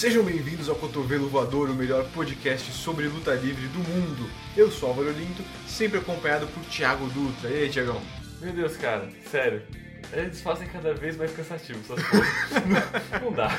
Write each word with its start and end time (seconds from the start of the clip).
Sejam 0.00 0.24
bem-vindos 0.24 0.66
ao 0.70 0.76
Cotovelo 0.76 1.28
Voador, 1.28 1.68
o 1.68 1.74
melhor 1.74 2.08
podcast 2.14 2.72
sobre 2.72 3.06
luta 3.06 3.34
livre 3.34 3.66
do 3.66 3.80
mundo. 3.80 4.30
Eu 4.56 4.70
sou 4.70 4.88
Álvaro 4.88 5.10
Lindo, 5.10 5.44
sempre 5.68 5.98
acompanhado 5.98 6.46
por 6.46 6.64
Thiago 6.64 7.06
Dutra. 7.10 7.50
E 7.50 7.64
aí, 7.64 7.68
Thiagão? 7.68 8.00
Meu 8.40 8.50
Deus, 8.50 8.78
cara, 8.78 9.10
sério. 9.30 9.60
Eles 10.10 10.40
fazem 10.40 10.66
cada 10.68 10.94
vez 10.94 11.18
mais 11.18 11.30
cansativo 11.32 11.80
essas 11.80 12.02
coisas. 12.02 12.28
Não 13.22 13.30
dá. 13.30 13.50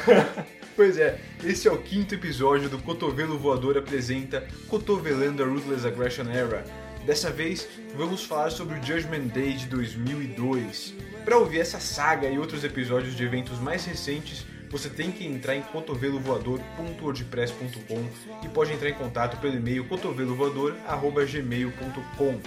Pois 0.76 0.98
é, 0.98 1.20
esse 1.44 1.68
é 1.68 1.72
o 1.72 1.77
quinto 1.77 2.16
episódio 2.16 2.70
do 2.70 2.80
Cotovelo 2.80 3.38
Voador 3.38 3.78
apresenta 3.78 4.44
Cotovelando 4.67 5.44
a 5.44 5.45
Ruthless 5.45 5.86
Aggression 5.86 6.28
Era. 6.28 6.66
Dessa 7.05 7.30
vez, 7.30 7.67
vamos 7.95 8.23
falar 8.23 8.50
sobre 8.50 8.80
o 8.80 8.84
Judgment 8.84 9.28
Day 9.28 9.53
de 9.53 9.67
2002. 9.67 10.95
Para 11.23 11.38
ouvir 11.38 11.59
essa 11.59 11.80
saga 11.80 12.28
e 12.28 12.39
outros 12.39 12.64
episódios 12.64 13.16
de 13.16 13.23
eventos 13.23 13.59
mais 13.59 13.86
recentes, 13.86 14.44
você 14.71 14.89
tem 14.89 15.11
que 15.11 15.25
entrar 15.27 15.55
em 15.55 15.61
cotovelovoador.wordpress.com 15.61 18.03
e 18.43 18.48
pode 18.49 18.73
entrar 18.73 18.89
em 18.89 18.94
contato 18.94 19.38
pelo 19.38 19.55
e-mail 19.55 19.85
cotovelovoador.gmail.com. 19.85 22.39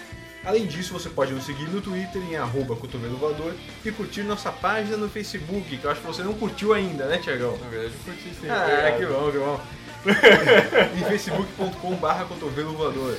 Além 0.44 0.66
disso, 0.66 0.92
você 0.92 1.08
pode 1.08 1.32
nos 1.32 1.46
seguir 1.46 1.68
no 1.70 1.80
Twitter 1.80 2.20
em 2.22 2.36
arroba 2.36 2.76
cotovelovoador 2.76 3.54
e 3.84 3.90
curtir 3.90 4.22
nossa 4.24 4.52
página 4.52 4.94
no 4.96 5.08
Facebook, 5.08 5.74
que 5.76 5.84
eu 5.84 5.90
acho 5.90 6.00
que 6.02 6.06
você 6.06 6.22
não 6.22 6.34
curtiu 6.34 6.72
ainda, 6.74 7.06
né, 7.06 7.16
Tiagão? 7.18 7.56
Na 7.58 7.68
verdade, 7.68 7.94
eu 7.94 8.00
curti 8.12 8.28
sim. 8.40 8.48
Ah, 8.50 8.62
obrigado. 8.64 8.98
que 8.98 9.06
bom, 9.06 9.30
que 9.32 9.38
bom. 9.38 9.58
em 11.00 11.04
facebook.com 11.08 11.94
barra 11.96 12.26
cotovelovoador. 12.26 13.16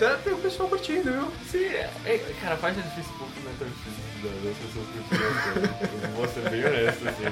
Tá, 0.00 0.16
tem 0.24 0.32
o 0.32 0.38
pessoal 0.38 0.68
curtindo, 0.68 1.12
viu? 1.12 1.30
Sim, 1.48 1.66
é, 1.66 1.88
é, 2.06 2.18
cara, 2.40 2.54
a 2.54 2.58
página 2.58 2.82
do 2.82 2.90
Facebook 2.96 3.30
não 3.44 3.52
é 3.52 3.54
tão 3.58 3.68
difícil 3.68 4.02
da- 4.24 4.30
das 4.48 4.56
pessoas 4.56 4.86
curtirem 4.88 5.32
coisas. 5.52 5.70
Eu 6.02 6.10
vou 6.16 6.26
ser 6.26 6.42
bem 6.50 6.64
honesto, 6.64 7.06
assim. 7.08 7.28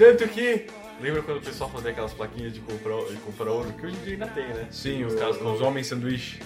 Tanto 0.00 0.26
que. 0.28 0.64
Lembra 0.98 1.20
quando 1.22 1.38
o 1.38 1.42
pessoal 1.42 1.68
fazia 1.68 1.90
aquelas 1.90 2.14
plaquinhas 2.14 2.54
de 2.54 2.60
comprar, 2.60 3.04
de 3.04 3.16
comprar 3.18 3.50
ouro? 3.50 3.70
Que 3.74 3.86
hoje 3.86 3.96
em 3.96 4.00
dia 4.00 4.12
ainda 4.14 4.26
tem, 4.28 4.48
né? 4.48 4.66
Sim, 4.70 5.04
os 5.04 5.12
os, 5.12 5.20
caras 5.20 5.36
os 5.36 5.42
com 5.42 5.64
homens 5.64 5.88
sanduíche. 5.88 6.40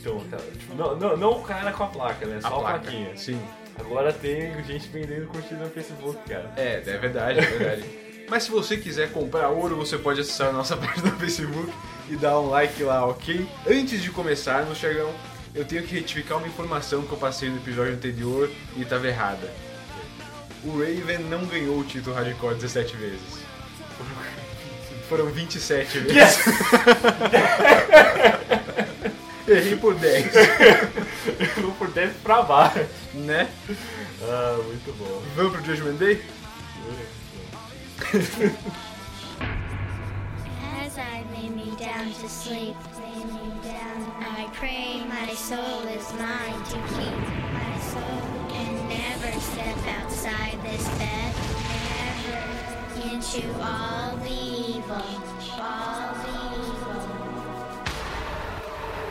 Então, 0.00 0.18
cara, 0.28 0.42
tipo, 0.42 0.74
não, 0.74 0.96
não, 0.96 1.16
não 1.16 1.30
o 1.38 1.42
cara 1.42 1.72
com 1.72 1.84
a 1.84 1.86
placa, 1.86 2.26
né? 2.26 2.40
Só 2.40 2.48
a, 2.48 2.50
placa. 2.50 2.80
plaquinha. 2.80 3.16
Sim. 3.16 3.40
Agora 3.78 4.12
tem 4.12 4.62
gente 4.64 4.88
vendendo 4.88 5.28
curtida 5.28 5.62
no 5.64 5.70
Facebook, 5.70 6.18
cara. 6.28 6.52
É, 6.56 6.82
é 6.84 6.98
verdade, 6.98 7.38
é 7.38 7.42
verdade. 7.42 7.84
Mas 8.28 8.42
se 8.42 8.50
você 8.50 8.76
quiser 8.76 9.12
comprar 9.12 9.50
ouro, 9.50 9.76
você 9.76 9.96
pode 9.96 10.20
acessar 10.20 10.48
a 10.48 10.52
nossa 10.52 10.74
página 10.78 11.10
no 11.10 11.18
Facebook 11.18 11.72
e 12.08 12.16
dar 12.16 12.40
um 12.40 12.48
like 12.48 12.82
lá, 12.82 13.06
ok? 13.06 13.46
Antes 13.68 14.02
de 14.02 14.10
começarmos, 14.10 14.78
Chegão, 14.78 15.12
eu 15.54 15.64
tenho 15.64 15.84
que 15.84 15.94
retificar 15.94 16.38
uma 16.38 16.48
informação 16.48 17.02
que 17.02 17.12
eu 17.12 17.18
passei 17.18 17.48
no 17.48 17.56
episódio 17.56 17.92
anterior 17.92 18.50
e 18.76 18.82
estava 18.82 19.06
errada. 19.06 19.48
O 20.64 20.78
Raven 20.78 21.18
não 21.28 21.44
ganhou 21.46 21.78
o 21.78 21.84
título 21.84 22.16
Hardcore 22.16 22.54
17 22.56 22.96
vezes. 22.96 23.44
Foram 25.08 25.26
27 25.26 25.98
vezes. 25.98 26.38
Errei 29.46 29.76
por 29.76 29.94
10, 29.94 30.34
Eu 31.56 31.62
vou 31.64 31.72
por 31.72 31.88
10 31.90 32.14
pra 32.22 32.42
baixo. 32.42 32.86
né? 33.12 33.46
Ah, 34.22 34.58
muito 34.64 34.90
bom. 34.96 35.22
Vamos 35.36 35.52
pro 35.52 35.64
Judgment 35.66 35.96
Day? 35.96 36.24
As 40.82 40.96
I 40.96 41.24
lay 41.32 41.50
me 41.50 41.76
down 41.76 42.10
to 42.20 42.26
sleep, 42.28 42.74
lay 42.96 43.24
me 43.26 43.52
down, 43.62 44.14
I 44.22 44.48
pray 44.58 45.04
my 45.06 45.34
soul 45.34 45.86
is 45.94 46.10
mine 46.14 46.62
to 46.70 46.76
keep. 46.94 47.43
My 48.94 49.00
soul 49.00 49.20
can 49.20 49.20
never 49.20 49.40
step 49.40 49.76
outside 50.00 50.58
this 50.62 50.88
bed, 50.98 51.34
never 51.68 53.14
into 53.14 53.42
all 53.62 54.16
the 54.16 54.30
evil, 54.30 55.06
all 55.60 56.14
the 56.22 56.34
evil. 56.60 57.00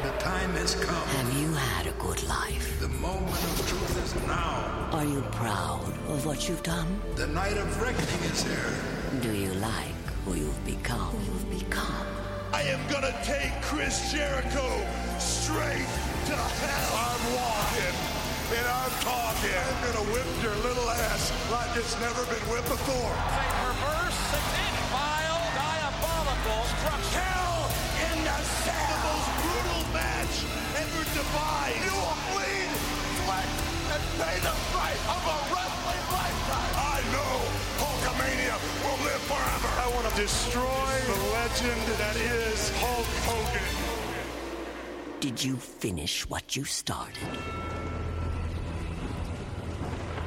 The 0.04 0.12
time 0.20 0.52
has 0.52 0.76
come. 0.76 0.96
Have 0.96 1.34
you 1.38 1.54
had 1.54 1.88
a 1.88 1.92
good 2.00 2.24
life? 2.24 2.80
The 2.80 2.90
moment 2.90 3.32
of 3.32 3.68
truth 3.68 4.04
is 4.04 4.16
now. 4.28 4.90
Are 4.92 5.06
you 5.06 5.22
proud 5.32 5.94
of 6.08 6.26
what 6.26 6.48
you've 6.48 6.64
done? 6.64 7.02
The 7.16 7.28
night 7.28 7.58
of 7.58 7.82
reckoning 7.82 8.24
is 8.32 8.44
here. 8.44 8.74
Do 9.22 9.34
you 9.34 9.54
like 9.56 9.96
who 10.26 10.36
you've 10.36 10.66
become? 10.66 11.16
You've 11.26 11.50
become. 11.60 12.06
I 12.54 12.62
am 12.64 12.80
gonna 12.90 13.16
take 13.24 13.62
Chris 13.62 14.12
Jericho 14.12 14.86
straight 15.20 15.88
to 16.28 16.36
hell. 16.36 16.96
I'm 16.96 17.36
walking 17.36 18.23
and 18.52 18.68
I'm 18.68 18.92
talking. 19.00 19.56
I'm 19.56 19.80
gonna 19.88 20.06
whip 20.12 20.28
your 20.44 20.56
little 20.68 20.90
ass 20.90 21.32
like 21.52 21.72
it's 21.80 21.96
never 22.00 22.24
been 22.28 22.44
whipped 22.52 22.68
before. 22.68 23.14
Reverse 23.64 24.18
significant 24.34 24.88
vile 24.92 25.44
diabolical 25.56 26.62
structure. 26.76 27.24
Hell 27.24 27.72
in 28.12 28.18
the 28.28 28.40
cell. 28.68 28.90
The 28.92 29.00
most 29.08 29.30
brutal 29.40 29.84
match 29.96 30.36
ever 30.76 31.04
devised. 31.16 31.80
You 31.88 31.94
will 31.96 32.20
bleed, 32.36 32.72
sweat, 33.24 33.50
and 33.96 34.04
pay 34.20 34.38
the 34.44 34.56
price 34.76 35.04
of 35.08 35.22
a 35.24 35.38
wrestling 35.48 36.06
lifetime. 36.12 36.74
I 36.76 37.00
know 37.16 37.34
Hulkamania 37.80 38.56
will 38.84 39.00
live 39.08 39.24
forever. 39.32 39.70
I 39.80 39.88
want 39.96 40.06
to 40.12 40.16
destroy 40.20 40.92
the 41.08 41.20
legend 41.32 41.84
that 41.96 42.16
is 42.20 42.76
Hulk 42.82 43.08
Hogan. 43.24 43.72
Did 45.24 45.42
you 45.42 45.56
finish 45.56 46.28
what 46.28 46.58
you 46.58 46.66
started? 46.66 47.32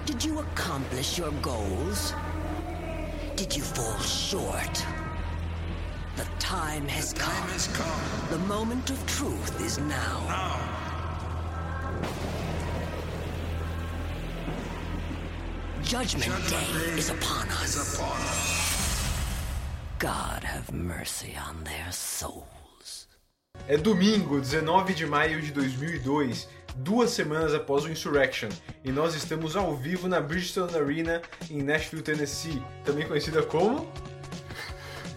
Did 0.07 0.25
you 0.25 0.39
accomplish 0.39 1.19
your 1.19 1.33
goals? 1.43 2.15
Did 3.37 3.55
you 3.57 3.63
fall 3.63 3.99
short? 4.01 4.85
The 6.17 6.25
time 6.39 6.87
has 6.89 7.13
Time 7.13 7.29
come. 7.43 7.49
has 7.51 7.67
come. 7.69 8.31
The 8.31 8.39
moment 8.47 8.89
of 8.91 9.05
truth 9.07 9.61
is 9.61 9.79
now. 9.79 10.25
Now, 10.29 10.61
Judgment, 15.83 16.25
Judgment 16.25 16.49
Day, 16.49 16.73
Day 16.93 16.99
is 16.99 17.11
upon 17.11 17.49
us. 17.49 17.77
is 17.77 17.95
upon 17.99 18.17
us. 18.21 19.13
God 19.99 20.43
have 20.45 20.73
mercy 20.73 21.37
on 21.49 21.63
their 21.65 21.93
souls. 21.93 23.07
É 23.69 23.77
domingo, 23.77 24.41
19 24.41 24.95
de 24.95 25.07
maio 25.07 25.41
de 25.41 25.51
2002, 25.53 26.49
duas 26.77 27.11
semanas 27.11 27.55
após 27.55 27.85
o 27.85 27.91
Insurrection, 27.91 28.49
e 28.85 28.93
nós 28.93 29.15
estamos 29.15 29.57
ao 29.57 29.77
vivo 29.77 30.09
na 30.09 30.21
Bridgestone 30.21 30.77
Arena 30.77 31.23
em 31.51 31.63
Nashville, 31.63 32.03
Tennessee, 32.03 32.63
também 32.85 33.07
conhecida 33.07 33.43
como 33.43 33.91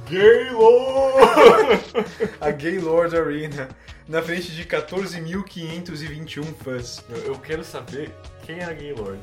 Gaylord! 0.09 1.84
a 2.42 2.52
Gaylord 2.52 3.16
Arena, 3.16 3.70
na 4.08 4.22
frente 4.22 4.52
de 4.52 4.64
14.521 4.66 6.44
fãs. 6.64 7.03
Eu, 7.25 7.36
quero 7.36 7.64
saber 7.64 8.12
quem 8.44 8.59
é 8.59 8.66
a 8.66 8.74
Gaylord. 8.74 9.22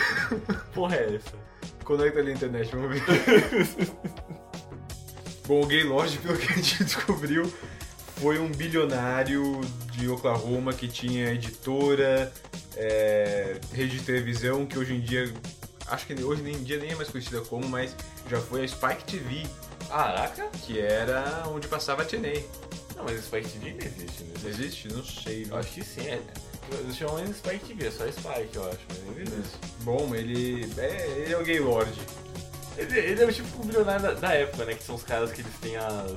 Porra 0.74 0.96
é 0.96 1.14
essa? 1.16 1.32
Conecta 1.84 2.18
ali 2.18 2.32
na 2.32 2.36
internet, 2.36 2.70
vamos 2.70 2.90
ver. 2.90 3.02
Bom, 5.46 5.62
o 5.62 5.66
Gaylord, 5.66 6.18
pelo 6.18 6.36
que 6.36 6.52
a 6.52 6.56
gente 6.56 6.84
descobriu, 6.84 7.52
foi 8.20 8.38
um 8.38 8.48
bilionário 8.48 9.62
de 9.92 10.06
Oklahoma 10.08 10.74
que 10.74 10.86
tinha 10.86 11.32
editora, 11.32 12.30
é, 12.76 13.58
rede 13.72 13.98
de 13.98 14.04
televisão, 14.04 14.66
que 14.66 14.78
hoje 14.78 14.94
em 14.94 15.00
dia, 15.00 15.32
acho 15.86 16.06
que 16.06 16.22
hoje 16.22 16.42
em 16.48 16.62
dia 16.62 16.78
nem 16.78 16.90
é 16.90 16.94
mais 16.94 17.08
conhecida 17.08 17.40
como, 17.40 17.66
mas 17.66 17.96
já 18.28 18.38
foi 18.38 18.62
a 18.62 18.68
Spike 18.68 19.04
TV, 19.04 19.46
Caraca! 19.88 20.48
que 20.62 20.78
era 20.78 21.44
onde 21.48 21.66
passava 21.66 22.02
a 22.02 22.04
TNA. 22.04 22.42
Não, 22.94 23.04
mas 23.04 23.24
Spike 23.24 23.48
TV 23.48 23.70
não 23.72 23.86
existe, 23.86 24.24
né? 24.24 24.34
Existe? 24.44 24.88
Não 24.88 25.02
sei. 25.02 25.44
Viu? 25.44 25.56
acho 25.56 25.70
que 25.70 25.82
sim. 25.82 26.06
É. 26.06 26.20
Eles 26.78 26.96
chamam 26.96 27.18
ele 27.18 27.32
Spike 27.32 27.74
TV, 27.74 27.86
é 27.86 27.90
só 27.90 28.06
Spike, 28.06 28.54
eu 28.54 28.68
acho. 28.68 28.80
Mas 28.88 29.16
não 29.16 29.38
existe. 29.38 29.58
Bom, 29.80 30.14
ele 30.14 30.70
é, 30.76 31.06
ele 31.16 31.32
é 31.32 31.38
o 31.38 31.42
Gaylord. 31.42 31.90
Ele, 32.76 32.98
ele 32.98 33.22
é 33.22 33.26
o 33.26 33.32
tipo 33.32 33.64
bilionário 33.64 34.02
da, 34.02 34.12
da 34.12 34.34
época, 34.34 34.66
né? 34.66 34.74
Que 34.74 34.84
são 34.84 34.94
os 34.94 35.02
caras 35.02 35.32
que 35.32 35.40
eles 35.40 35.54
têm 35.60 35.76
as. 35.76 36.14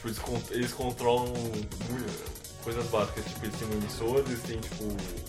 Tipo, 0.00 0.08
eles, 0.08 0.18
con- 0.18 0.42
eles 0.50 0.72
controlam 0.72 1.26
mu- 1.28 1.66
coisas 2.64 2.86
básicas. 2.86 3.24
Tipo, 3.26 3.44
eles 3.46 3.56
têm 3.58 3.68
uma 3.68 3.76
emissora, 3.76 4.20
eles 4.20 4.40
têm, 4.42 4.58
tipo, 4.60 4.84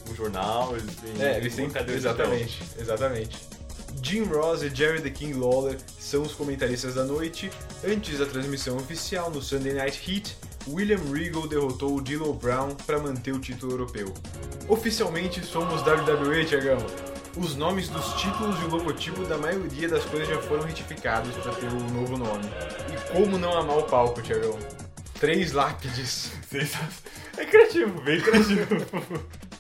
um 0.10 0.16
jornal, 0.16 0.76
eles 0.78 0.96
têm. 0.96 1.22
É, 1.22 1.38
eles 1.38 1.56
têm. 1.56 1.66
uma 1.66 1.74
cadeira 1.74 2.00
de 2.00 2.08
Exatamente, 2.08 2.64
exatamente. 2.80 3.38
Jim 4.02 4.24
Ross 4.24 4.64
e 4.64 4.70
Jerry 4.74 5.02
the 5.02 5.10
King 5.10 5.34
Lawler 5.38 5.78
são 6.00 6.22
os 6.24 6.34
comentaristas 6.34 6.96
da 6.96 7.04
noite. 7.04 7.52
Antes 7.86 8.18
da 8.20 8.26
transmissão 8.26 8.78
oficial 8.78 9.30
no 9.30 9.42
Sunday 9.42 9.74
Night 9.74 10.00
Heat, 10.10 10.36
William 10.70 11.00
Regal 11.14 11.48
derrotou 11.48 11.98
o 11.98 12.02
D'Lo 12.02 12.34
Brown 12.34 12.74
para 12.86 12.98
manter 13.00 13.34
o 13.34 13.40
título 13.40 13.74
europeu. 13.74 14.14
Oficialmente 14.70 15.44
somos 15.46 15.82
WWE, 15.82 16.46
Tiagão. 16.46 16.78
Os 17.38 17.56
nomes 17.56 17.88
dos 17.88 18.14
títulos 18.16 18.60
e 18.62 18.66
o 18.66 18.70
logotipo 18.70 19.24
da 19.26 19.38
maioria 19.38 19.88
das 19.88 20.04
coisas 20.06 20.28
já 20.28 20.42
foram 20.42 20.64
retificados 20.64 21.34
para 21.38 21.54
ter 21.54 21.68
o 21.68 21.80
novo 21.92 22.18
nome. 22.18 22.44
E 22.92 23.14
como 23.14 23.38
não 23.38 23.58
amar 23.58 23.78
o 23.78 23.84
palco, 23.84 24.22
Tiagão? 24.22 24.58
Três 25.20 25.54
lápides. 25.54 26.32
É 27.38 27.46
criativo, 27.46 28.02
bem 28.02 28.20
criativo. 28.20 28.68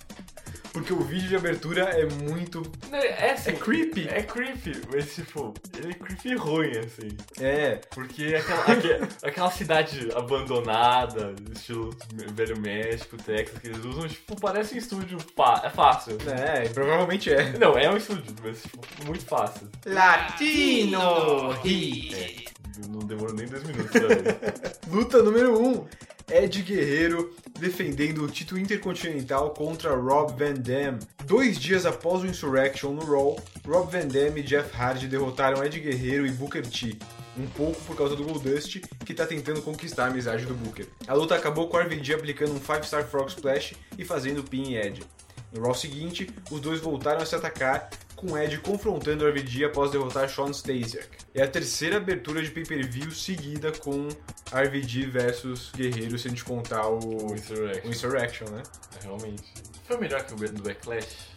Porque 0.73 0.93
o 0.93 1.01
vídeo 1.01 1.27
de 1.27 1.35
abertura 1.35 1.81
é 1.89 2.05
muito. 2.05 2.61
É, 2.93 3.31
assim, 3.31 3.49
É 3.49 3.53
creepy. 3.53 4.07
É 4.09 4.23
creepy, 4.23 4.81
mas 4.93 5.13
tipo, 5.13 5.53
ele 5.77 5.91
é 5.91 5.93
creepy 5.95 6.35
ruim, 6.35 6.71
assim. 6.77 7.09
É. 7.41 7.81
Porque 7.93 8.23
é 8.23 8.37
aquela, 8.37 8.63
aque- 8.63 8.99
aquela 9.21 9.51
cidade 9.51 10.09
abandonada, 10.15 11.35
estilo 11.53 11.93
Velho 12.33 12.57
México, 12.59 13.17
Texas, 13.17 13.59
que 13.59 13.67
eles 13.67 13.83
usam, 13.83 14.07
tipo, 14.07 14.39
parece 14.39 14.75
um 14.75 14.77
estúdio 14.77 15.17
fa- 15.35 15.61
é 15.65 15.69
fácil. 15.69 16.17
É, 16.27 16.69
provavelmente 16.69 17.33
é. 17.33 17.51
Não, 17.57 17.77
é 17.77 17.89
um 17.91 17.97
estúdio, 17.97 18.33
mas 18.41 18.61
tipo, 18.61 18.79
muito 19.05 19.25
fácil. 19.25 19.67
Latino 19.85 21.53
É, 21.65 22.87
não 22.87 22.99
demorou 22.99 23.35
nem 23.35 23.45
dois 23.47 23.63
minutos 23.63 23.91
pra 23.91 24.07
ver. 24.07 24.77
Luta 24.89 25.21
número 25.21 25.59
1. 25.61 25.67
Um, 25.69 25.85
Ed 26.31 26.61
Guerreiro 26.61 27.35
defendendo 27.59 28.23
o 28.23 28.27
título 28.29 28.59
intercontinental 28.59 29.49
contra 29.49 29.93
Rob 29.93 30.31
Van 30.39 30.53
Dam. 30.53 30.97
Dois 31.25 31.59
dias 31.59 31.85
após 31.85 32.23
o 32.23 32.25
Insurrection 32.25 32.91
no 32.91 33.03
Raw, 33.03 33.37
Rob 33.67 33.91
Van 33.91 34.07
Dam 34.07 34.37
e 34.37 34.41
Jeff 34.41 34.73
Hardy 34.73 35.07
derrotaram 35.07 35.61
Ed 35.61 35.77
Guerreiro 35.77 36.25
e 36.25 36.31
Booker 36.31 36.65
T. 36.65 36.97
Um 37.37 37.45
pouco 37.47 37.79
por 37.81 37.97
causa 37.97 38.15
do 38.15 38.23
Goldust, 38.23 38.79
que 39.05 39.13
tá 39.13 39.25
tentando 39.25 39.61
conquistar 39.61 40.05
a 40.05 40.07
amizade 40.07 40.45
do 40.45 40.53
Booker. 40.53 40.87
A 41.05 41.13
luta 41.13 41.35
acabou 41.35 41.67
com 41.67 41.75
o 41.75 41.79
RVD 41.81 42.13
aplicando 42.13 42.53
um 42.53 42.59
5-star 42.59 43.05
Frog 43.05 43.29
Splash 43.29 43.75
e 43.97 44.05
fazendo 44.05 44.43
pin 44.43 44.73
em 44.73 44.75
Ed. 44.75 45.03
No 45.51 45.61
Raw 45.63 45.73
seguinte, 45.73 46.29
os 46.49 46.61
dois 46.61 46.79
voltaram 46.79 47.21
a 47.21 47.25
se 47.25 47.35
atacar, 47.35 47.89
com 48.15 48.37
Ed 48.37 48.57
confrontando 48.59 49.25
o 49.25 49.29
RVD 49.29 49.65
após 49.65 49.91
derrotar 49.91 50.29
Shawn 50.29 50.51
Stasiak. 50.51 51.09
É 51.33 51.43
a 51.43 51.47
terceira 51.47 51.97
abertura 51.97 52.41
de 52.41 52.51
pay-per-view 52.51 53.11
seguida 53.11 53.71
com 53.71 54.07
RVD 54.53 55.07
versus 55.07 55.71
Guerreiro, 55.75 56.17
se 56.17 56.27
a 56.27 56.29
gente 56.29 56.43
contar 56.43 56.87
o, 56.87 56.99
O 56.99 57.31
o 57.31 57.35
Insurrection. 57.35 57.89
Insurrection, 57.89 58.49
né? 58.49 58.63
É, 58.99 59.03
Realmente. 59.03 59.43
Foi 59.85 59.97
melhor 59.97 60.23
que 60.23 60.33
o 60.33 60.37
do 60.37 60.63
Backlash? 60.63 61.31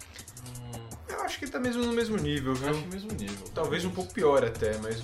Eu 1.08 1.20
acho 1.22 1.38
que 1.38 1.46
tá 1.46 1.58
mesmo 1.58 1.84
no 1.84 1.92
mesmo 1.92 2.16
nível, 2.16 2.54
viu? 2.54 2.70
acho 2.70 2.80
o 2.80 2.86
mesmo 2.86 3.12
nível. 3.12 3.48
Talvez 3.54 3.84
um 3.84 3.90
pouco 3.90 4.12
pior 4.12 4.44
até, 4.44 4.76
mas. 4.78 5.02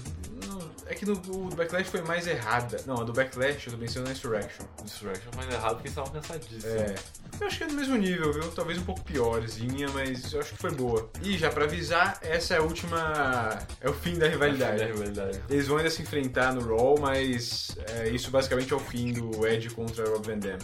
É 0.91 0.95
que 0.95 1.07
no, 1.07 1.13
o 1.13 1.49
do 1.49 1.55
Backlash 1.55 1.89
foi 1.89 2.03
mais 2.03 2.27
errada. 2.27 2.81
Não, 2.85 3.01
a 3.01 3.05
do 3.05 3.13
Backlash 3.13 3.69
eu 3.69 3.73
tô 3.75 3.79
pensando 3.79 4.07
na 4.07 4.13
Insurrection. 4.13 4.67
Insurrection 4.85 5.31
foi 5.33 5.45
errado 5.45 5.77
porque 5.77 5.89
eles 5.89 5.97
estavam 5.97 6.13
cansadíssimos. 6.13 6.65
É. 6.65 6.95
Eu 7.41 7.47
acho 7.47 7.59
que 7.59 7.65
é 7.65 7.67
do 7.69 7.75
mesmo 7.75 7.97
nível, 7.97 8.33
viu? 8.33 8.51
Talvez 8.51 8.77
um 8.77 8.83
pouco 8.83 9.01
piorzinha, 9.03 9.89
mas 9.91 10.33
eu 10.33 10.41
acho 10.41 10.51
que 10.53 10.59
foi 10.59 10.73
boa. 10.73 11.09
E 11.23 11.39
já 11.39 11.49
pra 11.49 11.65
avisar, 11.65 12.19
essa 12.23 12.55
é 12.55 12.59
a 12.59 12.63
última. 12.63 13.59
É 13.81 13.89
o 13.89 13.95
fim 13.95 14.19
da 14.19 14.29
rivalidade. 14.29 14.79
Da 14.79 14.87
rivalidade. 14.87 15.41
Eles 15.49 15.69
vão 15.69 15.79
ainda 15.79 15.91
se 15.91 16.03
enfrentar 16.03 16.53
no 16.53 16.67
Raw, 16.67 16.99
mas 17.01 17.77
é, 17.87 18.09
isso 18.09 18.31
basicamente 18.31 18.73
é 18.73 18.77
o 18.77 18.81
fim 18.81 19.13
do 19.13 19.47
Ed 19.47 19.71
contra 19.71 20.05
Rob 20.09 20.27
Van 20.27 20.39
Dam. 20.39 20.59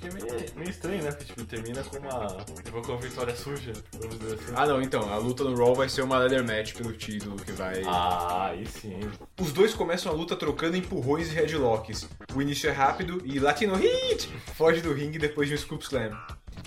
Que 0.00 0.08
é 0.08 0.12
meio, 0.12 0.26
meio 0.56 0.70
estranho, 0.70 1.02
né? 1.02 1.10
Porque 1.10 1.26
tipo, 1.26 1.44
termina 1.44 1.82
com 1.84 1.98
uma, 1.98 2.26
tipo, 2.64 2.80
com 2.82 2.92
uma 2.92 3.00
vitória 3.00 3.36
suja, 3.36 3.72
assim. 3.72 4.52
Ah 4.56 4.66
não, 4.66 4.80
então, 4.80 5.12
a 5.12 5.18
luta 5.18 5.44
no 5.44 5.56
Raw 5.56 5.74
vai 5.74 5.88
ser 5.88 6.02
uma 6.02 6.18
leather 6.18 6.44
match 6.44 6.74
pelo 6.74 6.92
título 6.92 7.36
que 7.36 7.52
vai. 7.52 7.82
Ah, 7.84 8.46
aí 8.50 8.66
sim. 8.66 9.00
Os 9.40 9.52
dois 9.58 9.74
começam 9.74 10.12
a 10.12 10.14
luta 10.14 10.36
trocando 10.36 10.76
empurrões 10.76 11.32
e 11.32 11.34
headlocks. 11.34 12.08
O 12.32 12.40
início 12.40 12.70
é 12.70 12.72
rápido 12.72 13.20
e 13.24 13.40
Latino 13.40 13.74
Hit 13.74 14.28
foge 14.54 14.80
do 14.80 14.92
ringue 14.92 15.18
depois 15.18 15.48
de 15.48 15.54
um 15.56 15.58
scoop 15.58 15.82
slam. 15.82 16.16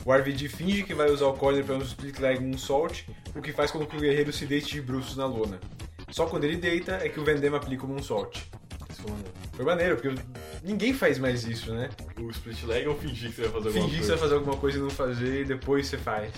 O 0.03 0.13
RVD 0.13 0.49
finge 0.49 0.83
que 0.83 0.93
vai 0.93 1.09
usar 1.09 1.27
o 1.27 1.33
corner 1.33 1.63
para 1.63 1.75
um 1.75 1.81
split 1.83 2.19
leg 2.19 2.41
moonsault, 2.41 3.07
o 3.33 3.41
que 3.41 3.53
faz 3.53 3.71
com 3.71 3.85
que 3.85 3.95
o 3.95 3.99
guerreiro 4.01 4.33
se 4.33 4.45
deite 4.45 4.73
de 4.73 4.81
bruços 4.81 5.15
na 5.15 5.25
lona. 5.25 5.57
Só 6.09 6.25
quando 6.25 6.43
ele 6.43 6.57
deita 6.57 6.99
é 7.01 7.07
que 7.07 7.17
o 7.17 7.23
Vendema 7.23 7.55
aplica. 7.55 7.85
Isso, 8.89 9.09
mano. 9.09 9.23
Foi 9.53 9.63
maneiro, 9.63 9.95
porque 9.95 10.21
ninguém 10.61 10.93
faz 10.93 11.17
mais 11.17 11.45
isso, 11.45 11.73
né? 11.73 11.89
O 12.19 12.29
split 12.29 12.61
leg 12.63 12.85
eu 12.85 12.97
fingi 12.97 13.29
que 13.29 13.35
você 13.35 13.43
vai 13.43 13.51
fazer 13.51 13.67
alguma 13.69 13.85
Fingir 13.85 13.99
que 13.99 14.05
você 14.05 14.07
coisa. 14.07 14.09
vai 14.09 14.19
fazer 14.19 14.33
alguma 14.35 14.57
coisa 14.57 14.77
e 14.77 14.81
não 14.81 14.89
fazer 14.89 15.41
e 15.43 15.45
depois 15.45 15.87
você 15.87 15.97
faz. 15.97 16.33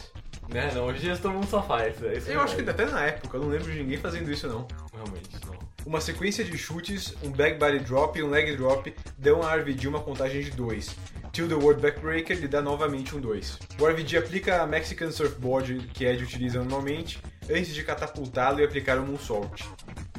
Né? 0.49 0.71
Não, 0.73 0.85
hoje 0.85 0.99
em 0.99 1.01
dia 1.01 1.17
todo 1.17 1.33
mundo 1.33 1.47
só 1.47 1.61
faz. 1.61 2.01
É 2.03 2.17
isso 2.17 2.29
Eu 2.29 2.41
acho 2.41 2.55
que 2.55 2.69
até 2.69 2.85
na 2.85 3.05
época, 3.05 3.37
eu 3.37 3.41
não 3.41 3.49
lembro 3.49 3.71
de 3.71 3.79
ninguém 3.79 3.97
fazendo 3.97 4.31
isso 4.31 4.47
não. 4.47 4.67
Realmente, 4.93 5.29
não. 5.45 5.53
Uma 5.85 5.99
sequência 5.99 6.45
de 6.45 6.57
chutes, 6.57 7.13
um 7.23 7.29
back 7.29 7.59
body 7.59 7.79
drop 7.79 8.17
e 8.17 8.23
um 8.23 8.29
leg 8.29 8.55
drop 8.55 8.93
dão 9.17 9.41
a 9.41 9.55
RVD 9.55 9.87
uma 9.87 9.99
contagem 9.99 10.41
de 10.41 10.51
2. 10.51 10.95
Till 11.33 11.47
the 11.47 11.55
World 11.55 11.81
Backbreaker 11.81 12.37
lhe 12.37 12.47
dá 12.47 12.61
novamente 12.61 13.15
um 13.15 13.19
2. 13.19 13.59
O 13.79 13.85
RVD 13.85 14.17
aplica 14.17 14.61
a 14.61 14.67
Mexican 14.67 15.11
Surfboard 15.11 15.89
que 15.93 16.05
Ed 16.05 16.23
utiliza 16.23 16.59
normalmente, 16.59 17.19
antes 17.49 17.73
de 17.73 17.83
catapultá-lo 17.83 18.59
e 18.59 18.63
aplicar 18.63 18.99
um 18.99 19.07
moonsault. 19.07 19.67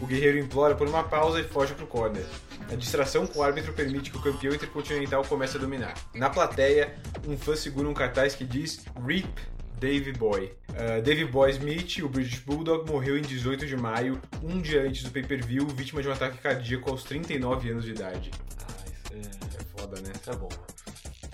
O 0.02 0.06
guerreiro 0.06 0.38
implora 0.38 0.74
por 0.74 0.88
uma 0.88 1.04
pausa 1.04 1.40
e 1.40 1.44
foge 1.44 1.72
pro 1.72 1.86
corner. 1.86 2.26
A 2.70 2.74
distração 2.74 3.26
com 3.26 3.38
o 3.38 3.42
árbitro 3.42 3.72
permite 3.72 4.10
que 4.10 4.16
o 4.18 4.22
campeão 4.22 4.54
intercontinental 4.54 5.24
comece 5.24 5.56
a 5.56 5.60
dominar. 5.60 5.94
Na 6.14 6.28
plateia, 6.28 6.94
um 7.26 7.38
fã 7.38 7.54
segura 7.54 7.88
um 7.88 7.94
cartaz 7.94 8.34
que 8.34 8.44
diz 8.44 8.84
RIP 9.06 9.53
Dave 9.78 10.12
Boy. 10.12 10.52
Uh, 10.70 11.02
Dave 11.02 11.24
Boy 11.26 11.50
Smith, 11.50 11.98
o 12.02 12.08
British 12.08 12.38
Bulldog, 12.40 12.90
morreu 12.90 13.16
em 13.18 13.22
18 13.22 13.66
de 13.66 13.76
maio, 13.76 14.20
um 14.42 14.60
dia 14.60 14.82
antes 14.82 15.02
do 15.02 15.10
pay-per-view, 15.10 15.66
vítima 15.68 16.02
de 16.02 16.08
um 16.08 16.12
ataque 16.12 16.38
cardíaco 16.38 16.90
aos 16.90 17.04
39 17.04 17.70
anos 17.70 17.84
de 17.84 17.90
idade. 17.92 18.30
Ah, 18.66 18.84
isso 18.86 19.12
é. 19.14 19.56
É 19.60 19.80
foda, 19.80 20.00
né? 20.00 20.12
Isso 20.20 20.30
é 20.30 20.36
bom. 20.36 20.48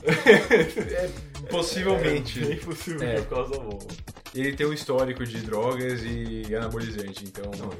É, 0.02 1.46
possivelmente. 1.50 2.42
É 2.42 2.46
bem 2.46 2.56
possível 2.58 3.02
É. 3.06 3.20
por 3.20 3.28
causa 3.28 3.58
bom. 3.60 3.78
Ele 4.34 4.52
tem 4.54 4.66
um 4.66 4.72
histórico 4.72 5.24
de 5.26 5.38
drogas 5.42 6.00
e 6.04 6.54
anabolizante, 6.54 7.24
então. 7.24 7.50
Não, 7.58 7.68
o 7.68 7.76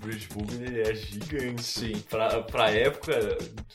British 0.00 0.26
Bulldog 0.28 0.62
ele 0.64 0.80
é 0.82 0.94
gigante. 0.94 1.62
Sim. 1.62 2.02
Pra, 2.08 2.42
pra 2.42 2.70
época, 2.70 3.12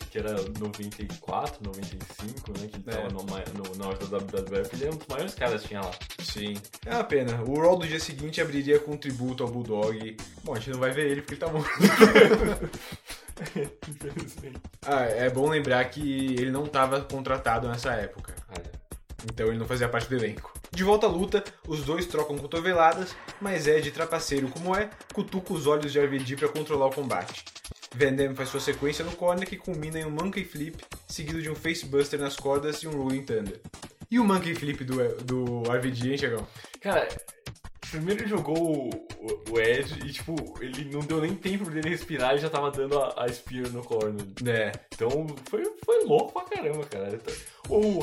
que 0.10 0.18
era 0.18 0.34
94, 0.60 1.64
95, 1.64 2.52
né? 2.60 2.68
Que 2.68 2.76
ele 2.78 2.84
É. 2.88 2.92
tava 2.92 3.10
no, 3.10 3.24
no, 3.24 3.76
na 3.78 3.88
hora 3.88 3.98
da 4.08 4.18
WWF, 4.18 4.76
ele 4.76 4.86
é 4.86 4.90
um 4.90 4.98
dos 4.98 5.08
maiores 5.08 5.36
caras 5.36 5.62
que 5.62 5.68
tinha 5.70 5.82
lá. 5.82 5.92
Sim. 6.20 6.56
É 6.86 6.94
uma 6.96 7.04
pena. 7.04 7.42
O 7.44 7.60
Raw 7.60 7.78
do 7.78 7.88
dia 7.88 8.00
seguinte 8.00 8.42
abriria 8.42 8.80
com 8.80 8.92
um 8.94 8.98
tributo 8.98 9.44
ao 9.44 9.50
Bulldog. 9.50 10.18
Bom, 10.44 10.54
a 10.54 10.58
gente 10.58 10.72
não 10.72 10.80
vai 10.80 10.92
ver 10.92 11.12
ele 11.12 11.22
porque 11.22 11.34
ele 11.36 11.42
tá 11.42 11.52
morto. 11.52 11.70
Infelizmente. 13.90 14.62
ah, 14.86 15.02
é 15.04 15.30
bom 15.30 15.50
lembrar 15.50 15.84
que 15.86 16.34
ele 16.36 16.52
não 16.52 16.66
estava 16.66 17.02
contratado 17.02 17.68
nessa 17.68 17.94
época. 17.94 18.34
Ah, 18.50 18.54
é. 18.58 18.85
Então 19.32 19.48
ele 19.48 19.58
não 19.58 19.66
fazia 19.66 19.88
parte 19.90 20.10
do 20.10 20.16
elenco. 20.16 20.54
De 20.72 20.84
volta 20.84 21.08
à 21.08 21.10
luta, 21.10 21.44
os 21.68 21.84
dois 21.84 22.06
trocam 22.06 22.38
cotoveladas, 22.38 23.16
mas 23.42 23.66
Ed, 23.68 23.90
trapaceiro 23.92 24.50
como 24.50 24.76
é, 24.76 24.90
cutuca 25.14 25.54
os 25.54 25.66
olhos 25.68 25.92
de 25.92 26.00
RVD 26.00 26.36
para 26.36 26.50
controlar 26.50 26.88
o 26.88 26.92
combate. 26.94 27.44
Van 27.96 28.14
Damme 28.14 28.36
faz 28.36 28.50
sua 28.50 28.60
sequência 28.60 29.06
no 29.06 29.12
corner 29.14 29.48
que 29.48 29.56
culmina 29.56 30.00
em 30.00 30.06
um 30.06 30.10
Monkey 30.12 30.44
Flip, 30.44 30.78
seguido 31.08 31.42
de 31.42 31.50
um 31.50 31.56
Facebuster 31.56 32.20
nas 32.20 32.36
cordas 32.36 32.84
e 32.84 32.88
um 32.88 32.92
Rolling 32.92 33.24
Thunder. 33.24 33.60
E 34.12 34.20
o 34.20 34.26
Monkey 34.26 34.54
Flip 34.54 34.84
do, 34.84 34.96
do 35.24 35.64
RVD, 35.72 36.12
hein, 36.12 36.18
Chegão? 36.18 36.46
Cara, 36.82 37.08
primeiro 37.90 38.22
ele 38.24 38.30
jogou 38.30 38.58
o, 38.58 38.90
o- 38.90 39.44
o 39.54 39.60
Ed 39.62 39.98
e, 40.06 40.12
tipo, 40.12 40.36
ele 40.62 40.86
não 40.92 41.00
deu 41.00 41.22
nem 41.22 41.34
tempo 41.36 41.70
dele 41.70 41.90
respirar 41.90 42.36
e 42.36 42.40
já 42.40 42.50
tava 42.50 42.70
dando 42.70 43.00
a, 43.00 43.24
a 43.24 43.32
Spear 43.32 43.70
no 43.72 43.82
corner. 43.82 44.26
É, 44.46 44.72
Então 44.94 45.26
foi, 45.50 45.64
foi 45.86 46.04
louco 46.04 46.34
pra 46.34 46.44
caramba, 46.44 46.86
cara. 46.86 47.20
O, 47.70 48.00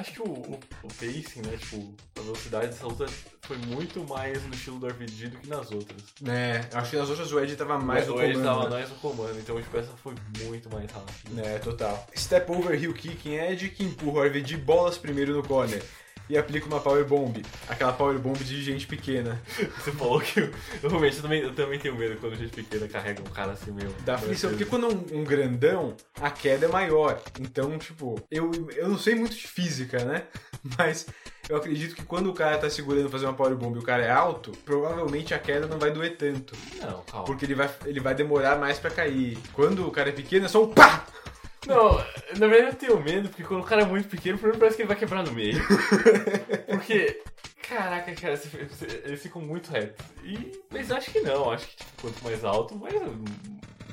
acho 0.00 0.12
que 0.12 0.22
o, 0.22 0.26
o, 0.26 0.60
o 0.82 0.88
pacing, 0.88 1.42
né? 1.46 1.56
Tipo, 1.56 1.94
a 2.18 2.22
velocidade 2.22 2.68
dessa 2.68 2.86
luta 2.86 3.06
foi 3.42 3.56
muito 3.58 4.04
mais 4.08 4.42
no 4.44 4.52
estilo 4.54 4.78
do 4.78 4.86
RVD 4.86 5.28
do 5.28 5.38
que 5.38 5.48
nas 5.48 5.70
outras. 5.70 6.02
né, 6.20 6.68
acho 6.72 6.90
que 6.90 6.96
nas 6.96 7.08
outras 7.08 7.32
o 7.32 7.40
Ed 7.40 7.56
tava 7.56 7.78
mais 7.78 8.06
no 8.06 8.16
o 8.16 8.22
Ed 8.22 8.34
comando. 8.34 8.44
tava 8.44 8.70
mais 8.70 8.90
no 8.90 8.96
comando, 8.96 9.38
então 9.38 9.60
tipo, 9.60 9.76
essa 9.76 9.92
foi 10.02 10.14
muito 10.44 10.68
mais 10.70 10.90
rápida. 10.90 11.42
É, 11.42 11.58
total. 11.58 12.06
Step 12.16 12.50
over 12.52 12.82
heel 12.82 12.92
kick 12.92 13.28
em 13.28 13.38
Ed 13.38 13.68
que 13.70 13.84
empurra 13.84 14.20
o 14.20 14.26
RVD 14.26 14.56
bolas 14.58 14.98
primeiro 14.98 15.34
no 15.34 15.42
corner. 15.42 15.82
E 16.28 16.36
aplica 16.36 16.66
uma 16.66 16.80
power 16.80 17.04
bomb. 17.04 17.42
Aquela 17.68 17.92
power 17.92 18.18
bomb 18.18 18.36
de 18.36 18.62
gente 18.62 18.86
pequena. 18.86 19.40
Você 19.78 19.92
falou 19.92 20.20
que 20.20 20.40
eu, 20.40 20.50
eu 20.82 20.90
realmente 20.90 21.16
eu 21.16 21.22
também, 21.22 21.40
eu 21.42 21.54
também 21.54 21.78
tenho 21.78 21.96
medo 21.96 22.18
quando 22.20 22.36
gente 22.36 22.52
pequena 22.52 22.86
carrega 22.88 23.20
um 23.22 23.32
cara 23.32 23.52
assim 23.52 23.70
meio. 23.70 23.94
Dá 24.04 24.16
aflição, 24.16 24.50
porque 24.50 24.64
quando 24.64 24.86
é 24.86 24.88
um, 24.88 25.20
um 25.20 25.24
grandão, 25.24 25.96
a 26.20 26.30
queda 26.30 26.66
é 26.66 26.68
maior. 26.68 27.20
Então, 27.40 27.78
tipo, 27.78 28.20
eu, 28.30 28.50
eu 28.76 28.88
não 28.88 28.98
sei 28.98 29.14
muito 29.14 29.34
de 29.34 29.46
física, 29.46 30.04
né? 30.04 30.24
Mas 30.76 31.06
eu 31.48 31.56
acredito 31.56 31.94
que 31.94 32.04
quando 32.04 32.28
o 32.28 32.34
cara 32.34 32.58
tá 32.58 32.68
segurando 32.68 33.08
fazer 33.08 33.24
uma 33.24 33.34
power 33.34 33.56
bomb 33.56 33.74
e 33.74 33.78
o 33.78 33.82
cara 33.82 34.04
é 34.04 34.10
alto, 34.10 34.52
provavelmente 34.64 35.32
a 35.32 35.38
queda 35.38 35.66
não 35.66 35.78
vai 35.78 35.90
doer 35.90 36.16
tanto. 36.16 36.54
Não, 36.80 37.02
calma. 37.04 37.24
Porque 37.24 37.46
ele 37.46 37.54
vai, 37.54 37.70
ele 37.86 38.00
vai 38.00 38.14
demorar 38.14 38.58
mais 38.58 38.78
pra 38.78 38.90
cair. 38.90 39.38
Quando 39.54 39.86
o 39.86 39.90
cara 39.90 40.10
é 40.10 40.12
pequeno, 40.12 40.44
é 40.44 40.48
só 40.48 40.62
um 40.62 40.68
pá! 40.68 41.06
Não, 41.68 41.98
na 42.38 42.46
verdade 42.46 42.66
eu 42.68 42.74
tenho 42.74 43.00
medo, 43.00 43.28
porque 43.28 43.44
quando 43.44 43.60
o 43.60 43.64
cara 43.66 43.82
é 43.82 43.84
muito 43.84 44.08
pequeno, 44.08 44.38
primeiro 44.38 44.58
parece 44.58 44.76
que 44.76 44.82
ele 44.82 44.88
vai 44.88 44.96
quebrar 44.96 45.22
no 45.22 45.32
meio. 45.32 45.60
Porque, 46.66 47.20
caraca, 47.68 48.12
cara, 48.14 48.40
eles 49.04 49.22
ficam 49.22 49.42
muito 49.42 49.70
retos. 49.70 50.04
E, 50.24 50.60
mas 50.70 50.90
acho 50.90 51.10
que 51.10 51.20
não, 51.20 51.50
acho 51.50 51.66
que 51.68 51.76
tipo, 51.76 51.90
quanto 52.02 52.24
mais 52.24 52.44
alto, 52.44 52.74
mais, 52.76 52.94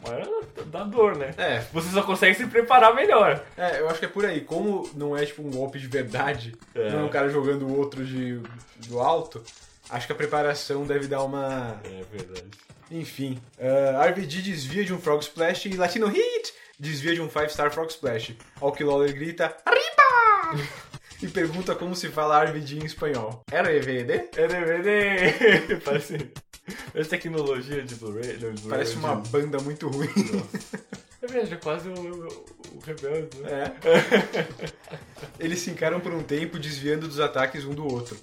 maior 0.08 0.27
dá 0.67 0.84
dor, 0.84 1.17
né? 1.17 1.32
É, 1.38 1.60
Você 1.74 1.89
só 1.89 2.03
consegue 2.03 2.36
se 2.36 2.48
preparar 2.48 2.94
melhor. 2.96 3.44
é, 3.58 3.79
eu 3.79 3.89
acho 3.89 4.00
que 4.00 4.05
é 4.05 4.10
por 4.10 4.25
aí. 4.25 4.41
Como 4.41 4.89
não 4.96 5.15
é 5.17 5.25
tipo 5.25 5.41
um 5.41 5.51
golpe 5.51 5.79
de 5.79 5.88
verdade, 5.88 6.53
É. 6.74 6.89
não 6.91 7.00
é 7.00 7.03
um 7.03 7.10
cara 7.10 7.29
jogando 7.29 7.65
o 7.67 7.77
outro 7.77 8.05
de, 8.05 8.39
do 8.88 9.00
alto, 9.00 9.44
acho 9.89 10.05
que 10.08 10.13
a 10.13 10.15
preparação 10.15 10.86
deve 10.86 11.08
dar 11.08 11.24
uma. 11.24 11.79
É 11.84 12.03
verdade. 12.15 12.48
Enfim, 12.91 13.41
uh, 13.58 14.00
RVD 14.12 14.41
desvia 14.44 14.86
de 14.86 14.94
um 14.94 15.00
Frog 15.00 15.20
Splash 15.24 15.65
e 15.65 15.75
Latino 15.75 16.08
Hit 16.08 16.53
desvia 16.79 17.13
de 17.13 17.22
um 17.22 17.29
5 17.29 17.50
Star 17.50 17.72
Frog 17.72 17.89
Splash. 17.89 18.36
Ao 18.60 18.72
que 18.72 18.84
Lawler 18.84 19.13
grita 19.13 19.55
Arriba! 19.65 20.65
e 21.22 21.27
pergunta 21.27 21.74
como 21.75 21.96
se 21.96 22.10
fala 22.10 22.44
RVD 22.44 22.79
em 22.79 22.86
espanhol. 22.86 23.44
RVD? 23.51 24.29
DVD! 24.34 25.79
Parece, 25.84 26.32
parece 26.91 27.10
tecnologia 27.10 27.84
de 27.84 27.96
Blu-ray. 27.96 28.38
Blu-ray, 28.38 28.55
Parece 28.70 28.96
uma 28.96 29.15
banda 29.15 29.60
muito 29.60 29.88
ruim. 29.88 30.10
É 31.22 31.27
verdade, 31.27 31.53
é 31.55 31.58
quase 31.58 31.89
o, 31.89 31.94
o, 31.94 32.46
o 32.75 32.79
Rebelde, 32.86 33.38
né? 33.39 33.50
É. 33.51 34.48
Eles 35.39 35.60
se 35.60 35.72
encaram 35.72 36.00
por 36.00 36.13
um 36.13 36.22
tempo, 36.22 36.60
desviando 36.60 37.08
dos 37.08 37.20
ataques 37.20 37.65
um 37.65 37.74
do 37.74 37.86
outro. 37.91 38.15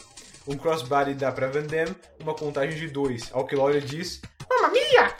Um 0.47 0.56
crossbody 0.56 1.14
dá 1.14 1.30
pra 1.32 1.49
Van 1.49 1.62
Damme 1.62 1.94
uma 2.21 2.35
contagem 2.35 2.78
de 2.78 2.88
dois, 2.88 3.28
ao 3.32 3.47
que 3.47 3.56
Lawler 3.56 3.80
diz 3.80 4.21
Mamma 4.49 4.73
mia! 4.73 5.16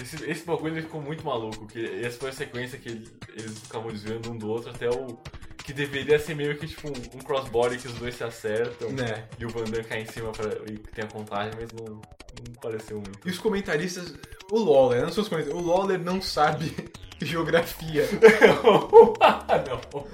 Esse, 0.00 0.30
esse 0.30 0.44
bagulho 0.44 0.80
ficou 0.82 1.00
muito 1.02 1.24
maluco, 1.24 1.66
que 1.66 1.84
essa 2.04 2.18
foi 2.18 2.30
a 2.30 2.32
sequência 2.32 2.78
que 2.78 2.88
ele- 2.88 3.08
eles 3.36 3.58
ficavam 3.58 3.90
desviando 3.90 4.30
um 4.30 4.36
do 4.38 4.48
outro 4.48 4.70
até 4.70 4.88
o. 4.88 5.18
Que 5.64 5.72
deveria 5.72 6.18
ser 6.18 6.34
meio 6.34 6.56
que 6.56 6.66
tipo 6.66 6.88
um, 6.88 6.92
um 7.16 7.20
crossbody 7.20 7.76
que 7.76 7.88
os 7.88 7.94
dois 7.94 8.14
se 8.14 8.24
acertam 8.24 8.90
Né. 8.90 9.24
e 9.38 9.44
o 9.44 9.50
Van 9.50 9.64
Damme 9.64 9.84
cai 9.84 10.00
em 10.00 10.06
cima 10.06 10.32
pra, 10.32 10.46
e 10.70 10.78
tem 10.78 11.04
a 11.04 11.08
contagem, 11.08 11.52
mas 11.60 11.70
não, 11.72 11.96
não 11.96 12.54
pareceu 12.62 12.96
muito. 12.96 13.18
E 13.26 13.30
os 13.30 13.38
comentaristas. 13.38 14.14
O 14.50 14.58
Lawler, 14.58 15.02
não 15.02 15.12
são 15.12 15.22
os 15.22 15.28
comentaristas. 15.28 15.62
O 15.62 15.66
Lawler 15.68 15.98
não 16.00 16.22
sabe 16.22 16.74
geografia. 17.20 18.04
ah, 19.20 19.64
não. 19.68 20.06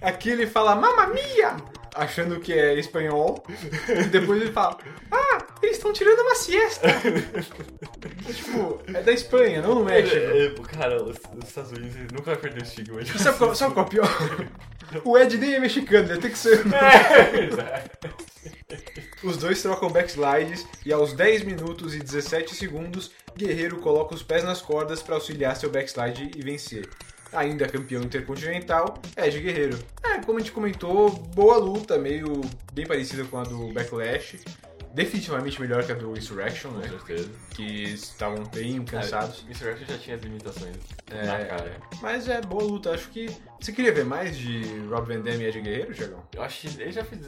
Aqui 0.00 0.30
ele 0.30 0.46
fala 0.46 0.74
Mamma 0.74 1.06
mia! 1.08 1.56
Achando 1.96 2.40
que 2.40 2.52
é 2.52 2.74
espanhol. 2.74 3.42
E 3.88 4.04
depois 4.08 4.40
ele 4.40 4.52
fala 4.52 4.78
Ah, 5.10 5.38
eles 5.62 5.76
estão 5.76 5.92
tirando 5.92 6.20
uma 6.20 6.34
siesta. 6.34 6.88
tipo, 8.32 8.80
é 8.92 9.02
da 9.02 9.12
Espanha, 9.12 9.62
não 9.62 9.76
do 9.76 9.84
México. 9.84 10.16
É, 10.16 10.46
é, 10.46 10.50
cara, 10.76 11.02
os, 11.02 11.16
os 11.16 11.48
Estados 11.48 11.72
Unidos 11.72 11.96
eles 11.96 12.12
nunca 12.12 12.32
vai 12.32 12.36
perder 12.36 12.62
o 12.62 12.64
estigma. 12.64 13.04
Sabe 13.04 13.38
qual, 13.38 13.54
sabe 13.54 13.74
qual 13.74 13.84
é 13.84 13.88
o 13.88 13.90
pior? 13.90 14.08
O 15.04 15.18
Ed 15.18 15.36
nem 15.38 15.54
é 15.54 15.60
mexicano, 15.60 16.10
ele 16.10 16.20
tem 16.20 16.30
que 16.30 16.38
ser. 16.38 16.62
É. 18.68 18.76
Os 19.22 19.36
dois 19.36 19.60
trocam 19.62 19.90
backslides 19.90 20.66
e 20.84 20.92
aos 20.92 21.12
10 21.12 21.42
minutos 21.44 21.94
e 21.94 21.98
17 21.98 22.54
segundos, 22.54 23.10
Guerreiro 23.36 23.78
coloca 23.78 24.14
os 24.14 24.22
pés 24.22 24.44
nas 24.44 24.60
cordas 24.60 25.02
para 25.02 25.14
auxiliar 25.14 25.56
seu 25.56 25.70
backslide 25.70 26.30
e 26.36 26.42
vencer. 26.42 26.88
Ainda 27.32 27.66
campeão 27.68 28.02
intercontinental, 28.02 29.00
Ed 29.16 29.40
Guerreiro. 29.40 29.78
É, 30.04 30.18
como 30.20 30.38
a 30.38 30.40
gente 30.40 30.52
comentou, 30.52 31.10
boa 31.10 31.56
luta, 31.58 31.98
meio 31.98 32.40
bem 32.72 32.86
parecida 32.86 33.24
com 33.24 33.38
a 33.38 33.42
do 33.42 33.72
Backlash. 33.72 34.40
Definitivamente 34.94 35.60
melhor 35.60 35.84
que 35.84 35.92
a 35.92 35.94
do 35.94 36.16
Insurrection, 36.16 36.70
Com 36.70 36.78
né? 36.78 36.88
certeza. 36.88 37.28
Que 37.50 37.82
estavam 37.84 38.42
bem 38.44 38.82
cansados. 38.82 39.40
É, 39.40 39.50
Mr. 39.50 39.68
Action 39.68 39.86
já 39.86 39.98
tinha 39.98 40.16
as 40.16 40.22
limitações 40.22 40.76
É, 41.10 41.26
na 41.26 41.44
cara. 41.44 41.76
Mas 42.00 42.26
é 42.28 42.40
boa 42.40 42.62
luta, 42.64 42.92
acho 42.92 43.10
que. 43.10 43.26
Você 43.60 43.72
queria 43.72 43.92
ver 43.92 44.06
mais 44.06 44.38
de 44.38 44.62
Rob 44.88 45.06
Van 45.12 45.20
Damme 45.20 45.44
e 45.44 45.48
Ed 45.48 45.60
Guerreiro, 45.60 45.92
Tiagão? 45.92 46.22
Eu 46.34 46.42
acho 46.42 46.60
que 46.62 46.80
ele 46.80 46.92
já 46.92 47.04
fez. 47.04 47.20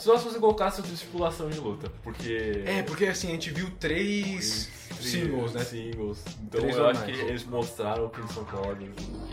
Só 0.00 0.16
se 0.16 0.24
você 0.24 0.38
colocasse 0.38 0.80
outra 0.80 0.94
estipulação 0.94 1.50
de 1.50 1.60
luta, 1.60 1.92
porque. 2.02 2.64
É, 2.66 2.82
porque 2.82 3.04
assim, 3.04 3.28
a 3.28 3.32
gente 3.32 3.50
viu 3.50 3.70
três 3.78 4.70
singles, 4.98 5.52
né? 5.52 5.62
Singles. 5.62 6.18
Então 6.42 6.60
Três 6.62 6.76
eu 6.76 6.86
acho 6.86 7.04
que 7.04 7.10
eles 7.10 7.44
mostraram 7.44 8.08
que 8.08 8.18
eles 8.18 8.32
são 8.32 8.46
fodas. 8.46 8.78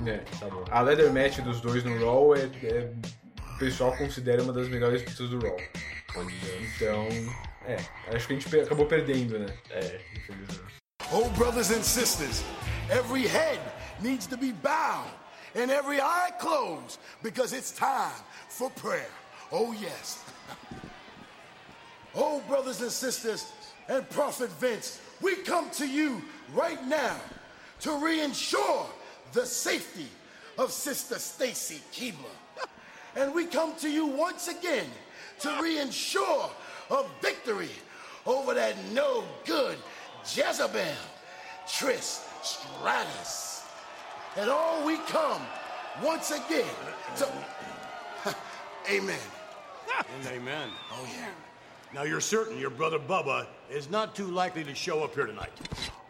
né? 0.01 0.23
Tá 0.39 0.47
bom. 0.47 0.65
A 0.69 0.81
leather 0.81 1.11
match 1.13 1.39
dos 1.39 1.61
dois 1.61 1.85
no 1.85 1.97
Raw 2.05 2.35
é, 2.35 2.49
é- 2.63 2.91
o 3.55 3.57
pessoal 3.57 3.95
considera 3.95 4.43
uma 4.43 4.51
das 4.51 4.67
melhores 4.67 5.01
lutas 5.05 5.29
do 5.29 5.39
Raw. 5.39 5.57
Então, 6.75 7.07
é, 7.65 7.77
acho 8.13 8.27
que 8.27 8.33
a 8.33 8.39
gente 8.39 8.59
acabou 8.59 8.85
perdendo, 8.87 9.39
né? 9.39 9.47
É, 9.69 10.01
infelizmente. 10.17 10.61
Oh, 11.13 11.29
brothers 11.29 11.71
and 11.71 11.83
sisters, 11.83 12.43
every 12.89 13.25
head 13.25 13.61
needs 14.01 14.27
to 14.27 14.35
be 14.37 14.51
bowed 14.51 15.09
and 15.55 15.71
every 15.71 16.01
eye 16.01 16.31
closed 16.41 16.99
because 17.23 17.55
it's 17.55 17.71
time 17.71 18.11
for 18.49 18.69
prayer. 18.71 19.09
Oh, 19.49 19.73
yes. 19.73 20.19
Oh, 22.15 22.41
brothers 22.47 22.81
and 22.81 22.91
sisters 22.91 23.51
and 23.87 24.09
Prophet 24.09 24.49
Vince, 24.53 24.99
we 25.21 25.35
come 25.35 25.69
to 25.71 25.87
you 25.87 26.21
right 26.53 26.83
now 26.87 27.15
to 27.81 27.89
reinsure 27.89 28.85
the 29.33 29.45
safety 29.45 30.07
of 30.57 30.71
Sister 30.71 31.19
Stacy 31.19 31.81
Keebler. 31.93 32.15
And 33.15 33.33
we 33.33 33.45
come 33.45 33.75
to 33.77 33.89
you 33.89 34.05
once 34.05 34.47
again 34.47 34.87
to 35.39 35.47
reinsure 35.49 36.49
a 36.91 37.03
victory 37.21 37.69
over 38.25 38.53
that 38.53 38.75
no 38.93 39.23
good 39.45 39.77
Jezebel, 40.23 40.95
Trish 41.65 42.23
Stratus. 42.43 43.65
And 44.35 44.49
all 44.49 44.85
we 44.85 44.97
come 45.07 45.41
once 46.03 46.31
again 46.31 46.65
to. 47.17 47.27
Amen. 48.91 49.36
And 49.95 50.27
amen. 50.27 50.69
Oh, 50.91 51.07
yeah. 51.17 51.29
Now 51.93 52.03
you're 52.03 52.21
certain 52.21 52.57
your 52.57 52.69
brother 52.69 52.99
Bubba 52.99 53.47
is 53.71 53.89
not 53.89 54.15
too 54.15 54.27
likely 54.27 54.63
to 54.63 54.75
show 54.75 55.03
up 55.03 55.15
here 55.15 55.25
tonight. 55.25 55.51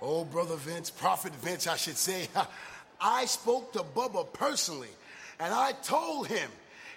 Oh, 0.02 0.26
Brother 0.26 0.56
Vince, 0.56 0.90
Prophet 0.90 1.34
Vince, 1.36 1.68
I 1.68 1.78
should 1.78 1.98
say. 1.98 2.28
I 3.02 3.26
spoke 3.26 3.74
to 3.74 3.80
Bubba 3.80 4.32
personally, 4.34 4.90
and 5.40 5.54
I 5.54 5.74
told 5.84 6.28
him 6.28 6.50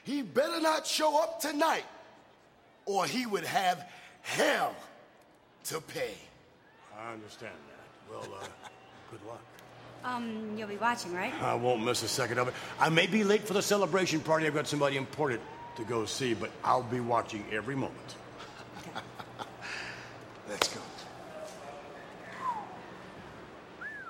he 0.05 0.23
better 0.23 0.61
not 0.61 0.87
show 0.87 1.23
up 1.23 1.41
tonight, 1.41 1.85
or 2.87 3.07
he 3.07 3.27
would 3.27 3.45
have 3.45 3.87
hell 4.23 4.75
to 5.65 5.81
pay. 5.81 6.15
I 6.99 7.13
understand 7.13 7.53
that. 7.53 8.13
Well, 8.13 8.39
uh, 8.41 8.47
good 9.11 9.21
luck. 9.27 9.43
Um, 10.03 10.55
you'll 10.57 10.69
be 10.69 10.77
watching, 10.77 11.13
right? 11.13 11.35
I 11.43 11.55
won't 11.55 11.85
miss 11.85 12.03
a 12.03 12.09
second 12.09 12.39
of 12.39 12.49
it. 12.49 12.55
I 12.79 12.89
may 12.89 13.07
be 13.07 13.25
late 13.25 13.47
for 13.47 13.53
the 13.53 13.63
celebration 13.63 14.21
party. 14.21 14.47
I've 14.47 14.55
got 14.55 14.67
somebody 14.67 14.97
important 14.97 15.43
to 15.81 15.85
go 15.87 16.05
see, 16.07 16.35
but 16.35 16.51
I'll 16.65 16.83
be 16.83 17.01
watching 17.01 17.45
every 17.51 17.75
moment. 17.75 18.17
Let's 20.49 20.69
go. 20.69 20.81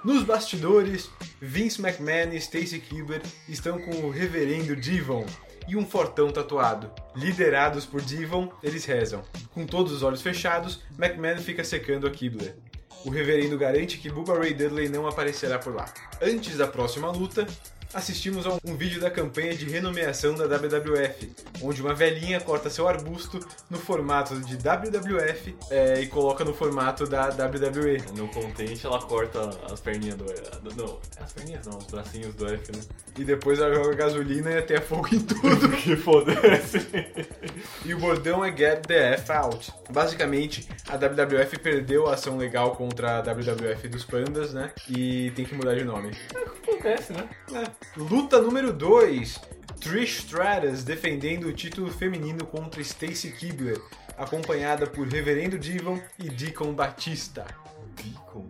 Nos 0.03 0.25
bastidores, 0.25 1.11
Vince 1.41 1.79
McMahon 1.79 2.33
e 2.33 2.41
Stacy 2.41 2.81
Keibler 2.81 3.23
estão 3.49 3.79
com 3.79 4.07
o 4.07 4.11
reverendo 4.11 4.75
Devon 4.75 5.27
e 5.69 5.77
um 5.77 5.85
fortão 5.85 6.31
tatuado. 6.31 6.91
Liderados 7.15 7.85
por 7.85 8.01
Devon, 8.01 8.51
eles 8.63 8.85
rezam. 8.85 9.23
Com 9.53 9.67
todos 9.67 9.93
os 9.93 10.03
olhos 10.03 10.23
fechados, 10.23 10.83
McMahon 10.99 11.37
fica 11.39 11.63
secando 11.63 12.07
a 12.07 12.11
Keibler. 12.11 12.57
O 13.05 13.11
reverendo 13.11 13.59
garante 13.59 13.99
que 13.99 14.11
Bubba 14.11 14.39
Ray 14.39 14.55
Dudley 14.55 14.89
não 14.89 15.07
aparecerá 15.07 15.59
por 15.59 15.75
lá. 15.75 15.93
Antes 16.21 16.57
da 16.57 16.67
próxima 16.67 17.11
luta, 17.11 17.47
assistimos 17.93 18.47
a 18.47 18.59
um 18.65 18.77
vídeo 18.77 19.01
da 19.01 19.11
campanha 19.11 19.55
de 19.55 19.65
renomeação 19.65 20.35
da 20.35 20.45
WWF, 20.47 21.33
onde 21.63 21.83
uma 21.83 21.95
velhinha 21.95 22.41
corta 22.41 22.71
seu 22.71 22.87
arbusto 22.89 23.41
no 23.69 23.79
formato 23.79 24.39
de 24.41 24.57
WWF 24.57 25.57
é, 25.71 26.01
e 26.01 26.07
coloca 26.07 26.45
no 26.45 26.55
formato 26.55 27.07
da 27.07 27.29
WWE. 27.29 28.03
No 28.17 28.29
contente 28.29 28.87
ela 28.87 29.01
corta 29.03 29.51
as 29.73 29.81
perninhas 29.81 30.17
do. 30.17 30.25
do- 30.25 30.75
Não, 30.77 30.99
as 31.21 31.33
perninhas 31.33 31.67
não, 31.67 31.79
os 31.79 31.87
bracinhos 31.87 32.35
do 32.35 32.47
F, 32.47 32.73
né? 32.77 32.83
E 33.19 33.25
depois 33.25 33.59
ela 33.59 33.75
joga 33.75 33.95
gasolina 33.95 34.51
e 34.53 34.59
até 34.59 34.81
fogo 34.81 35.09
em 35.13 35.21
tudo. 35.21 35.41
Que 35.81 35.97
foda-se. 35.97 36.87
E 37.85 37.95
o 37.95 37.99
bordão 37.99 38.45
é 38.45 38.55
Get 38.57 38.87
the 38.87 39.15
F 39.15 39.33
Out. 39.33 39.73
Basicamente, 39.91 40.69
a 40.89 40.97
WWF 40.97 41.59
perdeu 41.59 42.07
a 42.09 42.15
ação 42.15 42.37
legal 42.37 42.77
contra 42.77 43.19
a 43.19 43.21
WWF 43.23 43.89
dos 43.89 44.05
Pandas, 44.05 44.53
né? 44.53 44.71
E 44.89 45.31
tem 45.35 45.45
que 45.45 45.55
mudar 45.55 45.75
de 45.75 45.85
nome. 45.85 46.11
Acontece, 46.81 47.13
né? 47.13 47.29
É. 47.53 47.71
Luta 47.97 48.41
número 48.41 48.73
2. 48.73 49.39
Trish 49.81 50.19
Stratus 50.21 50.83
defendendo 50.83 51.45
o 51.45 51.53
título 51.53 51.91
feminino 51.91 52.47
contra 52.47 52.81
Stacy 52.83 53.31
Keibler, 53.33 53.81
acompanhada 54.17 54.87
por 54.87 55.07
Reverendo 55.07 55.59
Devon 55.59 56.01
e 56.19 56.29
Deacon 56.29 56.73
Batista. 56.73 57.47
Deacon. 57.97 58.47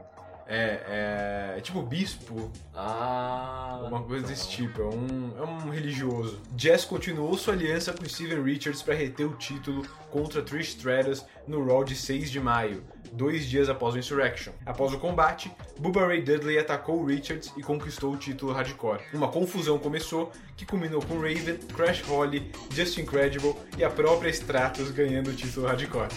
É, 0.47 1.55
é, 1.55 1.59
é 1.59 1.61
tipo 1.61 1.81
bispo, 1.83 2.51
Ah. 2.75 3.81
Uma 3.87 4.03
coisa 4.03 4.27
desse 4.27 4.49
tipo, 4.49 4.83
é 4.83 4.87
um, 4.87 5.33
é 5.39 5.43
um 5.43 5.71
religioso. 5.71 6.41
Jess 6.57 6.85
continuou 6.85 7.39
sua 7.39 7.55
aliança 7.55 7.93
com 7.93 8.05
Steven 8.05 8.43
Richards 8.43 8.83
para 8.83 8.95
reter 8.95 9.27
o 9.27 9.37
título 9.37 9.87
contra 10.11 10.43
Trish 10.43 10.71
Stratus 10.71 11.25
no 11.47 11.65
Raw 11.65 11.85
de 11.85 11.95
6 11.95 12.31
de 12.33 12.41
maio, 12.41 12.83
dois 13.13 13.47
dias 13.47 13.69
após 13.69 13.95
o 13.95 13.99
Insurrection. 13.99 14.53
Após 14.65 14.93
o 14.93 14.99
combate, 14.99 15.51
Bubba 15.79 16.07
Ray 16.07 16.23
Dudley 16.23 16.59
atacou 16.59 17.05
Richards 17.05 17.53
e 17.57 17.63
conquistou 17.63 18.13
o 18.13 18.17
título 18.17 18.53
hardcore. 18.53 19.01
Uma 19.13 19.29
confusão 19.29 19.79
começou, 19.79 20.31
que 20.57 20.67
culminou 20.67 21.01
com 21.03 21.15
Raven, 21.15 21.57
Crash 21.75 22.03
Holly, 22.03 22.51
Justin 22.73 23.05
Credible 23.05 23.55
e 23.79 23.85
a 23.85 23.91
própria 23.91 24.31
Stratus 24.31 24.91
ganhando 24.91 25.31
o 25.31 25.35
título 25.35 25.67
hardcore. 25.67 26.09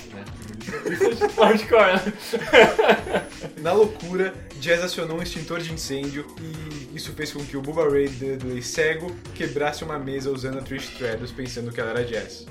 Hardcore, 1.38 1.94
né? 1.94 3.28
Na 3.62 3.74
loucura, 3.74 4.34
Jazz 4.60 4.84
acionou 4.84 5.20
um 5.20 5.24
extintor 5.24 5.60
de 5.60 5.74
incêndio 5.74 6.26
e 6.40 6.96
isso 6.96 7.12
fez 7.14 7.32
com 7.34 7.44
que 7.44 7.58
o 7.58 7.62
Bubba 7.62 7.90
Ray 7.90 8.08
Dudley 8.08 8.62
cego 8.62 9.14
quebrasse 9.36 9.84
uma 9.84 10.00
mesa 10.00 10.32
usando 10.32 10.60
a 10.60 10.62
Trish 10.62 10.90
Stratus 10.92 11.32
pensando 11.32 11.72
que 11.72 11.80
ela 11.80 11.92
era 11.92 12.06
Jazz. 12.06 12.46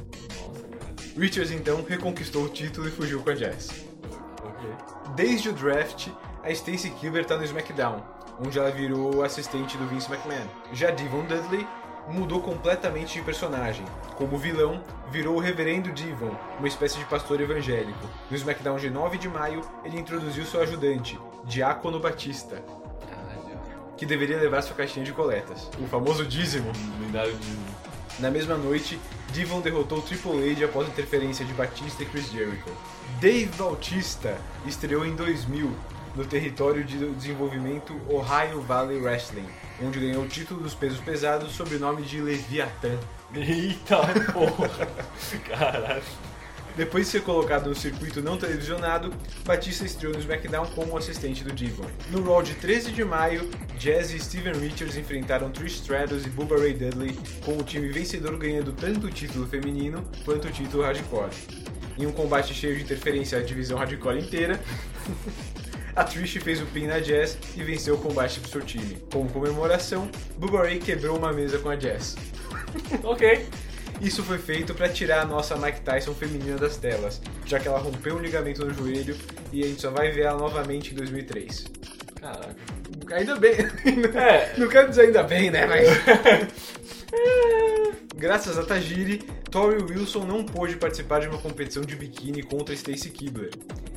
Richards 1.17 1.51
então 1.51 1.85
reconquistou 1.87 2.45
o 2.45 2.49
título 2.49 2.89
e 2.89 2.91
fugiu 2.91 3.21
com 3.23 3.31
a 3.31 3.35
Jazz. 3.35 3.92
Desde 5.15 5.49
o 5.49 5.53
draft, 5.53 6.09
a 6.43 6.51
Stacy 6.51 6.91
Keibler 6.91 7.25
tá 7.25 7.37
no 7.37 7.45
SmackDown, 7.45 8.03
onde 8.45 8.59
ela 8.59 8.71
virou 8.71 9.23
assistente 9.23 9.77
do 9.77 9.87
Vince 9.87 10.11
McMahon. 10.11 10.47
Já 10.73 10.91
Devon 10.91 11.25
Dudley 11.25 11.67
mudou 12.09 12.41
completamente 12.41 13.15
de 13.15 13.25
personagem. 13.25 13.85
Como 14.17 14.39
vilão, 14.39 14.83
virou 15.11 15.37
o 15.37 15.41
Reverendo 15.41 15.93
Divon, 15.93 16.35
uma 16.59 16.69
espécie 16.69 16.99
de 16.99 17.05
pastor 17.05 17.41
evangélico. 17.41 18.09
No 18.31 18.37
SmackDown 18.37 18.77
de 18.77 18.91
9 18.91 19.19
de 19.19 19.29
maio, 19.29 19.63
ele 19.85 19.99
introduziu 19.99 20.45
seu 20.45 20.61
ajudante, 20.61 21.19
Diácono 21.45 22.01
Batista, 22.01 22.63
que 23.97 24.07
deveria 24.07 24.39
levar 24.39 24.63
sua 24.63 24.75
caixinha 24.75 25.05
de 25.05 25.13
coletas, 25.13 25.71
o 25.79 25.87
famoso 25.87 26.25
dízimo. 26.27 26.73
Lendário. 27.01 27.37
Na 28.19 28.31
mesma 28.31 28.57
noite, 28.57 29.01
Divon 29.33 29.61
derrotou 29.61 30.03
Triple 30.03 30.53
H 30.53 30.67
após 30.67 30.89
interferência 30.89 31.45
de 31.45 31.53
Batista 31.55 32.03
e 32.03 32.07
Chris 32.07 32.31
Jericho. 32.31 32.71
Dave 33.23 33.51
Bautista 33.57 34.37
estreou 34.67 35.07
em 35.07 35.15
2000 35.15 35.71
no 36.17 36.25
território 36.25 36.83
de 36.83 36.99
desenvolvimento 37.13 37.95
Ohio 38.11 38.61
Valley 38.61 38.99
Wrestling, 38.99 39.47
onde 39.81 40.01
ganhou 40.01 40.25
o 40.25 40.27
título 40.27 40.61
dos 40.61 40.75
pesos 40.75 40.99
pesados 40.99 41.53
sob 41.53 41.77
o 41.77 41.79
nome 41.79 42.03
de 42.03 42.21
Leviathan. 42.21 42.99
Eita 43.33 43.99
porra! 44.33 44.89
Caralho. 45.49 46.03
Depois 46.77 47.07
de 47.07 47.13
ser 47.13 47.23
colocado 47.23 47.69
no 47.69 47.77
circuito 47.77 48.21
não 48.21 48.37
televisionado, 48.37 49.15
Batista 49.45 49.85
estreou 49.85 50.13
no 50.13 50.21
SmackDown 50.21 50.67
como 50.75 50.99
assistente 50.99 51.45
do 51.45 51.53
Divon. 51.53 51.87
No 52.11 52.25
Raw 52.25 52.43
de 52.43 52.55
13 52.55 52.91
de 52.91 53.05
maio, 53.05 53.49
Jazz 53.79 54.13
e 54.13 54.19
Steven 54.19 54.55
Richards 54.55 54.97
enfrentaram 54.97 55.49
Trish 55.49 55.75
Stratus 55.75 56.27
e 56.27 56.29
Bubba 56.29 56.59
Ray 56.59 56.73
Dudley, 56.73 57.17
com 57.45 57.57
o 57.57 57.63
time 57.63 57.89
vencedor 57.89 58.37
ganhando 58.37 58.73
tanto 58.73 59.07
o 59.07 59.11
título 59.11 59.47
feminino 59.47 60.03
quanto 60.25 60.49
o 60.49 60.51
título 60.51 60.83
hardcore. 60.83 61.62
Em 61.99 62.07
um 62.07 62.13
combate 62.13 62.55
cheio 62.55 62.77
de 62.77 62.83
interferência 62.83 63.39
à 63.39 63.43
divisão 63.43 63.79
hardcore 63.79 64.19
inteira, 64.19 64.61
a 65.95 66.05
Trish 66.05 66.39
fez 66.39 66.61
o 66.61 66.67
pin 66.67 66.87
na 66.87 67.01
Jazz 67.01 67.37
e 67.57 67.63
venceu 67.63 67.95
o 67.97 67.99
combate 67.99 68.41
pro 68.41 68.51
seu 68.51 68.61
time. 68.63 68.99
Como 69.13 69.29
comemoração, 69.29 70.11
Bubba 70.39 70.63
Ray 70.63 70.79
quebrou 70.79 71.19
uma 71.19 71.33
mesa 71.33 71.59
com 71.59 71.69
a 71.69 71.77
Jazz. 71.77 72.17
Ok. 73.05 73.47
Isso 74.01 74.23
foi 74.23 74.39
feito 74.39 74.75
para 74.75 74.89
tirar 74.89 75.21
a 75.21 75.25
nossa 75.25 75.57
Mike 75.57 75.83
Tyson 75.83 76.13
feminina 76.15 76.57
das 76.57 76.77
telas, 76.77 77.21
já 77.47 77.61
que 77.61 77.69
ela 77.69 77.79
rompeu 77.79 78.17
um 78.17 78.19
ligamento 78.19 78.65
no 78.65 78.75
joelho 78.75 79.17
e 79.53 79.63
a 79.63 79.67
gente 79.67 79.81
só 79.81 79.91
vai 79.91 80.11
ver 80.11 80.23
ela 80.23 80.39
novamente 80.39 80.93
em 80.93 80.97
2003. 80.97 81.67
Caraca. 82.21 82.57
Ainda 83.13 83.37
bem. 83.37 83.53
É. 84.17 84.55
Não 84.59 84.69
quero 84.69 84.89
dizer 84.89 85.03
ainda 85.03 85.23
bem, 85.23 85.51
né? 85.51 85.67
Mas. 85.67 85.87
Graças 88.23 88.57
a 88.57 88.63
Tajiri, 88.63 89.19
Tori 89.51 89.83
Wilson 89.83 90.25
não 90.25 90.45
pôde 90.45 90.77
participar 90.77 91.19
de 91.19 91.27
uma 91.27 91.39
competição 91.39 91.83
de 91.83 91.97
biquíni 91.97 92.41
contra 92.41 92.73
Stacy 92.73 93.11
Kibler. 93.11 93.51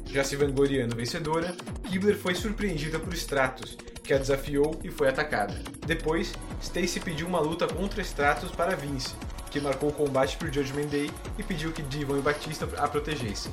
Já 0.07 0.23
se 0.23 0.35
vangloriando 0.35 0.95
vencedora, 0.95 1.55
Kibler 1.83 2.17
foi 2.17 2.33
surpreendida 2.33 2.97
por 2.97 3.13
Stratus, 3.13 3.77
que 4.03 4.15
a 4.15 4.17
desafiou 4.17 4.79
e 4.83 4.89
foi 4.89 5.09
atacada. 5.09 5.53
Depois, 5.85 6.33
Stacy 6.59 6.99
pediu 7.01 7.27
uma 7.27 7.39
luta 7.39 7.67
contra 7.67 8.01
Stratus 8.01 8.49
para 8.49 8.75
Vince, 8.75 9.13
que 9.51 9.61
marcou 9.61 9.89
o 9.89 9.93
combate 9.93 10.37
para 10.37 10.49
o 10.49 10.51
Judgment 10.51 10.87
Day 10.87 11.11
e 11.37 11.43
pediu 11.43 11.71
que 11.71 11.83
Divon 11.83 12.17
e 12.17 12.21
Batista 12.21 12.67
a 12.77 12.87
protegessem. 12.87 13.51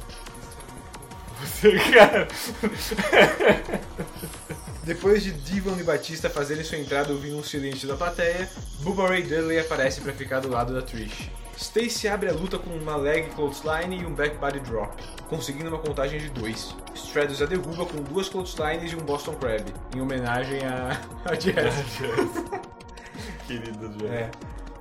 Você, 1.39 1.79
cara. 1.93 2.27
Depois 4.85 5.23
de 5.23 5.31
Devon 5.31 5.79
e 5.79 5.85
Batista 5.85 6.29
fazerem 6.29 6.65
sua 6.65 6.77
entrada 6.77 7.13
ouvindo 7.13 7.37
um 7.37 7.45
silêncio 7.45 7.87
da 7.87 7.97
plateia, 7.97 8.51
Bubba 8.81 9.07
Ray 9.07 9.23
Dudley 9.23 9.61
aparece 9.61 10.01
para 10.01 10.13
ficar 10.13 10.41
do 10.41 10.49
lado 10.49 10.75
da 10.75 10.83
Trish. 10.83 11.31
Stacy 11.57 12.09
abre 12.09 12.29
a 12.29 12.33
luta 12.33 12.59
com 12.59 12.71
uma 12.71 12.97
leg 12.97 13.29
clothesline 13.35 14.01
e 14.01 14.05
um 14.05 14.13
back 14.13 14.37
body 14.39 14.59
drop, 14.61 15.01
conseguindo 15.29 15.69
uma 15.69 15.79
contagem 15.79 16.19
de 16.19 16.31
dois. 16.31 16.75
Stratus 16.95 17.41
a 17.41 17.47
derruba 17.47 17.87
com 17.87 18.03
duas 18.03 18.29
clotheslines 18.29 18.93
e 18.93 18.97
um 18.97 19.01
Boston 19.01 19.35
Crab, 19.37 19.73
em 19.95 20.01
homenagem 20.01 20.59
a, 20.67 21.01
a 21.31 21.35
Jazz. 21.37 21.75
Querido 23.47 23.89
Jazz. 23.91 24.11
É. 24.11 24.31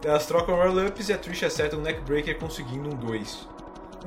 Elas 0.04 0.26
trocam 0.26 0.56
roll-ups 0.56 1.10
e 1.10 1.14
a 1.14 1.18
Trish 1.18 1.44
acerta 1.44 1.78
um 1.78 1.82
neckbreaker 1.82 2.40
conseguindo 2.40 2.90
um 2.90 2.96
2. 2.96 3.48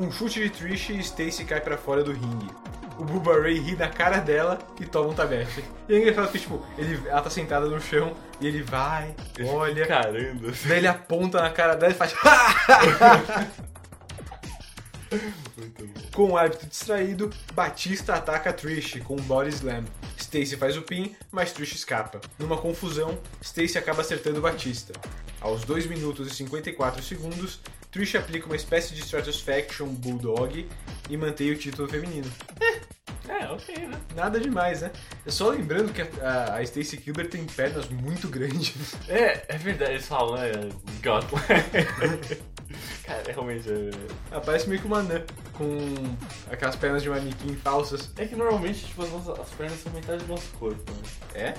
Um 0.01 0.11
chute 0.11 0.41
de 0.41 0.51
Trish 0.51 0.91
e 0.91 0.99
Stacy 0.99 1.45
cai 1.45 1.61
pra 1.61 1.79
fora 1.79 2.03
do 2.03 2.11
ringue. 2.13 2.51
O 2.99 3.05
Bubba 3.05 3.41
Ray 3.41 3.59
ri 3.59 3.75
na 3.77 3.89
cara 3.89 4.19
dela 4.19 4.59
e 4.81 4.87
toma 4.87 5.11
um 5.11 5.15
tabete. 5.15 5.65
E 5.89 5.95
é 5.95 5.99
engraçado 5.99 6.31
que, 6.31 6.39
tipo, 6.39 6.65
ele, 6.79 7.01
ela 7.09 7.21
tá 7.23 7.31
sentada 7.31 7.67
no 7.67 7.81
chão 7.81 8.15
e 8.41 8.47
ele 8.47 8.63
vai, 8.63 9.15
olha, 9.47 9.87
Caramba. 9.87 10.53
daí 10.65 10.79
ele 10.79 10.87
aponta 10.87 11.41
na 11.43 11.51
cara 11.51 11.75
dela 11.75 11.93
e 11.93 11.97
faz. 11.97 12.15
Com 16.13 16.31
o 16.31 16.37
árbitro 16.37 16.69
distraído, 16.69 17.31
Batista 17.53 18.15
ataca 18.15 18.51
a 18.51 18.53
Trish 18.53 19.01
com 19.05 19.15
um 19.15 19.23
body 19.23 19.51
slam. 19.51 19.85
Stacy 20.17 20.57
faz 20.57 20.77
o 20.77 20.83
pin, 20.83 21.15
mas 21.33 21.53
Trish 21.53 21.75
escapa. 21.75 22.21
Numa 22.39 22.57
confusão, 22.57 23.19
Stacy 23.41 23.77
acaba 23.79 24.03
acertando 24.03 24.41
Batista. 24.41 24.93
Aos 25.41 25.65
2 25.65 25.87
minutos 25.87 26.31
e 26.31 26.35
54 26.35 27.03
segundos, 27.03 27.61
Trish 27.95 28.17
aplica 28.17 28.47
uma 28.47 28.57
espécie 28.57 28.93
de 28.93 29.03
Stratusfaction 29.03 29.87
Bulldog 29.87 30.69
e 31.09 31.17
mantém 31.17 31.53
o 31.53 31.57
título 31.57 31.89
feminino. 31.89 32.29
É, 33.29 33.47
ok, 33.51 33.87
né? 33.87 34.01
Nada 34.15 34.39
demais, 34.39 34.83
né? 34.83 34.93
É 35.25 35.31
só 35.31 35.49
lembrando 35.49 35.93
que 35.93 36.03
a, 36.03 36.57
a 36.57 36.63
Stacy 36.63 36.99
Kilber 36.99 37.29
tem 37.29 37.45
pernas 37.45 37.89
muito 37.89 38.29
grandes. 38.29 38.95
É, 39.09 39.45
é 39.49 39.59
verdade, 39.59 39.93
eles 39.93 40.07
falam, 40.07 40.37
né? 40.37 40.51
Godlike. 41.03 42.43
Cara, 43.05 43.23
realmente 43.27 43.69
é. 43.71 43.91
Ela 44.31 44.41
parece 44.41 44.69
meio 44.69 44.81
que 44.81 44.87
uma 44.87 44.99
anã, 44.99 45.23
com 45.53 45.67
aquelas 46.51 46.77
pernas 46.77 47.03
de 47.03 47.11
manequim 47.11 47.55
falsas. 47.57 48.11
É 48.17 48.27
que 48.27 48.35
normalmente, 48.35 48.87
tipo, 48.87 49.03
as, 49.03 49.11
nossas, 49.11 49.39
as 49.39 49.51
pernas 49.51 49.81
são 49.81 49.93
metade 49.93 50.25
do 50.25 50.29
nosso 50.29 50.49
corpo, 50.59 50.93
né? 50.93 51.03
É? 51.35 51.55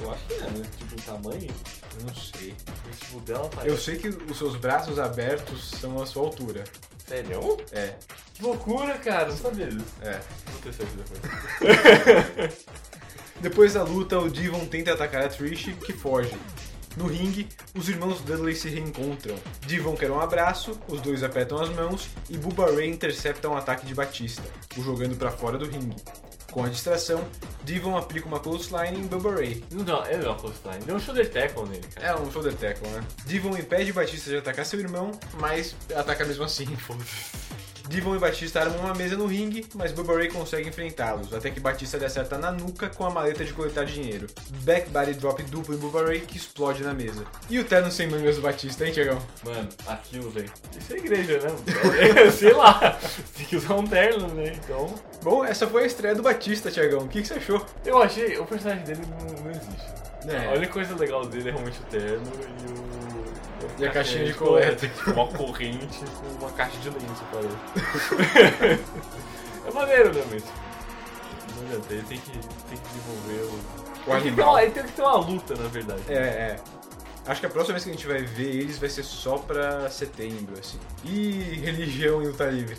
Eu 0.00 0.10
acho 0.10 0.24
que 0.26 0.34
é, 0.34 0.50
né? 0.50 0.66
Tipo, 0.78 0.94
em 0.94 0.98
tamanho. 0.98 1.50
Eu 1.98 2.06
não 2.06 2.14
sei. 2.14 2.54
E, 2.90 2.96
tipo, 2.96 3.20
dela 3.20 3.48
parece. 3.48 3.68
Eu 3.68 3.78
sei 3.78 3.98
que 3.98 4.08
os 4.08 4.38
seus 4.38 4.56
braços 4.56 4.98
abertos 4.98 5.70
são 5.70 6.00
a 6.02 6.06
sua 6.06 6.22
altura. 6.24 6.64
Sério? 7.06 7.56
É, 7.72 7.94
Que 8.34 8.42
loucura, 8.42 8.94
cara, 8.98 9.28
não 9.28 9.36
sabia 9.36 9.66
disso. 9.66 9.84
é. 10.02 10.20
Vou 10.50 10.72
ter 10.72 10.86
depois. 10.86 12.64
Depois 13.40 13.74
da 13.74 13.82
luta, 13.82 14.18
o 14.18 14.30
Devon 14.30 14.64
tenta 14.66 14.94
atacar 14.94 15.24
a 15.24 15.28
Trish, 15.28 15.74
que 15.84 15.92
foge. 15.92 16.34
No 16.96 17.06
ringue, 17.08 17.48
os 17.74 17.88
irmãos 17.88 18.20
Dudley 18.20 18.54
se 18.54 18.68
reencontram. 18.68 19.36
Devon 19.66 19.96
quer 19.96 20.10
um 20.10 20.20
abraço, 20.20 20.78
os 20.88 21.00
dois 21.00 21.22
apertam 21.24 21.60
as 21.60 21.68
mãos 21.70 22.08
e 22.30 22.38
Bubba 22.38 22.72
Ray 22.72 22.88
intercepta 22.88 23.48
um 23.48 23.56
ataque 23.56 23.84
de 23.84 23.94
Batista, 23.94 24.42
o 24.76 24.82
jogando 24.82 25.16
pra 25.16 25.30
fora 25.30 25.58
do 25.58 25.66
ringue. 25.68 25.96
Com 26.54 26.62
a 26.62 26.68
distração, 26.68 27.26
Devon 27.64 27.96
aplica 27.96 28.28
uma 28.28 28.38
clothesline 28.38 28.96
em 28.96 29.08
Bubba 29.08 29.34
Ray. 29.34 29.64
Não, 29.72 29.82
não, 29.82 30.06
ele 30.06 30.18
não 30.18 30.30
é 30.30 30.34
um 30.34 30.38
clothesline, 30.38 30.84
deu 30.84 30.94
um 30.94 31.00
shoulder 31.00 31.28
tackle 31.28 31.68
nele, 31.68 31.84
cara. 31.92 32.06
É 32.06 32.14
um 32.16 32.30
shoulder 32.30 32.54
tackle, 32.54 32.86
né? 32.90 33.04
Devon 33.26 33.58
impede 33.58 33.92
Batista 33.92 34.30
de 34.30 34.36
atacar 34.36 34.64
seu 34.64 34.78
irmão, 34.78 35.10
mas 35.40 35.74
ataca 35.92 36.24
mesmo 36.24 36.44
assim. 36.44 36.68
Devon 37.88 38.16
e 38.16 38.18
Batista 38.18 38.60
armam 38.60 38.80
uma 38.80 38.94
mesa 38.94 39.16
no 39.16 39.26
ringue, 39.26 39.66
mas 39.74 39.92
Bubba 39.92 40.14
Ray 40.14 40.28
consegue 40.28 40.68
enfrentá-los, 40.68 41.32
até 41.34 41.50
que 41.50 41.60
Batista 41.60 41.98
lhe 41.98 42.04
acerta 42.04 42.38
na 42.38 42.50
nuca 42.50 42.88
com 42.88 43.04
a 43.04 43.10
maleta 43.10 43.44
de 43.44 43.52
coletar 43.52 43.84
dinheiro. 43.84 44.26
Back 44.62 44.88
body 44.90 45.14
drop 45.14 45.42
duplo 45.44 45.74
em 45.74 45.78
Bubba 45.78 46.04
Ray 46.06 46.20
que 46.20 46.36
explode 46.36 46.82
na 46.82 46.94
mesa. 46.94 47.24
E 47.48 47.58
o 47.58 47.64
terno 47.64 47.90
sem 47.90 48.08
mangas 48.08 48.36
do 48.36 48.42
Batista, 48.42 48.86
hein, 48.86 48.92
Tiagão? 48.92 49.18
Mano, 49.44 49.68
aquilo, 49.86 50.30
velho. 50.30 50.50
Isso 50.78 50.94
é 50.94 50.96
igreja, 50.96 51.38
né? 51.40 51.50
Sei 52.32 52.52
lá. 52.52 52.98
Tem 53.36 53.46
que 53.46 53.56
usar 53.56 53.74
um 53.74 53.86
terno, 53.86 54.28
né? 54.28 54.54
Então. 54.64 54.94
Bom, 55.22 55.44
essa 55.44 55.66
foi 55.66 55.84
a 55.84 55.86
estreia 55.86 56.14
do 56.14 56.22
Batista, 56.22 56.70
Tiagão. 56.70 57.00
O 57.00 57.08
que, 57.08 57.20
que 57.20 57.28
você 57.28 57.34
achou? 57.34 57.64
Eu 57.84 58.02
achei. 58.02 58.38
O 58.38 58.46
personagem 58.46 58.84
dele 58.84 59.02
não, 59.08 59.44
não 59.44 59.50
existe. 59.50 60.04
É. 60.26 60.48
A 60.48 60.56
única 60.56 60.72
coisa 60.72 60.94
legal 60.96 61.26
dele 61.26 61.50
é 61.50 61.52
realmente 61.52 61.78
o 61.80 61.84
terno 61.84 62.32
e 62.60 62.72
o. 62.72 62.93
E 63.78 63.86
a 63.86 63.90
caixinha 63.90 64.24
de 64.24 64.34
coleta. 64.34 64.86
Tipo, 64.88 65.10
uma 65.12 65.26
corrente 65.28 66.04
com 66.20 66.44
uma 66.44 66.50
caixa 66.52 66.76
de 66.78 66.90
lenço, 66.90 67.24
parece. 67.32 68.80
é 69.66 69.70
maneiro, 69.72 70.12
né, 70.14 70.24
mas. 70.30 70.44
Não 71.56 71.62
adianta, 71.66 71.94
ele 71.94 72.02
tem 72.02 72.18
que, 72.18 72.30
tem 72.32 72.78
que 72.78 72.88
desenvolver 72.88 73.42
o. 73.54 73.84
O 74.06 74.10
Tem 74.10 74.16
que 74.16 74.22
ter 74.22 74.28
animal. 74.28 74.50
uma- 74.50 74.62
Ele 74.62 74.70
tem 74.72 74.82
que 74.84 74.92
ter 74.92 75.02
uma 75.02 75.16
luta, 75.16 75.54
na 75.54 75.68
verdade. 75.68 76.02
É, 76.08 76.14
é. 76.14 76.60
Acho 77.26 77.40
que 77.40 77.46
a 77.46 77.50
próxima 77.50 77.72
vez 77.74 77.84
que 77.84 77.90
a 77.90 77.92
gente 77.94 78.06
vai 78.06 78.22
ver 78.22 78.54
eles 78.54 78.78
vai 78.78 78.88
ser 78.90 79.02
só 79.02 79.38
pra 79.38 79.88
setembro, 79.88 80.58
assim. 80.60 80.78
Ih, 81.04 81.60
religião 81.64 82.22
e 82.22 82.26
luta 82.26 82.44
livre. 82.44 82.76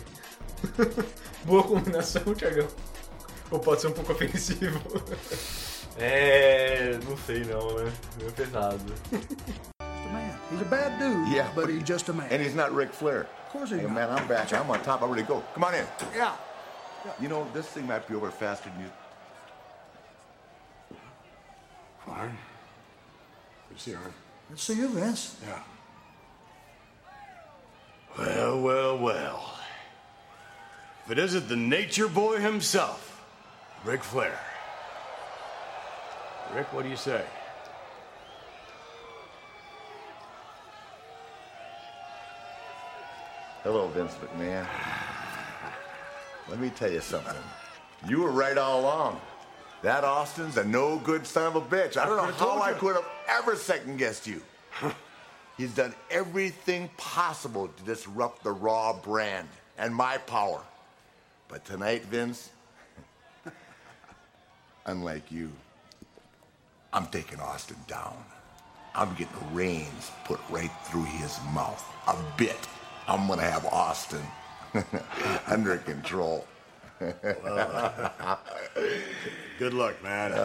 Boa 1.44 1.64
combinação, 1.64 2.22
Tiagão. 2.34 2.68
Ou 3.50 3.58
pode 3.58 3.80
ser 3.80 3.88
um 3.88 3.92
pouco 3.92 4.12
ofensivo. 4.12 4.80
É. 5.98 6.96
Não 7.08 7.16
sei 7.16 7.40
não, 7.44 7.74
né? 7.76 7.92
Meio 8.18 8.32
pesado. 8.32 8.78
man. 10.50 10.58
He's 10.58 10.66
a 10.66 10.70
bad 10.70 10.98
dude, 10.98 11.28
Yeah, 11.28 11.48
but 11.54 11.68
he's 11.68 11.82
just 11.82 12.08
a 12.08 12.12
man. 12.12 12.28
And 12.30 12.42
he's 12.42 12.54
not 12.54 12.72
Ric 12.74 12.92
Flair. 12.92 13.22
Of 13.46 13.50
course 13.52 13.70
he's 13.70 13.80
Hey, 13.80 13.86
not. 13.86 13.94
man, 13.94 14.10
I'm 14.10 14.26
back. 14.28 14.52
I'm 14.52 14.70
on 14.70 14.82
top. 14.82 15.02
I 15.02 15.06
really 15.06 15.22
go. 15.22 15.42
Come 15.54 15.64
on 15.64 15.74
in. 15.74 15.86
Yeah. 16.14 16.34
You 17.20 17.28
know, 17.28 17.46
this 17.54 17.66
thing 17.68 17.86
might 17.86 18.06
be 18.08 18.14
over 18.14 18.30
faster 18.30 18.68
than 18.70 18.80
you. 18.80 18.90
Fine. 22.04 22.36
You 23.70 23.76
see 23.78 23.92
her? 23.92 24.10
Let's 24.50 24.62
see 24.62 24.74
you, 24.74 24.88
Vince. 24.88 25.36
Yeah. 25.46 25.58
Well, 28.18 28.60
well, 28.62 28.98
well. 28.98 29.52
If 31.04 31.12
it 31.12 31.18
isn't 31.18 31.48
the 31.48 31.56
nature 31.56 32.08
boy 32.08 32.38
himself, 32.38 33.24
Ric 33.84 34.02
Flair. 34.02 34.38
Rick, 36.54 36.72
what 36.72 36.82
do 36.84 36.88
you 36.88 36.96
say? 36.96 37.22
Hello, 43.66 43.88
Vince 43.88 44.14
McMahon. 44.22 44.64
Let 46.48 46.60
me 46.60 46.70
tell 46.70 46.88
you 46.88 47.00
something. 47.00 47.34
You 48.08 48.20
were 48.20 48.30
right 48.30 48.56
all 48.56 48.82
along. 48.82 49.20
That 49.82 50.04
Austin's 50.04 50.56
a 50.56 50.62
no 50.62 50.98
good 50.98 51.26
son 51.26 51.48
of 51.48 51.56
a 51.56 51.60
bitch. 51.60 51.96
I 51.96 52.06
don't 52.06 52.16
know 52.16 52.32
how 52.34 52.62
I 52.62 52.74
could 52.74 52.94
have 52.94 53.08
ever 53.28 53.56
second 53.56 53.96
guessed 53.96 54.24
you. 54.24 54.40
He's 55.56 55.74
done 55.74 55.96
everything 56.12 56.90
possible 56.96 57.66
to 57.66 57.82
disrupt 57.82 58.44
the 58.44 58.52
Raw 58.52 58.92
brand 58.92 59.48
and 59.76 59.92
my 59.92 60.18
power. 60.18 60.60
But 61.48 61.64
tonight, 61.64 62.04
Vince, 62.04 62.50
unlike 64.86 65.32
you, 65.32 65.50
I'm 66.92 67.08
taking 67.08 67.40
Austin 67.40 67.78
down. 67.88 68.14
I'm 68.94 69.12
getting 69.14 69.34
the 69.40 69.56
reins 69.56 70.12
put 70.24 70.38
right 70.50 70.70
through 70.84 71.06
his 71.06 71.36
mouth. 71.52 71.84
A 72.06 72.14
bit. 72.36 72.68
I'm 73.08 73.26
gonna 73.28 73.42
have 73.42 73.64
Austin 73.66 74.22
under 75.46 75.78
control. 75.78 76.46
Good 79.58 79.74
luck, 79.74 80.02
man. 80.02 80.32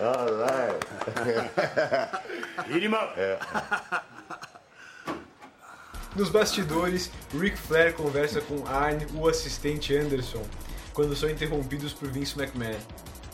All 0.00 0.32
right. 0.34 0.82
Eat 2.70 2.82
him 2.82 2.94
up. 2.94 3.16
Nos 6.16 6.30
bastidores, 6.30 7.10
Ric 7.34 7.56
Flair 7.56 7.92
conversa 7.92 8.40
com 8.40 8.66
Arn, 8.66 9.06
o 9.14 9.28
assistente 9.28 9.96
Anderson, 9.96 10.42
quando 10.94 11.14
são 11.14 11.28
interrompidos 11.28 11.92
por 11.92 12.08
Vince 12.08 12.36
McMahon. 12.38 12.78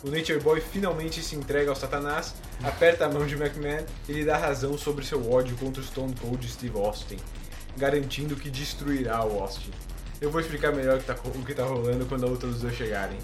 O 0.05 0.11
Nature 0.11 0.39
Boy 0.39 0.61
finalmente 0.61 1.23
se 1.23 1.35
entrega 1.35 1.71
ao 1.71 1.77
Satanás, 1.77 2.35
aperta 2.63 3.07
a 3.07 3.09
mão 3.09 3.27
de 3.27 3.37
McMahon 3.37 3.87
e 4.07 4.13
lhe 4.13 4.23
dá 4.23 4.37
razão 4.37 4.77
sobre 4.77 5.03
seu 5.03 5.33
ódio 5.33 5.57
contra 5.57 5.81
o 5.81 5.85
Stone 5.85 6.15
Cold 6.21 6.47
Steve 6.47 6.77
Austin, 6.77 7.17
garantindo 7.79 8.37
que 8.37 8.51
destruirá 8.51 9.25
o 9.25 9.41
Austin. 9.41 9.71
Eu 10.21 10.31
vou 10.31 10.43
explicar 10.43 10.75
melhor 10.75 10.99
o 10.99 11.01
que 11.01 11.07
tá, 11.07 11.17
o 11.25 11.43
que 11.43 11.55
tá 11.55 11.65
rolando 11.65 12.05
quando 12.05 12.27
a 12.27 12.29
luta 12.29 12.47
dos 12.47 12.61
dois 12.61 12.77
chegarem. 12.77 13.17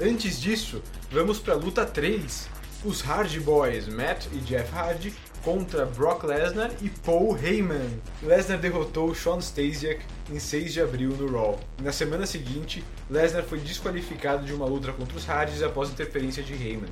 Antes 0.00 0.40
disso, 0.40 0.82
vamos 1.10 1.38
pra 1.38 1.52
luta 1.52 1.84
3. 1.84 2.48
Os 2.82 3.02
Hard 3.02 3.38
Boys, 3.40 3.86
Matt 3.86 4.24
e 4.32 4.38
Jeff 4.38 4.74
Hardy, 4.74 5.14
contra 5.44 5.86
Brock 5.86 6.24
Lesnar 6.24 6.70
e 6.82 6.88
Paul 6.88 7.36
Heyman. 7.36 8.00
Lesnar 8.22 8.58
derrotou 8.58 9.14
Sean 9.14 9.38
Stasiak 9.38 10.04
em 10.30 10.38
6 10.38 10.72
de 10.72 10.80
abril 10.80 11.10
no 11.10 11.30
Raw. 11.30 11.58
Na 11.82 11.92
semana 11.92 12.26
seguinte, 12.26 12.84
Lesnar 13.08 13.44
foi 13.44 13.58
desqualificado 13.58 14.44
de 14.44 14.52
uma 14.52 14.66
luta 14.66 14.92
contra 14.92 15.16
os 15.16 15.24
Hardys 15.24 15.62
após 15.62 15.90
interferência 15.90 16.42
de 16.42 16.52
Heyman. 16.52 16.90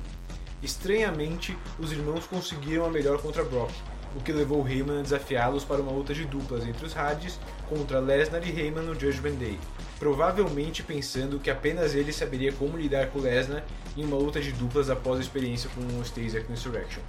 Estranhamente, 0.61 1.57
os 1.77 1.91
irmãos 1.91 2.25
conseguiram 2.25 2.85
a 2.85 2.89
melhor 2.89 3.21
contra 3.21 3.43
Brock, 3.43 3.71
o 4.15 4.19
que 4.21 4.31
levou 4.31 4.67
Heyman 4.67 4.99
a 4.99 5.03
desafiá-los 5.03 5.63
para 5.63 5.81
uma 5.81 5.91
luta 5.91 6.13
de 6.13 6.25
duplas 6.25 6.65
entre 6.67 6.85
os 6.85 6.93
Hardys 6.93 7.39
contra 7.69 7.99
Lesnar 7.99 8.45
e 8.45 8.51
Heyman 8.51 8.83
no 8.83 8.99
Judgment 8.99 9.35
Day, 9.35 9.59
provavelmente 9.99 10.83
pensando 10.83 11.39
que 11.39 11.49
apenas 11.49 11.93
ele 11.93 12.11
saberia 12.11 12.51
como 12.51 12.77
lidar 12.77 13.07
com 13.07 13.19
Lesnar 13.19 13.63
em 13.95 14.03
uma 14.03 14.17
luta 14.17 14.41
de 14.41 14.51
duplas 14.51 14.89
após 14.89 15.19
a 15.19 15.21
experiência 15.21 15.69
com 15.75 15.81
o 15.81 16.03
Stasiak 16.03 16.47
no 16.49 16.55
Insurrection. 16.55 17.01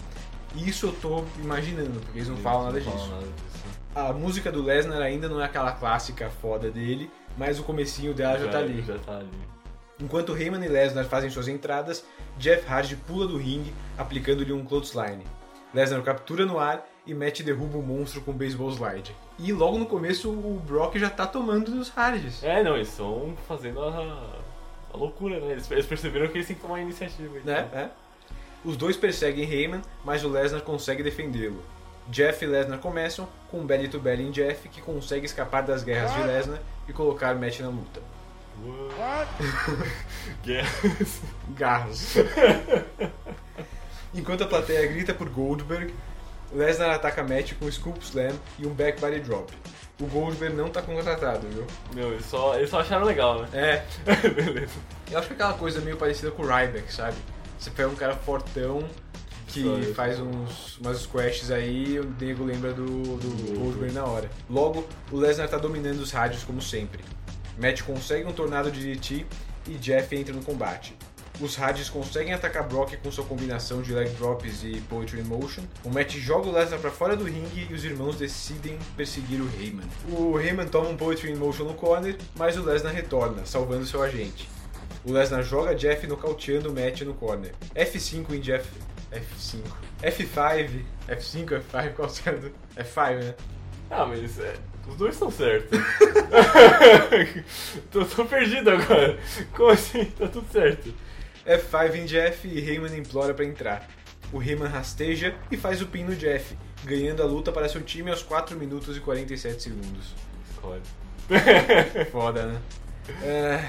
Isso 0.57 0.87
eu 0.87 0.93
tô 0.93 1.25
imaginando, 1.41 2.01
porque 2.01 2.19
eles 2.19 2.29
não 2.29 2.37
falam 2.37 2.65
nada 2.65 2.81
Não 2.81 2.85
disso. 2.85 3.07
falam 3.07 3.21
nada 3.21 3.27
disso. 3.27 3.61
A 3.95 4.13
música 4.13 4.53
do 4.53 4.63
Lesnar 4.63 5.01
ainda 5.03 5.29
não 5.29 5.41
é 5.41 5.45
aquela 5.45 5.73
clássica 5.73 6.31
foda 6.31 6.71
dele, 6.71 7.11
mas 7.37 7.59
o 7.59 7.63
comecinho 7.65 8.15
dela 8.15 8.39
já, 8.39 8.49
tá 8.49 8.59
ali. 8.59 8.83
Já 8.83 8.99
tá 8.99 9.17
ali. 9.19 9.29
Enquanto 10.01 10.37
Heyman 10.37 10.65
e 10.65 10.69
Lesnar 10.69 11.05
fazem 11.05 11.29
suas 11.29 11.49
entradas, 11.49 12.05
Jeff 12.39 12.67
Hardy 12.67 12.97
pula 12.97 13.27
do 13.27 13.37
ringue, 13.37 13.73
aplicando-lhe 13.99 14.53
um 14.53 14.65
clothesline. 14.65 15.25
Lesnar 15.75 16.01
o 16.01 16.03
captura 16.03 16.47
no 16.47 16.59
ar 16.59 16.87
e 17.07 17.15
Matt 17.15 17.43
derruba 17.43 17.79
o 17.79 17.83
monstro 17.83 18.21
com 18.23 18.31
um 18.31 18.37
baseball 18.37 18.71
slide. 18.71 19.15
E 19.39 19.53
logo 19.53 19.79
no 19.79 19.87
começo 19.87 20.31
o 20.31 20.61
Brock 20.67 20.97
já 20.97 21.11
tá 21.11 21.27
tomando 21.27 21.71
dos 21.71 21.89
Hardys. 21.91 22.43
É, 22.43 22.63
não, 22.63 22.77
eles 22.77 22.89
estão 22.89 23.35
fazendo 23.47 23.81
a, 23.83 24.41
a 24.93 24.97
loucura, 24.97 25.39
né? 25.41 25.53
Eles, 25.53 25.71
eles 25.71 25.87
perceberam 25.87 26.29
que 26.29 26.39
eles 26.39 26.47
têm 26.47 26.57
que 26.57 26.63
tomar 26.63 26.77
a 26.77 26.83
iniciativa. 26.83 27.39
então. 27.39 27.53
né? 27.55 27.69
É. 27.73 27.91
Os 28.64 28.77
dois 28.77 28.96
perseguem 28.96 29.51
Heyman, 29.51 29.83
mas 30.05 30.23
o 30.25 30.29
Lesnar 30.29 30.62
consegue 30.62 31.03
defendê-lo. 31.03 31.62
Jeff 32.09 32.44
e 32.44 32.49
Lesnar 32.49 32.79
começam 32.79 33.29
com 33.51 33.61
um 33.61 33.66
belly 33.66 33.88
to 33.88 34.01
belly 34.01 34.27
em 34.27 34.31
Jeff, 34.31 34.68
que 34.68 34.81
consegue 34.81 35.25
escapar 35.27 35.62
das 35.62 35.83
guerras 35.83 36.12
de 36.14 36.23
Lesnar 36.23 36.59
e 36.88 36.92
colocar 36.92 37.35
Matt 37.35 37.61
na 37.61 37.68
luta. 37.68 38.03
Guerras. 40.44 41.20
Garros. 41.51 42.14
Enquanto 44.12 44.44
a 44.44 44.46
plateia 44.46 44.87
grita 44.88 45.14
por 45.14 45.29
Goldberg, 45.29 45.94
Lesnar 46.53 46.90
ataca 46.90 47.23
Matt 47.23 47.55
com 47.55 47.66
um 47.66 47.73
Scoop 47.73 48.01
Slam 48.03 48.35
e 48.59 48.66
um 48.66 48.75
Back 48.75 49.01
Body 49.01 49.20
Drop. 49.20 49.53
O 50.01 50.07
Goldberg 50.07 50.57
não 50.57 50.68
tá 50.68 50.83
contratado, 50.83 51.46
viu? 51.49 51.66
Meu, 51.94 52.12
eles 52.12 52.27
só, 52.27 52.57
eles 52.57 52.70
só 52.70 52.81
acharam 52.81 53.05
legal, 53.05 53.42
né? 53.42 53.49
É, 53.53 53.85
Beleza. 54.29 54.73
eu 55.11 55.18
acho 55.18 55.29
que 55.29 55.35
é 55.35 55.37
aquela 55.37 55.55
coisa 55.55 55.81
meio 55.81 55.96
parecida 55.96 56.31
com 56.31 56.42
o 56.42 56.46
Ryback, 56.46 56.92
sabe? 56.92 57.16
Você 57.61 57.70
pega 57.70 57.90
um 57.90 57.94
cara 57.94 58.16
fortão 58.16 58.88
que 59.46 59.61
isso, 59.61 59.94
faz 59.94 60.18
uns, 60.18 60.79
umas 60.79 60.99
squashes 60.99 61.51
aí 61.51 62.01
o 62.01 62.05
nego 62.18 62.42
lembra 62.42 62.73
do, 62.73 62.87
do 62.87 63.59
Goldberg 63.59 63.92
na 63.92 64.05
hora. 64.05 64.31
Logo, 64.49 64.87
o 65.12 65.16
Lesnar 65.18 65.46
tá 65.46 65.59
dominando 65.59 65.99
os 65.99 66.11
rádios 66.11 66.42
como 66.42 66.62
sempre. 66.62 67.05
Matt 67.59 67.83
consegue 67.83 68.27
um 68.27 68.33
tornado 68.33 68.70
de 68.70 68.94
DT 68.94 69.27
e 69.68 69.75
Jeff 69.75 70.16
entra 70.16 70.33
no 70.33 70.42
combate. 70.42 70.96
Os 71.38 71.57
Hardys 71.57 71.88
conseguem 71.88 72.35
atacar 72.35 72.66
Brock 72.66 72.96
com 73.03 73.11
sua 73.11 73.25
combinação 73.25 73.81
de 73.81 73.92
leg 73.92 74.11
drops 74.11 74.62
e 74.62 74.81
poetry 74.88 75.20
in 75.20 75.25
motion. 75.25 75.62
O 75.85 75.90
Matt 75.90 76.14
joga 76.16 76.49
o 76.49 76.53
Lesnar 76.53 76.81
pra 76.81 76.90
fora 76.90 77.16
do 77.16 77.25
ringue 77.25 77.66
e 77.70 77.75
os 77.75 77.85
irmãos 77.85 78.16
decidem 78.16 78.79
perseguir 78.96 79.40
o 79.40 79.49
Heyman. 79.59 79.87
O 80.09 80.38
Heyman 80.38 80.66
toma 80.66 80.88
um 80.88 80.96
poetry 80.96 81.31
in 81.31 81.37
motion 81.37 81.64
no 81.64 81.75
corner, 81.75 82.16
mas 82.35 82.57
o 82.57 82.62
Lesnar 82.62 82.92
retorna, 82.92 83.44
salvando 83.44 83.87
seu 83.87 84.03
agente. 84.03 84.49
O 85.05 85.13
Lesnar 85.13 85.43
joga 85.43 85.75
Jeff 85.75 86.07
nocauteando 86.07 86.71
o 86.71 86.75
Matt 86.75 87.01
no 87.03 87.15
corner. 87.15 87.53
F5 87.75 88.33
em 88.35 88.41
Jeff. 88.41 88.69
F5. 89.13 89.63
F5. 90.03 90.85
F5, 91.09 91.61
F5, 91.69 91.93
qual 91.95 92.09
que 92.09 92.29
é 92.29 92.33
do- 92.33 92.53
F5, 92.77 93.25
né? 93.25 93.35
Ah, 93.91 94.07
mas 94.07 94.39
é, 94.39 94.55
os 94.87 94.97
dois 94.97 95.15
estão 95.15 95.31
certos. 95.31 95.79
tô, 97.91 98.05
tô 98.05 98.25
perdido 98.25 98.71
agora. 98.71 99.19
Como 99.57 99.71
assim? 99.71 100.05
Tá 100.05 100.29
tudo 100.29 100.47
certo. 100.53 100.95
F5 101.47 101.95
em 101.97 102.05
Jeff 102.07 102.47
e 102.47 102.59
Heyman 102.61 102.97
implora 102.97 103.35
pra 103.35 103.45
entrar. 103.45 103.89
O 104.33 104.41
Heyman 104.41 104.69
rasteja 104.69 105.35
e 105.51 105.57
faz 105.57 105.83
o 105.83 105.87
pin 105.87 106.05
no 106.05 106.15
Jeff, 106.15 106.57
ganhando 106.85 107.23
a 107.23 107.27
luta 107.27 107.51
para 107.51 107.69
seu 107.69 107.81
time 107.83 108.11
aos 108.11 108.23
4 108.23 108.57
minutos 108.57 108.97
e 108.97 109.01
47 109.01 109.61
segundos. 109.63 110.15
Escolhe. 110.53 110.83
Foda, 112.13 112.47
né? 112.47 112.61
É, 113.25 113.69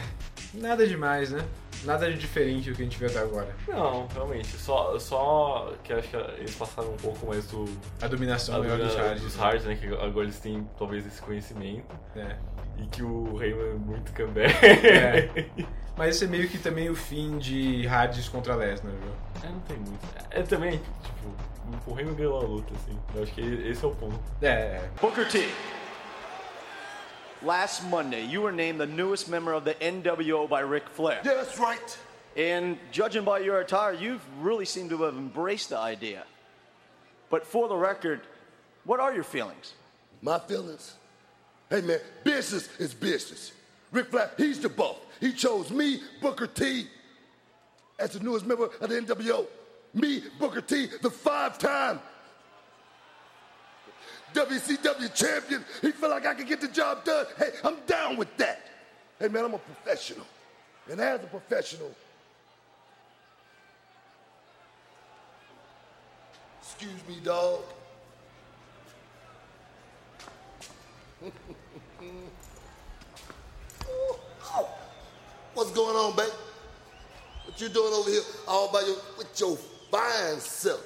nada 0.53 0.87
demais, 0.87 1.31
né? 1.31 1.43
Nada 1.83 2.11
de 2.11 2.17
diferente 2.17 2.69
do 2.69 2.75
que 2.75 2.81
a 2.81 2.85
gente 2.85 2.97
viu 2.97 3.07
até 3.07 3.19
agora. 3.19 3.55
Não, 3.67 4.07
realmente. 4.07 4.47
Só, 4.47 4.99
só 4.99 5.73
que 5.83 5.91
acho 5.93 6.09
que 6.09 6.15
eles 6.15 6.53
passaram 6.53 6.91
um 6.91 6.97
pouco 6.97 7.25
mais 7.25 7.47
do. 7.47 7.65
A 8.01 8.07
dominação 8.07 8.55
a 8.55 8.59
maior 8.59 8.77
dos 8.77 8.95
Hardys. 8.95 9.23
dos 9.23 9.35
Hardys, 9.35 9.65
né? 9.65 9.75
Que 9.75 9.87
agora 9.87 10.25
eles 10.25 10.39
têm 10.39 10.67
talvez 10.77 11.05
esse 11.07 11.21
conhecimento. 11.21 11.95
É. 12.15 12.35
E 12.77 12.85
que 12.87 13.03
o 13.03 13.35
Rayman 13.35 13.71
é 13.71 13.73
muito 13.73 14.11
cambé. 14.13 14.47
É. 14.61 15.29
Mas 15.97 16.15
esse 16.15 16.25
é 16.25 16.27
meio 16.27 16.47
que 16.47 16.57
também 16.57 16.89
o 16.89 16.95
fim 16.95 17.37
de 17.37 17.85
Hardys 17.85 18.29
contra 18.29 18.55
Lesnar, 18.55 18.93
viu? 18.93 19.11
É, 19.43 19.51
não 19.51 19.59
tem 19.61 19.77
muito. 19.77 19.99
É 20.29 20.41
também, 20.43 20.79
tipo, 21.03 21.35
o 21.87 21.93
Rayman 21.93 22.15
ganhou 22.15 22.39
a 22.39 22.43
luta, 22.43 22.73
assim. 22.75 22.97
Eu 23.13 23.23
acho 23.23 23.33
que 23.33 23.41
esse 23.41 23.83
é 23.83 23.87
o 23.87 23.91
ponto. 23.91 24.19
É, 24.41 24.47
é. 24.47 24.89
Booker 24.99 25.27
T. 25.27 25.49
Last 27.43 27.83
Monday, 27.87 28.23
you 28.25 28.41
were 28.41 28.51
named 28.51 28.79
the 28.79 28.85
newest 28.85 29.27
member 29.27 29.53
of 29.53 29.65
the 29.65 29.73
NWO 29.73 30.47
by 30.47 30.59
Ric 30.59 30.87
Flair. 30.89 31.21
Yeah, 31.25 31.33
that's 31.33 31.57
right. 31.57 31.97
And 32.37 32.77
judging 32.91 33.23
by 33.23 33.39
your 33.39 33.59
attire, 33.59 33.93
you've 33.93 34.21
really 34.39 34.65
seem 34.65 34.89
to 34.89 35.03
have 35.03 35.15
embraced 35.15 35.69
the 35.69 35.77
idea. 35.77 36.23
But 37.31 37.47
for 37.47 37.67
the 37.67 37.75
record, 37.75 38.21
what 38.85 38.99
are 38.99 39.11
your 39.13 39.23
feelings? 39.23 39.73
My 40.21 40.37
feelings? 40.37 40.93
Hey, 41.69 41.81
man, 41.81 41.99
business 42.23 42.69
is 42.79 42.93
business. 42.93 43.53
Rick 43.91 44.11
Flair, 44.11 44.29
he's 44.37 44.59
the 44.59 44.69
boss. 44.69 44.97
He 45.19 45.33
chose 45.33 45.71
me, 45.71 46.01
Booker 46.21 46.47
T, 46.47 46.87
as 47.97 48.11
the 48.11 48.19
newest 48.19 48.45
member 48.45 48.65
of 48.65 48.89
the 48.89 49.01
NWO. 49.01 49.47
Me, 49.95 50.23
Booker 50.39 50.61
T, 50.61 50.89
the 51.01 51.09
five-time 51.09 51.99
WCW 54.33 55.13
champion. 55.13 55.63
He 55.81 55.91
felt 55.91 56.11
like 56.11 56.25
I 56.25 56.33
could 56.33 56.47
get 56.47 56.61
the 56.61 56.67
job 56.67 57.03
done. 57.03 57.25
Hey, 57.37 57.51
I'm 57.63 57.77
down 57.87 58.17
with 58.17 58.35
that. 58.37 58.61
Hey, 59.19 59.27
man, 59.27 59.45
I'm 59.45 59.53
a 59.53 59.57
professional. 59.57 60.25
And 60.89 60.99
as 60.99 61.23
a 61.23 61.27
professional, 61.27 61.93
excuse 66.61 67.07
me, 67.07 67.17
dog. 67.23 67.61
Oh, 74.43 74.69
What's 75.53 75.71
going 75.71 75.95
on, 75.95 76.15
babe? 76.15 76.29
What 77.45 77.59
you 77.59 77.69
doing 77.69 77.93
over 77.93 78.09
here 78.09 78.21
all 78.47 78.71
by 78.71 78.81
your 78.81 78.95
with 79.17 79.39
your 79.39 79.57
fine 79.91 80.39
self? 80.39 80.85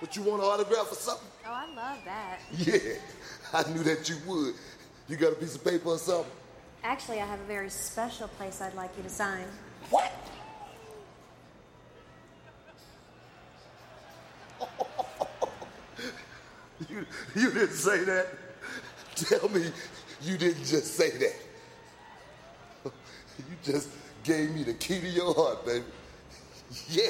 But 0.00 0.16
you 0.16 0.22
want 0.22 0.42
an 0.42 0.48
autograph 0.48 0.90
or 0.90 0.94
something? 0.94 1.28
Oh, 1.46 1.52
I 1.52 1.66
love 1.74 1.98
that. 2.06 2.38
Yeah, 2.56 2.78
I 3.52 3.70
knew 3.70 3.82
that 3.82 4.08
you 4.08 4.16
would. 4.26 4.54
You 5.08 5.16
got 5.16 5.32
a 5.32 5.36
piece 5.36 5.56
of 5.56 5.64
paper 5.64 5.90
or 5.90 5.98
something? 5.98 6.32
Actually, 6.82 7.20
I 7.20 7.26
have 7.26 7.40
a 7.40 7.44
very 7.44 7.68
special 7.68 8.28
place 8.28 8.62
I'd 8.62 8.74
like 8.74 8.96
you 8.96 9.02
to 9.02 9.08
sign. 9.10 9.44
What? 9.90 10.10
you, 16.88 17.04
you 17.34 17.50
didn't 17.52 17.74
say 17.74 18.04
that. 18.04 18.28
Tell 19.16 19.48
me 19.50 19.70
you 20.22 20.38
didn't 20.38 20.64
just 20.64 20.94
say 20.94 21.10
that. 21.10 21.36
You 23.38 23.56
just 23.62 23.88
gave 24.22 24.54
me 24.54 24.64
the 24.64 24.74
key 24.74 25.00
to 25.00 25.08
your 25.08 25.32
heart, 25.32 25.64
baby. 25.64 25.84
Yeah. 26.90 27.08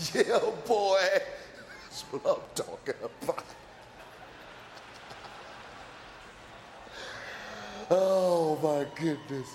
Yeah, 0.00 0.40
boy. 0.66 0.98
That's 1.84 2.02
what 2.10 2.22
I'm 2.24 2.42
talking 2.54 2.94
about. 3.02 3.44
Oh, 7.90 8.56
my 8.62 8.86
goodness. 8.98 9.48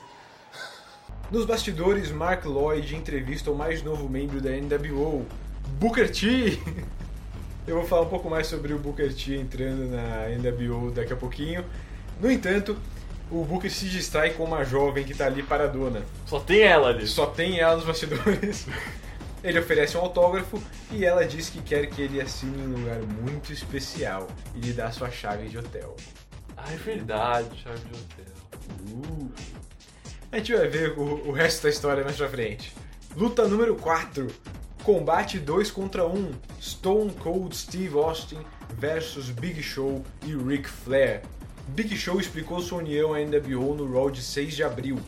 Nos 1.32 1.46
bastidores, 1.46 2.12
Mark 2.12 2.46
Lloyd 2.46 2.94
entrevista 2.96 3.50
o 3.50 3.56
mais 3.56 3.82
novo 3.82 4.08
membro 4.08 4.40
da 4.40 4.52
NWO, 4.52 5.26
Booker 5.80 6.12
T. 6.12 6.60
Eu 7.66 7.78
vou 7.78 7.86
falar 7.88 8.04
um 8.04 8.10
pouco 8.10 8.30
mais 8.30 8.46
sobre 8.46 8.74
o 8.74 8.78
Booker 8.78 9.12
T 9.12 9.36
entrando 9.36 9.90
na 9.90 10.28
NWO 10.30 10.92
daqui 10.92 11.14
a 11.14 11.16
pouquinho. 11.16 11.66
No 12.22 12.30
entanto, 12.30 12.78
o 13.32 13.44
Booker 13.44 13.72
se 13.72 13.86
distrai 13.86 14.32
com 14.34 14.44
uma 14.44 14.64
jovem 14.64 15.04
que 15.04 15.16
tá 15.16 15.26
ali 15.26 15.42
paradona. 15.42 16.04
Só 16.28 16.40
tem 16.40 16.62
ela 16.62 16.90
ali. 16.90 17.08
Só 17.08 17.26
tem 17.26 17.60
ela 17.60 17.78
nos 17.78 17.86
bastidores. 17.86 18.68
Ele 19.46 19.60
oferece 19.60 19.96
um 19.96 20.00
autógrafo 20.00 20.60
e 20.92 21.06
ela 21.06 21.24
diz 21.24 21.50
que 21.50 21.62
quer 21.62 21.86
que 21.86 22.02
ele 22.02 22.20
assine 22.20 22.64
em 22.64 22.66
um 22.66 22.80
lugar 22.80 23.00
muito 23.04 23.54
especial 23.54 24.28
e 24.56 24.60
lhe 24.60 24.74
dá 24.74 24.92
sua 24.92 25.12
chave 25.12 25.48
de 25.48 25.60
hotel. 25.60 25.96
Ah, 26.58 26.74
é 26.74 26.76
verdade, 26.76 27.62
chave 27.62 27.80
de 27.82 27.92
hotel. 27.94 28.34
Uh. 28.90 29.32
A 30.32 30.38
gente 30.40 30.52
vai 30.52 30.68
ver 30.68 30.98
o, 30.98 31.30
o 31.30 31.32
resto 31.32 31.62
da 31.62 31.70
história 31.70 32.04
mais 32.04 32.18
pra 32.18 32.28
frente. 32.28 32.74
Luta 33.16 33.48
número 33.48 33.76
4. 33.76 34.28
Combate 34.84 35.38
2 35.38 35.70
contra 35.70 36.08
1. 36.08 36.32
Stone 36.60 37.14
Cold 37.14 37.56
Steve 37.56 37.96
Austin 38.00 38.40
versus 38.80 39.30
Big 39.30 39.62
Show 39.62 40.04
e 40.26 40.36
Ric 40.36 40.68
Flair. 40.68 41.22
Big 41.68 41.96
Show 41.96 42.20
explicou 42.20 42.60
sua 42.62 42.80
união 42.80 43.14
à 43.14 43.20
NWO 43.20 43.76
no 43.76 43.94
Raw 43.94 44.10
de 44.10 44.24
6 44.24 44.56
de 44.56 44.64
abril. 44.64 45.00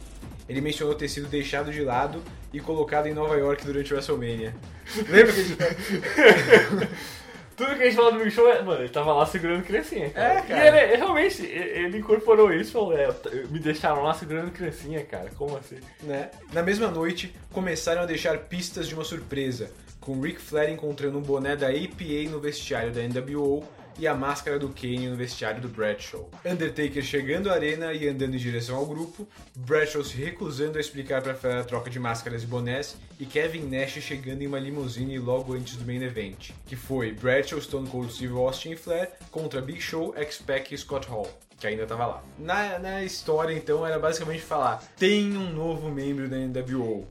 Ele 0.47 0.61
mencionou 0.61 0.93
ter 0.93 1.09
sido 1.09 1.27
deixado 1.27 1.71
de 1.71 1.81
lado 1.81 2.21
e 2.57 2.59
colocado 2.59 3.07
em 3.07 3.13
Nova 3.13 3.35
York 3.35 3.65
durante 3.65 3.93
o 3.93 3.95
WrestleMania. 3.95 4.55
Lembra 5.09 5.33
que 5.33 5.39
ele... 5.39 5.57
Tudo 7.57 7.75
que 7.75 7.81
a 7.81 7.85
gente 7.85 7.95
fala 7.95 8.11
do 8.11 8.19
Big 8.19 8.29
Show 8.29 8.47
é, 8.47 8.61
mano, 8.61 8.81
ele 8.81 8.89
tava 8.89 9.11
lá 9.13 9.25
segurando 9.25 9.63
criancinha, 9.63 10.11
cara. 10.11 10.33
É, 10.33 10.41
cara. 10.43 10.63
E 10.63 10.67
ele, 10.67 10.95
realmente, 10.95 11.43
ele 11.43 11.97
incorporou 11.97 12.53
isso 12.53 12.69
e 12.69 12.73
falou, 12.73 12.95
é, 12.95 13.07
me 13.49 13.57
deixaram 13.57 14.03
lá 14.03 14.13
segurando 14.13 14.51
criancinha, 14.51 15.03
cara. 15.03 15.31
Como 15.35 15.57
assim? 15.57 15.77
né? 16.03 16.29
Na 16.53 16.61
mesma 16.61 16.91
noite, 16.91 17.33
começaram 17.51 18.03
a 18.03 18.05
deixar 18.05 18.37
pistas 18.37 18.87
de 18.87 18.93
uma 18.93 19.03
surpresa, 19.03 19.71
com 19.99 20.21
Ric 20.21 20.39
Flair 20.39 20.71
encontrando 20.71 21.17
um 21.17 21.21
boné 21.21 21.55
da 21.55 21.69
APA 21.69 22.29
no 22.29 22.39
vestiário 22.39 22.91
da 22.91 23.01
NWO 23.01 23.63
e 23.99 24.07
a 24.07 24.13
máscara 24.13 24.59
do 24.59 24.69
Kane 24.69 25.09
no 25.09 25.15
vestiário 25.15 25.61
do 25.61 25.67
Bradshaw. 25.67 26.29
Undertaker 26.45 27.03
chegando 27.03 27.49
à 27.49 27.53
arena 27.53 27.93
e 27.93 28.07
andando 28.07 28.35
em 28.35 28.39
direção 28.39 28.75
ao 28.75 28.85
grupo, 28.85 29.27
Bradshaw 29.55 30.03
se 30.03 30.15
recusando 30.15 30.77
a 30.77 30.81
explicar 30.81 31.21
para 31.21 31.33
Flair 31.33 31.59
a 31.59 31.63
troca 31.63 31.89
de 31.89 31.99
máscaras 31.99 32.43
e 32.43 32.45
bonés, 32.45 32.95
e 33.19 33.25
Kevin 33.25 33.63
Nash 33.63 33.93
chegando 34.01 34.41
em 34.41 34.47
uma 34.47 34.59
limusine 34.59 35.17
logo 35.17 35.53
antes 35.53 35.75
do 35.75 35.85
main 35.85 36.03
event, 36.03 36.51
que 36.65 36.75
foi 36.75 37.11
Bradshaw, 37.11 37.61
Stone 37.61 37.89
Cold 37.89 38.13
Steve 38.13 38.33
Austin 38.33 38.71
e 38.71 38.75
Flair 38.75 39.11
contra 39.31 39.61
Big 39.61 39.81
Show, 39.81 40.13
X-Pac 40.15 40.73
e 40.73 40.77
Scott 40.77 41.07
Hall. 41.07 41.29
Que 41.59 41.65
ainda 41.65 41.87
tava 41.87 42.05
lá. 42.05 42.23
Na, 42.37 42.77
na 42.77 43.03
história, 43.03 43.53
então, 43.53 43.85
era 43.85 43.97
basicamente 43.97 44.43
falar: 44.43 44.83
tem 44.95 45.35
um 45.35 45.51
novo 45.51 45.89
membro 45.89 46.29
da 46.29 46.37
NWO. 46.37 47.07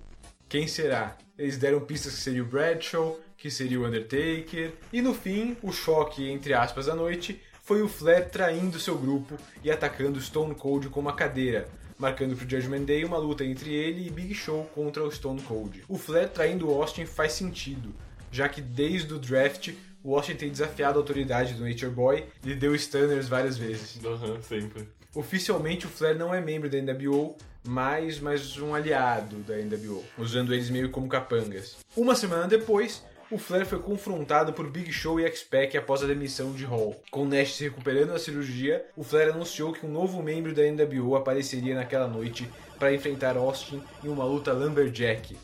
Quem 0.48 0.68
será? 0.68 1.16
Eles 1.36 1.58
deram 1.58 1.80
pistas 1.80 2.14
que 2.14 2.20
seria 2.20 2.42
o 2.42 2.46
Bradshaw, 2.46 3.18
que 3.46 3.50
seria 3.52 3.78
o 3.78 3.86
Undertaker, 3.86 4.72
e 4.92 5.00
no 5.00 5.14
fim, 5.14 5.56
o 5.62 5.70
choque, 5.70 6.28
entre 6.28 6.52
aspas, 6.52 6.86
da 6.86 6.96
noite 6.96 7.40
foi 7.62 7.80
o 7.80 7.88
Flair 7.88 8.28
traindo 8.28 8.80
seu 8.80 8.98
grupo 8.98 9.36
e 9.62 9.70
atacando 9.70 10.20
Stone 10.20 10.52
Cold 10.56 10.88
com 10.88 10.98
uma 10.98 11.12
cadeira, 11.12 11.68
marcando 11.96 12.34
pro 12.34 12.48
Judgment 12.48 12.82
Day 12.82 13.04
uma 13.04 13.18
luta 13.18 13.44
entre 13.44 13.72
ele 13.72 14.04
e 14.04 14.10
Big 14.10 14.34
Show 14.34 14.64
contra 14.74 15.04
o 15.04 15.12
Stone 15.12 15.40
Cold. 15.42 15.84
O 15.88 15.96
Flair 15.96 16.28
traindo 16.28 16.68
o 16.68 16.74
Austin 16.74 17.06
faz 17.06 17.34
sentido, 17.34 17.94
já 18.32 18.48
que 18.48 18.60
desde 18.60 19.14
o 19.14 19.18
draft 19.18 19.72
o 20.02 20.16
Austin 20.16 20.34
tem 20.34 20.50
desafiado 20.50 20.98
a 20.98 21.02
autoridade 21.02 21.54
do 21.54 21.64
Nature 21.64 21.92
Boy 21.92 22.24
e 22.44 22.52
deu 22.52 22.76
stunners 22.76 23.28
várias 23.28 23.56
vezes. 23.56 24.04
Aham, 24.04 24.42
sempre. 24.42 24.88
Oficialmente 25.14 25.86
o 25.86 25.88
Flair 25.88 26.18
não 26.18 26.34
é 26.34 26.40
membro 26.40 26.68
da 26.68 26.82
NWO, 26.82 27.36
mas, 27.62 28.18
mas 28.18 28.58
um 28.58 28.74
aliado 28.74 29.36
da 29.38 29.56
NWO, 29.56 30.04
usando 30.18 30.52
eles 30.52 30.68
meio 30.68 30.90
como 30.90 31.08
capangas. 31.08 31.76
Uma 31.96 32.14
semana 32.14 32.46
depois, 32.48 33.02
o 33.30 33.38
Flair 33.38 33.66
foi 33.66 33.80
confrontado 33.80 34.52
por 34.52 34.70
Big 34.70 34.92
Show 34.92 35.18
e 35.18 35.24
X-Pac 35.24 35.76
após 35.76 36.02
a 36.02 36.06
demissão 36.06 36.52
de 36.52 36.64
Hall. 36.64 37.00
Com 37.10 37.24
Nash 37.24 37.54
se 37.54 37.64
recuperando 37.64 38.12
da 38.12 38.18
cirurgia, 38.18 38.84
o 38.96 39.02
Flair 39.02 39.32
anunciou 39.32 39.72
que 39.72 39.84
um 39.84 39.90
novo 39.90 40.22
membro 40.22 40.54
da 40.54 40.62
NWO 40.62 41.16
apareceria 41.16 41.74
naquela 41.74 42.06
noite 42.06 42.48
para 42.78 42.94
enfrentar 42.94 43.36
Austin 43.36 43.82
em 44.04 44.08
uma 44.08 44.24
luta 44.24 44.52
Lumberjack 44.52 45.36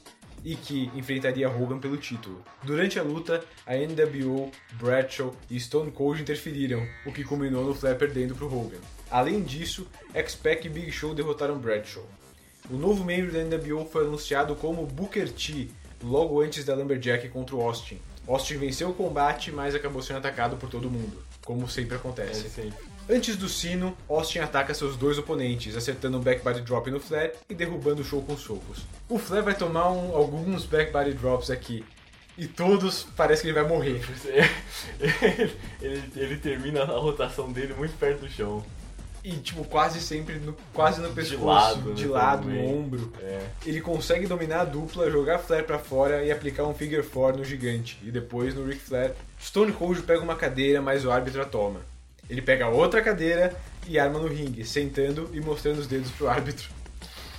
e 0.44 0.54
que 0.54 0.90
enfrentaria 0.94 1.48
Hogan 1.48 1.78
pelo 1.78 1.96
título. 1.96 2.42
Durante 2.62 2.98
a 2.98 3.02
luta, 3.02 3.44
a 3.66 3.74
NWO, 3.74 4.50
Bradshaw 4.74 5.34
e 5.50 5.58
Stone 5.58 5.90
Cold 5.90 6.22
interferiram, 6.22 6.86
o 7.04 7.12
que 7.12 7.24
culminou 7.24 7.64
no 7.64 7.74
Flair 7.74 7.96
perdendo 7.96 8.34
para 8.34 8.46
Hogan. 8.46 8.80
Além 9.10 9.42
disso, 9.42 9.88
X-Pac 10.14 10.66
e 10.66 10.70
Big 10.70 10.90
Show 10.90 11.14
derrotaram 11.14 11.58
Bradshaw. 11.58 12.04
O 12.70 12.76
novo 12.76 13.04
membro 13.04 13.32
da 13.32 13.42
NWO 13.42 13.84
foi 13.84 14.04
anunciado 14.04 14.54
como 14.54 14.86
Booker 14.86 15.28
T, 15.28 15.68
logo 16.02 16.40
antes 16.40 16.64
da 16.64 16.74
Lumberjack 16.74 17.28
contra 17.28 17.54
o 17.56 17.60
Austin. 17.62 17.98
Austin 18.26 18.56
venceu 18.56 18.90
o 18.90 18.94
combate, 18.94 19.50
mas 19.50 19.74
acabou 19.74 20.00
sendo 20.02 20.18
atacado 20.18 20.56
por 20.56 20.68
todo 20.70 20.90
mundo, 20.90 21.22
como 21.44 21.68
sempre 21.68 21.96
acontece. 21.96 22.46
É 22.46 22.48
sempre. 22.48 22.92
Antes 23.10 23.36
do 23.36 23.48
sino, 23.48 23.96
Austin 24.08 24.38
ataca 24.38 24.72
seus 24.72 24.96
dois 24.96 25.18
oponentes, 25.18 25.76
acertando 25.76 26.18
um 26.18 26.20
back 26.20 26.42
body 26.44 26.60
drop 26.60 26.88
no 26.88 27.00
Flair 27.00 27.34
e 27.50 27.54
derrubando 27.54 28.00
o 28.02 28.04
show 28.04 28.22
com 28.22 28.36
socos. 28.36 28.86
O 29.08 29.18
Flair 29.18 29.42
vai 29.42 29.54
tomar 29.56 29.90
um- 29.90 30.14
alguns 30.14 30.64
back 30.64 30.92
body 30.92 31.14
drops 31.14 31.50
aqui, 31.50 31.84
e 32.38 32.46
todos 32.46 33.04
parece 33.16 33.42
que 33.42 33.48
ele 33.48 33.54
vai 33.60 33.68
morrer. 33.68 34.00
ele, 35.80 36.02
ele 36.14 36.36
termina 36.36 36.82
a 36.82 36.98
rotação 36.98 37.50
dele 37.52 37.74
muito 37.74 37.96
perto 37.98 38.20
do 38.20 38.30
chão. 38.30 38.64
E, 39.24 39.32
tipo, 39.36 39.64
quase 39.64 40.00
sempre 40.00 40.36
no, 40.36 40.56
quase 40.72 41.00
no 41.00 41.10
pescoço, 41.10 41.44
lado, 41.44 41.94
de 41.94 42.06
né, 42.06 42.10
lado, 42.10 42.42
também. 42.42 42.62
no 42.62 42.78
ombro. 42.78 43.12
É. 43.20 43.40
Ele 43.64 43.80
consegue 43.80 44.26
dominar 44.26 44.62
a 44.62 44.64
dupla, 44.64 45.10
jogar 45.10 45.38
Flair 45.38 45.64
pra 45.64 45.78
fora 45.78 46.24
e 46.24 46.32
aplicar 46.32 46.64
um 46.64 46.74
figure 46.74 47.02
four 47.02 47.36
no 47.36 47.44
gigante. 47.44 47.98
E 48.02 48.10
depois 48.10 48.54
no 48.54 48.64
Ric 48.64 48.80
Flair. 48.80 49.12
Stone 49.40 49.72
Cold 49.72 50.02
pega 50.02 50.20
uma 50.20 50.34
cadeira, 50.34 50.82
mas 50.82 51.04
o 51.04 51.10
árbitro 51.10 51.40
a 51.40 51.44
toma. 51.44 51.80
Ele 52.28 52.42
pega 52.42 52.68
outra 52.68 53.00
cadeira 53.00 53.56
e 53.86 53.98
arma 53.98 54.18
no 54.18 54.26
ringue, 54.26 54.64
sentando 54.64 55.30
e 55.32 55.40
mostrando 55.40 55.78
os 55.78 55.86
dedos 55.86 56.10
pro 56.10 56.28
árbitro. 56.28 56.68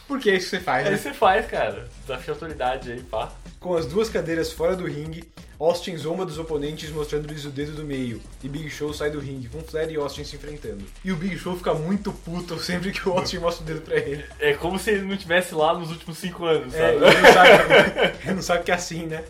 Porque 0.07 0.29
é 0.29 0.35
isso 0.35 0.49
que 0.49 0.57
você 0.57 0.59
faz, 0.63 0.85
Aí 0.85 0.91
né? 0.91 0.97
você 0.97 1.13
faz, 1.13 1.45
cara. 1.47 1.87
Desafio 2.01 2.33
a 2.33 2.35
autoridade 2.35 2.91
aí, 2.91 3.01
pá. 3.01 3.31
Com 3.59 3.75
as 3.75 3.85
duas 3.85 4.09
cadeiras 4.09 4.51
fora 4.51 4.75
do 4.75 4.85
ringue, 4.85 5.23
Austin 5.57 5.95
zomba 5.95 6.25
dos 6.25 6.37
oponentes 6.37 6.89
mostrando-lhes 6.91 7.45
o 7.45 7.49
dedo 7.49 7.71
do 7.71 7.85
meio, 7.85 8.21
e 8.43 8.49
Big 8.49 8.69
Show 8.69 8.93
sai 8.93 9.09
do 9.09 9.19
ringue 9.21 9.47
com 9.47 9.61
Flair 9.63 9.89
e 9.89 9.95
Austin 9.95 10.25
se 10.25 10.35
enfrentando. 10.35 10.83
E 11.05 11.11
o 11.11 11.15
Big 11.15 11.37
Show 11.37 11.55
fica 11.55 11.73
muito 11.73 12.11
puto 12.11 12.59
sempre 12.59 12.91
que 12.91 13.07
o 13.07 13.13
Austin 13.13 13.37
mostra 13.37 13.63
o 13.63 13.65
dedo 13.65 13.81
pra 13.81 13.95
ele. 13.95 14.25
É 14.39 14.53
como 14.53 14.77
se 14.77 14.91
ele 14.91 15.03
não 15.03 15.15
tivesse 15.15 15.55
lá 15.55 15.73
nos 15.73 15.89
últimos 15.89 16.17
cinco 16.17 16.43
anos, 16.45 16.73
É, 16.73 16.77
sabe? 16.79 17.05
ele 17.05 17.21
não 17.21 17.33
sabe, 17.33 18.17
ele 18.25 18.33
não 18.35 18.41
sabe 18.41 18.63
que 18.63 18.71
é 18.71 18.75
assim, 18.75 19.05
né? 19.05 19.23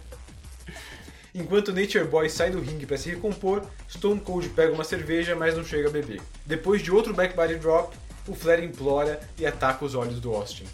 Enquanto 1.35 1.73
Nature 1.73 2.05
Boy 2.05 2.29
sai 2.29 2.51
do 2.51 2.59
ringue 2.59 2.85
para 2.85 2.95
se 2.97 3.09
recompor, 3.09 3.63
Stone 3.89 4.19
Cold 4.19 4.49
pega 4.49 4.71
uma 4.71 4.83
cerveja, 4.83 5.35
mas 5.35 5.55
não 5.57 5.65
chega 5.65 5.87
a 5.89 5.91
beber. 5.91 6.21
Depois 6.45 6.81
de 6.83 6.91
outro 6.91 7.11
back 7.11 7.35
body 7.35 7.55
drop, 7.55 7.95
o 8.27 8.33
Flair 8.35 8.63
implora 8.63 9.19
e 9.37 9.45
ataca 9.45 9.83
os 9.83 9.95
olhos 9.95 10.19
do 10.19 10.33
Austin. 10.33 10.65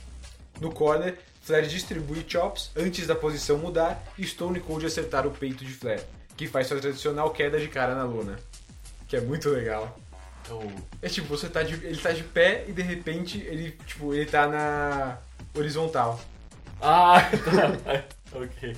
No 0.60 0.72
corner, 0.72 1.18
Flair 1.42 1.66
distribui 1.68 2.24
chops 2.28 2.70
antes 2.76 3.08
da 3.08 3.16
posição 3.16 3.58
mudar 3.58 4.04
e 4.18 4.26
Stone 4.26 4.60
Cold 4.60 4.86
acertar 4.86 5.26
o 5.26 5.32
peito 5.32 5.66
de 5.66 5.74
Flair, 5.74 6.04
que 6.38 6.48
faz 6.48 6.68
sua 6.68 6.80
tradicional 6.80 7.32
queda 7.32 7.60
de 7.60 7.68
cara 7.68 7.96
na 7.96 8.04
lona. 8.04 8.38
Que 9.08 9.18
é 9.18 9.22
muito 9.22 9.50
legal. 9.50 9.98
Então, 10.44 10.62
É 11.02 11.10
tipo, 11.10 11.28
você 11.28 11.50
tá 11.50 11.64
de, 11.64 11.74
ele 11.74 11.98
tá 11.98 12.12
de 12.12 12.24
pé 12.24 12.66
e 12.68 12.72
de 12.72 12.82
repente 12.82 13.40
ele, 13.40 13.72
tipo, 13.86 14.14
ele 14.14 14.26
tá 14.26 14.48
na 14.48 15.18
horizontal. 15.56 16.20
Ah, 16.82 17.22
tá. 17.84 18.06
ok. 18.38 18.76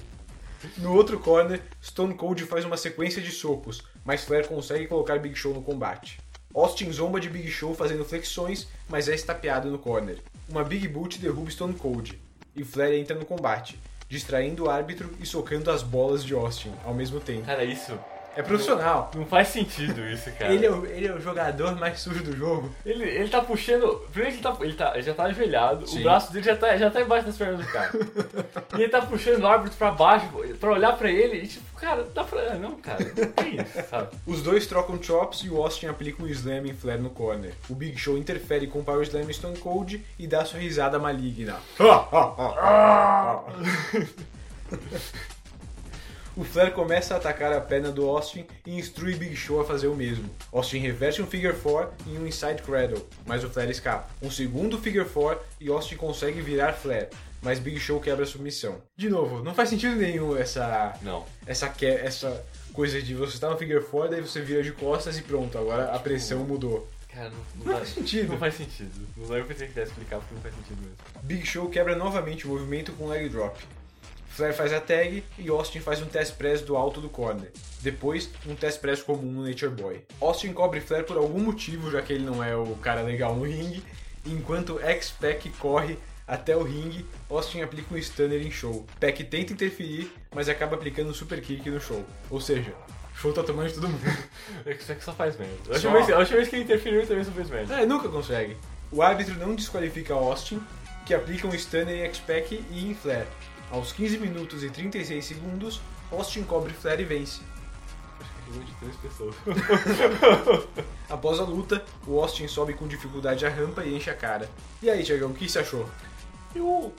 No 0.77 0.93
outro 0.95 1.19
corner, 1.19 1.61
Stone 1.83 2.13
Cold 2.13 2.43
faz 2.45 2.63
uma 2.63 2.77
sequência 2.77 3.21
de 3.21 3.31
socos, 3.31 3.83
mas 4.05 4.23
Flair 4.23 4.47
consegue 4.47 4.87
colocar 4.87 5.19
Big 5.19 5.35
Show 5.35 5.53
no 5.53 5.61
combate. 5.61 6.20
Austin 6.53 6.91
zomba 6.91 7.19
de 7.19 7.29
Big 7.29 7.49
Show 7.49 7.73
fazendo 7.73 8.05
flexões, 8.05 8.67
mas 8.89 9.07
é 9.07 9.15
estapeado 9.15 9.69
no 9.69 9.79
corner. 9.79 10.17
Uma 10.49 10.63
Big 10.63 10.87
Boot 10.87 11.19
derruba 11.19 11.49
Stone 11.49 11.73
Cold, 11.73 12.19
e 12.55 12.63
Flair 12.63 12.99
entra 12.99 13.15
no 13.15 13.25
combate, 13.25 13.79
distraindo 14.09 14.65
o 14.65 14.69
árbitro 14.69 15.09
e 15.19 15.25
socando 15.25 15.71
as 15.71 15.81
bolas 15.83 16.23
de 16.23 16.33
Austin 16.33 16.71
ao 16.83 16.93
mesmo 16.93 17.19
tempo. 17.19 17.45
Cara, 17.45 17.63
isso. 17.63 17.97
É 18.35 18.41
profissional. 18.41 19.11
Não, 19.13 19.25
faz 19.25 19.49
sentido 19.49 20.05
isso, 20.07 20.31
cara. 20.31 20.53
Ele 20.53 20.65
é, 20.65 20.71
o, 20.71 20.85
ele 20.85 21.07
é 21.07 21.13
o 21.13 21.19
jogador 21.19 21.75
mais 21.75 21.99
sujo 21.99 22.23
do 22.23 22.35
jogo. 22.35 22.73
Ele, 22.85 23.03
ele 23.03 23.29
tá 23.29 23.41
puxando. 23.41 24.01
Primeiro 24.11 24.35
ele, 24.35 24.41
tá, 24.41 24.57
ele, 24.61 24.73
tá, 24.73 24.91
ele 24.93 25.03
já 25.03 25.13
tá 25.13 25.23
ajoelhado, 25.23 25.87
Sim. 25.87 25.99
o 25.99 26.03
braço 26.03 26.31
dele 26.31 26.45
já 26.45 26.55
tá, 26.55 26.77
já 26.77 26.89
tá 26.89 27.01
embaixo 27.01 27.25
das 27.25 27.37
pernas 27.37 27.65
do 27.65 27.71
cara. 27.71 27.91
e 28.77 28.81
ele 28.81 28.89
tá 28.89 29.01
puxando 29.01 29.43
o 29.43 29.47
árbitro 29.47 29.77
pra 29.77 29.91
baixo 29.91 30.27
pra 30.59 30.71
olhar 30.71 30.97
pra 30.97 31.11
ele 31.11 31.43
e 31.43 31.47
tipo, 31.47 31.65
cara, 31.77 32.03
dá 32.13 32.23
pra. 32.23 32.55
Não, 32.55 32.75
cara, 32.75 33.03
é 33.03 33.61
isso, 33.61 33.89
sabe? 33.89 34.09
Os 34.25 34.41
dois 34.41 34.65
trocam 34.65 35.01
chops 35.01 35.39
e 35.39 35.49
o 35.49 35.61
Austin 35.61 35.87
aplica 35.87 36.23
um 36.23 36.27
slam 36.27 36.65
em 36.65 36.73
Flair 36.73 37.01
no 37.01 37.09
corner. 37.09 37.53
O 37.69 37.75
Big 37.75 37.97
Show 37.97 38.17
interfere 38.17 38.67
com 38.67 38.79
o 38.79 38.83
Power 38.83 39.03
Slam 39.03 39.23
em 39.23 39.33
Stone 39.33 39.57
Cold 39.57 40.03
e 40.17 40.27
dá 40.27 40.45
sua 40.45 40.59
risada 40.59 40.99
maligna. 40.99 41.57
O 46.35 46.45
Flair 46.45 46.71
começa 46.71 47.13
a 47.13 47.17
atacar 47.17 47.51
a 47.51 47.59
perna 47.59 47.91
do 47.91 48.07
Austin 48.07 48.45
e 48.65 48.77
instrui 48.79 49.15
Big 49.15 49.35
Show 49.35 49.59
a 49.59 49.65
fazer 49.65 49.87
o 49.87 49.95
mesmo. 49.95 50.29
Austin 50.51 50.77
reverte 50.77 51.21
um 51.21 51.27
Figure 51.27 51.55
4 51.57 51.93
e 52.07 52.17
um 52.17 52.25
Inside 52.25 52.61
Cradle, 52.61 53.05
mas 53.25 53.43
o 53.43 53.49
Flair 53.49 53.69
escapa. 53.69 54.09
Um 54.21 54.31
segundo 54.31 54.77
Figure 54.77 55.07
4 55.07 55.43
e 55.59 55.67
Austin 55.69 55.97
consegue 55.97 56.39
virar 56.41 56.71
Flair, 56.71 57.09
mas 57.41 57.59
Big 57.59 57.77
Show 57.79 57.99
quebra 57.99 58.23
a 58.23 58.27
submissão. 58.27 58.81
De 58.95 59.09
novo, 59.09 59.43
não 59.43 59.53
faz 59.53 59.67
sentido 59.69 59.95
nenhum 59.97 60.37
essa 60.37 60.97
Não. 61.01 61.25
essa 61.45 61.67
que 61.67 61.85
essa 61.85 62.41
coisa 62.71 63.01
de 63.01 63.13
você 63.13 63.33
estar 63.33 63.49
no 63.49 63.57
Figure 63.57 63.83
4 63.83 64.11
daí 64.11 64.21
você 64.21 64.39
vira 64.39 64.63
de 64.63 64.71
costas 64.71 65.17
e 65.17 65.21
pronto, 65.21 65.57
agora 65.57 65.91
a 65.93 65.99
pressão 65.99 66.45
mudou. 66.45 66.87
Cara, 67.13 67.29
não, 67.29 67.37
não, 67.57 67.65
Não 67.65 67.77
faz 67.77 67.89
sentido. 67.89 68.29
Não 68.29 68.37
faz 68.37 68.55
sentido. 68.55 69.07
Não 69.17 69.27
dá 69.27 69.43
pra 69.43 69.53
tentar 69.53 69.81
explicar 69.81 70.19
porque 70.19 70.33
não 70.33 70.41
faz 70.41 70.55
sentido 70.55 70.77
mesmo. 70.79 70.95
Big 71.23 71.45
Show 71.45 71.67
quebra 71.69 71.93
novamente 71.93 72.47
o 72.47 72.51
movimento 72.51 72.93
com 72.93 73.07
leg 73.07 73.27
drop. 73.27 73.61
Flair 74.31 74.53
faz 74.53 74.71
a 74.71 74.79
tag 74.79 75.23
e 75.37 75.49
Austin 75.49 75.81
faz 75.81 76.01
um 76.01 76.05
test 76.05 76.35
press 76.35 76.61
do 76.61 76.75
alto 76.75 77.01
do 77.01 77.09
corner. 77.09 77.51
Depois, 77.81 78.29
um 78.47 78.55
test 78.55 78.79
press 78.79 79.01
comum 79.01 79.31
no 79.31 79.47
Nature 79.47 79.71
Boy. 79.71 80.01
Austin 80.21 80.53
cobre 80.53 80.79
Flair 80.79 81.03
por 81.03 81.17
algum 81.17 81.39
motivo, 81.39 81.91
já 81.91 82.01
que 82.01 82.13
ele 82.13 82.23
não 82.23 82.43
é 82.43 82.55
o 82.55 82.75
cara 82.75 83.01
legal 83.01 83.35
no 83.35 83.43
ringue, 83.43 83.83
enquanto 84.25 84.79
X-Pac 84.79 85.49
corre 85.59 85.97
até 86.25 86.55
o 86.55 86.63
ringue, 86.63 87.05
Austin 87.29 87.61
aplica 87.61 87.93
um 87.93 87.97
stunner 87.97 88.41
em 88.41 88.49
Show. 88.49 88.85
Pac 89.01 89.21
tenta 89.25 89.51
interferir, 89.51 90.11
mas 90.33 90.47
acaba 90.47 90.75
aplicando 90.75 91.09
um 91.09 91.13
super 91.13 91.41
kick 91.41 91.69
no 91.69 91.81
Show. 91.81 92.05
Ou 92.29 92.39
seja, 92.39 92.73
Show 93.13 93.33
tá 93.33 93.43
tomando 93.43 93.67
de 93.67 93.75
todo 93.75 93.89
mundo. 93.89 94.01
Que 94.63 95.03
só 95.03 95.11
faz 95.11 95.37
merda. 95.37 95.55
A 95.69 95.73
última, 95.73 95.93
vez, 95.93 96.09
a 96.09 96.19
última 96.19 96.37
vez 96.37 96.47
que 96.47 96.55
ele 96.55 96.63
interferiu 96.63 97.05
também 97.05 97.23
só 97.25 97.31
fez 97.31 97.49
merda. 97.49 97.81
É, 97.81 97.85
nunca 97.85 98.07
consegue. 98.07 98.55
O 98.91 99.01
árbitro 99.01 99.35
não 99.35 99.55
desqualifica 99.55 100.13
Austin, 100.13 100.61
que 101.05 101.13
aplica 101.13 101.47
um 101.47 101.53
stunner 101.53 101.95
em 101.95 102.03
X-Pac 102.03 102.63
e 102.71 102.91
em 102.91 102.95
Flair. 102.95 103.27
Aos 103.71 103.91
15 103.93 104.17
minutos 104.17 104.63
e 104.63 104.69
36 104.69 105.23
segundos, 105.25 105.81
Austin 106.11 106.43
cobre 106.43 106.73
Flair 106.73 106.99
e 106.99 107.05
vence. 107.05 107.41
De 108.51 108.73
três 108.81 108.95
pessoas. 108.97 109.33
Após 111.09 111.39
a 111.39 111.43
luta, 111.43 111.83
o 112.05 112.19
Austin 112.19 112.47
sobe 112.47 112.73
com 112.73 112.85
dificuldade 112.85 113.45
a 113.45 113.49
rampa 113.49 113.83
e 113.85 113.95
enche 113.95 114.09
a 114.09 114.13
cara. 114.13 114.49
E 114.81 114.89
aí, 114.89 115.03
Tiagão, 115.03 115.29
o 115.29 115.33
que 115.33 115.47
você 115.47 115.59
achou? 115.59 115.87
Eu 116.53 116.93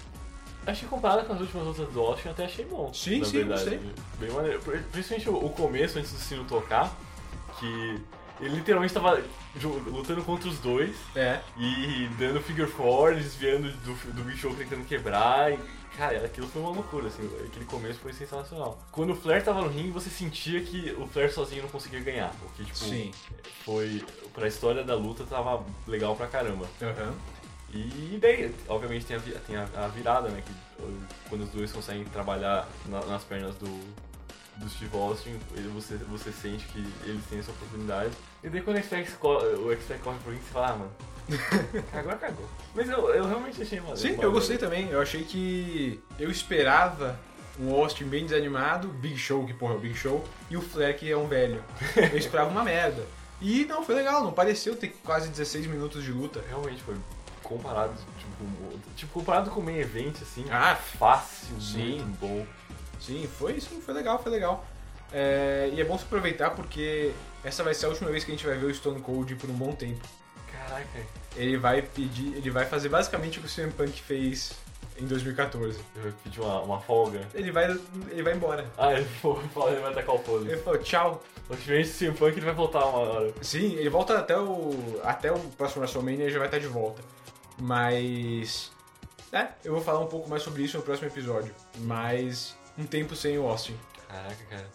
achei 0.66 0.88
comparado 0.88 1.26
com 1.26 1.35
as 1.35 1.40
últimas 1.40 1.66
lutas 1.66 1.88
do 1.92 2.00
Austin, 2.00 2.28
até 2.30 2.46
achei 2.46 2.64
bom. 2.64 2.90
Sim, 2.94 3.18
na 3.18 3.24
sim, 3.26 3.32
verdade. 3.32 3.61
gostei. 3.64 3.80
Bem 4.18 4.30
maneiro. 4.30 4.61
Principalmente 4.90 5.28
o 5.28 5.50
começo, 5.50 5.98
antes 5.98 6.11
do 6.12 6.18
sino 6.18 6.44
tocar, 6.44 6.96
que 7.58 8.00
ele 8.40 8.54
literalmente 8.56 8.94
tava 8.94 9.22
ju- 9.56 9.82
lutando 9.88 10.22
contra 10.24 10.48
os 10.48 10.58
dois 10.58 10.96
É. 11.14 11.40
e 11.58 12.08
dando 12.18 12.40
figure 12.40 12.70
four, 12.70 13.14
desviando 13.14 13.70
do, 13.70 13.92
do 14.14 14.24
Big 14.24 14.38
Show 14.38 14.54
tentando 14.54 14.87
quebrar. 14.87 15.52
E, 15.52 15.58
cara, 15.96 16.24
aquilo 16.24 16.46
foi 16.48 16.62
uma 16.62 16.70
loucura, 16.70 17.09
assim. 17.09 17.24
Aquele 17.46 17.64
começo 17.64 17.98
foi 18.00 18.12
sensacional. 18.12 18.78
Quando 18.90 19.12
o 19.12 19.16
Flair 19.16 19.44
tava 19.44 19.61
no 19.62 19.68
ringue, 19.68 19.90
você 19.90 20.11
sentia 20.11 20.61
que 20.62 20.92
o 20.98 21.07
Flair 21.07 21.33
sozinho 21.33 21.62
não 21.62 21.68
conseguia 21.70 22.00
ganhar. 22.00 22.33
O 22.44 22.48
que, 22.57 22.64
tipo, 22.64 22.76
Sim. 22.78 23.12
foi. 23.64 24.05
Pra 24.35 24.46
história 24.48 24.83
da 24.85 24.94
luta 24.94 25.24
tava 25.24 25.64
legal 25.87 26.14
pra 26.16 26.26
caramba. 26.26 26.66
Aham. 26.81 27.14
E 27.74 28.18
daí, 28.20 28.55
obviamente, 28.68 29.07
tem 29.07 29.16
a, 29.16 29.20
tem 29.20 29.57
a, 29.57 29.66
a 29.85 29.88
virada, 29.88 30.28
né? 30.28 30.42
Que 30.44 30.52
quando 31.28 31.42
os 31.44 31.50
dois 31.50 31.72
conseguem 31.72 32.05
trabalhar 32.05 32.68
na- 32.87 33.05
nas 33.07 33.24
pernas 33.24 33.55
do, 33.57 33.66
do 34.59 34.68
Steve 34.68 34.94
Austin, 34.96 35.38
ele- 35.55 35.68
você, 35.68 35.96
você 35.96 36.31
sente 36.33 36.66
que 36.66 36.78
eles 37.05 37.24
têm 37.31 37.38
essa 37.38 37.50
oportunidade. 37.50 38.12
E 38.44 38.48
daí 38.50 38.61
quando 38.61 38.76
o 38.76 38.81
X-Pac 38.81 39.11
co- 39.12 39.38
o 39.38 39.72
X-Pac 39.72 40.00
corre 40.02 40.18
pro 40.18 40.33
ringue, 40.33 40.44
você 40.44 40.50
fala, 40.52 40.68
ah, 40.68 40.76
mano, 40.76 40.90
agora 41.92 42.16
cagou. 42.16 42.46
Mas 42.74 42.88
eu, 42.88 43.08
eu 43.14 43.26
realmente 43.26 43.62
achei 43.62 43.78
maneiro. 43.80 44.00
Sim, 44.00 44.16
eu 44.20 44.32
gostei 44.32 44.58
também. 44.58 44.88
Eu 44.88 45.00
achei 45.00 45.24
que. 45.24 46.02
Eu 46.18 46.30
esperava 46.30 47.18
um 47.58 47.72
Austin 47.74 48.04
bem 48.04 48.24
desanimado, 48.26 48.88
Big 48.88 49.16
Show, 49.16 49.46
que 49.46 49.52
porra 49.54 49.74
é 49.74 49.76
o 49.76 49.80
Big 49.80 49.94
Show, 49.94 50.24
e 50.50 50.56
o 50.56 50.62
Flair, 50.62 50.96
que 50.98 51.11
é 51.11 51.16
um 51.16 51.26
velho. 51.28 51.62
Eu 51.96 52.16
esperava 52.18 52.50
uma 52.50 52.62
merda. 52.64 53.04
E 53.40 53.64
não, 53.64 53.85
foi 53.85 53.94
legal, 53.96 54.22
não 54.22 54.32
pareceu 54.32 54.76
ter 54.76 54.88
quase 55.04 55.28
16 55.28 55.66
minutos 55.66 56.04
de 56.04 56.12
luta. 56.12 56.42
Realmente 56.48 56.82
foi 56.82 56.94
comparado, 57.42 57.92
tipo, 58.18 58.37
com- 58.38 58.78
tipo, 58.96 59.12
comparado 59.12 59.50
com 59.50 59.61
o 59.61 59.62
main 59.62 59.78
event, 59.78 60.16
assim, 60.22 60.44
Ah, 60.50 60.76
fácil, 60.76 61.61
sim. 61.61 61.96
muito 62.00 62.18
bom. 62.20 62.46
Sim, 63.00 63.28
foi, 63.38 63.61
sim, 63.61 63.80
foi 63.85 63.92
legal, 63.94 64.22
foi 64.22 64.30
legal. 64.30 64.64
É, 65.12 65.68
e 65.74 65.80
é 65.80 65.85
bom 65.85 65.98
se 65.98 66.04
aproveitar 66.04 66.50
porque 66.50 67.11
essa 67.44 67.62
vai 67.62 67.74
ser 67.74 67.87
a 67.87 67.88
última 67.90 68.11
vez 68.11 68.24
que 68.24 68.30
a 68.30 68.35
gente 68.35 68.46
vai 68.46 68.56
ver 68.56 68.66
o 68.66 68.74
Stone 68.74 69.00
Cold 69.02 69.35
por 69.35 69.50
um 69.50 69.54
bom 69.54 69.72
tempo. 69.72 70.00
Caraca, 70.72 71.06
Ele 71.37 71.56
vai 71.56 71.82
pedir, 71.82 72.35
ele 72.37 72.50
vai 72.50 72.64
fazer 72.66 72.88
basicamente 72.88 73.38
o 73.38 73.42
que 73.42 73.48
o 73.48 73.50
CM 73.54 73.72
Punk 73.72 74.00
fez 74.02 74.52
em 74.98 75.06
2014. 75.06 75.78
eu 75.96 76.12
pedi 76.22 76.40
uma, 76.40 76.61
uma 76.61 76.80
folga. 76.80 77.26
Ele 77.35 77.50
vai, 77.50 77.70
ele 78.11 78.22
vai 78.22 78.35
embora. 78.35 78.66
Ah, 78.76 78.92
ele 78.92 79.04
falou, 79.04 79.42
ele 79.70 79.80
vai 79.80 79.90
atacar 79.92 80.14
o 80.14 80.18
foda. 80.18 80.50
Ele 80.50 80.61
falou 80.61 80.78
tchau. 80.80 81.22
Ultimamente, 81.50 81.88
o 81.90 81.92
CM 81.98 82.16
Punk 82.16 82.37
ele 82.37 82.46
vai 82.46 82.54
voltar 82.54 82.85
uma 82.87 82.98
hora. 82.98 83.35
Sim, 83.42 83.74
ele 83.74 83.88
volta 83.90 84.18
até 84.18 84.38
o 84.38 85.00
até 85.02 85.32
o 85.32 85.38
próximo 85.38 85.82
WrestleMania, 85.82 86.24
ele 86.24 86.32
já 86.32 86.38
vai 86.38 86.48
estar 86.48 86.58
de 86.58 86.66
volta. 86.66 87.02
Mas 87.58 88.70
é, 89.32 89.48
eu 89.64 89.72
vou 89.72 89.82
falar 89.82 90.00
um 90.00 90.06
pouco 90.06 90.28
mais 90.28 90.42
sobre 90.42 90.62
isso 90.62 90.76
no 90.76 90.82
próximo 90.82 91.08
episódio. 91.08 91.54
Mas 91.78 92.56
um 92.78 92.85
tempo 92.85 93.14
sem 93.16 93.38
o 93.38 93.46
Austin. 93.48 93.76
Caraca, 94.08 94.44
cara. 94.50 94.66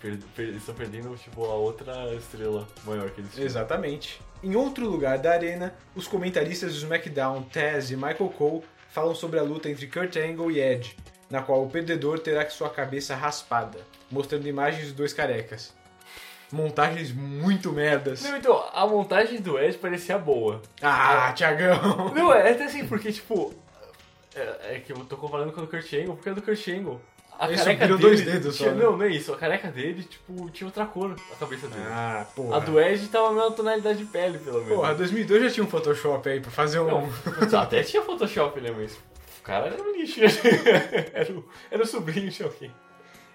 Per- 0.00 0.18
per- 0.34 0.46
eles 0.48 0.58
estão 0.58 0.74
perdendo, 0.74 1.16
tipo, 1.16 1.44
a 1.44 1.54
outra 1.54 2.12
estrela 2.14 2.66
maior 2.84 3.08
que 3.10 3.20
eles 3.20 3.32
tinham. 3.32 3.46
Exatamente. 3.46 4.20
Em 4.42 4.54
outro 4.54 4.88
lugar 4.88 5.18
da 5.18 5.32
arena, 5.32 5.74
os 5.94 6.06
comentaristas 6.06 6.72
do 6.72 6.78
SmackDown, 6.78 7.42
Taz 7.44 7.90
e 7.90 7.96
Michael 7.96 8.32
Cole 8.36 8.62
falam 8.90 9.14
sobre 9.14 9.38
a 9.38 9.42
luta 9.42 9.68
entre 9.68 9.86
Kurt 9.86 10.16
Angle 10.16 10.50
e 10.50 10.60
Edge, 10.60 10.96
na 11.30 11.42
qual 11.42 11.64
o 11.64 11.70
perdedor 11.70 12.18
terá 12.18 12.48
sua 12.48 12.70
cabeça 12.70 13.14
raspada, 13.14 13.78
mostrando 14.10 14.46
imagens 14.46 14.84
dos 14.84 14.92
dois 14.92 15.12
carecas. 15.12 15.74
Montagens 16.52 17.12
muito 17.12 17.72
merdas. 17.72 18.22
Não, 18.22 18.36
então, 18.36 18.64
a 18.72 18.86
montagem 18.86 19.40
do 19.40 19.58
Edge 19.58 19.78
parecia 19.78 20.16
boa. 20.16 20.62
Ah, 20.80 21.32
Tiagão! 21.32 22.14
Não, 22.14 22.32
é 22.32 22.52
até 22.52 22.64
assim, 22.64 22.86
porque, 22.86 23.10
tipo... 23.10 23.52
É, 24.34 24.76
é 24.76 24.80
que 24.80 24.92
eu 24.92 24.96
tô 25.06 25.16
comparando 25.16 25.50
com 25.52 25.60
a 25.60 25.64
do 25.64 25.68
Kurt 25.68 25.92
Angle, 25.92 26.14
porque 26.14 26.28
a 26.28 26.34
do 26.34 26.42
Kurt 26.42 26.68
Angle... 26.68 27.00
A 27.38 27.48
Ele 27.48 27.56
careca 27.56 27.86
dele 27.86 27.98
dois 28.00 28.22
dedos 28.24 28.56
só, 28.56 28.64
tinha, 28.64 28.74
né? 28.74 28.84
Não, 28.84 28.96
não 28.96 29.04
é 29.04 29.08
isso. 29.10 29.32
A 29.32 29.36
careca 29.36 29.68
dele, 29.68 30.02
tipo, 30.04 30.48
tinha 30.50 30.66
outra 30.66 30.86
cor 30.86 31.14
a 31.32 31.36
cabeça 31.36 31.68
dele. 31.68 31.82
Ah, 31.86 32.26
porra. 32.34 32.56
a 32.56 32.60
do 32.60 32.80
Edge 32.80 33.08
tava 33.08 33.28
a 33.28 33.32
mesma 33.32 33.50
tonalidade 33.50 33.98
de 33.98 34.04
pele, 34.06 34.38
pelo 34.38 34.60
menos. 34.60 34.74
Porra, 34.74 34.94
2002 34.94 35.42
já 35.42 35.50
tinha 35.50 35.64
um 35.64 35.68
Photoshop 35.68 36.28
aí 36.28 36.40
pra 36.40 36.50
fazer 36.50 36.80
um... 36.80 36.86
Não, 36.86 37.10
até 37.60 37.82
tinha 37.82 38.02
Photoshop, 38.02 38.60
né? 38.60 38.72
Mas 38.74 38.94
o 38.94 39.42
cara 39.42 39.66
era 39.66 39.82
um 39.82 39.92
lixo. 39.92 40.20
era, 41.12 41.32
o, 41.32 41.44
era 41.70 41.82
o 41.82 41.86
sobrinho 41.86 42.30
de 42.30 42.42
alguém. 42.42 42.70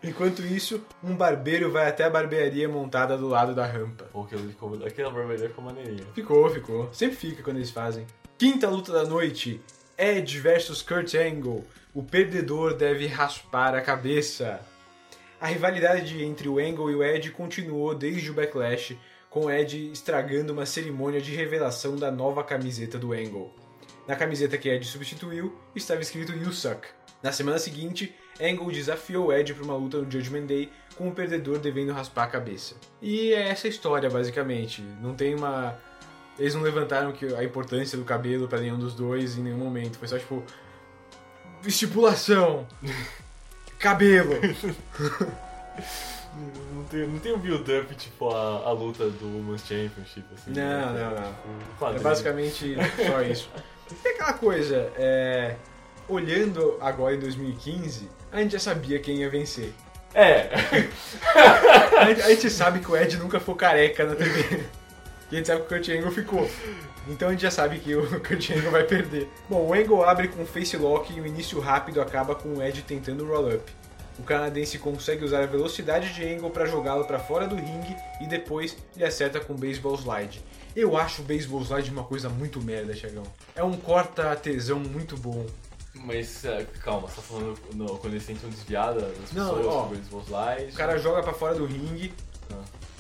Enquanto 0.04 0.42
isso, 0.42 0.82
um 1.04 1.16
barbeiro 1.16 1.72
vai 1.72 1.88
até 1.88 2.04
a 2.06 2.10
barbearia 2.10 2.68
montada 2.68 3.16
do 3.16 3.28
lado 3.28 3.54
da 3.54 3.68
rampa. 3.68 4.06
Pô, 4.12 4.24
aquela, 4.24 4.42
ficou- 4.42 4.84
aquela 4.84 5.12
barbearia 5.12 5.48
ficou 5.48 5.64
maneirinha. 5.64 6.04
Ficou, 6.16 6.50
ficou. 6.50 6.90
Sempre 6.92 7.18
fica 7.18 7.44
quando 7.44 7.58
eles 7.58 7.70
fazem. 7.70 8.08
Quinta 8.36 8.68
luta 8.68 8.92
da 8.92 9.04
noite: 9.04 9.62
Edge 9.96 10.40
versus 10.40 10.82
Kurt 10.82 11.14
Angle. 11.14 11.64
O 11.94 12.02
perdedor 12.02 12.74
deve 12.74 13.06
raspar 13.06 13.76
a 13.76 13.82
cabeça. 13.82 14.62
A 15.42 15.48
rivalidade 15.48 16.24
entre 16.24 16.48
o 16.48 16.58
Angle 16.58 16.90
e 16.90 16.96
o 16.96 17.04
Edge 17.04 17.32
continuou 17.32 17.94
desde 17.94 18.32
o 18.32 18.34
Backlash, 18.34 18.98
com 19.30 19.48
o 19.48 19.52
Edge 19.52 19.92
estragando 19.92 20.54
uma 20.54 20.66
cerimônia 20.66 21.20
de 21.20 21.36
revelação 21.36 21.98
da 21.98 22.10
nova 22.10 22.46
camiseta 22.46 22.98
do 22.98 23.12
Angle. 23.12 23.54
Na 24.08 24.16
camiseta 24.16 24.58
que 24.58 24.70
Edge 24.70 24.88
substituiu, 24.88 25.54
estava 25.76 26.00
escrito 26.00 26.32
You 26.32 26.54
Suck. 26.54 26.88
Na 27.22 27.34
semana 27.34 27.60
seguinte, 27.60 28.16
Angle 28.40 28.72
desafiou 28.72 29.34
Edge 29.34 29.54
para 29.54 29.66
uma 29.66 29.76
luta 29.76 29.98
no 29.98 30.10
Judgment 30.10 30.46
Day, 30.46 30.72
com 30.96 31.10
o 31.10 31.14
perdedor 31.14 31.60
devendo 31.60 31.92
raspar 31.92 32.24
a 32.24 32.28
cabeça. 32.28 32.76
E 33.02 33.34
é 33.34 33.50
essa 33.50 33.68
história, 33.68 34.10
basicamente. 34.10 34.82
Não 35.02 35.14
tem 35.14 35.36
uma. 35.36 35.78
Eles 36.40 36.56
não 36.56 36.62
levantaram 36.62 37.14
a 37.38 37.44
importância 37.44 37.98
do 37.98 38.06
cabelo 38.06 38.48
para 38.48 38.62
nenhum 38.62 38.80
dos 38.80 38.96
dois 38.96 39.38
em 39.38 39.44
nenhum 39.44 39.58
momento. 39.58 39.98
Foi 39.98 40.08
só 40.08 40.18
tipo. 40.18 40.42
Estipulação! 41.66 42.68
cabelo! 43.80 44.36
Não 46.74 46.86
tem, 46.86 47.08
não 47.08 47.20
tem 47.20 47.34
um 47.34 47.38
build-up, 47.38 47.94
tipo, 47.96 48.30
a, 48.30 48.64
a 48.66 48.72
luta 48.72 49.10
do 49.10 49.26
Women's 49.26 49.62
Championship, 49.62 50.26
assim. 50.34 50.52
Não, 50.52 50.94
né? 50.94 51.04
não, 51.04 51.12
não. 51.12 51.60
Tipo, 51.60 51.86
É 51.88 52.00
basicamente 52.00 52.76
só 53.06 53.22
isso. 53.22 53.50
E 54.04 54.08
aquela 54.08 54.34
coisa, 54.34 54.92
é. 54.96 55.56
olhando 56.08 56.78
agora 56.80 57.16
em 57.16 57.20
2015, 57.20 58.10
a 58.32 58.40
gente 58.40 58.54
já 58.54 58.60
sabia 58.60 58.98
quem 59.00 59.18
ia 59.18 59.30
vencer. 59.30 59.74
É. 60.14 60.50
A 62.02 62.06
gente, 62.06 62.22
a 62.22 62.30
gente 62.30 62.50
sabe 62.50 62.80
que 62.80 62.92
o 62.92 62.98
Ed 62.98 63.16
nunca 63.18 63.40
foi 63.40 63.56
careca 63.56 64.06
na 64.06 64.16
TV. 64.16 64.66
E 65.32 65.36
a 65.36 65.38
gente 65.38 65.46
sabe 65.46 65.62
que 65.62 65.66
o 65.68 65.70
Kurt 65.70 65.88
Angle 65.90 66.12
ficou. 66.12 66.50
Então 67.08 67.30
a 67.30 67.32
gente 67.32 67.42
já 67.42 67.52
sabe 67.52 67.80
que 67.80 67.96
o 67.96 68.08
Kurt 68.22 68.52
Angle 68.52 68.72
vai 68.72 68.84
perder. 68.84 69.30
Bom, 69.50 69.68
o 69.68 69.74
Angle 69.74 70.04
abre 70.04 70.28
com 70.28 70.46
face 70.46 70.78
lock 70.78 71.12
e 71.14 71.20
o 71.20 71.26
início 71.26 71.60
rápido 71.60 72.02
acaba 72.02 72.36
com 72.36 72.56
o 72.56 72.64
Ed 72.64 72.82
tentando 72.84 73.26
roll 73.26 73.56
up. 73.56 73.72
O 74.20 74.24
canadense 74.24 74.78
consegue 74.78 75.26
usar 75.26 75.42
a 75.42 75.48
velocidade 75.48 76.14
de 76.14 76.24
Angle 76.24 76.52
para 76.52 76.66
jogá-lo 76.66 77.06
para 77.06 77.18
fora 77.18 77.48
do 77.48 77.56
ringue 77.56 77.96
e 78.20 78.28
depois 78.28 78.78
ele 78.96 79.06
acerta 79.06 79.40
com 79.40 79.54
o 79.54 79.58
baseball 79.58 79.96
slide. 79.96 80.42
Eu 80.76 80.96
acho 80.96 81.22
o 81.22 81.26
baseball 81.26 81.62
slide 81.62 81.90
uma 81.90 82.04
coisa 82.04 82.30
muito 82.30 82.62
merda, 82.62 82.94
Thiagão. 82.94 83.24
É 83.56 83.64
um 83.64 83.74
corta-tesão 83.74 84.80
muito 84.80 85.18
bom. 85.18 85.46
Mas 85.94 86.46
é, 86.46 86.66
calma, 86.84 87.08
você 87.08 87.16
tá 87.16 87.22
falando 87.22 87.60
no, 87.74 87.98
quando 87.98 88.14
eles 88.14 88.26
tentam 88.26 88.50
desviar 88.50 88.94
das 88.94 89.32
Não, 89.34 89.56
pessoas 89.56 89.66
ó, 89.66 89.84
com 89.88 89.94
eles 89.96 90.08
vão 90.08 90.22
slide. 90.22 90.72
O 90.72 90.76
cara 90.76 90.98
joga 90.98 91.22
pra 91.24 91.34
fora 91.34 91.56
do 91.56 91.66
ringue, 91.66 92.14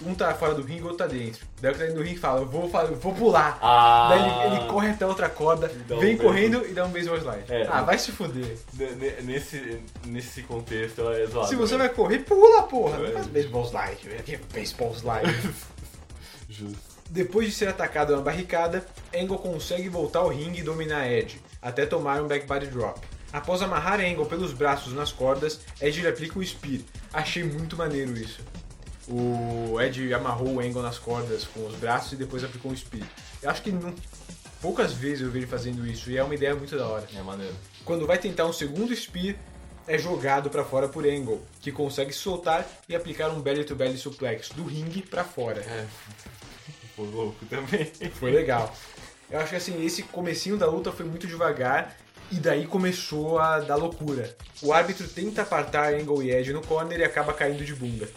um 0.05 0.13
tá 0.15 0.33
fora 0.33 0.53
do 0.53 0.61
ringue, 0.63 0.81
o 0.81 0.85
outro 0.85 0.97
tá 0.99 1.07
dentro. 1.07 1.45
Daí 1.61 1.71
o 1.71 1.73
que 1.73 1.79
tá 1.79 1.85
dentro 1.85 2.01
do 2.01 2.05
ringue 2.07 2.19
fala, 2.19 2.41
eu 2.41 2.45
vou, 2.45 2.69
eu 2.73 2.95
vou 2.95 3.13
pular. 3.13 3.57
Ah. 3.61 4.07
Daí 4.09 4.47
ele, 4.47 4.55
ele 4.57 4.67
corre 4.69 4.89
até 4.89 5.05
outra 5.05 5.29
corda, 5.29 5.71
vem 5.99 6.17
correndo 6.17 6.65
e 6.67 6.73
dá 6.73 6.85
um 6.85 6.89
baseball 6.91 7.17
slide. 7.17 7.43
É. 7.49 7.67
ah, 7.69 7.81
vai 7.81 7.97
se 7.97 8.11
fuder. 8.11 8.57
Ne- 8.73 8.91
ne- 8.91 9.21
Nesse, 9.21 9.81
nesse 10.07 10.41
contexto 10.43 11.01
é 11.09 11.25
zoado. 11.27 11.47
Se 11.47 11.55
você 11.55 11.73
né? 11.73 11.85
vai 11.85 11.89
correr, 11.89 12.19
pula, 12.19 12.63
porra. 12.63 12.97
Não 12.97 13.05
É. 13.05 13.11
faz 13.11 13.27
baseball 13.27 13.65
slide. 13.65 14.09
Aqui 14.19 14.35
é 14.35 14.39
baseball 14.53 14.93
slide. 14.95 15.53
Justo. 16.49 16.91
Depois 17.09 17.47
de 17.47 17.53
ser 17.53 17.67
atacado 17.67 18.15
na 18.15 18.21
barricada, 18.21 18.85
Angle 19.13 19.37
consegue 19.37 19.89
voltar 19.89 20.19
ao 20.19 20.29
ringue 20.29 20.59
e 20.61 20.63
dominar 20.63 21.11
Edge, 21.11 21.41
até 21.61 21.85
tomar 21.85 22.21
um 22.21 22.27
back 22.27 22.45
body 22.47 22.67
drop. 22.67 22.99
Após 23.33 23.61
amarrar 23.61 23.99
Angle 23.99 24.25
pelos 24.25 24.53
braços 24.53 24.93
nas 24.93 25.11
cordas, 25.11 25.59
Edge 25.81 26.01
lhe 26.01 26.07
aplica 26.07 26.39
um 26.39 26.43
spear. 26.43 26.81
Achei 27.13 27.43
muito 27.43 27.75
maneiro 27.77 28.13
isso. 28.17 28.39
O 29.07 29.79
Edge 29.81 30.13
amarrou 30.13 30.55
o 30.55 30.59
Angle 30.59 30.81
nas 30.81 30.97
cordas 30.97 31.43
com 31.45 31.65
os 31.65 31.75
braços 31.75 32.13
e 32.13 32.15
depois 32.15 32.43
aplicou 32.43 32.71
um 32.71 32.75
spear. 32.75 33.07
Eu 33.41 33.49
acho 33.49 33.61
que 33.61 33.71
não- 33.71 33.93
poucas 34.61 34.93
vezes 34.93 35.21
eu 35.21 35.31
vi 35.31 35.39
ele 35.39 35.47
fazendo 35.47 35.85
isso 35.87 36.09
e 36.11 36.17
é 36.17 36.23
uma 36.23 36.35
ideia 36.35 36.55
muito 36.55 36.77
da 36.77 36.87
hora. 36.87 37.07
É 37.15 37.21
maneiro. 37.21 37.53
Quando 37.83 38.05
vai 38.05 38.17
tentar 38.17 38.45
um 38.45 38.53
segundo 38.53 38.95
spear, 38.95 39.35
é 39.87 39.97
jogado 39.97 40.49
pra 40.49 40.63
fora 40.63 40.87
por 40.87 41.05
Angle, 41.05 41.41
que 41.59 41.71
consegue 41.71 42.13
soltar 42.13 42.67
e 42.87 42.95
aplicar 42.95 43.29
um 43.29 43.41
belly 43.41 43.63
to 43.65 43.75
belly 43.75 43.97
suplex 43.97 44.49
do 44.49 44.63
ringue 44.63 45.01
pra 45.01 45.23
fora. 45.23 45.61
É. 45.61 45.85
Foi 46.95 47.07
louco 47.07 47.43
também. 47.47 47.91
Foi 48.13 48.31
legal. 48.31 48.73
Eu 49.29 49.39
acho 49.39 49.49
que 49.49 49.55
assim, 49.55 49.83
esse 49.83 50.03
comecinho 50.03 50.57
da 50.57 50.67
luta 50.67 50.91
foi 50.91 51.05
muito 51.05 51.25
devagar 51.25 51.97
e 52.31 52.35
daí 52.35 52.67
começou 52.67 53.39
a 53.39 53.59
dar 53.59 53.75
loucura. 53.75 54.35
O 54.61 54.71
árbitro 54.71 55.07
tenta 55.07 55.41
apartar 55.41 55.93
Angle 55.93 56.21
e 56.23 56.31
Edge 56.31 56.53
no 56.53 56.61
corner 56.61 56.99
e 56.99 57.03
acaba 57.03 57.33
caindo 57.33 57.65
de 57.65 57.73
bunda. 57.73 58.07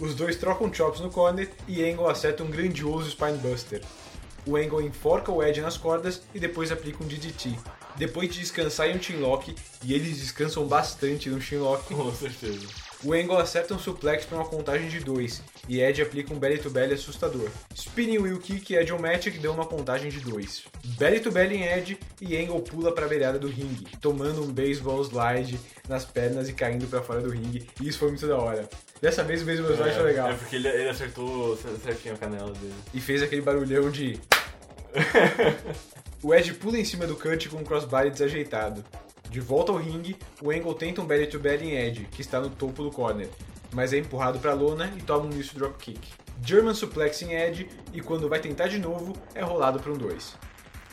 Os 0.00 0.14
dois 0.14 0.36
trocam 0.36 0.72
chops 0.72 1.00
no 1.00 1.10
corner 1.10 1.48
e 1.68 1.84
Angle 1.84 2.08
acerta 2.08 2.42
um 2.42 2.50
grandioso 2.50 3.10
Spinebuster. 3.10 3.82
O 4.44 4.56
Angle 4.56 4.82
enforca 4.82 5.30
o 5.30 5.42
Edge 5.42 5.60
nas 5.60 5.76
cordas 5.76 6.22
e 6.34 6.40
depois 6.40 6.72
aplica 6.72 7.02
um 7.02 7.06
DDT. 7.06 7.56
Depois 7.96 8.32
de 8.32 8.40
descansar 8.40 8.88
em 8.88 8.96
um 8.96 9.02
chinlock, 9.02 9.54
e 9.84 9.92
eles 9.94 10.18
descansam 10.18 10.66
bastante 10.66 11.28
no 11.28 11.40
chinlock, 11.40 11.94
Com 11.94 12.12
certeza. 12.12 12.66
o 13.04 13.12
Angle 13.12 13.36
acerta 13.36 13.74
um 13.74 13.78
suplex 13.78 14.24
para 14.24 14.38
uma 14.38 14.46
contagem 14.46 14.88
de 14.88 14.98
2 15.00 15.42
e 15.68 15.80
Edge 15.80 16.00
aplica 16.00 16.32
um 16.32 16.38
belly 16.38 16.58
to 16.58 16.70
belly 16.70 16.94
assustador. 16.94 17.48
Spinning 17.74 18.18
Wheel 18.18 18.38
Kick 18.38 18.72
e 18.72 18.76
Edge 18.76 18.92
Matic 18.94 19.38
deu 19.38 19.52
uma 19.52 19.66
contagem 19.66 20.10
de 20.10 20.20
2. 20.20 20.64
Belly 20.98 21.20
to 21.20 21.30
belly 21.30 21.56
em 21.56 21.64
Edge 21.64 21.98
e 22.20 22.36
Angle 22.36 22.62
pula 22.62 22.92
para 22.92 23.04
a 23.04 23.08
beirada 23.08 23.38
do 23.38 23.46
ringue, 23.46 23.86
tomando 24.00 24.42
um 24.42 24.50
baseball 24.52 25.02
slide 25.04 25.60
nas 25.86 26.04
pernas 26.04 26.48
e 26.48 26.54
caindo 26.54 26.86
para 26.88 27.02
fora 27.02 27.20
do 27.20 27.30
ringue. 27.30 27.68
E 27.80 27.86
isso 27.88 27.98
foi 27.98 28.08
muito 28.08 28.26
da 28.26 28.38
hora. 28.38 28.68
Dessa 29.02 29.24
vez 29.24 29.42
o 29.42 29.44
baseball 29.44 29.72
slide 29.72 29.96
foi 29.96 30.04
legal. 30.04 30.30
É 30.30 30.34
porque 30.34 30.54
ele, 30.54 30.68
ele 30.68 30.88
acertou 30.88 31.56
certinho 31.56 32.14
a 32.14 32.18
canela 32.18 32.52
dele. 32.52 32.72
E 32.94 33.00
fez 33.00 33.20
aquele 33.20 33.42
barulhão 33.42 33.90
de. 33.90 34.16
o 36.22 36.32
Edge 36.32 36.54
pula 36.54 36.78
em 36.78 36.84
cima 36.84 37.04
do 37.04 37.16
Kurt 37.16 37.48
com 37.48 37.56
um 37.56 37.64
crossbody 37.64 38.10
desajeitado. 38.10 38.84
De 39.28 39.40
volta 39.40 39.72
ao 39.72 39.78
ringue, 39.78 40.16
o 40.40 40.52
Angle 40.52 40.74
tenta 40.74 41.00
um 41.00 41.04
belly 41.04 41.26
to 41.26 41.40
belly 41.40 41.70
em 41.70 41.76
Edge, 41.78 42.06
que 42.12 42.20
está 42.20 42.40
no 42.40 42.48
topo 42.48 42.84
do 42.84 42.92
corner, 42.92 43.28
mas 43.72 43.92
é 43.92 43.98
empurrado 43.98 44.38
para 44.38 44.52
a 44.52 44.54
lona 44.54 44.92
e 44.96 45.02
toma 45.02 45.24
um 45.24 45.30
misto 45.30 45.58
dropkick. 45.58 45.98
German 46.44 46.74
suplex 46.74 47.22
em 47.22 47.34
Edge 47.34 47.68
e 47.92 48.00
quando 48.00 48.28
vai 48.28 48.38
tentar 48.38 48.68
de 48.68 48.78
novo, 48.78 49.16
é 49.34 49.42
rolado 49.42 49.80
para 49.80 49.90
um 49.90 49.96
2. 49.96 50.36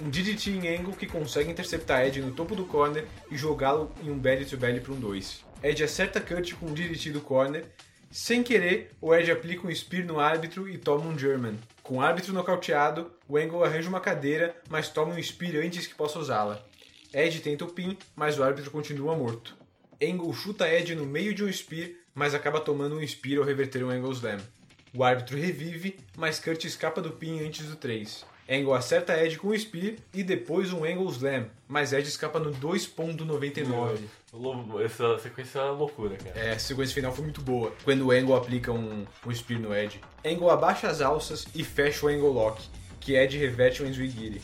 Um 0.02 0.10
DDT 0.10 0.50
em 0.50 0.78
Angle 0.78 0.94
que 0.94 1.06
consegue 1.06 1.52
interceptar 1.52 2.08
Edge 2.08 2.22
no 2.22 2.32
topo 2.32 2.56
do 2.56 2.66
corner 2.66 3.06
e 3.30 3.38
jogá-lo 3.38 3.92
em 4.02 4.10
um 4.10 4.18
belly 4.18 4.46
to 4.46 4.58
belly 4.58 4.80
para 4.80 4.94
um 4.94 5.00
2. 5.00 5.46
Edge 5.62 5.84
acerta 5.84 6.20
Kurt 6.20 6.54
com 6.56 6.66
um 6.66 6.74
DDT 6.74 7.12
do 7.12 7.22
corner. 7.22 7.66
Sem 8.12 8.42
querer, 8.42 8.90
o 9.00 9.14
Edge 9.14 9.32
aplica 9.32 9.68
um 9.68 9.76
spear 9.76 10.04
no 10.04 10.20
árbitro 10.20 10.68
e 10.68 10.80
toma 10.80 11.06
um 11.06 11.18
German. 11.18 11.60
Com 11.84 11.98
o 11.98 12.02
árbitro 12.02 12.34
nocauteado, 12.34 13.12
o 13.28 13.38
Angle 13.38 13.64
arranja 13.64 13.88
uma 13.88 14.00
cadeira, 14.00 14.56
mas 14.68 14.90
toma 14.90 15.14
um 15.14 15.22
spear 15.22 15.64
antes 15.64 15.86
que 15.86 15.94
possa 15.94 16.18
usá-la. 16.18 16.66
Edge 17.14 17.40
tenta 17.40 17.66
o 17.66 17.72
pin, 17.72 17.96
mas 18.16 18.40
o 18.40 18.44
árbitro 18.44 18.72
continua 18.72 19.16
morto. 19.16 19.56
Angle 20.02 20.34
chuta 20.34 20.68
Edge 20.68 20.96
no 20.96 21.06
meio 21.06 21.36
de 21.36 21.44
um 21.44 21.54
spear, 21.54 21.92
mas 22.16 22.34
acaba 22.34 22.60
tomando 22.60 22.98
um 22.98 23.08
spear 23.08 23.38
ao 23.40 23.46
reverter 23.46 23.84
um 23.84 23.92
Angle 23.92 24.14
Slam. 24.14 24.40
O 24.92 25.04
árbitro 25.04 25.38
revive, 25.38 26.00
mas 26.18 26.40
Kurt 26.40 26.64
escapa 26.66 27.04
do 27.04 27.12
pin 27.12 27.46
antes 27.46 27.68
do 27.68 27.76
3. 27.76 28.26
Angle 28.50 28.74
acerta 28.74 29.24
Edge 29.24 29.38
com 29.38 29.50
um 29.50 29.58
spear 29.58 29.98
e 30.12 30.24
depois 30.24 30.74
um 30.74 30.84
Angle 30.84 31.12
Slam, 31.12 31.46
mas 31.68 31.94
Edge 31.94 32.10
escapa 32.10 32.40
no 32.40 32.52
2.99. 32.52 34.00
Essa 34.86 35.18
sequência 35.18 35.60
é 35.60 35.72
loucura, 35.72 36.16
cara. 36.16 36.40
É, 36.40 36.52
a 36.52 36.60
sequência 36.60 36.94
final 36.94 37.12
foi 37.12 37.24
muito 37.24 37.42
boa. 37.42 37.74
Quando 37.84 38.06
o 38.06 38.12
Angle 38.12 38.36
aplica 38.36 38.72
um, 38.72 39.06
um 39.26 39.34
spear 39.34 39.60
no 39.60 39.76
Edge. 39.76 40.00
Angle 40.24 40.50
abaixa 40.50 40.88
as 40.88 41.02
alças 41.02 41.48
e 41.56 41.64
fecha 41.64 42.06
o 42.06 42.10
Angle 42.10 42.32
Lock, 42.32 42.62
que 43.00 43.16
Edge 43.16 43.38
reverte 43.38 43.82
o 43.82 43.88
Enzwigiri. 43.88 44.42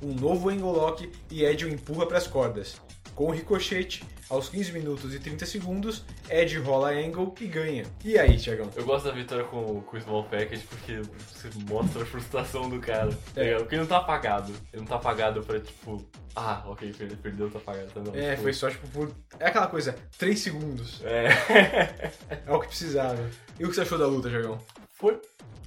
Um 0.00 0.14
novo 0.14 0.50
Angle 0.50 0.72
Lock 0.72 1.10
e 1.30 1.44
Edge 1.44 1.64
o 1.64 1.68
empurra 1.68 2.06
para 2.06 2.18
as 2.18 2.26
cordas. 2.26 2.80
Com 3.14 3.26
o 3.26 3.30
ricochete, 3.30 4.04
aos 4.28 4.48
15 4.48 4.72
minutos 4.72 5.14
e 5.14 5.20
30 5.20 5.46
segundos, 5.46 6.04
Edge 6.28 6.58
rola 6.58 6.90
Angle 6.90 7.32
e 7.40 7.46
ganha. 7.46 7.84
E 8.04 8.18
aí, 8.18 8.36
Thiagão? 8.36 8.68
Eu 8.74 8.84
gosto 8.84 9.04
da 9.04 9.12
vitória 9.12 9.44
com, 9.44 9.80
com 9.82 9.96
o 9.96 10.00
Small 10.00 10.24
Package 10.24 10.64
porque 10.68 11.00
você 11.28 11.48
mostra 11.68 12.02
a 12.02 12.06
frustração 12.06 12.68
do 12.68 12.80
cara. 12.80 13.10
tá 13.32 13.40
É. 13.40 13.44
ligado? 13.44 13.60
Porque 13.60 13.74
ele 13.76 13.82
não 13.82 13.88
tá 13.88 13.98
apagado. 13.98 14.52
Ele 14.72 14.80
não 14.80 14.86
tá 14.86 14.96
apagado 14.96 15.42
pra 15.44 15.60
tipo, 15.60 16.04
ah, 16.34 16.64
ok, 16.66 16.92
ele 16.98 17.14
perdeu, 17.14 17.48
tá 17.50 17.58
apagado. 17.58 17.86
Tá, 17.92 18.00
não, 18.00 18.14
É, 18.16 18.30
tipo, 18.30 18.42
foi 18.42 18.52
só 18.52 18.68
tipo 18.68 18.88
por. 18.88 19.12
É 19.38 19.46
aquela 19.46 19.68
coisa, 19.68 19.94
3 20.18 20.38
segundos. 20.38 21.00
É. 21.04 21.28
É 22.46 22.52
o 22.52 22.58
que 22.60 22.66
precisava. 22.68 23.30
E 23.58 23.64
o 23.64 23.68
que 23.68 23.74
você 23.74 23.82
achou 23.82 23.96
da 23.96 24.06
luta, 24.06 24.28
Thiagão? 24.28 24.58
Foi 24.94 25.20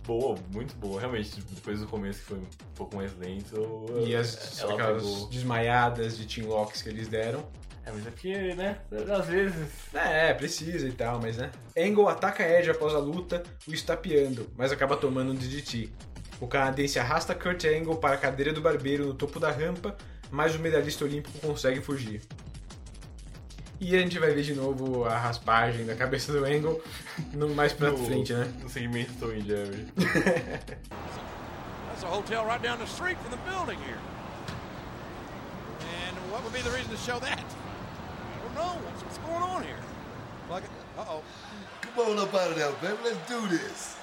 boa, 0.05 0.37
muito 0.53 0.75
boa. 0.77 0.99
Realmente, 0.99 1.41
depois 1.41 1.79
do 1.79 1.87
começo 1.87 2.19
que 2.19 2.25
foi 2.25 2.37
um 2.37 2.47
pouco 2.75 2.95
mais 2.95 3.15
lento. 3.17 3.85
E 4.05 4.15
as 4.15 4.59
ela 4.59 4.73
aquelas 4.73 5.03
pegou. 5.03 5.27
desmaiadas 5.27 6.17
de 6.17 6.25
team 6.25 6.47
locks 6.47 6.81
que 6.81 6.89
eles 6.89 7.07
deram. 7.07 7.45
É, 7.85 7.91
mas 7.91 8.07
é 8.07 8.09
porque, 8.09 8.55
né? 8.55 8.79
Às 9.17 9.27
vezes. 9.27 9.67
É, 9.93 10.33
precisa 10.33 10.87
e 10.87 10.91
tal, 10.91 11.21
mas 11.21 11.37
né. 11.37 11.51
Angle 11.77 12.07
ataca 12.07 12.43
Edge 12.43 12.69
após 12.69 12.93
a 12.93 12.99
luta, 12.99 13.43
o 13.67 13.73
estapeando, 13.73 14.49
mas 14.57 14.71
acaba 14.71 14.97
tomando 14.97 15.31
um 15.31 15.35
DDT. 15.35 15.89
O 16.39 16.47
canadense 16.47 16.99
arrasta 16.99 17.33
Kurt 17.33 17.65
Angle 17.65 17.97
para 17.97 18.15
a 18.15 18.17
cadeira 18.17 18.53
do 18.53 18.61
barbeiro 18.61 19.07
no 19.07 19.13
topo 19.13 19.39
da 19.39 19.51
rampa, 19.51 19.97
mas 20.29 20.55
o 20.55 20.59
medalhista 20.59 21.03
olímpico 21.03 21.37
consegue 21.39 21.81
fugir. 21.81 22.21
E 23.79 23.95
a 23.95 23.99
gente 23.99 24.17
vai 24.17 24.31
ver 24.33 24.41
de 24.41 24.55
novo 24.55 25.05
a 25.05 25.15
raspagem 25.17 25.85
da 25.85 25.95
cabeça 25.95 26.31
do 26.31 26.43
Angle 26.45 26.81
no, 27.33 27.49
mais 27.49 27.73
pra 27.73 27.91
no- 27.91 27.97
frente, 28.05 28.33
né? 28.33 28.51
No 28.61 28.69
segmento 28.69 29.31
e 29.31 29.41
Jerry. 29.41 29.87
That's 31.89 32.03
a 32.03 32.07
hotel 32.07 32.43
right 32.45 32.61
down 32.61 32.79
the 32.79 32.87
street 32.87 33.17
from 33.19 33.29
the 33.31 33.37
building 33.49 33.77
here. 33.85 33.99
And 35.79 36.17
what 36.31 36.43
would 36.43 36.53
be 36.53 36.61
the 36.61 36.71
reason 36.71 36.89
to 36.89 36.97
show 36.97 37.19
that? 37.19 37.39
I 37.39 38.43
don't 38.43 38.55
know. 38.55 38.81
What's, 38.85 39.03
what's 39.03 39.17
going 39.19 39.43
on 39.43 39.63
here? 39.63 39.77
Like, 40.49 40.63
uh 40.97 41.05
oh. 41.07 41.21
Come 41.81 41.99
on 42.11 42.19
up 42.19 42.33
out 42.33 42.51
of 42.51 42.55
there, 42.57 42.71
baby. 42.81 42.97
Let's 43.03 43.29
do 43.29 43.47
this. 43.47 43.95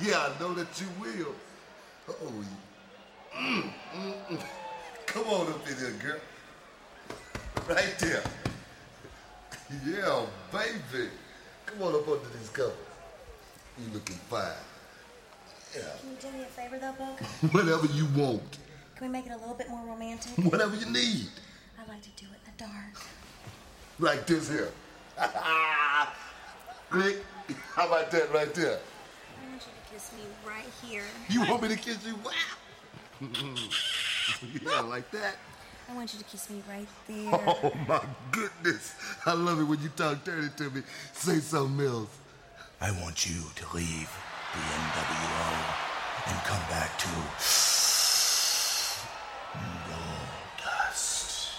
Yeah, 0.00 0.18
I 0.28 0.40
know 0.40 0.52
that 0.54 0.68
you 0.80 0.88
will. 1.00 1.34
Oh, 2.08 2.44
mm, 3.34 3.62
mm, 3.94 4.14
mm. 4.30 4.42
come 5.06 5.24
on 5.28 5.48
up 5.48 5.66
in 5.68 5.76
here, 5.76 5.92
girl. 6.02 6.20
Right 7.68 7.98
there. 7.98 8.22
Yeah, 9.86 10.26
baby. 10.52 11.08
Come 11.64 11.82
on 11.82 11.94
up 11.94 12.06
under 12.06 12.28
these 12.38 12.50
covers. 12.50 12.74
You 13.78 13.94
looking 13.94 14.16
fine. 14.16 14.42
Yeah. 15.74 15.82
Can 15.98 16.10
you 16.10 16.16
do 16.20 16.36
me 16.36 16.44
a 16.44 16.46
favor 16.46 16.78
though, 16.78 16.92
Book? 16.92 17.20
Whatever 17.54 17.86
you 17.86 18.04
want. 18.14 18.58
Can 18.96 19.06
we 19.06 19.12
make 19.12 19.24
it 19.24 19.32
a 19.32 19.38
little 19.38 19.54
bit 19.54 19.70
more 19.70 19.82
romantic? 19.86 20.44
Whatever 20.44 20.76
you 20.76 20.84
need. 20.90 21.28
I'd 21.80 21.88
like 21.88 22.02
to 22.02 22.10
do 22.16 22.26
it 22.26 22.38
in 22.44 22.52
the 22.52 22.64
dark. 22.64 23.06
Like 23.98 24.26
this 24.26 24.50
here. 24.50 24.68
Rick, 26.92 27.24
how 27.74 27.86
about 27.86 28.10
that 28.10 28.30
right 28.30 28.52
there? 28.52 28.78
I 28.78 29.48
want 29.50 29.62
you 29.62 29.72
to 29.72 29.92
kiss 29.92 30.12
me 30.12 30.24
right 30.46 30.68
here. 30.82 31.04
You 31.30 31.40
want 31.48 31.62
me 31.62 31.68
to 31.68 31.76
kiss 31.76 31.98
you? 32.06 32.14
Wow. 32.16 32.32
yeah, 34.62 34.80
like 34.80 35.10
that. 35.12 35.36
I 35.88 35.94
want 35.94 36.12
you 36.12 36.18
to 36.18 36.24
kiss 36.24 36.48
me 36.50 36.62
right 36.68 36.88
there. 37.06 37.30
Oh 37.64 37.72
my 37.88 38.00
goodness. 38.30 38.94
I 39.26 39.32
love 39.34 39.60
it 39.60 39.64
when 39.64 39.80
you 39.80 39.88
talk 39.90 40.24
dirty 40.24 40.48
to 40.56 40.70
me. 40.70 40.82
Say 41.12 41.38
something 41.38 41.86
else. 41.86 42.08
I 42.80 42.90
want 43.02 43.26
you 43.26 43.42
to 43.54 43.74
leave 43.74 44.10
the 44.52 44.60
NWO 44.60 45.50
and 46.26 46.38
come 46.44 46.62
back 46.70 46.98
to 46.98 47.08
Goldust. 49.88 51.58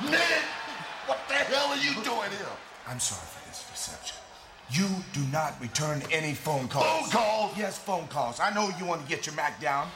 Man, 0.10 0.42
what 1.06 1.18
the 1.28 1.34
hell 1.34 1.68
are 1.68 1.76
you 1.76 1.94
doing 2.02 2.30
here? 2.30 2.46
I'm 2.88 3.00
sorry 3.00 3.26
for 3.26 3.48
this 3.48 3.64
deception. 3.70 4.16
You 4.70 4.88
do 5.12 5.20
not 5.32 5.60
return 5.60 6.02
any 6.10 6.34
phone 6.34 6.66
calls. 6.68 6.86
Phone 6.86 7.10
calls? 7.10 7.58
Yes, 7.58 7.78
phone 7.78 8.06
calls. 8.08 8.40
I 8.40 8.52
know 8.54 8.70
you 8.78 8.86
want 8.86 9.02
to 9.02 9.08
get 9.08 9.26
your 9.26 9.34
Mac 9.34 9.60
down, 9.60 9.88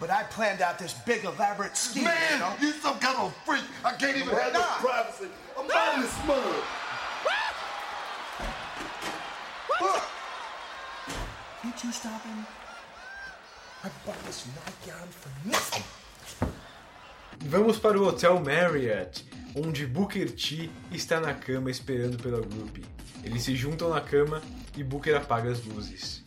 but 0.00 0.10
I 0.10 0.22
planned 0.24 0.62
out 0.62 0.78
this 0.78 0.94
big 1.04 1.24
elaborate 1.24 1.76
scheme. 1.76 2.04
Man, 2.04 2.16
you 2.32 2.38
know? 2.38 2.52
you 2.60 2.72
some 2.72 2.98
kind 2.98 3.18
of 3.18 3.36
freak. 3.44 3.64
I 3.84 3.92
can't 3.92 4.16
even 4.16 4.34
have 4.34 4.52
no 4.52 4.58
Nah. 4.60 4.76
privacy. 4.80 5.28
I'm 5.58 5.68
buying 5.68 6.00
this 6.00 6.16
mug. 6.26 6.54
Can't 11.62 11.84
you 11.84 11.92
stop 11.92 12.22
him? 12.22 12.46
I 13.84 13.88
bought 14.06 14.18
this 14.24 14.46
nightgown 14.46 15.08
for 15.08 15.30
nothing. 15.48 15.84
Vamos 17.42 17.78
para 17.78 17.98
o 17.98 18.04
Hotel 18.04 18.38
Marriott, 18.40 19.24
onde 19.54 19.86
Booker 19.86 20.30
T 20.30 20.70
está 20.92 21.20
na 21.20 21.32
cama 21.34 21.70
esperando 21.70 22.18
pela 22.18 22.40
groupie. 22.40 22.84
Eles 23.24 23.42
se 23.42 23.54
juntam 23.54 23.90
na 23.90 24.00
cama 24.00 24.42
e 24.76 24.82
Booker 24.82 25.14
apaga 25.16 25.50
as 25.50 25.64
luzes. 25.64 26.22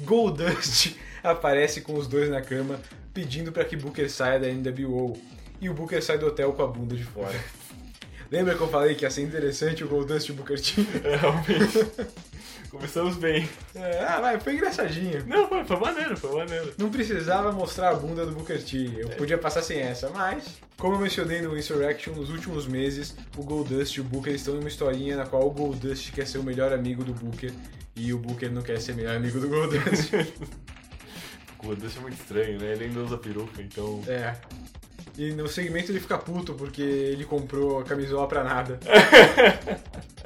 Goldust 0.00 0.96
aparece 1.22 1.80
com 1.80 1.94
os 1.94 2.06
dois 2.06 2.28
na 2.30 2.40
cama, 2.40 2.80
pedindo 3.12 3.52
para 3.52 3.64
que 3.64 3.76
Booker 3.76 4.10
saia 4.10 4.38
da 4.38 4.48
NWO, 4.48 5.16
e 5.60 5.68
o 5.68 5.74
Booker 5.74 6.02
sai 6.02 6.18
do 6.18 6.26
hotel 6.26 6.52
com 6.52 6.62
a 6.62 6.66
bunda 6.66 6.94
de 6.94 7.04
fora. 7.04 7.38
Lembra 8.30 8.54
que 8.54 8.60
eu 8.60 8.68
falei 8.68 8.94
que 8.94 9.04
ia 9.04 9.10
ser 9.10 9.22
interessante 9.22 9.84
o 9.84 9.88
Goldust 9.88 10.28
e 10.28 10.32
o 10.32 10.34
Booker 10.34 10.60
T? 10.60 10.84
É, 11.04 11.16
realmente. 11.16 11.86
Começamos 12.76 13.16
bem. 13.16 13.48
É, 13.74 14.04
ah, 14.04 14.20
vai, 14.20 14.38
foi 14.38 14.54
engraçadinho. 14.54 15.24
Não, 15.26 15.48
foi, 15.48 15.64
foi 15.64 15.76
maneiro, 15.78 16.14
foi 16.14 16.36
maneiro. 16.36 16.74
Não 16.76 16.90
precisava 16.90 17.50
mostrar 17.50 17.88
a 17.88 17.94
bunda 17.94 18.26
do 18.26 18.32
Booker 18.32 18.62
T, 18.62 18.90
eu 18.98 19.08
podia 19.10 19.38
passar 19.38 19.62
sem 19.62 19.78
essa, 19.78 20.10
mas, 20.10 20.60
como 20.76 20.94
eu 20.94 20.98
mencionei 21.00 21.40
no 21.40 21.56
Insurrection, 21.56 22.12
nos 22.12 22.28
últimos 22.28 22.66
meses, 22.66 23.16
o 23.36 23.42
Goldust 23.42 23.96
e 23.96 24.00
o 24.02 24.04
Booker 24.04 24.34
estão 24.34 24.54
numa 24.54 24.68
historinha 24.68 25.16
na 25.16 25.24
qual 25.24 25.46
o 25.46 25.50
Goldust 25.50 26.12
quer 26.12 26.26
ser 26.26 26.36
o 26.36 26.42
melhor 26.42 26.70
amigo 26.70 27.02
do 27.02 27.14
Booker 27.14 27.50
e 27.96 28.12
o 28.12 28.18
Booker 28.18 28.50
não 28.52 28.60
quer 28.60 28.78
ser 28.78 28.94
melhor 28.94 29.16
amigo 29.16 29.40
do 29.40 29.48
Goldust. 29.48 30.12
O 31.58 31.64
Goldust 31.66 31.96
é 31.96 32.00
muito 32.00 32.20
estranho, 32.20 32.60
né? 32.60 32.72
Ele 32.72 32.84
ainda 32.84 33.00
usa 33.00 33.16
peruca, 33.16 33.62
então. 33.62 34.02
é. 34.06 34.36
E 35.18 35.32
no 35.32 35.48
segmento 35.48 35.90
ele 35.90 35.98
fica 35.98 36.18
puto 36.18 36.52
porque 36.52 36.82
ele 36.82 37.24
comprou 37.24 37.80
a 37.80 37.84
camisola 37.84 38.28
pra 38.28 38.44
nada. 38.44 38.78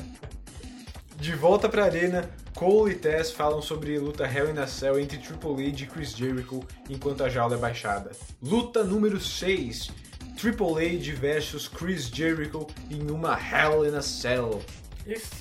De 1.20 1.34
volta 1.34 1.68
pra 1.68 1.84
arena, 1.84 2.30
Cole 2.54 2.92
e 2.92 2.94
Tess 2.94 3.30
falam 3.30 3.60
sobre 3.60 3.98
luta 3.98 4.24
Hell 4.24 4.50
in 4.50 4.58
a 4.58 4.66
Cell 4.66 4.98
entre 4.98 5.18
Triple 5.18 5.68
H 5.68 5.84
e 5.84 5.86
Chris 5.86 6.16
Jericho 6.16 6.64
enquanto 6.88 7.22
a 7.22 7.28
jaula 7.28 7.56
é 7.56 7.58
baixada. 7.58 8.12
Luta 8.42 8.82
número 8.82 9.20
6: 9.20 9.90
Triple 10.38 10.96
H 10.96 11.12
versus 11.20 11.68
Chris 11.68 12.08
Jericho 12.08 12.66
em 12.90 13.10
uma 13.10 13.38
Hell 13.38 13.86
in 13.86 13.94
a 13.94 14.00
Cell. 14.00 14.62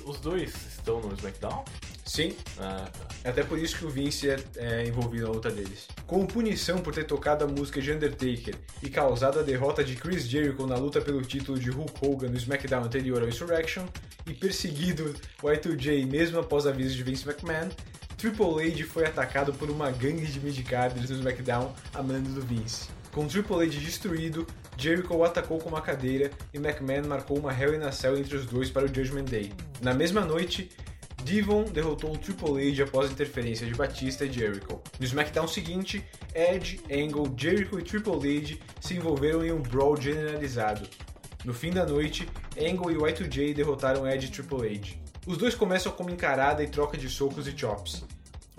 Os 0.05 0.19
dois 0.19 0.53
estão 0.67 0.99
no 0.99 1.13
SmackDown? 1.13 1.63
Sim, 2.09 2.33
Ah, 2.57 2.87
tá. 2.91 3.07
é 3.23 3.29
até 3.29 3.43
por 3.43 3.59
isso 3.59 3.77
que 3.77 3.85
o 3.85 3.89
Vince 3.89 4.31
é, 4.31 4.39
é 4.57 4.87
envolvido 4.87 5.27
na 5.27 5.31
luta 5.31 5.51
deles. 5.51 5.87
Como 6.07 6.25
punição 6.27 6.79
por 6.79 6.91
ter 6.91 7.03
tocado 7.03 7.45
a 7.45 7.47
música 7.47 7.79
de 7.79 7.91
Undertaker 7.91 8.55
e 8.81 8.89
causado 8.89 9.39
a 9.39 9.43
derrota 9.43 9.83
de 9.83 9.95
Chris 9.95 10.27
Jericho 10.27 10.65
na 10.65 10.75
luta 10.75 10.99
pelo 10.99 11.21
título 11.21 11.59
de 11.59 11.69
Hulk 11.69 11.93
Hogan 12.03 12.29
no 12.29 12.37
SmackDown 12.37 12.83
anterior 12.85 13.21
ao 13.21 13.29
Insurrection 13.29 13.85
e 14.25 14.33
perseguido 14.33 15.15
o 15.43 15.47
Y2J 15.47 16.07
mesmo 16.07 16.39
após 16.39 16.65
avisos 16.65 16.95
de 16.95 17.03
Vince 17.03 17.29
McMahon, 17.29 17.69
Triple 18.17 18.67
H 18.73 18.85
foi 18.85 19.05
atacado 19.05 19.53
por 19.53 19.69
uma 19.69 19.91
gangue 19.91 20.25
de 20.25 20.39
midcarders 20.39 21.11
no 21.11 21.15
SmackDown 21.15 21.71
a 21.93 22.01
mando 22.01 22.29
do 22.31 22.41
Vince. 22.41 22.89
Com 23.11 23.27
Triple 23.27 23.61
H 23.67 23.79
destruído, 23.79 24.47
Jericho 24.75 25.13
o 25.15 25.23
atacou 25.23 25.59
com 25.59 25.69
uma 25.69 25.81
cadeira 25.81 26.31
e 26.51 26.57
McMahon 26.57 27.07
marcou 27.07 27.37
uma 27.37 27.53
Hell 27.53 27.75
in 27.75 27.83
a 27.83 27.91
Cell 27.91 28.17
entre 28.17 28.35
os 28.35 28.47
dois 28.47 28.71
para 28.71 28.85
o 28.85 28.87
Judgment 28.87 29.25
Day. 29.25 29.53
Na 29.81 29.93
mesma 29.93 30.21
noite, 30.25 30.69
Devon 31.23 31.63
derrotou 31.63 32.13
o 32.13 32.17
Triple 32.17 32.71
H 32.71 32.83
após 32.83 33.09
a 33.09 33.13
interferência 33.13 33.67
de 33.67 33.75
Batista 33.75 34.25
e 34.25 34.31
Jericho. 34.31 34.81
No 34.99 35.05
SmackDown 35.05 35.47
seguinte, 35.47 36.03
Edge, 36.33 36.79
Angle, 36.91 37.33
Jericho 37.37 37.79
e 37.79 37.83
Triple 37.83 38.37
H 38.37 38.57
se 38.81 38.95
envolveram 38.95 39.43
em 39.43 39.51
um 39.51 39.61
brawl 39.61 39.99
generalizado. 39.99 40.87
No 41.43 41.53
fim 41.53 41.71
da 41.71 41.85
noite, 41.85 42.27
Angle 42.57 42.91
e 42.91 42.95
Y2J 42.95 43.53
derrotaram 43.53 44.09
Edge 44.09 44.27
e 44.27 44.31
Triple 44.31 44.75
H. 44.75 44.97
Os 45.25 45.37
dois 45.37 45.55
começam 45.55 45.91
com 45.91 46.03
uma 46.03 46.11
encarada 46.11 46.63
e 46.63 46.67
troca 46.67 46.97
de 46.97 47.09
socos 47.09 47.47
e 47.47 47.57
chops. 47.57 48.03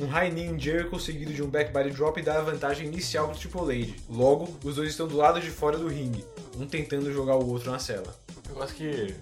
Um 0.00 0.06
high 0.06 0.30
knee 0.30 0.46
em 0.46 0.58
Jericho 0.58 0.98
seguido 0.98 1.32
de 1.32 1.42
um 1.42 1.46
back 1.46 1.72
body 1.72 1.90
drop 1.90 2.22
dá 2.22 2.38
a 2.38 2.42
vantagem 2.42 2.86
inicial 2.86 3.28
para 3.28 3.36
Triple 3.36 3.82
H. 3.82 3.92
Logo, 4.08 4.48
os 4.64 4.76
dois 4.76 4.90
estão 4.90 5.06
do 5.06 5.16
lado 5.16 5.40
de 5.40 5.50
fora 5.50 5.76
do 5.76 5.88
ringue, 5.88 6.24
um 6.58 6.66
tentando 6.66 7.12
jogar 7.12 7.36
o 7.36 7.46
outro 7.50 7.70
na 7.70 7.78
cela. 7.78 8.14
Eu 8.48 8.62
acho 8.62 8.74
que 8.74 9.14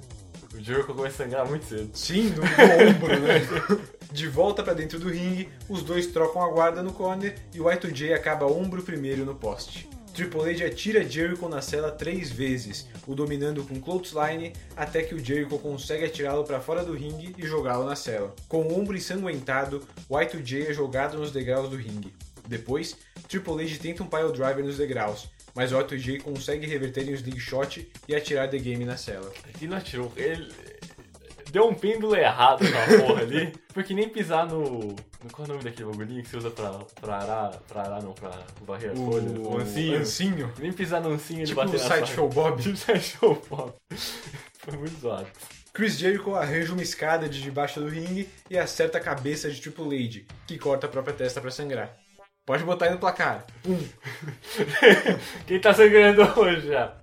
o 0.58 0.64
Jericho 0.64 0.92
começa 0.92 1.22
a 1.22 1.26
sangrar 1.26 1.48
muito 1.48 1.64
cedo. 1.64 1.90
Sim, 1.94 2.30
do, 2.30 2.40
do 2.40 2.96
ombro, 2.96 3.20
né? 3.20 3.40
De 4.10 4.26
volta 4.26 4.62
pra 4.62 4.72
dentro 4.72 4.98
do 4.98 5.08
ringue, 5.08 5.48
os 5.68 5.82
dois 5.82 6.06
trocam 6.06 6.42
a 6.42 6.48
guarda 6.48 6.82
no 6.82 6.92
corner 6.92 7.36
e 7.54 7.60
o 7.60 7.64
Y2J 7.64 8.14
acaba 8.14 8.46
ombro 8.46 8.82
primeiro 8.82 9.24
no 9.24 9.34
poste. 9.34 9.88
Triple 10.14 10.50
H 10.50 10.64
atira 10.64 11.08
Jericho 11.08 11.48
na 11.48 11.60
cela 11.60 11.92
três 11.92 12.30
vezes, 12.30 12.88
o 13.06 13.14
dominando 13.14 13.62
com 13.62 13.80
clothesline 13.80 14.52
até 14.76 15.02
que 15.02 15.14
o 15.14 15.24
Jericho 15.24 15.58
consegue 15.58 16.06
atirá-lo 16.06 16.42
para 16.42 16.58
fora 16.58 16.82
do 16.82 16.94
ringue 16.94 17.36
e 17.38 17.46
jogá-lo 17.46 17.84
na 17.84 17.94
cela. 17.94 18.34
Com 18.48 18.62
o 18.62 18.80
ombro 18.80 18.96
ensanguentado, 18.96 19.86
o 20.08 20.16
Y2J 20.16 20.70
é 20.70 20.72
jogado 20.72 21.18
nos 21.18 21.30
degraus 21.30 21.68
do 21.68 21.76
ringue. 21.76 22.12
Depois, 22.48 22.96
Triple 23.28 23.62
H 23.62 23.78
tenta 23.80 24.02
um 24.02 24.08
pile 24.08 24.32
driver 24.32 24.64
nos 24.64 24.78
degraus, 24.78 25.28
mas 25.58 25.72
o 25.72 25.76
Y2J 25.76 26.22
consegue 26.22 26.68
reverter 26.68 27.02
em 27.08 27.10
um 27.10 27.14
slingshot 27.14 27.90
e 28.06 28.14
atirar 28.14 28.48
The 28.48 28.58
Game 28.58 28.84
na 28.84 28.96
cela. 28.96 29.28
Ele 29.56 29.66
não 29.66 29.76
atirou. 29.76 30.12
Ele 30.16 30.52
deu 31.50 31.66
um 31.66 31.74
pêndulo 31.74 32.14
errado 32.14 32.62
na 32.62 32.98
porra 33.04 33.22
ali. 33.22 33.52
Foi 33.74 33.82
que 33.82 33.92
nem 33.92 34.08
pisar 34.08 34.46
no. 34.46 34.94
Qual 35.32 35.44
é 35.44 35.50
o 35.50 35.52
nome 35.54 35.64
daquele 35.64 35.90
bagulhinho 35.90 36.22
que 36.22 36.28
você 36.28 36.36
usa 36.36 36.50
pra, 36.52 36.70
pra 37.00 37.16
arar. 37.16 37.50
Pra 37.66 37.82
arar 37.82 38.02
não, 38.04 38.12
pra 38.12 38.30
varrer 38.64 38.92
as 38.92 38.98
O 39.00 39.10
folhas? 39.10 39.32
O 39.36 39.58
ancinho. 39.58 39.98
ancinho. 39.98 40.52
Nem 40.60 40.72
pisar 40.72 41.00
no 41.00 41.10
ancinho 41.10 41.44
Tipo 41.44 41.60
e 41.60 41.64
bater 41.64 41.80
o 41.80 41.82
na 41.82 41.88
faca. 41.88 42.22
Bob. 42.28 42.62
Tipo 42.62 42.74
o 42.74 42.76
Sideshow 42.76 43.42
Bob. 43.50 43.72
Foi 44.58 44.78
muito 44.78 45.00
zoado. 45.00 45.26
Chris 45.72 45.98
Jericho 45.98 46.36
arranja 46.36 46.72
uma 46.72 46.82
escada 46.82 47.28
de 47.28 47.42
debaixo 47.42 47.80
do 47.80 47.88
ringue 47.88 48.28
e 48.48 48.56
acerta 48.56 48.98
a 48.98 49.00
cabeça 49.00 49.50
de 49.50 49.60
Triple 49.60 50.06
H, 50.06 50.20
que 50.46 50.56
corta 50.56 50.86
a 50.86 50.88
própria 50.88 51.14
testa 51.14 51.40
pra 51.40 51.50
sangrar. 51.50 51.98
Pode 52.48 52.64
botar 52.64 52.86
aí 52.86 52.92
no 52.92 52.98
placar. 52.98 53.44
Um. 53.66 53.76
Quem 55.46 55.60
tá 55.60 55.74
sangrando 55.74 56.22
hoje 56.40 56.68
já? 56.68 56.96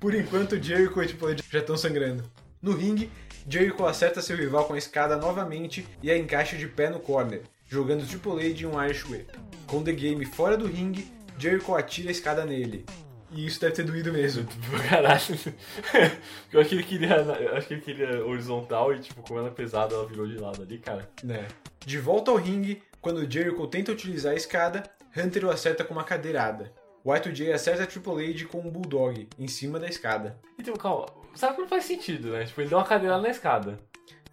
Por 0.00 0.14
enquanto, 0.14 0.58
Jericho 0.58 1.02
e 1.02 1.06
Triple 1.06 1.32
H 1.32 1.42
já 1.50 1.58
estão 1.58 1.76
sangrando. 1.76 2.24
No 2.62 2.72
ringue, 2.72 3.10
Jericho 3.46 3.84
acerta 3.84 4.22
seu 4.22 4.38
rival 4.38 4.64
com 4.64 4.72
a 4.72 4.78
escada 4.78 5.18
novamente 5.18 5.86
e 6.02 6.10
a 6.10 6.16
encaixa 6.16 6.56
de 6.56 6.66
pé 6.66 6.88
no 6.88 6.98
corner, 6.98 7.42
jogando 7.68 8.08
Triple 8.08 8.40
H 8.40 8.62
em 8.62 8.64
um 8.64 8.82
Irish 8.82 9.04
Whip. 9.04 9.30
Com 9.66 9.82
The 9.84 9.92
Game 9.92 10.24
fora 10.24 10.56
do 10.56 10.66
ringue, 10.66 11.06
Jericho 11.38 11.74
atira 11.74 12.08
a 12.08 12.12
escada 12.12 12.46
nele. 12.46 12.86
E 13.32 13.44
isso 13.44 13.60
deve 13.60 13.74
ter 13.74 13.82
doído 13.82 14.10
mesmo. 14.10 14.48
Caralho. 14.88 15.20
Eu 16.50 16.58
acho 16.58 16.70
que 16.70 16.74
ele 16.74 16.84
queria. 16.84 17.16
Eu 17.16 17.54
acho 17.54 17.68
que 17.68 17.74
ele 17.74 17.82
queria 17.82 18.24
horizontal 18.24 18.94
e, 18.94 19.00
tipo, 19.00 19.20
como 19.20 19.40
ela 19.40 19.48
é 19.48 19.52
pesada, 19.52 19.94
ela 19.94 20.06
virou 20.06 20.26
de 20.26 20.38
lado 20.38 20.62
ali, 20.62 20.78
cara. 20.78 21.06
né? 21.22 21.46
De 21.84 21.98
volta 21.98 22.30
ao 22.30 22.38
ringue, 22.38 22.82
quando 23.06 23.30
Jericho 23.30 23.64
tenta 23.68 23.92
utilizar 23.92 24.32
a 24.32 24.36
escada, 24.36 24.82
Hunter 25.16 25.44
o 25.44 25.50
acerta 25.50 25.84
com 25.84 25.94
uma 25.94 26.02
cadeirada. 26.02 26.72
Y2J 27.04 27.52
acerta 27.52 27.86
Triple 27.86 28.30
H 28.30 28.46
com 28.46 28.58
um 28.58 28.68
Bulldog 28.68 29.28
em 29.38 29.46
cima 29.46 29.78
da 29.78 29.86
escada. 29.86 30.36
Então, 30.58 30.74
calma. 30.74 31.06
Sabe 31.32 31.54
que 31.54 31.60
não 31.60 31.68
faz 31.68 31.84
sentido, 31.84 32.32
né? 32.32 32.44
Tipo, 32.44 32.62
ele 32.62 32.68
deu 32.68 32.78
uma 32.78 32.84
cadeirada 32.84 33.22
na 33.22 33.28
escada. 33.28 33.78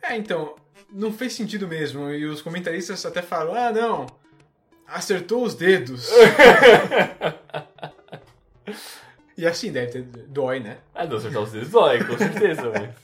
É, 0.01 0.17
então, 0.17 0.55
não 0.91 1.13
fez 1.13 1.33
sentido 1.33 1.67
mesmo. 1.67 2.09
E 2.09 2.25
os 2.25 2.41
comentaristas 2.41 3.05
até 3.05 3.21
falam: 3.21 3.53
ah, 3.53 3.71
não, 3.71 4.07
acertou 4.87 5.43
os 5.43 5.53
dedos. 5.53 6.09
e 9.37 9.45
assim, 9.45 9.71
deve 9.71 9.91
ter. 9.91 10.01
dói, 10.29 10.61
né? 10.61 10.79
Ah, 10.95 11.05
não, 11.05 11.17
acertar 11.17 11.43
os 11.43 11.51
dedos 11.51 11.69
dói, 11.69 12.03
com 12.03 12.17
certeza, 12.17 12.71
mas. 12.71 12.89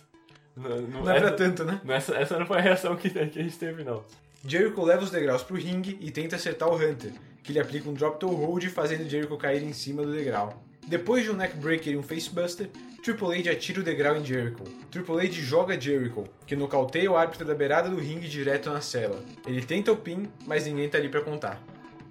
Não, 0.58 0.82
Não 0.82 1.12
é 1.12 1.20
pra 1.22 1.32
tanto, 1.32 1.64
né? 1.64 1.80
não, 1.86 1.96
essa, 1.96 2.18
essa 2.18 2.38
não 2.38 2.46
foi 2.46 2.58
a 2.58 2.62
reação 2.62 2.94
que, 2.98 3.10
que 3.10 3.18
a 3.18 3.24
gente 3.24 3.58
teve, 3.58 3.82
não. 3.82 4.04
Jericho 4.46 4.84
leva 4.84 5.04
os 5.04 5.12
degraus 5.12 5.44
pro 5.44 5.58
ringue 5.58 5.98
e 6.00 6.12
tenta 6.12 6.38
acertar 6.38 6.70
o 6.70 6.76
Hunter, 6.76 7.12
que 7.44 7.52
lhe 7.52 7.60
aplica 7.60 7.90
um 7.90 7.94
drop 7.94 8.20
toe 8.20 8.34
hold 8.34 8.64
fazendo 8.68 9.10
Jericho 9.10 9.38
cair 9.38 9.62
em 9.64 9.74
cima 9.74 10.02
do 10.02 10.14
degrau. 10.14 10.64
Depois 10.88 11.24
de 11.24 11.32
um 11.32 11.36
neckbreaker 11.36 11.94
e 11.94 11.98
um 11.98 12.04
facebuster, 12.04 12.70
Triple 13.04 13.38
H 13.38 13.52
atira 13.52 13.82
o 13.82 13.84
degrau 13.84 14.16
em 14.16 14.26
Jericho. 14.26 14.64
Triple 14.90 15.20
H 15.20 15.34
joga 15.34 15.80
Jericho, 15.80 16.24
que 16.46 16.56
nocauteia 16.56 17.12
o 17.12 17.18
árbitro 17.18 17.46
da 17.46 17.54
beirada 17.54 17.90
do 17.90 17.98
ringue 17.98 18.28
direto 18.28 18.70
na 18.70 18.82
cela. 18.82 19.24
Ele 19.46 19.62
tenta 19.62 19.92
o 19.92 19.98
pin, 19.98 20.28
mas 20.48 20.66
ninguém 20.66 20.90
tá 20.90 20.98
ali 20.98 21.10
pra 21.10 21.22
contar. 21.22 21.62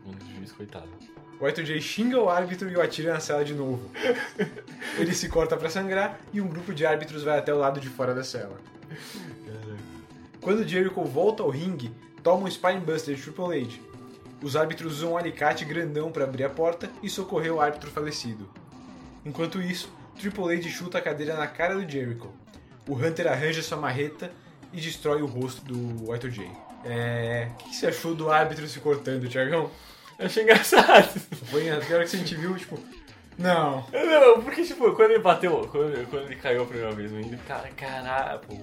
Um 0.06 0.12
juiz, 0.34 0.52
coitado. 0.52 0.88
O 1.40 1.44
Y2J 1.44 1.80
xinga 1.80 2.20
o 2.20 2.28
árbitro 2.28 2.68
e 2.68 2.76
o 2.76 2.82
atira 2.82 3.12
na 3.12 3.20
cela 3.20 3.44
de 3.44 3.54
novo. 3.54 3.90
Ele 4.98 5.14
se 5.14 5.28
corta 5.28 5.56
pra 5.56 5.70
sangrar 5.70 6.20
e 6.32 6.40
um 6.40 6.48
grupo 6.48 6.74
de 6.74 6.84
árbitros 6.84 7.22
vai 7.22 7.38
até 7.38 7.54
o 7.54 7.58
lado 7.58 7.80
de 7.80 7.88
fora 7.88 8.14
da 8.14 8.24
cela. 8.24 8.58
Quando 10.40 10.66
Jericho 10.66 11.04
volta 11.04 11.42
ao 11.42 11.50
ringue, 11.50 11.92
toma 12.28 12.44
um 12.44 12.50
Spinebuster 12.50 13.14
de 13.14 13.22
Triple 13.22 13.58
H. 13.58 13.80
Os 14.42 14.54
árbitros 14.54 14.98
usam 14.98 15.12
um 15.12 15.16
alicate 15.16 15.64
grandão 15.64 16.12
para 16.12 16.24
abrir 16.24 16.44
a 16.44 16.50
porta 16.50 16.90
e 17.02 17.08
socorrer 17.08 17.54
o 17.54 17.58
árbitro 17.58 17.90
falecido. 17.90 18.46
Enquanto 19.24 19.62
isso, 19.62 19.90
Triple 20.18 20.54
H 20.54 20.68
chuta 20.68 20.98
a 20.98 21.00
cadeira 21.00 21.34
na 21.34 21.46
cara 21.46 21.74
do 21.74 21.90
Jericho. 21.90 22.30
O 22.86 22.94
Hunter 22.94 23.28
arranja 23.28 23.62
sua 23.62 23.78
marreta 23.78 24.30
e 24.74 24.78
destrói 24.78 25.22
o 25.22 25.26
rosto 25.26 25.64
do 25.64 26.04
Y2J. 26.04 26.50
É... 26.84 27.48
O 27.60 27.64
que 27.64 27.74
você 27.74 27.86
achou 27.86 28.14
do 28.14 28.30
árbitro 28.30 28.68
se 28.68 28.78
cortando, 28.78 29.26
Thiagão? 29.26 29.70
Eu 30.18 30.26
achei 30.26 30.42
engraçado. 30.42 31.18
Foi 31.46 31.70
a 31.70 31.78
pior 31.78 32.04
que 32.04 32.14
a 32.14 32.18
gente 32.18 32.34
viu, 32.34 32.54
tipo... 32.56 32.78
Não. 33.38 33.86
Não, 33.90 34.42
porque, 34.42 34.64
tipo, 34.64 34.92
quando 34.92 35.12
ele 35.12 35.22
bateu, 35.22 35.66
quando, 35.72 36.06
quando 36.10 36.24
ele 36.24 36.36
caiu 36.36 36.64
a 36.64 36.66
primeira 36.66 36.92
vez 36.92 37.10
ringue, 37.10 37.38
cara, 37.38 37.70
caralho, 37.70 38.40
pô, 38.40 38.54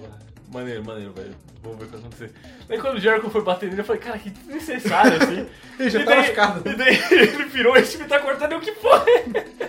maneiro, 0.52 0.84
maneiro, 0.84 1.12
velho. 1.12 1.34
Vamos 1.62 1.78
ver 1.78 1.84
o 1.84 1.86
que 1.86 1.92
vai 1.92 2.00
acontecer. 2.00 2.32
Daí 2.68 2.78
quando 2.78 2.96
o 2.96 3.00
Jericho 3.00 3.30
foi 3.30 3.42
bater 3.42 3.68
nele, 3.68 3.80
eu 3.80 3.84
falei, 3.84 4.02
cara, 4.02 4.18
que 4.18 4.30
desnecessário, 4.30 5.22
assim. 5.22 5.46
ele 5.78 5.90
já 5.90 6.00
e 6.00 6.04
tá 6.04 6.10
daí, 6.10 6.20
machucado. 6.20 6.70
E 6.70 6.76
daí 6.76 6.98
ele 7.10 7.44
virou, 7.44 7.76
esse 7.76 7.96
time 7.96 8.08
tá 8.08 8.20
cortando, 8.20 8.52
eu, 8.52 8.60
que 8.60 8.72
porra? 8.72 9.04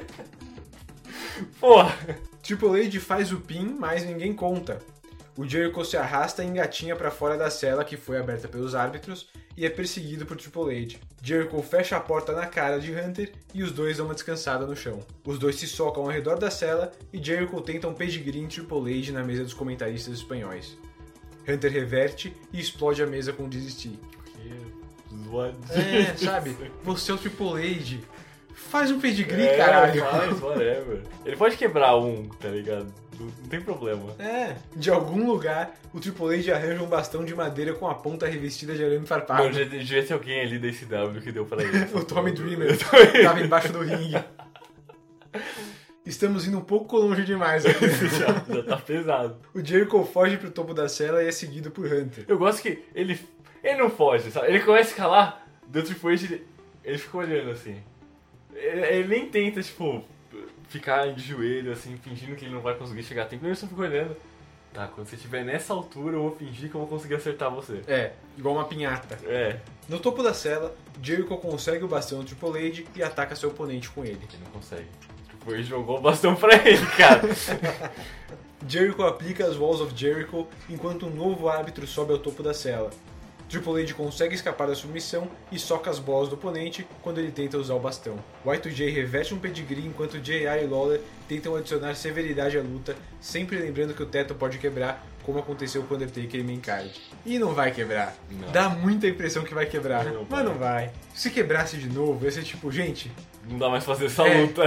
Porra. 1.59 1.95
Triple 2.41 2.88
H 2.88 2.99
faz 2.99 3.32
o 3.32 3.39
pin, 3.39 3.75
mas 3.78 4.05
ninguém 4.05 4.34
conta. 4.34 4.80
O 5.38 5.48
Jericho 5.48 5.86
se 5.86 5.96
arrasta 5.96 6.44
e 6.44 6.48
engatinha 6.48 6.96
para 6.96 7.12
fora 7.12 7.38
da 7.38 7.52
cela 7.52 7.86
que 7.86 7.96
foi 7.96 8.18
aberta 8.18 8.48
pelos 8.48 8.74
árbitros 8.74 9.30
e 9.56 9.68
é 9.68 9.70
perseguido 9.70 10.26
por 10.26 10.36
Triple 10.36 10.76
H. 10.76 10.98
Jericho 11.22 11.62
fecha 11.62 11.96
a 11.96 12.00
porta 12.00 12.32
na 12.32 12.48
cara 12.48 12.80
de 12.80 12.92
Hunter 12.92 13.32
e 13.54 13.62
os 13.62 13.72
dois 13.72 13.98
dão 13.98 14.08
uma 14.08 14.16
descansada 14.16 14.66
no 14.66 14.76
chão. 14.76 15.00
Os 15.24 15.38
dois 15.38 15.56
se 15.56 15.68
socam 15.68 16.04
ao 16.04 16.10
redor 16.10 16.40
da 16.40 16.50
cela 16.50 16.92
e 17.14 17.24
Jericho 17.24 17.62
tenta 17.62 17.88
um 17.88 17.94
pedigree 17.94 18.40
em 18.40 18.48
Triple 18.48 19.00
H 19.00 19.12
na 19.12 19.24
mesa 19.24 19.44
dos 19.44 19.54
comentaristas 19.54 20.16
espanhóis. 20.16 20.76
Hunter 21.48 21.72
reverte 21.72 22.36
e 22.52 22.60
explode 22.60 23.04
a 23.04 23.06
mesa 23.06 23.32
com 23.32 23.48
desistir. 23.48 24.00
É, 25.70 26.16
sabe? 26.18 26.58
Você 26.84 27.12
é 27.12 27.14
o 27.14 27.18
Triple 27.18 27.48
H. 27.48 28.00
Faz 28.56 28.90
um 28.90 29.00
pedigree, 29.00 29.44
é, 29.44 29.58
caralho. 29.58 30.02
Faz, 30.02 30.42
whatever. 30.42 31.04
Ele 31.24 31.36
pode 31.36 31.56
quebrar 31.56 31.96
um, 31.96 32.28
tá 32.28 32.50
ligado? 32.50 32.92
Não, 33.20 33.49
tem 33.49 33.61
problema. 33.61 34.15
É, 34.20 34.55
de 34.76 34.89
algum 34.89 35.26
lugar, 35.26 35.76
o 35.93 35.99
Triple 35.99 36.39
H 36.39 36.55
arranja 36.55 36.84
um 36.84 36.88
bastão 36.88 37.26
de 37.26 37.34
madeira 37.34 37.74
com 37.74 37.88
a 37.88 37.95
ponta 37.95 38.28
revestida 38.28 38.76
de 38.76 38.84
arame 38.84 39.05
farpado. 39.05 39.43
Mano, 39.43 39.65
devia 39.65 40.05
ter 40.05 40.13
alguém 40.13 40.41
ali 40.41 40.59
da 40.59 40.72
SW 40.72 41.22
que 41.22 41.32
deu 41.32 41.45
pra 41.45 41.63
ele. 41.63 41.78
o 41.93 42.03
Tommy 42.03 42.32
Dreamer 42.32 42.78
tava 43.24 43.41
embaixo 43.41 43.72
do 43.74 43.80
ringue. 43.80 44.24
Estamos 46.05 46.47
indo 46.47 46.57
um 46.57 46.63
pouco 46.63 46.97
longe 46.97 47.26
demais 47.26 47.63
já, 47.68 47.72
já 47.72 48.63
tá 48.63 48.78
pesado. 48.78 49.38
O 49.53 49.63
Jericho 49.63 50.05
foge 50.05 50.38
pro 50.38 50.49
topo 50.49 50.74
da 50.74 50.88
cela 50.88 51.22
e 51.22 51.28
é 51.28 51.32
seguido 51.32 51.70
por 51.70 51.86
Hunter. 51.86 52.24
Eu 52.28 52.38
gosto 52.38 52.61
que 52.61 52.82
ele, 52.95 53.20
ele 53.61 53.76
não 53.78 53.89
foge, 53.89 54.32
sabe? 54.32 54.47
Ele 54.47 54.61
começa 54.61 54.89
a 54.89 54.91
escalar, 54.91 55.47
do 55.68 55.84
Triple 55.84 56.13
H, 56.13 56.24
ele, 56.24 56.47
ele 56.86 56.97
fica 56.97 57.18
olhando 57.18 57.51
assim. 57.51 57.76
Ele, 58.53 58.86
ele 58.86 59.07
nem 59.07 59.30
tenta, 59.30 59.61
tipo, 59.61 60.01
ficar 60.68 61.13
de 61.13 61.24
joelho, 61.24 61.72
assim, 61.72 61.97
fingindo 61.97 62.36
que 62.36 62.45
ele 62.45 62.53
não 62.53 62.61
vai 62.61 62.76
conseguir 62.76 63.03
chegar 63.03 63.24
a 63.24 63.26
tempo. 63.26 63.45
Ele 63.45 63.55
só 63.55 63.68
fica 63.68 63.82
olhando. 63.82 64.15
Tá, 64.74 64.88
quando 64.88 65.07
você 65.07 65.15
estiver 65.15 65.43
nessa 65.43 65.74
altura, 65.74 66.18
eu 66.18 66.22
vou 66.22 66.36
fingir 66.36 66.70
que 66.70 66.76
eu 66.76 66.82
vou 66.82 66.88
conseguir 66.88 67.15
acertar 67.15 67.49
você. 67.49 67.82
É, 67.88 68.11
igual 68.38 68.55
uma 68.55 68.65
pinhata. 68.65 69.18
É. 69.26 69.59
No 69.89 69.99
topo 69.99 70.22
da 70.22 70.34
cela, 70.34 70.76
Jericho 71.01 71.36
consegue 71.38 71.84
o 71.84 71.88
bastão 71.88 72.20
do 72.20 72.26
Triple 72.26 72.68
H 72.68 72.84
e 72.95 73.01
ataca 73.01 73.36
seu 73.36 73.49
oponente 73.49 73.89
com 73.89 74.03
ele. 74.03 74.20
Ele 74.22 74.43
não 74.43 74.51
consegue. 74.51 74.86
Triple 75.30 75.55
H 75.55 75.63
jogou 75.63 75.97
o 75.97 76.01
bastão 76.01 76.36
pra 76.36 76.55
ele, 76.55 76.86
cara. 76.97 77.22
Jericho 78.68 79.03
aplica 79.03 79.45
as 79.45 79.55
Walls 79.55 79.82
of 79.82 79.95
Jericho 79.95 80.47
enquanto 80.70 81.07
um 81.07 81.09
novo 81.09 81.47
árbitro 81.47 81.88
sobe 81.88 82.11
ao 82.11 82.20
topo 82.20 82.43
da 82.43 82.53
cela. 82.53 82.91
Triple 83.50 83.82
H 83.82 83.93
consegue 83.93 84.36
escapar 84.36 84.68
da 84.68 84.76
submissão 84.76 85.30
e 85.50 85.58
soca 85.58 85.89
as 85.89 86.00
bolas 86.00 86.28
do 86.28 86.36
oponente 86.36 86.86
quando 87.02 87.20
ele 87.20 87.32
tenta 87.32 87.58
usar 87.58 87.76
o 87.76 87.80
bastão. 87.80 88.20
Y2J 88.45 88.93
reveste 88.93 89.34
um 89.34 89.39
pedigree 89.39 89.88
enquanto 89.88 90.20
JR 90.20 90.62
e 90.62 90.68
Lawler 90.68 91.02
tentam 91.30 91.56
adicionar 91.56 91.95
severidade 91.95 92.58
à 92.58 92.62
luta, 92.62 92.95
sempre 93.22 93.58
lembrando 93.58 93.93
que 93.93 94.04
o 94.04 94.06
teto 94.06 94.36
pode 94.36 94.58
quebrar, 94.58 95.06
como 95.28 95.39
aconteceu 95.39 95.84
com 95.84 95.93
o 95.93 95.97
Undertaker 95.97 96.39
e 96.39 96.43
Mankind. 96.43 96.89
E 97.25 97.38
não 97.38 97.53
vai 97.53 97.69
quebrar. 97.71 98.15
Não. 98.32 98.49
Dá 98.49 98.69
muita 98.69 99.07
impressão 99.07 99.43
que 99.43 99.53
vai 99.53 99.65
quebrar, 99.65 100.05
Não 100.05 100.25
mas 100.30 100.45
não 100.45 100.53
vai. 100.53 100.89
Se 101.13 101.30
quebrasse 101.30 101.75
de 101.75 101.89
novo, 101.89 102.23
ia 102.23 102.32
ser 102.32 102.43
tipo, 102.43 102.71
gente, 102.71 103.11
Não 103.45 103.57
dá 103.57 103.69
mais 103.69 103.84
pra 103.84 103.93
fazer 103.93 104.05
essa 104.05 104.25
É, 104.25 104.41
luta. 104.41 104.63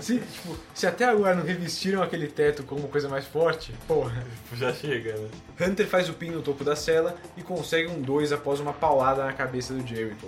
se, 0.00 0.18
tipo, 0.18 0.56
se 0.74 0.86
até 0.86 1.04
agora 1.04 1.34
não 1.34 1.44
revestiram 1.44 2.02
aquele 2.02 2.26
teto 2.26 2.62
como 2.62 2.88
coisa 2.88 3.06
mais 3.06 3.26
forte, 3.26 3.74
porra. 3.86 4.24
Já 4.54 4.72
chega, 4.72 5.14
né? 5.16 5.28
Hunter 5.60 5.86
faz 5.86 6.08
o 6.08 6.14
pin 6.14 6.30
no 6.30 6.40
topo 6.40 6.64
da 6.64 6.74
cela 6.74 7.14
e 7.36 7.42
consegue 7.42 7.88
um 7.90 8.00
2 8.00 8.32
após 8.32 8.60
uma 8.60 8.72
paulada 8.72 9.24
na 9.26 9.32
cabeça 9.34 9.74
do 9.74 9.86
Jericho. 9.86 10.26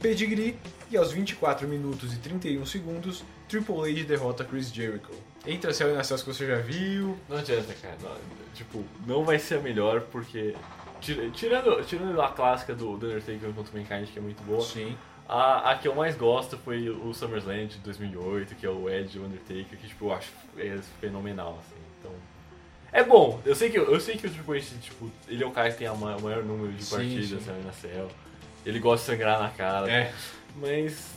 Pedigree 0.00 0.56
e 0.90 0.96
aos 0.96 1.10
24 1.10 1.66
minutos 1.66 2.14
e 2.14 2.18
31 2.18 2.64
segundos, 2.66 3.24
Triple 3.48 3.90
H 3.90 4.04
derrota 4.06 4.44
Chris 4.44 4.72
Jericho. 4.72 5.10
Entra 5.46 5.72
Cell 5.72 5.90
e 5.90 5.94
na 5.94 6.02
Cells 6.02 6.24
que 6.24 6.32
você 6.34 6.46
já 6.46 6.56
viu. 6.56 7.16
Não 7.28 7.36
adianta, 7.36 7.72
cara. 7.74 7.96
Não, 8.02 8.16
tipo, 8.54 8.84
não 9.06 9.24
vai 9.24 9.38
ser 9.38 9.56
a 9.58 9.60
melhor 9.60 10.00
porque. 10.10 10.54
tira- 11.00 11.30
Tirando, 11.30 11.84
tirando 11.84 12.20
a 12.20 12.28
clássica 12.28 12.74
do 12.74 12.96
do 12.96 13.06
Undertaker 13.06 13.52
contra 13.52 13.72
o 13.72 13.78
Mankind, 13.80 14.08
que 14.12 14.18
é 14.18 14.22
muito 14.22 14.42
boa. 14.42 14.60
Sim. 14.62 14.96
A, 15.28 15.72
a 15.72 15.78
que 15.78 15.88
eu 15.88 15.94
mais 15.94 16.16
gosto 16.16 16.56
foi 16.58 16.88
o 16.88 17.12
SummerSlam 17.12 17.66
de 17.66 17.78
2008, 17.78 18.54
que 18.54 18.64
é 18.64 18.70
o 18.70 18.88
Edge 18.88 19.18
o 19.18 19.24
Undertaker, 19.24 19.76
que 19.78 19.88
tipo, 19.88 20.06
eu 20.06 20.12
acho 20.14 20.30
é 20.56 20.78
fenomenal, 21.00 21.58
assim. 21.60 21.76
Então, 21.98 22.12
é 22.92 23.02
bom. 23.02 23.40
Eu 23.44 23.54
sei 23.56 23.68
que, 23.70 23.76
eu 23.76 24.00
sei 24.00 24.16
que 24.16 24.26
o 24.26 24.30
Triple 24.30 24.58
H, 24.58 24.66
tipo, 24.80 25.10
ele 25.28 25.42
é 25.42 25.46
o 25.46 25.50
cara 25.50 25.70
que 25.72 25.78
tem 25.78 25.86
a 25.88 25.94
ma- 25.94 26.16
o 26.16 26.22
maior 26.22 26.44
número 26.44 26.72
de 26.72 26.84
Sim, 26.84 26.96
partidas 26.96 27.28
sim. 27.28 27.36
assim, 27.50 27.62
na 27.64 27.72
céu. 27.72 28.08
Ele 28.64 28.78
gosta 28.78 29.04
de 29.12 29.18
sangrar 29.18 29.40
na 29.40 29.50
cara. 29.50 29.90
É. 29.90 30.12
Mas. 30.56 31.10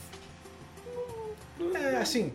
É, 1.74 1.96
assim, 1.98 2.32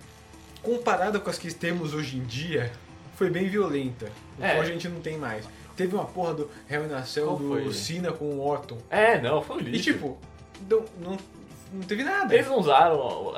comparada 0.65 1.19
com 1.19 1.29
as 1.29 1.37
que 1.37 1.53
temos 1.53 1.93
hoje 1.93 2.17
em 2.17 2.23
dia, 2.23 2.71
foi 3.15 3.29
bem 3.29 3.47
violenta. 3.47 4.07
É. 4.41 4.59
a 4.59 4.63
gente 4.65 4.89
não 4.89 4.99
tem 4.99 5.17
mais. 5.17 5.45
Teve 5.77 5.93
uma 5.95 6.05
porra 6.05 6.33
do 6.33 6.49
Qual 6.67 7.37
do 7.37 7.47
foi? 7.49 7.73
Cena 7.73 8.11
com 8.11 8.25
o 8.25 8.39
Orton. 8.45 8.77
É, 8.89 9.19
não, 9.21 9.41
foi 9.41 9.57
um 9.57 9.59
E 9.59 9.63
lixo. 9.63 9.83
tipo, 9.93 10.17
não, 10.69 10.85
não, 11.01 11.17
não 11.73 11.81
teve 11.83 12.03
nada. 12.03 12.33
Eles 12.33 12.47
não 12.47 12.59
usaram 12.59 13.33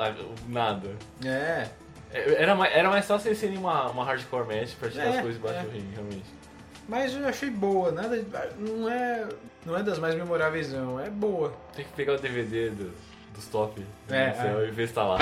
nada. 0.48 0.88
É. 1.24 1.68
É, 2.12 2.42
Era 2.42 2.54
mais, 2.54 2.74
era 2.74 2.88
mais 2.88 3.04
fácil 3.06 3.28
eles 3.28 3.38
serem 3.38 3.58
uma, 3.58 3.90
uma 3.90 4.04
hardcore 4.04 4.46
match 4.46 4.74
pra 4.78 4.88
tirar 4.88 5.04
É, 5.04 5.08
as 5.10 5.20
coisas 5.20 5.34
debaixo 5.34 5.58
é. 5.58 5.62
do 5.64 5.70
ringue, 5.70 5.94
realmente. 5.94 6.24
Mas 6.88 7.14
eu 7.14 7.26
achei 7.28 7.50
boa, 7.50 7.92
nada. 7.92 8.24
Não 8.58 8.88
é. 8.88 9.28
Não 9.66 9.76
é 9.76 9.82
das 9.82 9.98
mais 9.98 10.14
memoráveis, 10.14 10.72
não. 10.72 10.98
É 10.98 11.10
boa. 11.10 11.52
Tem 11.76 11.84
que 11.84 11.92
pegar 11.92 12.14
o 12.14 12.18
DVD 12.18 12.70
do- 12.70 12.92
dos 13.38 13.46
top 13.46 13.86
É, 14.08 14.28
no 14.30 14.34
céu 14.34 14.60
é. 14.60 14.68
e 14.68 14.70
ver 14.72 14.88
se 14.88 14.94
tá 14.94 15.04
lá. 15.04 15.18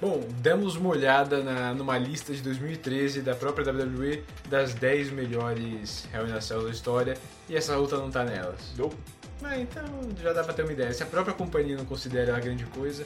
Bom, 0.00 0.24
demos 0.38 0.76
uma 0.76 0.88
olhada 0.90 1.42
na, 1.42 1.74
numa 1.74 1.98
lista 1.98 2.32
de 2.32 2.40
2013 2.42 3.20
da 3.20 3.34
própria 3.34 3.70
WWE 3.70 4.24
das 4.48 4.72
10 4.74 5.10
melhores 5.10 6.08
Hell 6.12 6.26
in 6.28 6.32
a 6.32 6.40
Cell 6.40 6.64
da 6.64 6.70
história 6.70 7.14
e 7.48 7.56
essa 7.56 7.76
luta 7.76 7.96
não 7.98 8.10
tá 8.10 8.24
nelas. 8.24 8.72
Nope. 8.76 8.96
Mas 9.40 9.60
então 9.60 9.84
já 10.20 10.32
dá 10.32 10.42
pra 10.42 10.54
ter 10.54 10.62
uma 10.62 10.72
ideia. 10.72 10.92
Se 10.92 11.02
a 11.02 11.06
própria 11.06 11.34
companhia 11.34 11.76
não 11.76 11.84
considera 11.84 12.30
ela 12.30 12.40
grande 12.40 12.64
coisa, 12.66 13.04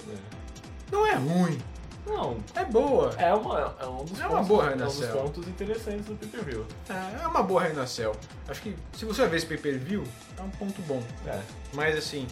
não 0.91 1.07
é 1.07 1.15
ruim. 1.15 1.59
Não, 2.07 2.37
É 2.57 2.65
boa. 2.65 3.15
é, 3.17 3.33
uma, 3.33 3.77
é 3.81 3.87
um 3.87 4.05
dos 4.05 4.21
É 4.21 4.27
uma 4.27 4.37
pontos, 4.39 4.49
boa 4.49 4.71
é 4.71 4.75
um 4.75 4.79
dos 4.79 5.07
pontos 5.07 5.49
interessantes 5.49 6.07
do 6.07 6.17
pay-per-view. 6.17 6.67
É, 6.91 7.23
é 7.23 7.27
uma 7.27 7.43
boa 7.45 7.65
Hell 7.65 7.75
in 7.75 7.79
a 7.79 7.87
Cell. 7.87 8.13
Acho 8.49 8.61
que 8.61 8.75
se 8.93 9.05
você 9.05 9.21
vai 9.23 9.31
ver 9.31 9.37
esse 9.37 9.47
pay-per-view, 9.47 10.03
é 10.37 10.43
um 10.43 10.51
ponto 10.51 10.83
bom. 10.83 11.01
É. 11.27 11.39
Mas 11.73 11.97
assim, 11.97 12.27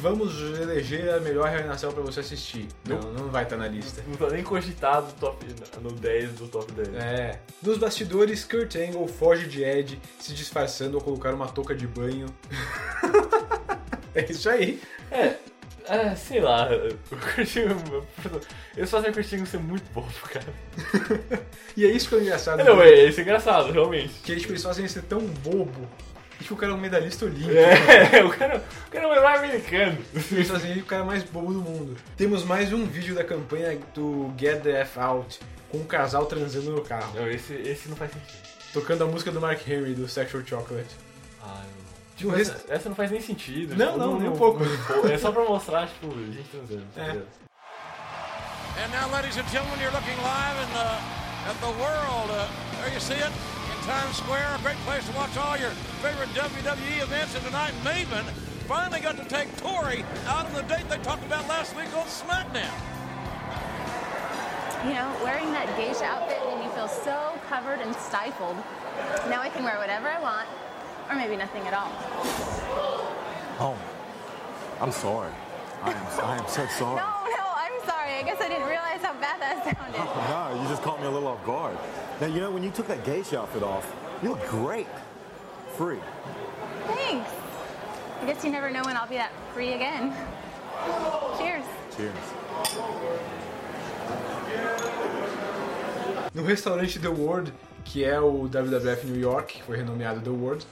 vamos 0.00 0.38
eleger 0.60 1.14
a 1.14 1.20
melhor 1.20 1.48
Hell 1.52 1.66
in 1.66 1.70
a 1.70 1.78
Cell 1.78 1.92
pra 1.92 2.02
você 2.02 2.20
assistir. 2.20 2.68
Não, 2.86 3.00
não 3.12 3.28
vai 3.30 3.44
estar 3.44 3.56
na 3.56 3.66
lista. 3.66 4.02
Não 4.06 4.14
tá 4.14 4.28
nem 4.28 4.44
cogitado 4.44 5.10
top, 5.18 5.46
no 5.80 5.90
10 5.92 6.32
do 6.34 6.48
top 6.48 6.70
10. 6.72 6.88
É. 6.94 7.40
Nos 7.62 7.78
bastidores, 7.78 8.44
Kurt 8.44 8.76
Angle 8.76 9.08
foge 9.08 9.46
de 9.48 9.64
Ed, 9.64 9.98
se 10.20 10.34
disfarçando 10.34 10.98
ao 10.98 11.02
colocar 11.02 11.32
uma 11.32 11.48
touca 11.48 11.74
de 11.74 11.86
banho. 11.86 12.26
é 14.14 14.30
isso 14.30 14.48
aí. 14.50 14.80
É, 15.10 15.36
é, 15.86 16.14
sei 16.14 16.40
lá, 16.40 16.68
o 17.12 17.16
Curtinho. 17.16 18.06
Eles 18.76 18.90
fazem 18.90 19.10
o 19.10 19.14
Curtinho 19.14 19.46
ser 19.46 19.58
muito 19.58 19.84
bobo, 19.92 20.08
cara. 20.32 20.46
E 21.76 21.84
é 21.84 21.90
isso 21.90 22.08
que 22.08 22.14
é 22.14 22.20
engraçado. 22.20 22.64
Não, 22.64 22.80
é, 22.82 23.04
isso 23.04 23.20
é 23.20 23.22
engraçado, 23.22 23.70
realmente. 23.70 24.14
Que 24.22 24.36
tipo, 24.36 24.52
eles 24.52 24.62
fazem 24.62 24.84
ele 24.84 24.92
ser 24.92 25.02
tão 25.02 25.20
bobo. 25.20 25.86
que 26.40 26.52
o 26.52 26.56
cara 26.56 26.72
é 26.72 26.74
um 26.74 26.80
medalhista 26.80 27.26
olímpico. 27.26 27.52
É, 27.52 28.24
o 28.24 28.30
cara, 28.30 28.64
o 28.86 28.90
cara 28.90 29.04
é 29.04 29.06
um 29.06 29.12
herói 29.12 29.36
americano. 29.36 29.98
Eles 30.32 30.48
fazem 30.48 30.70
ele 30.70 30.80
o 30.80 30.86
cara 30.86 31.04
mais 31.04 31.22
bobo 31.22 31.52
do 31.52 31.60
mundo. 31.60 31.96
Temos 32.16 32.44
mais 32.44 32.72
um 32.72 32.86
vídeo 32.86 33.14
da 33.14 33.24
campanha 33.24 33.78
do 33.94 34.32
Get 34.38 34.62
the 34.62 34.80
F 34.80 34.98
Out, 34.98 35.38
com 35.70 35.78
um 35.78 35.84
casal 35.84 36.24
transando 36.24 36.70
no 36.70 36.82
carro. 36.82 37.12
Não, 37.14 37.28
esse, 37.28 37.52
esse 37.52 37.88
não 37.90 37.96
faz 37.96 38.10
sentido. 38.10 38.42
Tocando 38.72 39.04
a 39.04 39.06
música 39.06 39.30
do 39.30 39.40
Mark 39.40 39.60
Henry, 39.68 39.94
do 39.94 40.08
Sexual 40.08 40.42
Chocolate. 40.46 40.96
Ah, 41.42 41.62
Tipo, 42.16 42.32
No 42.32 42.40
essa, 42.40 42.64
essa 42.68 42.88
não 42.88 42.96
faz 42.96 43.10
nem 43.10 43.20
sentido. 43.20 43.76
Não, 43.76 43.92
tipo, 43.92 43.98
não, 43.98 44.18
nem 44.20 44.28
um 44.28 44.36
pouco. 44.36 44.60
É 45.10 45.18
só 45.18 45.32
pra 45.32 45.44
mostrar, 45.44 45.88
tipo, 45.88 46.10
gente 46.32 46.48
transando. 46.48 46.86
É. 46.96 47.02
entendeu? 47.02 47.26
And 48.76 48.90
now, 48.90 49.06
ladies 49.14 49.36
and 49.36 49.46
gentlemen, 49.50 49.78
you're 49.80 49.92
looking 49.92 50.16
live 50.22 50.58
in 50.58 50.70
the, 50.74 50.90
at 51.48 51.56
the 51.60 51.72
world. 51.78 52.30
Uh, 52.30 52.48
there 52.82 52.92
you 52.92 52.98
see 52.98 53.14
it 53.14 53.30
in 53.30 53.86
Times 53.86 54.16
Square. 54.16 54.56
A 54.58 54.62
great 54.62 54.78
place 54.84 55.06
to 55.06 55.14
watch 55.16 55.36
all 55.38 55.56
your 55.56 55.70
favorite 56.02 56.28
WWE 56.34 57.02
events. 57.02 57.34
And 57.36 57.44
tonight, 57.44 57.72
Maven 57.84 58.24
finally 58.66 59.00
got 59.00 59.16
to 59.16 59.24
take 59.26 59.46
Tori 59.58 60.04
out 60.26 60.46
on 60.46 60.52
the 60.54 60.62
date 60.62 60.88
they 60.88 60.98
talked 60.98 61.24
about 61.24 61.46
last 61.48 61.76
week 61.76 61.86
on 61.96 62.06
SmackDown. 62.06 62.74
You 64.84 64.94
know, 64.94 65.08
wearing 65.22 65.52
that 65.52 65.66
geisha 65.78 66.04
outfit 66.04 66.42
made 66.44 66.66
me 66.66 66.68
feel 66.74 66.88
so 66.88 67.38
covered 67.48 67.80
and 67.80 67.94
stifled. 67.96 68.56
Now 69.30 69.40
I 69.40 69.48
can 69.48 69.64
wear 69.64 69.78
whatever 69.78 70.08
I 70.08 70.20
want, 70.20 70.48
or 71.08 71.16
maybe 71.16 71.36
nothing 71.36 71.66
at 71.66 71.74
all. 71.74 71.90
Oh, 73.60 73.76
I'm 74.80 74.92
sorry. 74.92 75.32
I 75.82 75.92
am, 75.92 76.06
I 76.24 76.38
am 76.38 76.48
so 76.48 76.66
sorry. 76.78 76.96
No, 76.96 77.06
no, 77.30 77.44
I'm 77.56 77.78
sorry. 77.86 78.14
I 78.14 78.22
guess 78.24 78.40
I 78.40 78.48
didn't 78.48 78.66
realize 78.68 79.00
how 79.02 79.14
bad 79.20 79.40
that 79.40 79.64
sounded. 79.64 79.94
No, 80.54 80.62
you 80.62 80.68
just 80.68 80.82
caught 80.82 81.00
me 81.00 81.06
a 81.06 81.10
little 81.10 81.28
off 81.28 81.44
guard. 81.44 81.76
Now, 82.20 82.26
you 82.26 82.40
know, 82.40 82.50
when 82.50 82.62
you 82.62 82.70
took 82.70 82.86
that 82.88 83.04
geisha 83.04 83.40
outfit 83.40 83.62
off, 83.62 83.94
you 84.22 84.30
look 84.30 84.46
great. 84.48 84.86
Free. 85.76 85.98
Thanks. 86.86 87.30
I 88.22 88.26
guess 88.26 88.44
you 88.44 88.50
never 88.50 88.70
know 88.70 88.82
when 88.84 88.96
I'll 88.96 89.08
be 89.08 89.16
that 89.16 89.32
free 89.52 89.72
again. 89.74 90.14
Cheers. 91.38 91.64
Cheers. 91.96 92.14
No 96.34 96.42
restaurante 96.42 96.98
The 96.98 97.10
World, 97.10 97.52
que 97.84 98.04
é 98.04 98.20
o 98.20 98.48
WWF 98.48 99.04
New 99.06 99.16
York, 99.18 99.54
que 99.54 99.62
foi 99.62 99.76
renomeado 99.76 100.20
The 100.20 100.30
World, 100.30 100.66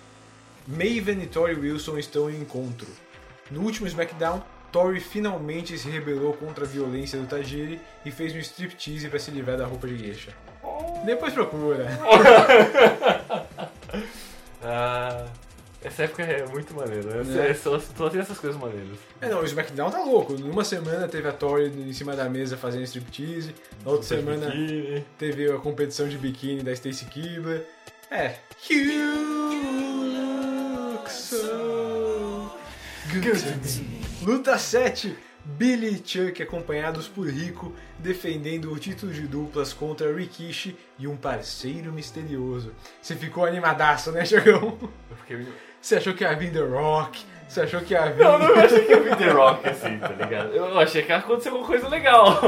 Maven 0.67 1.21
e 1.23 1.27
Tori 1.27 1.55
Wilson 1.55 1.99
estão 1.99 2.31
em 2.31 2.41
encontro. 2.41 2.87
No 3.51 3.61
último 3.63 3.87
SmackDown, 3.87 4.43
Tori 4.71 5.01
finalmente 5.01 5.77
se 5.77 5.89
rebelou 5.91 6.33
contra 6.35 6.65
a 6.65 6.69
violência 6.69 7.19
do 7.19 7.27
Tajiri 7.27 7.81
e 8.05 8.11
fez 8.11 8.33
um 8.35 8.39
striptease 8.39 9.09
para 9.09 9.19
se 9.19 9.31
livrar 9.31 9.59
da 9.59 9.67
roupa 9.67 9.87
de 9.87 9.99
geisha. 9.99 10.33
Depois 11.05 11.33
procura. 11.33 11.87
Ah, 14.65 15.27
essa 15.83 16.05
época 16.05 16.23
é 16.23 16.47
muito 16.47 16.73
maneira. 16.73 17.21
Essa, 17.21 17.41
É. 17.43 17.53
Só, 17.55 17.81
só 17.81 18.09
tem 18.09 18.21
essas 18.21 18.39
coisas 18.39 18.59
maneiras. 18.61 18.97
É, 19.21 19.29
não, 19.29 19.41
o 19.41 19.45
SmackDown 19.45 19.91
tá 19.91 19.99
louco. 20.05 20.35
Numa 20.35 20.65
semana 20.65 21.09
teve 21.09 21.27
a 21.29 21.33
Tori 21.33 21.67
em 21.67 21.93
cima 21.93 22.15
da 22.15 22.29
mesa 22.29 22.57
fazendo 22.57 22.85
striptease, 22.85 23.55
na 23.85 23.91
outra 23.91 24.07
Super 24.07 24.21
semana 24.37 24.47
biquíni. 24.55 25.05
teve 25.19 25.51
a 25.51 25.59
competição 25.59 26.09
de 26.09 26.17
biquíni 26.17 26.63
da 26.63 26.73
Stacy 26.73 27.07
Kibler. 27.07 27.67
É. 28.09 28.37
so 31.13 32.51
good. 33.13 33.83
Luta 34.23 34.59
7. 34.59 35.17
Billy 35.45 35.89
e 35.89 36.03
Chuck 36.05 36.41
acompanhados 36.41 37.09
por 37.09 37.27
Rico 37.27 37.75
defendendo 37.99 38.73
o 38.73 38.79
título 38.79 39.13
de 39.13 39.27
duplas 39.27 39.73
contra 39.73 40.15
Rikishi 40.15 40.77
e 40.99 41.09
um 41.09 41.17
parceiro 41.17 41.93
misterioso. 41.93 42.73
Você 43.01 43.17
ficou 43.17 43.45
animadaço, 43.45 44.13
né, 44.13 44.25
Chagão? 44.25 44.79
Eu 45.11 45.17
fiquei... 45.17 45.47
Você 45.81 45.97
achou 45.97 46.15
que 46.15 46.23
ia 46.23 46.33
vir 46.37 46.53
The 46.53 46.61
Rock? 46.61 47.25
Você 47.49 47.63
achou 47.63 47.81
que 47.81 47.93
ia 47.93 48.13
vir... 48.13 48.23
Não, 48.23 48.39
não 48.39 48.51
eu 48.51 48.61
achei 48.61 48.85
que 48.85 48.93
ia 48.93 49.01
vir 49.01 49.17
The 49.17 49.31
Rock 49.31 49.69
assim, 49.69 49.99
tá 49.99 50.09
ligado? 50.11 50.53
Eu 50.55 50.79
achei 50.79 51.03
que 51.03 51.11
ia 51.11 51.17
acontecer 51.17 51.49
alguma 51.49 51.67
coisa 51.67 51.89
legal. 51.89 52.41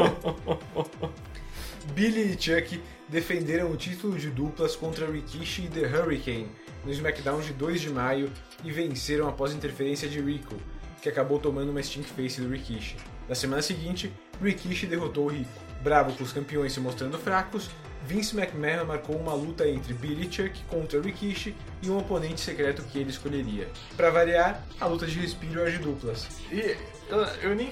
Billy 1.94 2.32
e 2.32 2.40
Chuck 2.40 2.80
defenderam 3.08 3.72
o 3.72 3.76
título 3.76 4.16
de 4.16 4.30
duplas 4.30 4.76
contra 4.76 5.10
Rikishi 5.10 5.64
e 5.64 5.68
The 5.68 5.86
Hurricane 5.86 6.48
no 6.84 6.92
SmackDown 6.92 7.40
de 7.40 7.52
2 7.52 7.80
de 7.80 7.90
maio 7.90 8.30
e 8.62 8.70
venceram 8.70 9.28
após 9.28 9.52
interferência 9.52 10.08
de 10.08 10.20
Rico, 10.20 10.56
que 11.02 11.08
acabou 11.08 11.38
tomando 11.38 11.70
uma 11.70 11.82
stink 11.82 12.08
face 12.10 12.40
do 12.40 12.48
Rikishi. 12.48 12.96
Na 13.28 13.34
semana 13.34 13.62
seguinte, 13.62 14.12
Rikishi 14.42 14.86
derrotou 14.86 15.26
o 15.26 15.28
Rico. 15.28 15.64
Bravo 15.82 16.16
com 16.16 16.24
os 16.24 16.32
campeões 16.32 16.72
se 16.72 16.80
mostrando 16.80 17.18
fracos, 17.18 17.70
Vince 18.06 18.38
McMahon 18.38 18.84
marcou 18.84 19.16
uma 19.16 19.32
luta 19.32 19.66
entre 19.68 19.94
Billy 19.94 20.30
Chuck 20.30 20.62
contra 20.64 21.00
Rikishi 21.00 21.54
e 21.82 21.90
um 21.90 21.98
oponente 21.98 22.40
secreto 22.40 22.82
que 22.82 22.98
ele 22.98 23.10
escolheria. 23.10 23.68
Para 23.96 24.10
variar, 24.10 24.62
a 24.78 24.86
luta 24.86 25.06
de 25.06 25.18
respiro 25.18 25.66
é 25.66 25.70
de 25.70 25.78
duplas. 25.78 26.28
E 26.50 26.76
eu, 27.08 27.18
eu 27.42 27.54
nem. 27.54 27.70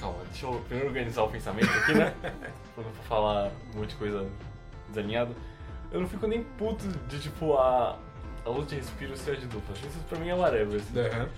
Calma, 0.00 0.22
deixa 0.30 0.46
eu 0.46 0.52
primeiro 0.66 0.88
organizar 0.88 1.24
o 1.24 1.30
pensamento 1.30 1.70
aqui, 1.70 1.92
né? 1.92 2.14
pra 2.74 2.84
não 2.84 2.92
falar 3.06 3.52
um 3.74 3.80
monte 3.80 3.90
de 3.90 3.96
coisa 3.96 4.26
desalinhada. 4.88 5.34
Eu 5.90 6.00
não 6.00 6.08
fico 6.08 6.26
nem 6.26 6.42
puto 6.42 6.86
de 7.08 7.18
tipo 7.20 7.54
a, 7.54 7.98
a 8.44 8.48
luta 8.48 8.70
de 8.70 8.76
respiro 8.76 9.16
ser 9.16 9.36
de 9.36 9.46
duplas. 9.46 9.78
Isso 9.78 9.98
pra 10.08 10.18
mim 10.18 10.28
é 10.28 10.34
whatever. 10.34 10.80
assim. 10.80 10.98
Aham. 10.98 11.28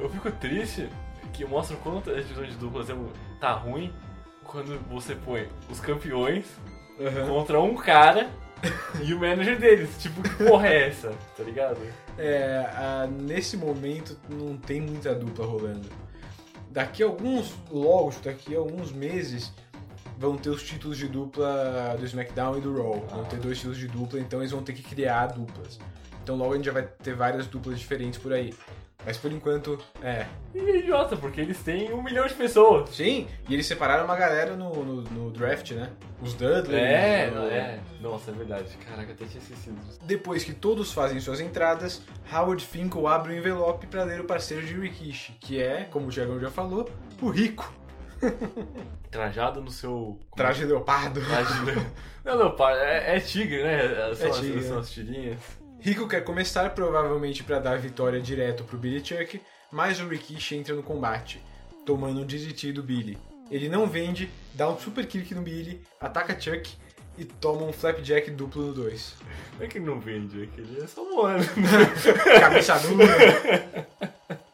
Eu 0.00 0.08
fico 0.10 0.30
triste 0.32 0.88
que 1.32 1.44
mostra 1.44 1.76
o 1.76 1.80
quanto 1.80 2.10
a 2.10 2.14
divisão 2.14 2.44
de 2.44 2.54
duplas 2.54 2.88
é, 2.88 2.94
tá 3.40 3.52
ruim 3.52 3.92
quando 4.44 4.78
você 4.88 5.14
põe 5.14 5.48
os 5.70 5.78
campeões 5.80 6.46
Aham. 7.00 7.26
contra 7.28 7.60
um 7.60 7.74
cara 7.74 8.30
e 9.04 9.12
o 9.12 9.20
manager 9.20 9.58
deles. 9.58 9.90
Tipo, 9.98 10.22
que 10.22 10.44
porra 10.44 10.68
é 10.68 10.88
essa? 10.88 11.12
Tá 11.36 11.42
ligado? 11.42 11.78
É, 12.16 12.66
a- 12.74 13.06
nesse 13.06 13.56
momento 13.56 14.16
não 14.28 14.56
tem 14.56 14.80
muita 14.80 15.14
dupla 15.14 15.44
rolando. 15.46 15.88
Daqui 16.70 17.02
a 17.02 17.06
alguns, 17.06 17.54
logo, 17.70 18.12
daqui 18.22 18.54
a 18.54 18.58
alguns 18.58 18.90
meses, 18.92 19.52
vão 20.18 20.36
ter 20.36 20.50
os 20.50 20.62
títulos 20.62 20.98
de 20.98 21.06
dupla 21.08 21.96
do 21.98 22.04
SmackDown 22.04 22.58
e 22.58 22.60
do 22.60 22.76
Raw. 22.76 23.06
Vão 23.10 23.24
ter 23.24 23.38
dois 23.38 23.56
títulos 23.58 23.78
de 23.78 23.86
dupla, 23.88 24.18
então 24.20 24.40
eles 24.40 24.50
vão 24.50 24.62
ter 24.62 24.72
que 24.72 24.82
criar 24.82 25.26
duplas. 25.28 25.78
Então 26.22 26.36
logo 26.36 26.52
a 26.52 26.56
gente 26.56 26.66
já 26.66 26.72
vai 26.72 26.82
ter 26.82 27.14
várias 27.14 27.46
duplas 27.46 27.78
diferentes 27.78 28.18
por 28.18 28.32
aí. 28.32 28.52
Mas 29.06 29.16
por 29.16 29.30
enquanto, 29.32 29.78
é. 30.02 30.26
E 30.52 30.58
é 30.58 30.76
idiota, 30.80 31.16
porque 31.16 31.40
eles 31.40 31.62
têm 31.62 31.94
um 31.94 32.02
milhão 32.02 32.26
de 32.26 32.34
pessoas. 32.34 32.90
Sim, 32.90 33.28
e 33.48 33.54
eles 33.54 33.64
separaram 33.64 34.04
uma 34.04 34.16
galera 34.16 34.54
no, 34.56 34.84
no, 34.84 35.02
no 35.02 35.30
draft, 35.30 35.70
né? 35.70 35.90
Os 36.20 36.34
Dudley. 36.34 36.78
É, 36.78 37.32
o- 37.32 37.38
é. 37.44 37.78
Nossa, 38.00 38.32
é 38.32 38.34
verdade. 38.34 38.76
Caraca, 38.86 39.12
até 39.12 39.24
tinha 39.24 39.40
esquecido. 39.40 39.76
Depois 40.02 40.42
que 40.42 40.52
todos 40.52 40.92
fazem 40.92 41.20
suas 41.20 41.40
entradas, 41.40 42.02
Howard 42.30 42.62
Finkel 42.66 43.06
abre 43.06 43.32
o 43.34 43.38
envelope 43.38 43.86
para 43.86 44.02
ler 44.02 44.20
o 44.20 44.24
parceiro 44.24 44.66
de 44.66 44.74
Rikishi, 44.74 45.32
que 45.40 45.62
é, 45.62 45.84
como 45.84 46.08
o 46.08 46.10
Diagão 46.10 46.38
já 46.40 46.50
falou, 46.50 46.90
o 47.22 47.30
Rico. 47.30 47.72
Trajado 49.10 49.60
no 49.60 49.70
seu. 49.70 50.18
Traje 50.36 50.60
de 50.60 50.66
leopardo. 50.66 51.20
Traje 51.24 51.52
de 51.54 51.64
leopardo. 51.64 51.90
Não, 52.24 52.36
leopardo, 52.36 52.78
é, 52.80 53.16
é 53.16 53.20
tigre, 53.20 53.62
né? 53.62 54.14
São, 54.14 54.26
É 54.26 54.30
as- 54.30 54.36
tigre, 54.40 54.62
são 54.62 54.74
né? 54.76 54.80
as 54.80 54.90
tirinhas. 54.90 55.38
Rico 55.80 56.08
quer 56.08 56.22
começar, 56.24 56.70
provavelmente 56.70 57.44
para 57.44 57.58
dar 57.60 57.72
a 57.74 57.76
vitória 57.76 58.20
direto 58.20 58.64
pro 58.64 58.76
Billy 58.76 59.04
Chuck, 59.04 59.40
mas 59.70 60.00
o 60.00 60.08
Rikishi 60.08 60.56
entra 60.56 60.74
no 60.74 60.82
combate, 60.82 61.40
tomando 61.86 62.20
um 62.20 62.26
DDT 62.26 62.72
do 62.72 62.82
Billy. 62.82 63.16
Ele 63.50 63.68
não 63.68 63.86
vende, 63.86 64.28
dá 64.54 64.68
um 64.68 64.76
super 64.78 65.06
kick 65.06 65.32
no 65.34 65.40
Billy, 65.40 65.80
ataca 66.00 66.38
Chuck 66.38 66.76
e 67.16 67.24
toma 67.24 67.62
um 67.62 67.72
flapjack 67.72 68.30
duplo 68.32 68.62
no 68.66 68.74
2. 68.74 69.14
Não 69.56 69.64
é 69.64 69.68
que 69.68 69.78
ele 69.78 69.86
não 69.86 69.98
vende, 70.00 70.42
é 70.42 70.46
que 70.46 70.60
ele 70.60 70.80
é 70.82 70.86
só 70.86 71.02
moano. 71.04 71.42
Cabeça 72.40 72.78
dura. 72.80 73.06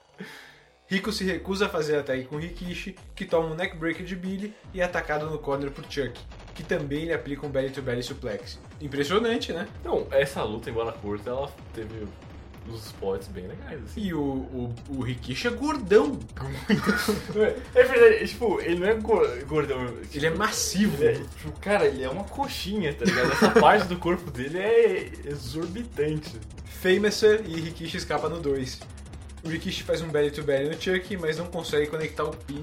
Rico 0.87 1.11
se 1.11 1.25
recusa 1.25 1.67
a 1.67 1.69
fazer 1.69 1.97
ataque 1.97 2.25
com 2.25 2.37
Rikishi, 2.37 2.95
que 3.15 3.25
toma 3.25 3.49
um 3.49 3.55
neckbreaker 3.55 4.05
de 4.05 4.15
Billy 4.15 4.55
e 4.73 4.81
é 4.81 4.85
atacado 4.85 5.31
no 5.31 5.39
corner 5.39 5.71
por 5.71 5.85
Chuck, 5.89 6.13
que 6.55 6.63
também 6.63 7.07
lhe 7.07 7.13
aplica 7.13 7.47
um 7.47 7.51
belly 7.51 7.71
to 7.71 7.81
belly 7.83 8.03
suplex. 8.03 8.59
Impressionante, 8.81 9.53
né? 9.53 9.67
Não, 9.83 10.07
essa 10.11 10.43
luta, 10.43 10.69
embora 10.69 10.93
curta, 10.93 11.31
ela 11.31 11.51
teve 11.73 12.07
uns 12.69 12.87
spots 12.87 13.29
bem 13.29 13.47
legais, 13.47 13.83
assim. 13.83 14.01
E 14.03 14.15
o, 14.15 14.21
o, 14.21 14.75
o 14.91 15.01
Rikishi 15.03 15.49
é 15.49 15.51
gordão. 15.51 16.19
É 17.75 17.83
verdade, 17.83 18.27
tipo, 18.29 18.61
ele 18.61 18.77
não 18.81 18.87
é 18.87 18.95
gor- 18.95 19.45
gordão. 19.47 19.87
tipo, 19.87 20.17
Ele 20.17 20.27
é 20.27 20.31
massivo. 20.31 21.03
ele 21.03 21.19
é- 21.19 21.25
tipo, 21.39 21.53
cara, 21.61 21.87
ele 21.87 22.03
é 22.03 22.09
uma 22.09 22.25
coxinha, 22.25 22.93
tá 22.95 23.05
ligado? 23.05 23.33
Essa 23.33 23.51
parte 23.59 23.87
do 23.89 23.97
corpo 23.99 24.31
dele 24.31 24.59
é 24.59 25.11
exorbitante. 25.27 26.39
Famouser 26.67 27.43
e 27.47 27.59
Rikishi 27.61 27.97
escapa 27.97 28.29
no 28.29 28.39
2. 28.41 28.81
O 29.45 29.49
Rikishi 29.49 29.83
faz 29.83 30.01
um 30.01 30.09
belly 30.09 30.31
to 30.31 30.43
belly 30.43 30.69
no 30.75 30.81
Chuck, 30.81 31.17
mas 31.19 31.37
não 31.39 31.47
consegue 31.47 31.87
conectar 31.89 32.25
o 32.25 32.31
pin 32.35 32.63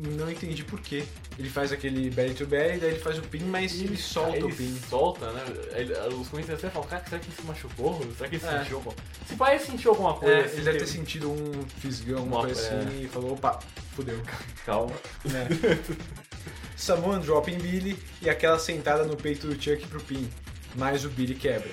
e 0.00 0.08
não 0.08 0.30
entendi 0.30 0.62
por 0.62 0.80
quê. 0.80 1.04
Ele 1.38 1.48
faz 1.48 1.72
aquele 1.72 2.10
belly 2.10 2.34
to 2.34 2.46
belly, 2.46 2.78
daí 2.78 2.90
ele 2.90 2.98
faz 3.00 3.18
o 3.18 3.22
pin, 3.22 3.40
mas 3.44 3.80
ele 3.80 3.96
solta 3.96 4.36
ele 4.36 4.44
o 4.46 4.54
pin. 4.54 4.78
solta, 4.88 5.32
né? 5.32 5.44
Ele- 5.74 5.92
os 6.14 6.28
comentários 6.28 6.62
até 6.64 6.70
falam, 6.72 6.88
cara, 6.88 7.04
será 7.08 7.18
que 7.20 7.28
ele 7.28 7.36
se 7.36 7.42
machucou? 7.42 8.00
Será 8.16 8.28
que 8.28 8.36
ele 8.36 8.44
É. 8.46 8.58
sentiu 8.58 8.76
alguma 8.76 8.94
Se 9.26 9.34
pai 9.36 9.54
ele 9.56 9.64
sentiu 9.64 9.90
alguma 9.92 10.14
coisa. 10.14 10.34
É, 10.34 10.44
assim, 10.44 10.56
ele 10.56 10.64
deve 10.64 10.78
ter 10.78 10.86
sentido 10.86 11.30
um 11.30 11.64
fisgão, 11.80 12.24
Uma- 12.24 12.40
coisa 12.42 12.60
assim, 12.60 13.00
é. 13.00 13.04
e 13.04 13.08
falou, 13.08 13.32
opa, 13.32 13.58
fudeu. 13.96 14.20
Calma. 14.66 14.92
É. 15.26 15.48
Samoan 16.76 17.20
drop 17.20 17.50
em 17.50 17.58
Billy 17.58 17.98
e 18.22 18.30
aquela 18.30 18.58
sentada 18.58 19.04
no 19.04 19.16
peito 19.16 19.46
do 19.48 19.54
Chuck 19.60 19.86
pro 19.88 20.00
pin, 20.00 20.28
mas 20.76 21.04
o 21.04 21.08
Billy 21.08 21.34
quebra. 21.34 21.70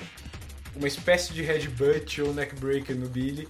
Uma 0.76 0.88
espécie 0.88 1.32
de 1.34 1.42
headbutt 1.44 2.22
ou 2.22 2.34
neckbreaker 2.34 2.96
no 2.96 3.08
Billy 3.08 3.48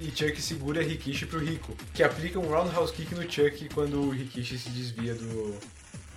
e 0.00 0.10
Chuck 0.10 0.40
segura 0.40 0.82
Rikishi 0.82 1.26
pro 1.26 1.38
Rico, 1.38 1.74
que 1.94 2.02
aplica 2.02 2.38
um 2.38 2.48
roundhouse 2.48 2.92
kick 2.92 3.14
no 3.14 3.22
Chuck 3.22 3.68
quando 3.74 4.00
o 4.00 4.10
Rikishi 4.10 4.58
se 4.58 4.70
desvia 4.70 5.14
do... 5.14 5.54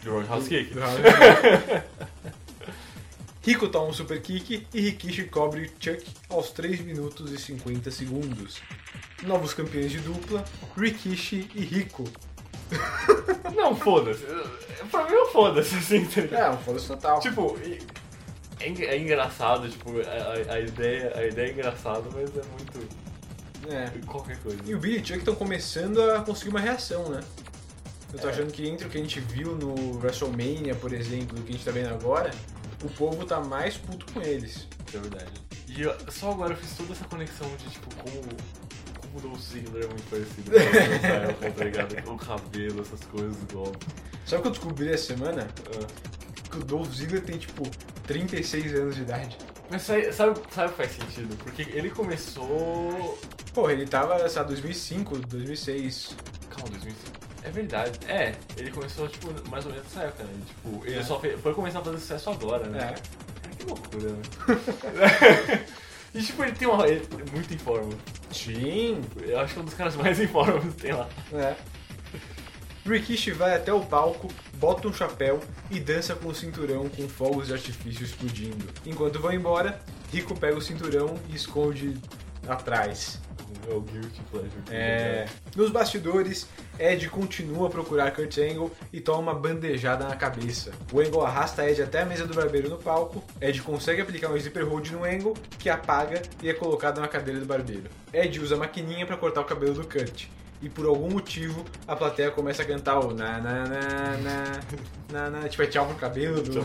Do 0.04 0.12
Roundhouse 0.14 0.50
Kick. 0.50 0.74
do 0.74 0.80
roundhouse 0.80 1.04
kick. 1.04 2.32
Rico 3.44 3.68
toma 3.70 3.88
um 3.90 3.94
super 3.94 4.22
kick 4.22 4.68
e 4.74 4.82
Rikishi 4.82 5.24
cobre 5.26 5.72
Chuck 5.80 6.04
aos 6.30 6.52
3 6.52 6.82
minutos 6.82 7.32
e 7.32 7.38
50 7.40 7.90
segundos. 7.92 8.62
Novos 9.24 9.54
campeões 9.54 9.92
de 9.92 10.00
dupla, 10.00 10.44
Rikishi 10.78 11.50
e 11.56 11.62
Rico. 11.62 12.04
Não, 13.56 13.76
foda-se. 13.76 14.24
Pra 14.92 15.04
mim, 15.06 15.12
não 15.12 15.28
foda-se, 15.32 15.76
assim, 15.76 16.06
ligado? 16.22 16.34
É, 16.42 16.50
um 16.52 16.58
foda-se 16.60 16.88
total. 16.88 17.20
Tipo, 17.20 17.58
é, 18.60 18.66
é 18.86 18.98
engraçado, 19.00 19.68
tipo, 19.70 19.92
a- 20.02 20.54
a 20.54 20.60
ideia, 20.60 21.14
a 21.16 21.26
ideia 21.28 21.48
é 21.50 21.52
engraçada, 21.52 22.04
mas 22.14 22.30
é 22.30 22.42
muito. 22.58 22.88
É. 23.70 23.89
qualquer 24.05 24.38
coisa. 24.39 24.57
E 24.66 24.74
o 24.74 24.80
Billy 24.80 24.97
e 25.01 25.05
Chuck 25.05 25.20
estão 25.20 25.36
começando 25.36 26.01
a 26.12 26.22
conseguir 26.22 26.49
uma 26.49 26.59
reação, 26.59 27.09
né? 27.09 27.22
Eu 28.14 28.20
tô 28.20 28.28
É. 28.28 28.32
achando 28.32 28.51
que 28.51 28.68
entre 28.68 28.88
o 28.88 28.89
que 28.89 28.97
a 28.97 29.01
gente 29.01 29.20
viu 29.20 29.55
no 29.55 29.97
WrestleMania, 29.99 30.76
por 30.76 30.91
exemplo, 30.93 31.38
e 31.38 31.41
o 31.41 31.43
que 31.43 31.49
a 31.49 31.53
gente 31.53 31.66
tá 31.66 31.72
vendo 31.72 31.93
agora, 31.93 32.32
o 32.84 32.89
povo 32.89 33.26
tá 33.26 33.39
mais 33.39 33.78
puto 33.78 34.05
com 34.14 34.22
eles. 34.22 34.68
É 34.93 34.97
verdade. 34.97 35.32
E 35.68 35.82
eu- 35.84 35.95
só 36.09 36.32
agora 36.32 36.53
eu 36.53 36.57
fiz 36.57 36.72
toda 36.76 36.91
essa 36.91 37.05
conexão 37.05 37.47
de, 37.57 37.70
tipo, 37.70 37.88
como, 37.95 38.22
como 38.99 39.18
o 39.18 39.22
Dolph 39.22 39.39
Ziggler 39.41 39.84
é 39.86 39.88
muito 39.88 40.09
parecido 40.09 40.51
com 40.51 41.47
o 41.47 41.51
tá 41.53 41.64
ligado? 41.64 42.12
O 42.12 42.18
cabelo, 42.18 42.82
essas 42.82 42.99
coisas, 43.05 43.38
igual. 43.49 43.72
Sabe 44.26 44.39
o 44.39 44.41
que 44.41 44.47
eu 44.47 44.51
descobri 44.51 44.89
essa 44.89 45.05
semana? 45.16 45.47
Ah. 45.74 45.88
Que 46.49 46.57
o 46.57 46.64
Dolph 46.66 46.93
Ziggler 46.93 47.24
tem, 47.24 47.38
tipo, 47.38 47.64
36 48.05 48.74
anos 48.76 48.95
de 48.95 49.03
idade. 49.03 49.38
Mas 49.72 49.84
sabe, 49.84 50.12
sabe 50.12 50.40
sabe 50.54 50.68
o 50.68 50.72
que 50.72 50.78
faz 50.78 50.92
sentido? 50.92 51.36
Porque 51.44 51.62
ele 51.74 51.90
começou. 51.90 53.18
Porra, 53.54 53.72
ele 53.74 53.86
tava, 53.88 54.28
sei 54.30 54.42
lá, 54.42 54.48
2005, 54.48 55.18
2006. 55.20 56.16
Calma, 56.50 56.70
2005. 56.72 57.12
É 57.44 57.50
verdade. 57.50 58.00
É, 58.08 58.36
ele 58.58 58.70
começou, 58.72 59.08
tipo, 59.08 59.28
mais 59.50 59.66
ou 59.66 59.72
menos 59.72 59.86
nessa 59.88 60.04
época, 60.08 60.24
né? 60.24 60.34
Tipo, 60.46 60.86
ele 60.86 61.00
É. 61.00 61.04
só 61.04 61.20
fez, 61.20 61.40
foi 61.42 61.54
começar 61.54 61.80
a 61.80 61.84
fazer 61.84 61.98
sucesso 61.98 62.30
agora, 62.30 62.68
né? 62.68 62.80
É. 62.80 63.42
Cara, 63.42 63.56
que 63.58 63.66
loucura, 63.66 64.10
né? 64.12 64.22
e 66.14 66.22
tipo, 66.22 66.44
ele 66.44 66.52
tem 66.52 66.68
uma. 66.68 66.88
Ele 66.88 67.08
é 67.28 67.32
muito 67.32 67.54
em 67.54 67.58
forma. 67.58 67.94
Sim. 68.32 69.02
Eu 69.22 69.40
acho 69.40 69.54
que 69.54 69.60
é 69.60 69.62
um 69.62 69.66
dos 69.66 69.74
caras 69.74 69.96
mais 69.96 70.20
em 70.20 70.28
forma 70.28 70.60
que 70.60 70.82
tem 70.82 70.92
lá. 70.94 71.08
É. 71.34 71.56
Rikishi 72.86 73.32
vai 73.32 73.56
até 73.56 73.72
o 73.72 73.82
palco, 73.82 74.28
bota 74.56 74.88
um 74.88 74.94
chapéu 74.94 75.40
e 75.70 75.80
dança 75.80 76.16
com 76.16 76.30
o 76.30 76.36
cinturão 76.36 76.90
com 76.90 77.08
fogos 77.08 77.48
de 77.48 77.54
artifício 77.54 78.04
explodindo. 78.04 78.66
Enquanto 78.86 79.20
vão 79.20 79.32
embora, 79.32 79.80
Rico 80.12 80.38
pega 80.38 80.58
o 80.58 80.62
cinturão 80.62 81.16
e 81.30 81.36
esconde 81.36 81.96
atrás. 82.48 83.20
É 83.70 83.74
o 83.74 83.82
Guilty 83.82 84.22
Pleasure. 84.32 84.52
É. 84.70 85.28
Nos 85.56 85.70
bastidores, 85.70 86.48
Ed 86.80 87.08
continua 87.10 87.68
a 87.68 87.70
procurar 87.70 88.12
Kurt 88.12 88.38
Angle 88.38 88.72
e 88.92 89.00
toma 89.00 89.20
uma 89.20 89.34
bandejada 89.36 90.08
na 90.08 90.16
cabeça. 90.16 90.72
O 90.92 91.00
Angle 91.00 91.22
arrasta 91.22 91.70
Ed 91.70 91.82
até 91.82 92.02
a 92.02 92.06
mesa 92.06 92.26
do 92.26 92.34
barbeiro 92.34 92.70
no 92.70 92.78
palco. 92.78 93.24
Ed 93.40 93.62
consegue 93.62 94.02
aplicar 94.02 94.32
um 94.32 94.40
zipper 94.40 94.68
hold 94.68 94.90
no 94.90 95.04
Angle, 95.04 95.36
que 95.60 95.70
apaga 95.70 96.22
e 96.42 96.50
é 96.50 96.54
colocado 96.54 97.00
na 97.00 97.08
cadeira 97.08 97.40
do 97.40 97.46
barbeiro. 97.46 97.90
Ed 98.12 98.40
usa 98.40 98.56
a 98.56 98.58
maquininha 98.58 99.06
para 99.06 99.18
cortar 99.18 99.42
o 99.42 99.46
cabelo 99.46 99.74
do 99.74 99.88
Kurt. 99.88 100.28
E 100.62 100.70
por 100.70 100.86
algum 100.86 101.09
motivo 101.09 101.66
a 101.88 101.95
plateia 101.95 102.30
começa 102.30 102.62
a 102.62 102.66
cantar 102.66 102.99
o 102.99 103.14
na 103.14 103.39
na 103.39 103.66
na 103.66 103.80
na 104.18 104.59
na, 105.12 105.30
na 105.41 105.49
tipo 105.49 105.64
é 105.64 105.66
tchau 105.68 105.88
pro 105.88 105.95
cabelo 105.95 106.41
do, 106.41 106.51
do 106.51 106.59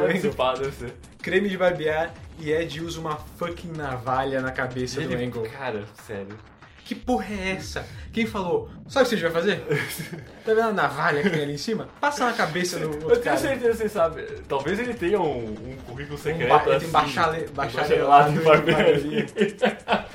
Angle. 0.00 0.92
Creme 1.20 1.48
de 1.48 1.56
barbear 1.58 2.12
e 2.38 2.50
Ed 2.50 2.80
usa 2.80 2.98
uma 2.98 3.16
fucking 3.36 3.72
navalha 3.76 4.40
na 4.40 4.50
cabeça 4.50 5.00
do 5.00 5.12
Ele- 5.12 5.24
Angle. 5.26 5.48
Cara, 5.50 5.84
sério. 6.06 6.36
Que 6.84 6.96
porra 6.96 7.26
é 7.32 7.50
essa? 7.52 7.86
Quem 8.12 8.26
falou? 8.26 8.68
Sabe 8.88 9.06
o 9.06 9.08
que 9.10 9.16
você 9.16 9.22
vai 9.22 9.30
fazer? 9.30 9.62
Tá 10.44 10.52
vendo 10.54 10.60
a 10.70 10.72
navalha 10.72 11.22
que 11.22 11.30
tem 11.30 11.42
ali 11.42 11.52
em 11.52 11.56
cima? 11.58 11.88
Passa 12.00 12.26
na 12.26 12.32
cabeça 12.32 12.76
do 12.80 12.86
Eu 12.86 12.90
outro 12.94 13.10
tenho 13.10 13.22
cara. 13.22 13.36
certeza 13.36 13.70
que 13.70 13.76
você 13.76 13.88
sabe. 13.88 14.22
Talvez 14.48 14.80
ele 14.80 14.92
tenha 14.94 15.20
um, 15.20 15.44
um 15.52 15.76
currículo 15.86 16.18
secreto. 16.18 16.48
ba- 16.48 16.56
ele 16.66 16.80
tem 16.80 17.00
assim, 17.00 17.46
um 17.50 17.52
bacharelado 17.54 18.32
em 18.32 18.42
barbearia. 18.42 19.26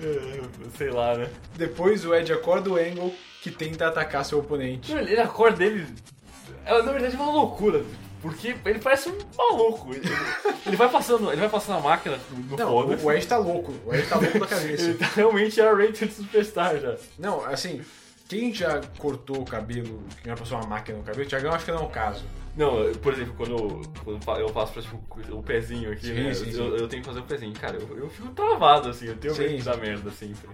Sei 0.76 0.90
lá, 0.90 1.16
né? 1.16 1.28
Depois 1.56 2.04
o 2.04 2.14
Ed 2.14 2.32
acorda 2.32 2.70
o 2.70 2.76
Angle 2.76 3.14
que 3.42 3.50
tenta 3.50 3.86
atacar 3.88 4.24
seu 4.24 4.38
oponente. 4.38 4.92
Ele, 4.92 5.12
ele- 5.12 5.20
a 5.20 5.26
cor 5.26 5.52
dele. 5.52 5.86
É, 6.64 6.82
na 6.82 6.92
verdade, 6.92 7.16
é 7.16 7.18
uma 7.18 7.32
loucura. 7.32 7.84
Porque 8.22 8.54
ele 8.66 8.78
parece 8.80 9.08
um 9.08 9.16
maluco. 9.36 9.94
Ele, 9.94 10.04
ele 10.66 10.76
vai 10.76 10.90
passando, 10.90 11.30
ele 11.32 11.40
vai 11.40 11.48
passando 11.48 11.78
a 11.78 11.80
máquina 11.80 12.18
no 12.30 12.56
Não, 12.56 12.68
foda-se. 12.68 13.04
o 13.06 13.12
Ed 13.12 13.26
tá 13.26 13.38
louco. 13.38 13.72
O 13.86 13.94
Ed 13.94 14.06
tá 14.06 14.16
louco 14.16 14.38
da 14.38 14.46
cabeça. 14.46 14.84
Ele 14.84 14.94
tá 14.98 15.06
realmente 15.16 15.58
a 15.60 15.72
rated 15.72 16.12
superstar 16.12 16.78
já. 16.78 16.96
Não, 17.18 17.42
assim, 17.46 17.80
quem 18.28 18.52
já 18.52 18.78
cortou 18.98 19.38
o 19.40 19.44
cabelo, 19.46 20.02
quem 20.22 20.30
já 20.30 20.36
passou 20.36 20.58
uma 20.58 20.66
máquina 20.66 20.98
no 20.98 21.04
cabelo, 21.04 21.26
Thiagão 21.26 21.52
acho 21.54 21.64
que 21.64 21.72
não 21.72 21.78
é 21.80 21.84
o 21.84 21.88
caso. 21.88 22.22
Não, 22.60 22.92
por 23.00 23.14
exemplo, 23.14 23.32
quando 23.38 23.52
eu, 23.52 23.82
quando 24.04 24.38
eu 24.38 24.52
passo 24.52 24.74
pra 24.74 24.82
tipo, 24.82 25.02
o 25.32 25.42
pezinho 25.42 25.90
aqui, 25.90 26.08
Sim, 26.08 26.12
né? 26.12 26.34
sim, 26.34 26.50
eu, 26.50 26.52
sim. 26.52 26.82
eu 26.82 26.88
tenho 26.88 27.02
que 27.02 27.08
fazer 27.08 27.20
o 27.20 27.22
pezinho. 27.22 27.54
Cara, 27.54 27.78
eu, 27.78 27.96
eu 27.96 28.10
fico 28.10 28.28
travado 28.34 28.90
assim, 28.90 29.06
eu 29.06 29.16
tenho 29.16 29.34
medo 29.34 29.56
de 29.56 29.62
dar 29.62 29.78
merda 29.78 30.10
sempre. 30.10 30.46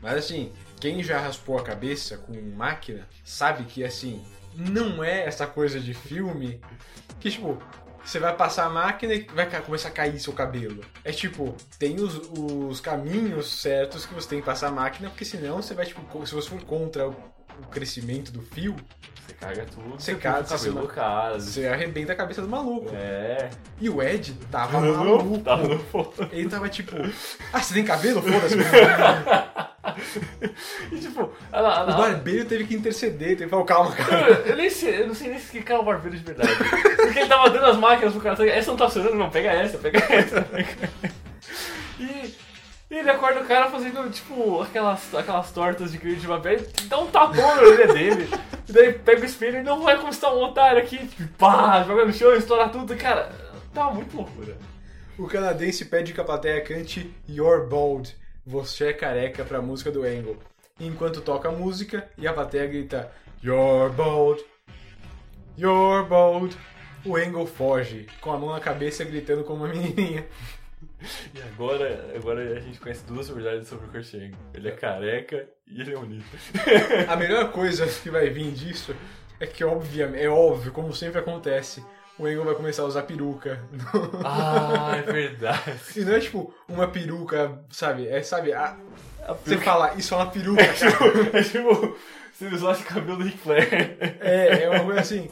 Mas 0.00 0.14
assim, 0.14 0.52
quem 0.78 1.02
já 1.02 1.18
raspou 1.18 1.58
a 1.58 1.62
cabeça 1.64 2.16
com 2.18 2.32
máquina, 2.56 3.08
sabe 3.24 3.64
que 3.64 3.82
assim, 3.82 4.24
não 4.54 5.02
é 5.02 5.26
essa 5.26 5.44
coisa 5.44 5.80
de 5.80 5.92
filme 5.92 6.60
que 7.18 7.28
tipo, 7.28 7.60
você 8.04 8.20
vai 8.20 8.34
passar 8.36 8.66
a 8.66 8.70
máquina 8.70 9.12
e 9.12 9.26
vai 9.34 9.60
começar 9.60 9.88
a 9.88 9.92
cair 9.92 10.20
seu 10.20 10.32
cabelo. 10.32 10.84
É 11.02 11.10
tipo, 11.10 11.56
tem 11.80 11.96
os, 11.96 12.14
os 12.30 12.80
caminhos 12.80 13.60
certos 13.60 14.06
que 14.06 14.14
você 14.14 14.28
tem 14.28 14.38
que 14.38 14.46
passar 14.46 14.68
a 14.68 14.72
máquina, 14.72 15.10
porque 15.10 15.24
senão 15.24 15.60
você 15.60 15.74
vai, 15.74 15.84
tipo, 15.84 16.26
se 16.26 16.32
você 16.32 16.48
for 16.48 16.62
contra 16.62 17.08
o, 17.08 17.16
o 17.60 17.66
crescimento 17.68 18.30
do 18.30 18.40
fio, 18.40 18.76
Você 19.30 19.34
caga 19.34 19.66
tudo, 19.66 19.90
você 20.00 20.14
caga 20.16 20.40
o 20.40 20.48
cabelo 20.48 20.80
do 20.80 20.88
cara. 20.88 21.38
Você 21.40 21.66
arrebenta 21.68 22.12
a 22.12 22.16
cabeça 22.16 22.42
do 22.42 22.48
maluco. 22.48 22.90
É. 22.94 23.50
E 23.80 23.88
o 23.88 24.02
Ed 24.02 24.34
tava 24.50 24.80
Não, 24.80 24.96
maluco. 24.96 25.38
tava 25.38 25.68
no 25.68 25.78
foda. 25.78 26.28
Ele 26.32 26.48
tava 26.48 26.68
tipo, 26.68 26.96
ah, 27.52 27.60
você 27.60 27.74
tem 27.74 27.84
cabelo? 27.84 28.20
Foda-se. 28.22 28.56
E 30.92 30.98
tipo, 30.98 31.22
o 31.22 31.96
barbeiro 31.96 32.44
teve 32.44 32.64
que 32.64 32.74
interceder, 32.74 33.30
teve 33.30 33.44
que 33.44 33.48
falar, 33.50 33.64
calma, 33.64 33.90
Eu, 33.98 34.04
cara. 34.04 34.30
eu 34.46 34.56
nem 34.56 34.70
sei, 34.70 35.02
eu 35.02 35.08
não 35.08 35.14
sei 35.14 35.30
nem 35.30 35.38
se 35.38 35.60
que 35.60 35.72
é 35.72 35.76
o 35.76 35.82
barbeiro 35.82 36.16
de 36.16 36.22
verdade. 36.22 36.52
Porque 36.96 37.18
ele 37.18 37.28
tava 37.28 37.50
dando 37.50 37.64
as 37.66 37.76
máquinas 37.76 38.12
pro 38.12 38.22
cara, 38.22 38.36
tá 38.36 38.46
essa 38.46 38.70
não 38.70 38.76
tá 38.78 38.84
funcionando, 38.86 39.14
não, 39.16 39.30
pega 39.30 39.50
essa, 39.52 39.78
pega 39.78 39.98
essa. 40.14 40.46
E, 41.98 42.34
e 42.90 42.96
ele 42.96 43.08
acorda 43.08 43.40
o 43.40 43.46
cara 43.46 43.70
fazendo, 43.70 44.10
tipo, 44.10 44.60
aquelas, 44.60 45.14
aquelas 45.14 45.52
tortas 45.52 45.92
de 45.92 45.98
creme 45.98 46.16
de 46.16 46.26
barbeiro, 46.26 46.66
e 46.82 46.86
dá 46.86 46.98
um 46.98 47.06
tapão 47.06 47.54
na 47.54 47.62
orelha 47.62 47.94
dele. 47.94 48.28
E 48.68 48.72
daí 48.72 48.92
pega 48.92 49.22
o 49.22 49.24
espelho 49.24 49.58
e 49.58 49.62
não 49.62 49.82
vai 49.82 49.96
tá 49.96 50.32
um 50.32 50.42
otário 50.42 50.82
aqui, 50.82 51.06
tipo, 51.06 51.28
pá, 51.38 51.84
joga 51.84 52.04
no 52.04 52.12
chão, 52.12 52.34
estoura 52.34 52.68
tudo, 52.68 52.96
cara. 52.96 53.30
Tá 53.72 53.90
muito 53.90 54.16
loucura. 54.16 54.58
O 55.16 55.26
canadense 55.26 55.84
pede 55.84 56.12
que 56.12 56.20
a 56.20 56.24
plateia 56.24 56.60
cante 56.62 57.14
You're 57.28 57.68
Bald, 57.68 58.16
você 58.44 58.86
é 58.86 58.92
careca 58.92 59.44
pra 59.44 59.62
música 59.62 59.92
do 59.92 60.02
Angle. 60.02 60.38
Enquanto 60.80 61.20
toca 61.20 61.48
a 61.48 61.52
música 61.52 62.08
e 62.18 62.26
a 62.26 62.32
plateia 62.32 62.66
grita 62.66 63.12
You're 63.44 63.92
Bald, 63.92 64.42
You're 65.56 66.08
Bald. 66.08 66.56
O 67.04 67.16
Angle 67.16 67.46
foge, 67.46 68.06
com 68.20 68.32
a 68.32 68.38
mão 68.38 68.50
na 68.50 68.60
cabeça 68.60 69.04
gritando 69.04 69.44
como 69.44 69.64
uma 69.64 69.72
menininha. 69.72 70.26
E 71.34 71.40
agora, 71.42 72.10
agora 72.14 72.56
a 72.58 72.60
gente 72.60 72.78
conhece 72.78 73.04
duas 73.06 73.28
verdades 73.28 73.68
sobre 73.68 73.86
o 73.86 73.90
Angle. 73.90 74.36
Ele 74.54 74.68
é 74.68 74.72
careca 74.72 75.46
e 75.66 75.80
ele 75.80 75.94
é 75.94 75.96
bonito. 75.96 76.24
A 77.08 77.16
melhor 77.16 77.50
coisa 77.52 77.86
que 77.86 78.10
vai 78.10 78.28
vir 78.30 78.50
disso 78.52 78.94
é 79.38 79.46
que, 79.46 79.64
obviamente, 79.64 80.22
é 80.22 80.28
óbvio, 80.28 80.70
como 80.72 80.94
sempre 80.94 81.18
acontece, 81.20 81.82
o 82.18 82.26
Angle 82.26 82.44
vai 82.44 82.54
começar 82.54 82.82
a 82.82 82.86
usar 82.86 83.02
peruca. 83.04 83.58
Ah, 84.24 84.92
é 84.96 85.02
verdade. 85.10 85.72
E 85.96 86.00
não 86.00 86.14
é 86.14 86.20
tipo 86.20 86.54
uma 86.68 86.86
peruca, 86.86 87.58
sabe? 87.70 88.06
É, 88.06 88.22
sabe? 88.22 88.52
A... 88.52 88.76
Você 89.28 89.36
peruca- 89.56 89.64
fala, 89.64 89.94
isso 89.94 90.12
é 90.12 90.16
uma 90.18 90.26
peruca, 90.26 90.62
cara. 90.66 91.30
É 91.38 91.42
tipo, 91.42 91.96
se 92.34 92.44
ele 92.44 92.54
usasse 92.56 92.82
cabelo 92.84 93.16
do 93.16 93.24
Ric 93.24 93.38
Flair. 93.38 93.96
É, 94.20 94.64
é 94.64 94.70
uma 94.70 94.84
coisa 94.84 95.00
assim. 95.00 95.30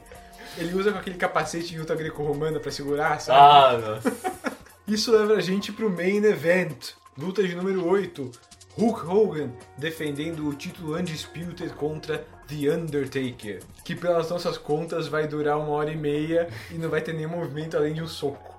Ele 0.56 0.74
usa 0.74 0.90
com 0.92 0.98
aquele 0.98 1.16
capacete 1.16 1.68
de 1.68 1.78
luta 1.78 1.94
greco-romana 1.94 2.58
pra 2.58 2.70
segurar, 2.72 3.20
sabe? 3.20 3.38
Ah, 3.38 3.78
nossa. 3.78 4.57
Isso 4.88 5.12
leva 5.12 5.34
a 5.34 5.40
gente 5.42 5.70
pro 5.70 5.90
main 5.90 6.24
event. 6.24 6.92
Luta 7.18 7.46
de 7.46 7.54
número 7.54 7.86
8. 7.86 8.32
Hulk 8.78 9.06
Hogan 9.06 9.50
defendendo 9.76 10.48
o 10.48 10.54
título 10.54 10.96
Undisputed 10.96 11.74
contra 11.74 12.24
The 12.48 12.74
Undertaker. 12.74 13.60
Que 13.84 13.94
pelas 13.94 14.30
nossas 14.30 14.56
contas 14.56 15.06
vai 15.06 15.28
durar 15.28 15.58
uma 15.58 15.68
hora 15.72 15.92
e 15.92 15.96
meia 15.96 16.48
e 16.70 16.78
não 16.78 16.88
vai 16.88 17.02
ter 17.02 17.12
nenhum 17.12 17.36
movimento 17.36 17.76
além 17.76 17.92
de 17.92 18.02
um 18.02 18.06
soco. 18.06 18.58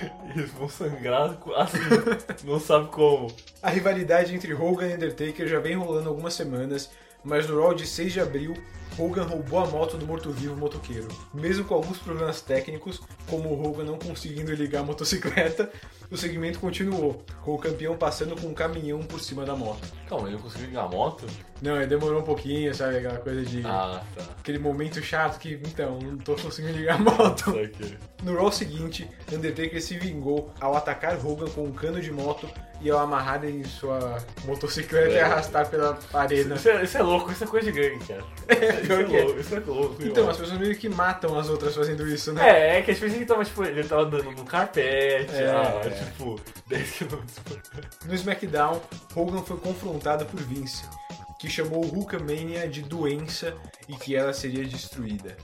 Eles 0.34 0.50
vão 0.52 0.70
sangrar 0.70 1.36
assim, 1.56 1.78
não 2.44 2.58
sabe 2.58 2.88
como. 2.88 3.26
A 3.62 3.68
rivalidade 3.68 4.34
entre 4.34 4.54
Hogan 4.54 4.88
e 4.88 4.94
Undertaker 4.94 5.46
já 5.46 5.60
vem 5.60 5.76
rolando 5.76 6.08
algumas 6.08 6.32
semanas, 6.32 6.90
mas 7.22 7.46
no 7.46 7.60
Raw 7.60 7.74
de 7.74 7.86
6 7.86 8.10
de 8.10 8.20
abril, 8.20 8.54
Hogan 8.98 9.24
roubou 9.24 9.58
a 9.58 9.66
moto 9.66 9.96
do 9.96 10.06
morto-vivo 10.06 10.56
motoqueiro. 10.56 11.08
Mesmo 11.34 11.64
com 11.64 11.74
alguns 11.74 11.98
problemas 11.98 12.40
técnicos, 12.40 13.00
como 13.28 13.48
o 13.48 13.66
Hogan 13.66 13.84
não 13.84 13.98
conseguindo 13.98 14.54
ligar 14.54 14.80
a 14.80 14.84
motocicleta, 14.84 15.70
O 16.10 16.16
segmento 16.16 16.58
continuou, 16.60 17.24
com 17.42 17.54
o 17.54 17.58
campeão 17.58 17.96
passando 17.96 18.40
com 18.40 18.48
um 18.48 18.54
caminhão 18.54 19.00
por 19.00 19.20
cima 19.20 19.44
da 19.44 19.56
moto. 19.56 19.86
Calma, 20.08 20.28
ele 20.28 20.36
não 20.36 20.42
conseguiu 20.42 20.68
ligar 20.68 20.84
a 20.84 20.88
moto? 20.88 21.26
Não, 21.60 21.76
ele 21.76 21.86
demorou 21.86 22.20
um 22.20 22.24
pouquinho, 22.24 22.74
sabe? 22.74 22.98
Aquela 22.98 23.18
coisa 23.18 23.42
de. 23.44 23.62
Ah, 23.66 24.02
tá. 24.14 24.22
Aquele 24.38 24.58
momento 24.58 25.02
chato 25.02 25.38
que, 25.38 25.54
então, 25.54 25.98
não 25.98 26.16
tô 26.18 26.34
conseguindo 26.36 26.76
ligar 26.78 26.96
a 26.96 26.98
moto. 26.98 27.54
Isso. 27.80 27.94
No 28.22 28.36
Raw 28.36 28.52
seguinte, 28.52 29.08
Undertaker 29.32 29.80
se 29.82 29.98
vingou 29.98 30.50
ao 30.60 30.76
atacar 30.76 31.18
Hogan 31.24 31.48
com 31.50 31.64
um 31.64 31.72
cano 31.72 32.00
de 32.00 32.12
moto 32.12 32.48
e 32.80 32.90
ao 32.90 32.98
amarrar 32.98 33.42
em 33.44 33.64
sua 33.64 34.18
motocicleta 34.44 35.08
e 35.10 35.16
É. 35.16 35.22
arrastar 35.22 35.68
pela 35.68 35.98
arena. 36.12 36.56
Isso 36.56 36.68
é, 36.68 36.84
isso 36.84 36.98
é 36.98 37.02
louco, 37.02 37.32
isso 37.32 37.44
é 37.44 37.46
coisa 37.46 37.72
de 37.72 37.80
gangue, 37.80 38.04
cara. 38.04 38.22
isso, 38.52 38.86
pior 38.86 39.00
é 39.00 39.02
é. 39.20 39.24
louco, 39.24 39.40
isso 39.40 39.54
é 39.54 39.60
louco. 39.60 39.96
Então, 40.02 40.28
as 40.28 40.36
pessoas 40.36 40.58
meio 40.58 40.76
que 40.76 40.88
matam 40.88 41.38
as 41.38 41.48
outras 41.48 41.74
fazendo 41.74 42.06
isso, 42.06 42.32
né? 42.32 42.48
É, 42.48 42.78
é 42.78 42.82
que 42.82 42.90
as 42.90 42.98
pessoas 42.98 43.18
que 43.18 43.24
tava, 43.24 43.44
tipo, 43.44 43.64
ele 43.64 43.84
tava 43.84 44.02
andando 44.02 44.30
no 44.30 44.44
carpete, 44.44 45.34
É, 45.34 45.50
ah, 45.50 45.80
é. 45.84 45.95
Tipo, 46.04 46.40
10 46.68 46.90
km 46.98 47.16
por 47.44 47.52
hora. 47.74 47.90
No 48.04 48.14
SmackDown, 48.14 48.80
Hogan 49.14 49.42
foi 49.42 49.56
confrontado 49.58 50.24
por 50.26 50.40
Vince, 50.42 50.84
que 51.38 51.48
chamou 51.48 51.84
o 51.84 51.88
Hulkamania 51.94 52.68
de 52.68 52.82
doença 52.82 53.54
e 53.88 53.94
que 53.96 54.14
ela 54.16 54.32
seria 54.32 54.64
destruída. 54.64 55.36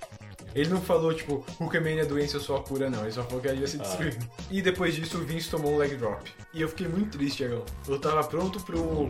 Ele 0.54 0.68
não 0.68 0.82
falou, 0.82 1.14
tipo, 1.14 1.42
Hulkamania 1.58 2.02
é 2.02 2.04
doença, 2.04 2.36
eu 2.36 2.40
sou 2.40 2.54
a 2.56 2.62
cura, 2.62 2.90
não. 2.90 3.00
Ele 3.02 3.12
só 3.12 3.22
falou 3.24 3.40
que 3.40 3.48
ela 3.48 3.56
ia 3.56 3.66
ser 3.66 3.78
Ah. 3.80 3.84
destruída. 3.84 4.18
E 4.50 4.60
depois 4.60 4.94
disso, 4.94 5.16
o 5.16 5.24
Vince 5.24 5.48
tomou 5.48 5.72
um 5.72 5.78
leg 5.78 5.96
drop. 5.96 6.30
E 6.52 6.60
eu 6.60 6.68
fiquei 6.68 6.86
muito 6.88 7.16
triste, 7.16 7.38
Thiagão. 7.38 7.64
Eu 7.88 7.98
tava 7.98 8.22
pronto 8.24 8.60
pro... 8.60 9.08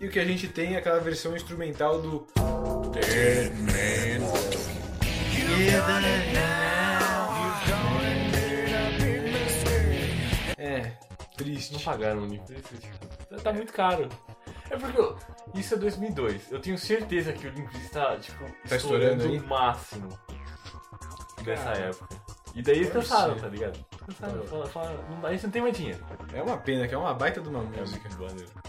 E 0.00 0.06
o 0.06 0.10
que 0.10 0.18
a 0.18 0.24
gente 0.24 0.48
tem 0.48 0.74
é 0.74 0.78
aquela 0.78 0.98
versão 1.00 1.36
instrumental 1.36 2.00
do... 2.00 2.26
Dead 2.92 3.52
Man. 3.60 4.26
É, 10.66 10.92
triste. 11.36 11.72
Não 11.74 11.80
pagaram 11.80 12.22
o 12.22 12.26
Link. 12.26 12.42
Tá 13.42 13.52
muito 13.52 13.72
caro. 13.72 14.08
É 14.70 14.76
porque 14.76 14.98
eu- 14.98 15.16
isso 15.54 15.74
é 15.74 15.76
2002. 15.76 16.50
Eu 16.50 16.60
tenho 16.60 16.76
certeza 16.78 17.32
que 17.32 17.46
o 17.46 17.50
Link 17.50 17.88
tá, 17.90 18.16
tipo, 18.16 18.44
Tá 18.68 18.76
estourando 18.76 19.24
aí? 19.24 19.38
o 19.38 19.46
máximo 19.46 20.08
dessa 21.44 21.64
Cara, 21.64 21.78
época. 21.78 22.16
E 22.54 22.62
daí 22.62 22.76
eles 22.76 22.88
pode 22.90 23.06
cansaram, 23.08 23.34
ser. 23.34 23.40
tá 23.42 23.48
ligado? 23.48 23.84
Cansaram, 24.06 24.42
fala, 24.44 24.66
fala, 24.66 25.04
não, 25.10 25.20
dá- 25.20 25.28
a 25.28 25.32
gente 25.32 25.44
não 25.44 25.50
tem 25.50 25.62
mais 25.62 25.76
dinheiro. 25.76 26.04
É 26.32 26.42
uma 26.42 26.56
pena, 26.56 26.88
que 26.88 26.94
é 26.94 26.98
uma 26.98 27.12
baita 27.12 27.40
de 27.40 27.48
uma 27.48 27.60
música. 27.62 28.08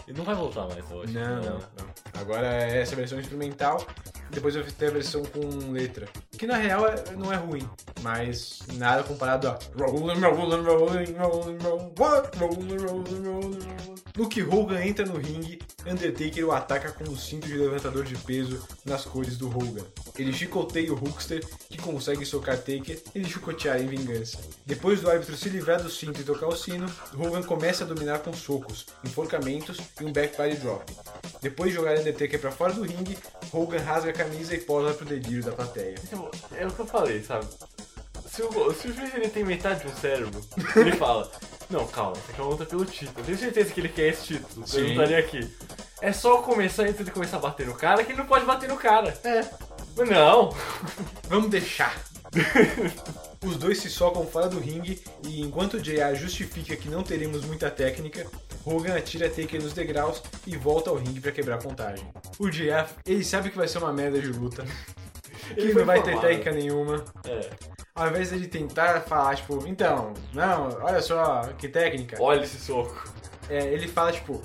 Ele 0.06 0.18
não 0.18 0.24
vai 0.24 0.34
voltar 0.34 0.68
mais, 0.68 0.90
eu 0.90 1.02
acho. 1.02 1.12
Não, 1.12 1.36
não, 1.36 1.58
não. 1.58 2.20
Agora 2.20 2.46
é 2.64 2.82
essa 2.82 2.94
versão 2.94 3.18
instrumental, 3.18 3.84
depois 4.30 4.54
eu 4.54 4.64
ter 4.64 4.86
a 4.86 4.90
versão 4.90 5.22
com 5.24 5.72
letra. 5.72 6.08
Que 6.32 6.46
na 6.46 6.56
real 6.56 6.86
é- 6.86 7.16
não 7.16 7.32
é 7.32 7.36
ruim, 7.36 7.68
mas 8.02 8.60
nada 8.74 9.02
comparado 9.02 9.48
a 9.48 9.58
que 14.28 14.42
Hogan 14.42 14.84
entra 14.84 15.04
no 15.04 15.16
ringue, 15.16 15.58
Undertaker 15.86 16.46
o 16.46 16.52
ataca 16.52 16.92
com 16.92 17.04
o 17.04 17.16
cinto 17.16 17.46
de 17.46 17.56
levantador 17.56 18.04
de 18.04 18.16
peso 18.16 18.62
nas 18.84 19.04
cores 19.04 19.36
do 19.36 19.48
Hogan. 19.48 19.84
Ele 20.18 20.32
chicoteia 20.32 20.92
o 20.92 20.96
Hulkster, 20.96 21.44
que 21.68 21.78
consegue 21.78 22.24
socar 22.24 22.56
Taker 22.56 23.00
e 23.14 23.18
lhe 23.18 23.28
chicotear 23.28 23.80
em 23.80 23.86
vingança. 23.86 24.38
Depois 24.66 25.00
do 25.00 25.10
árbitro 25.10 25.36
se 25.36 25.48
livrar 25.48 25.82
do 25.82 25.88
cinto 25.88 26.20
e 26.20 26.24
tocar 26.24 26.46
o 26.46 26.56
sino, 26.56 26.86
Hogan 27.16 27.42
começa 27.42 27.84
a 27.84 27.86
dominar 27.86 28.18
com 28.20 28.32
socos, 28.32 28.86
enforcamentos 29.04 29.78
e 30.00 30.04
um 30.04 30.12
back 30.12 30.36
body 30.36 30.56
drop. 30.56 30.84
Depois 31.40 31.70
de 31.70 31.76
jogar 31.76 31.98
Undertaker 31.98 32.40
pra 32.40 32.50
fora 32.50 32.72
do 32.72 32.82
ringue, 32.82 33.18
Hogan 33.52 33.80
rasga 33.80 34.12
camisa 34.18 34.54
e 34.54 34.60
posa 34.60 34.92
pro 34.92 35.06
delírio 35.06 35.44
da 35.44 35.52
plateia. 35.52 35.94
Então, 36.02 36.30
é 36.56 36.66
o 36.66 36.70
que 36.70 36.80
eu 36.80 36.86
falei, 36.86 37.22
sabe? 37.22 37.46
Se 38.26 38.42
o, 38.42 38.72
se 38.74 38.88
o 38.88 38.94
juiz 38.94 39.14
ele 39.14 39.28
tem 39.28 39.44
metade 39.44 39.80
de 39.82 39.88
um 39.88 39.96
cérebro, 39.96 40.40
ele 40.76 40.92
fala: 40.92 41.30
Não, 41.70 41.86
calma, 41.86 42.16
essa 42.16 42.32
aqui 42.32 42.40
é 42.40 42.44
uma 42.44 42.50
luta 42.50 42.66
pelo 42.66 42.84
título. 42.84 43.18
Eu 43.18 43.24
tenho 43.24 43.38
certeza 43.38 43.72
que 43.72 43.80
ele 43.80 43.88
quer 43.88 44.08
esse 44.08 44.26
título. 44.26 44.66
Sim. 44.66 44.78
Ele 44.78 44.86
não 44.86 45.04
estaria 45.04 45.18
aqui. 45.18 45.54
É 46.00 46.12
só 46.12 46.42
começar 46.42 46.82
antes 46.84 47.04
de 47.04 47.10
começar 47.10 47.38
a 47.38 47.40
bater 47.40 47.66
no 47.66 47.74
cara 47.74 48.04
que 48.04 48.12
ele 48.12 48.18
não 48.18 48.26
pode 48.26 48.44
bater 48.44 48.68
no 48.68 48.76
cara. 48.76 49.18
É. 49.24 49.44
Mas 49.96 50.08
não. 50.08 50.54
Vamos 51.28 51.50
deixar. 51.50 51.96
Os 53.44 53.56
dois 53.56 53.78
se 53.78 53.88
socam 53.88 54.26
fora 54.26 54.48
do 54.48 54.58
ringue 54.58 55.02
e 55.24 55.40
enquanto 55.40 55.74
o 55.74 55.80
JR 55.80 56.14
justifica 56.14 56.76
que 56.76 56.88
não 56.88 57.02
teremos 57.02 57.44
muita 57.44 57.70
técnica, 57.70 58.26
Hogan 58.68 58.96
atira 58.96 59.28
Taker 59.28 59.62
nos 59.62 59.72
degraus 59.72 60.22
e 60.46 60.56
volta 60.56 60.90
ao 60.90 60.96
ringue 60.96 61.20
pra 61.20 61.32
quebrar 61.32 61.56
a 61.56 61.62
contagem. 61.62 62.06
O 62.38 62.48
JR, 62.48 62.86
ele 63.06 63.24
sabe 63.24 63.50
que 63.50 63.56
vai 63.56 63.68
ser 63.68 63.78
uma 63.78 63.92
merda 63.92 64.20
de 64.20 64.28
luta, 64.28 64.64
que 65.54 65.60
Ele 65.60 65.74
não 65.74 65.84
vai 65.84 66.02
ter 66.02 66.18
técnica 66.20 66.52
nenhuma. 66.52 67.04
É. 67.26 67.50
Ao 67.94 68.08
invés 68.08 68.30
dele 68.30 68.46
tentar 68.46 69.00
falar, 69.00 69.34
tipo, 69.36 69.66
então, 69.66 70.14
não, 70.32 70.68
olha 70.82 71.02
só, 71.02 71.42
que 71.58 71.68
técnica. 71.68 72.16
Olha 72.20 72.44
esse 72.44 72.58
soco. 72.58 73.12
É, 73.48 73.72
ele 73.72 73.88
fala, 73.88 74.12
tipo, 74.12 74.40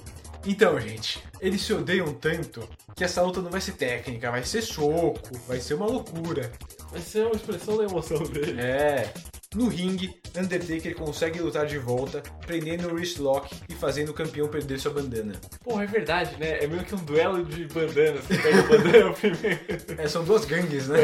então, 0.45 0.79
gente, 0.79 1.23
eles 1.39 1.61
se 1.61 1.73
odeiam 1.73 2.13
tanto 2.13 2.67
que 2.95 3.03
essa 3.03 3.21
luta 3.21 3.41
não 3.41 3.49
vai 3.49 3.61
ser 3.61 3.73
técnica, 3.73 4.31
vai 4.31 4.43
ser 4.43 4.61
soco, 4.61 5.37
vai 5.47 5.59
ser 5.59 5.75
uma 5.75 5.85
loucura. 5.85 6.51
Vai 6.91 7.01
ser 7.01 7.25
uma 7.25 7.35
expressão 7.35 7.77
da 7.77 7.83
emoção 7.83 8.23
dele. 8.23 8.59
É. 8.59 9.13
No 9.55 9.67
ringue, 9.67 10.15
Undertaker 10.35 10.95
consegue 10.95 11.39
lutar 11.39 11.67
de 11.67 11.77
volta, 11.77 12.23
prendendo 12.45 12.87
o 12.87 12.93
wrist 12.93 13.19
lock 13.19 13.55
e 13.69 13.73
fazendo 13.73 14.09
o 14.09 14.13
campeão 14.13 14.47
perder 14.47 14.79
sua 14.79 14.91
bandana. 14.91 15.33
Porra, 15.63 15.83
é 15.83 15.87
verdade, 15.87 16.35
né? 16.39 16.63
É 16.63 16.67
meio 16.67 16.83
que 16.83 16.95
um 16.95 17.03
duelo 17.03 17.45
de 17.45 17.65
bandanas. 17.65 18.23
Você 18.23 18.37
pega 18.37 18.59
a 18.59 18.63
bandana 18.63 19.13
primeiro. 19.13 19.59
É, 19.97 20.07
são 20.07 20.23
duas 20.23 20.45
gangues, 20.45 20.87
né? 20.87 20.97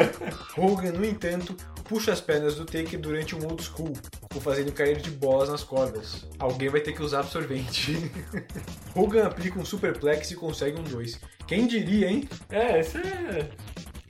Hogan, 0.58 0.92
no 0.92 1.04
entanto, 1.04 1.56
puxa 1.84 2.12
as 2.12 2.20
pernas 2.20 2.56
do 2.56 2.66
Taker 2.66 3.00
durante 3.00 3.34
um 3.34 3.42
old 3.46 3.62
school, 3.62 3.94
o 4.34 4.40
fazendo 4.40 4.72
cair 4.72 5.00
de 5.00 5.10
bolas 5.10 5.48
nas 5.48 5.64
cordas. 5.64 6.26
Alguém 6.38 6.68
vai 6.68 6.80
ter 6.80 6.92
que 6.92 7.02
usar 7.02 7.20
absorvente. 7.20 7.96
Hogan 8.94 9.26
aplica 9.26 9.58
um 9.58 9.64
superplex 9.64 10.30
e 10.30 10.34
consegue 10.34 10.78
um 10.78 10.84
2. 10.84 11.18
Quem 11.46 11.66
diria, 11.66 12.10
hein? 12.10 12.28
É, 12.50 12.80
isso 12.80 12.98
é. 12.98 13.48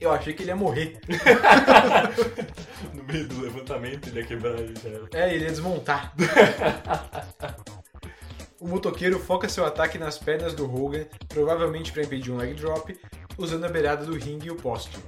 Eu 0.01 0.13
achei 0.13 0.33
que 0.33 0.43
ele 0.43 0.51
ia 0.51 0.57
morrer. 0.57 0.99
No 2.93 3.03
meio 3.05 3.29
do 3.29 3.41
levantamento 3.41 4.09
ele 4.09 4.21
ia 4.21 4.27
quebrar 4.27 4.59
e 4.61 4.75
já 4.75 4.89
era. 4.89 5.09
É, 5.13 5.35
ele 5.35 5.45
ia 5.45 5.51
desmontar. 5.51 6.13
O 8.59 8.67
motoqueiro 8.67 9.19
foca 9.19 9.49
seu 9.49 9.65
ataque 9.65 9.99
nas 9.99 10.19
pernas 10.19 10.55
do 10.55 10.65
Hogan, 10.65 11.05
provavelmente 11.29 11.93
para 11.93 12.03
impedir 12.03 12.33
um 12.33 12.37
leg 12.37 12.55
drop, 12.55 12.99
usando 13.39 13.65
a 13.65 13.69
beirada 13.69 14.05
do 14.05 14.15
ringue 14.17 14.49
e 14.49 14.51
o 14.51 14.57
poste. 14.57 14.99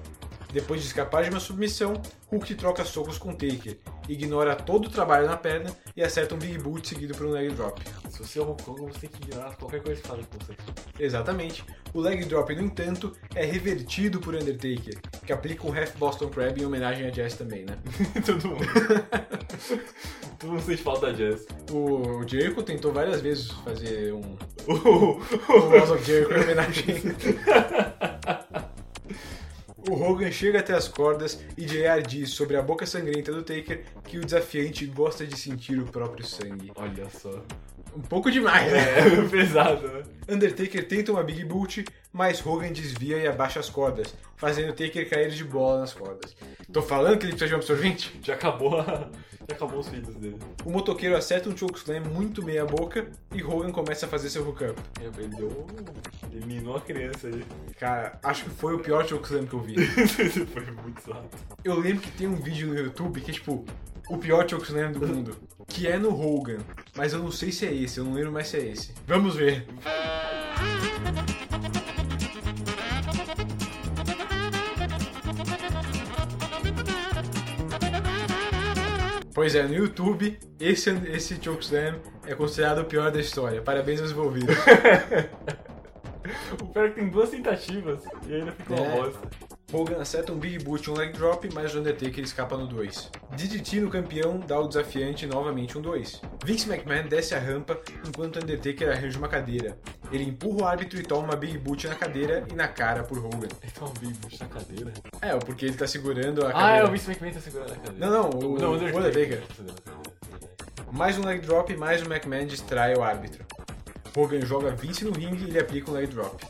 Depois 0.53 0.81
de 0.81 0.87
escapar 0.87 1.25
de 1.25 1.31
uma 1.31 1.41
submissão, 1.41 2.01
Hulk 2.31 2.55
troca 2.55 2.85
socos 2.85 3.19
com 3.19 3.33
Taker, 3.33 3.79
ignora 4.09 4.57
todo 4.57 4.87
o 4.87 4.91
trabalho 4.91 5.27
na 5.27 5.37
perna 5.37 5.71
e 5.97 6.03
acerta 6.03 6.35
um 6.35 6.39
Big 6.39 6.59
Boot 6.59 6.89
seguido 6.89 7.15
por 7.15 7.27
um 7.27 7.31
leg 7.31 7.51
drop. 7.51 7.83
Se 8.11 8.19
você 8.19 8.39
é 8.39 8.43
Hulk 8.43 8.71
Hogan, 8.71 8.87
você 8.87 9.01
tem 9.01 9.11
que 9.11 9.23
ignorar 9.25 9.55
qualquer 9.57 9.83
coisa 9.83 10.01
que 10.01 10.09
fala 10.09 10.23
com 10.25 10.39
você. 10.39 10.55
Exatamente. 10.99 11.65
O 11.93 12.01
leg 12.01 12.25
drop, 12.25 12.55
no 12.55 12.63
entanto, 12.63 13.15
é 13.35 13.45
revertido 13.45 14.21
por 14.21 14.35
Undertaker, 14.35 14.99
que 15.25 15.33
aplica 15.33 15.67
um 15.67 15.73
Half 15.73 15.97
Boston 15.97 16.29
Crab 16.29 16.61
em 16.61 16.65
homenagem 16.65 17.07
a 17.07 17.11
Jazz 17.11 17.35
também, 17.35 17.65
né? 17.65 17.79
Todo 18.25 18.49
mundo. 18.49 18.67
Todo 20.39 20.51
mundo 20.51 20.63
sente 20.63 20.83
falta 20.83 21.07
da 21.07 21.13
Jazz. 21.13 21.47
O 21.71 22.27
Jericho 22.27 22.63
tentou 22.63 22.93
várias 22.93 23.21
vezes 23.21 23.51
fazer 23.51 24.13
um. 24.13 24.37
o 24.69 25.21
House 25.71 25.91
of 25.91 26.05
Jericho 26.05 26.33
em 26.33 26.43
homenagem. 26.43 27.03
O 29.89 29.95
Hogan 29.95 30.31
chega 30.31 30.61
até 30.61 30.75
as 30.75 30.87
cordas 30.87 31.41
e 31.57 31.65
JR 31.65 32.03
diz 32.07 32.29
sobre 32.31 32.59
a 32.59 32.63
boca 32.63 32.85
sangrenta 32.85 33.33
do 33.33 33.43
Taker 33.43 33.85
que 34.05 34.19
o 34.19 34.25
desafiante 34.25 34.85
gosta 34.85 35.27
de 35.27 35.35
sentir 35.35 35.79
o 35.79 35.87
próprio 35.87 36.27
sangue. 36.27 36.71
Olha 36.77 37.09
só. 37.09 37.43
Um 37.97 38.01
pouco 38.01 38.31
demais, 38.31 38.71
né? 38.71 38.99
É, 38.99 39.23
pesado, 39.29 39.89
né? 39.89 40.03
Undertaker 40.29 40.87
tenta 40.87 41.11
uma 41.11 41.23
Big 41.23 41.45
Boot, 41.45 41.85
mas 42.13 42.45
Hogan 42.45 42.73
desvia 42.73 43.17
e 43.17 43.27
abaixa 43.27 43.61
as 43.61 43.71
cordas, 43.71 44.15
fazendo 44.37 44.71
o 44.71 44.73
Taker 44.73 45.09
cair 45.09 45.31
de 45.31 45.45
bola 45.45 45.81
nas 45.81 45.95
cordas. 45.95 46.37
Tô 46.71 46.83
falando 46.83 47.19
que 47.19 47.25
ele 47.25 47.33
precisa 47.33 47.49
de 47.49 47.55
um 47.55 47.57
absorvente? 47.57 48.21
Já 48.23 48.35
acabou, 48.35 48.79
a... 48.79 49.09
Já 49.49 49.57
acabou 49.57 49.81
os 49.81 49.89
filhos 49.89 50.15
dele. 50.17 50.37
O 50.63 50.71
motoqueiro 50.71 51.17
acerta 51.17 51.49
um 51.49 51.57
chokeslam 51.57 52.03
muito 52.03 52.45
meia 52.45 52.67
boca 52.67 53.09
e 53.33 53.43
Hogan 53.43 53.73
começa 53.73 54.05
a 54.05 54.09
fazer 54.09 54.29
seu 54.29 54.47
hookup. 54.47 54.79
Ele 55.01 55.29
deu. 55.29 55.67
Ele 56.31 56.45
minou 56.45 56.77
a 56.77 56.81
criança 56.83 57.29
ali. 57.29 57.43
Cara, 57.79 58.19
acho 58.23 58.45
que 58.45 58.51
foi 58.51 58.75
o 58.75 58.79
pior 58.79 59.09
chokeslam 59.09 59.47
que 59.47 59.55
eu 59.55 59.61
vi. 59.61 59.77
Foi 60.53 60.71
muito 60.83 61.01
suave. 61.03 61.29
Eu 61.65 61.81
lembro 61.81 62.03
que 62.03 62.11
tem 62.11 62.27
um 62.27 62.37
vídeo 62.37 62.69
no 62.69 62.79
YouTube 62.79 63.23
que 63.23 63.31
é 63.31 63.35
tipo 63.35 63.65
o 64.09 64.17
pior 64.19 64.49
chokeslam 64.49 64.93
do 64.93 65.07
mundo, 65.07 65.37
que 65.67 65.87
é 65.87 65.99
no 65.99 66.11
Hogan, 66.11 66.59
mas 66.97 67.13
eu 67.13 67.19
não 67.21 67.31
sei 67.31 67.53
se 67.53 67.67
é 67.67 67.75
esse, 67.75 67.99
eu 67.99 68.05
não 68.05 68.15
lembro 68.15 68.33
mais 68.33 68.49
se 68.49 68.57
é 68.57 68.61
esse. 68.67 68.93
Vamos 69.07 69.35
ver. 69.37 69.67
Pois 79.35 79.55
é, 79.55 79.63
no 79.63 79.75
YouTube, 79.75 80.37
esse, 80.59 80.91
esse 81.09 81.37
chokeslam 81.43 82.01
é 82.27 82.35
considerado 82.35 82.81
o 82.81 82.85
pior 82.85 83.11
da 83.13 83.21
história. 83.21 83.63
Parabéns 83.63 84.01
aos 84.01 84.11
envolvidos. 84.11 84.55
O 86.61 86.67
pior 86.67 86.87
é 86.87 86.89
que 86.91 86.97
tem 86.97 87.09
duas 87.09 87.31
tentativas 87.31 88.01
e 88.27 88.35
ainda 88.35 88.53
fica 88.53 88.75
uma 88.75 88.85
É. 88.85 88.97
bosta. 89.01 89.29
Hogan 89.71 90.01
acerta 90.01 90.33
um 90.33 90.39
Big 90.39 90.65
Boot 90.65 90.89
e 90.89 90.91
um 90.91 90.97
Leg 90.97 91.13
Drop, 91.13 91.47
mas 91.53 91.75
o 91.75 91.81
Undertaker 91.81 92.25
escapa 92.25 92.57
no 92.57 92.67
2. 92.67 93.11
DDT 93.37 93.81
no 93.81 93.91
campeão 93.91 94.41
dá 94.41 94.59
o 94.59 94.67
desafiante 94.67 95.27
novamente 95.27 95.77
um 95.77 95.83
2. 95.83 96.23
Vince 96.43 96.67
McMahon 96.73 97.07
desce 97.07 97.35
a 97.35 97.39
rampa 97.39 97.79
enquanto 98.07 98.43
Undertaker 98.43 98.91
arranja 98.91 99.19
uma 99.19 99.29
cadeira. 99.29 99.77
Ele 100.11 100.25
empurra 100.25 100.63
o 100.63 100.65
árbitro 100.67 100.99
e 100.99 101.03
toma 101.03 101.25
uma 101.25 101.37
Big 101.37 101.59
Boot 101.59 101.87
na 101.87 101.95
cadeira 101.95 102.47
e 102.51 102.55
na 102.55 102.67
cara 102.67 103.03
por 103.03 103.19
Hogan. 103.19 103.49
Ele 103.63 103.73
toma 103.79 103.91
um 103.91 104.01
Big 104.01 104.15
Boot 104.15 104.41
na 104.41 104.47
cadeira? 104.49 104.93
É, 105.21 105.37
porque 105.37 105.67
ele 105.67 105.77
tá 105.77 105.87
segurando 105.87 106.47
a 106.47 106.49
Ah, 106.49 106.53
cadeira. 106.55 106.79
é 106.79 106.85
o 106.85 106.91
Vince 106.91 107.11
McMahon 107.11 107.33
tá 107.35 107.41
segurando 107.41 107.73
a 107.73 107.77
cadeira. 107.77 108.07
Não, 108.07 108.11
não, 108.23 108.31
o, 108.31 108.59
Não, 108.59 108.69
o 108.71 108.73
o 108.73 108.75
Undertaker. 108.77 108.97
Undertaker. 108.97 109.43
Mais 110.91 111.19
um 111.19 111.27
leg 111.27 111.41
drop, 111.43 111.77
mais 111.77 112.01
um 112.01 112.07
McMahon 112.11 112.47
distrai 112.47 112.95
o 112.95 113.03
árbitro. 113.03 113.45
Hogan 114.17 114.41
joga 114.41 114.71
Vince 114.71 115.05
no 115.05 115.13
ringue 115.13 115.45
e 115.45 115.49
ele 115.51 115.59
aplica 115.61 115.91
um 115.91 115.95
leg 115.95 116.07
drop. 116.07 116.43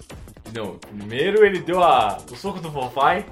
Não, 0.54 0.78
primeiro 0.78 1.44
ele 1.44 1.60
deu 1.60 1.82
a, 1.82 2.16
o 2.30 2.36
soco 2.36 2.60
do 2.60 2.70
Fofai, 2.70 3.26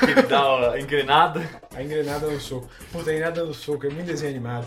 que 0.00 0.10
ele 0.10 0.22
dá 0.22 0.72
a 0.72 0.80
engrenada. 0.80 1.48
A 1.74 1.82
engrenada 1.82 2.26
no 2.26 2.40
soco. 2.40 2.68
Puta, 2.90 3.10
a 3.10 3.14
engrenada 3.14 3.44
no 3.44 3.54
soco, 3.54 3.86
é 3.86 3.90
muito 3.90 4.06
desenho 4.06 4.30
animado. 4.30 4.66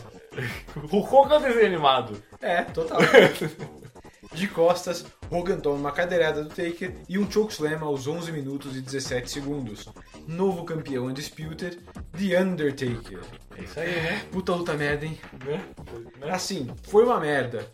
O 0.92 0.98
Hogan 0.98 1.36
é 1.36 1.38
um 1.40 1.42
desenho 1.42 1.66
animado. 1.66 2.24
É, 2.42 2.64
total. 2.64 3.00
De 4.34 4.48
costas, 4.48 5.06
Hogan 5.32 5.60
toma 5.60 5.78
uma 5.78 5.92
cadeirada 5.92 6.44
do 6.44 6.50
Taker 6.50 6.94
e 7.08 7.18
um 7.18 7.30
chokeslam 7.30 7.82
aos 7.84 8.08
11 8.08 8.32
minutos 8.32 8.76
e 8.76 8.82
17 8.82 9.32
segundos. 9.32 9.88
Novo 10.28 10.64
campeão 10.66 11.06
Undisputed, 11.06 11.80
The 12.12 12.42
Undertaker. 12.42 13.20
É 13.58 13.64
isso 13.64 13.80
aí, 13.80 13.90
né? 13.90 14.26
Puta 14.32 14.54
luta 14.54 14.74
merda, 14.74 15.06
hein? 15.06 15.18
Né? 15.46 15.64
Assim, 16.30 16.70
foi 16.84 17.06
uma 17.06 17.20
merda. 17.20 17.66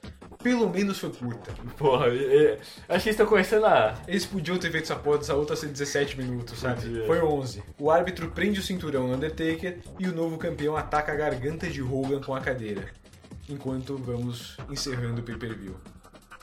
Pelo 0.44 0.70
menos 0.70 1.00
foi 1.00 1.10
curta. 1.10 1.54
Porra, 1.78 2.08
acho 2.08 2.14
que 2.14 2.92
eles 2.92 3.06
estão 3.06 3.26
começando 3.26 3.66
a. 3.66 3.98
Eles 4.08 4.26
podiam 4.26 4.58
ter 4.58 4.70
feito 4.72 4.84
essa 4.84 4.96
porra 4.96 5.20
dessa 5.20 5.34
luta 5.34 5.56
ser 5.56 5.68
17 5.68 6.18
minutos, 6.18 6.60
sabe? 6.60 6.82
Podia. 6.82 7.06
Foi 7.06 7.22
11. 7.22 7.64
O 7.80 7.90
árbitro 7.90 8.30
prende 8.30 8.60
o 8.60 8.64
cinturão 8.64 9.08
no 9.08 9.16
Undertaker 9.16 9.80
e 9.98 10.08
o 10.08 10.14
novo 10.14 10.38
campeão 10.38 10.76
ataca 10.76 11.14
a 11.14 11.16
garganta 11.16 11.68
de 11.68 11.82
Hogan 11.82 12.22
com 12.22 12.36
a 12.36 12.42
cadeira. 12.42 12.90
Enquanto 13.50 13.98
vamos 13.98 14.58
encerrando 14.70 15.22
o 15.22 15.24
pay-per-view. 15.24 15.76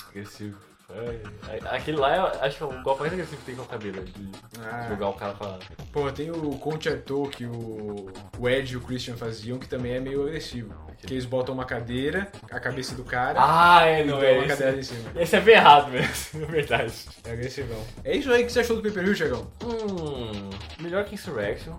Agressivo. 0.09 0.70
É, 0.95 1.59
aquele 1.77 1.97
lá, 1.97 2.17
eu 2.17 2.27
acho 2.43 2.57
que 2.57 2.63
é 2.63 2.67
o 2.67 2.83
golpe 2.83 3.01
mais 3.01 3.13
agressivo 3.13 3.37
que 3.39 3.47
tem 3.47 3.55
com 3.55 3.63
a 3.63 3.67
cadeira. 3.67 4.03
De 4.03 4.31
Ah. 4.61 4.87
jogar 4.89 5.09
o 5.09 5.13
cara 5.15 5.33
pra. 5.35 5.59
Pô, 5.93 6.11
tem 6.13 6.31
o 6.31 6.51
concerto 6.59 7.29
que 7.31 7.45
o, 7.47 8.11
o 8.39 8.49
Ed 8.49 8.73
e 8.73 8.77
o 8.77 8.81
Christian 8.81 9.17
faziam, 9.17 9.59
que 9.59 9.69
também 9.69 9.93
é 9.93 10.01
meio 10.01 10.23
agressivo. 10.27 10.75
Que 10.99 11.15
eles 11.15 11.25
botam 11.25 11.55
uma 11.55 11.65
cadeira, 11.65 12.31
a 12.51 12.61
cabeça 12.61 12.95
do 12.95 13.03
cara, 13.05 13.39
Ah, 13.43 13.87
é, 13.87 14.05
não 14.05 14.23
é. 14.23 14.33
uma 14.33 14.39
Esse, 14.45 14.49
cadeira 14.49 14.79
em 14.79 14.83
cima. 14.83 15.11
esse 15.17 15.35
é 15.37 15.41
bem 15.41 15.55
errado 15.55 15.91
mesmo, 15.91 16.43
é 16.45 16.47
verdade. 16.47 16.93
É 17.25 17.31
agressivão. 17.33 17.83
É 18.05 18.17
isso 18.17 18.31
aí 18.31 18.45
que 18.45 18.53
você 18.53 18.61
achou 18.61 18.77
do 18.77 18.83
pay-per-view, 18.83 19.15
Chegão? 19.15 19.51
Hum. 19.65 20.51
Melhor 20.79 21.05
que 21.05 21.15
Insurrection. 21.15 21.75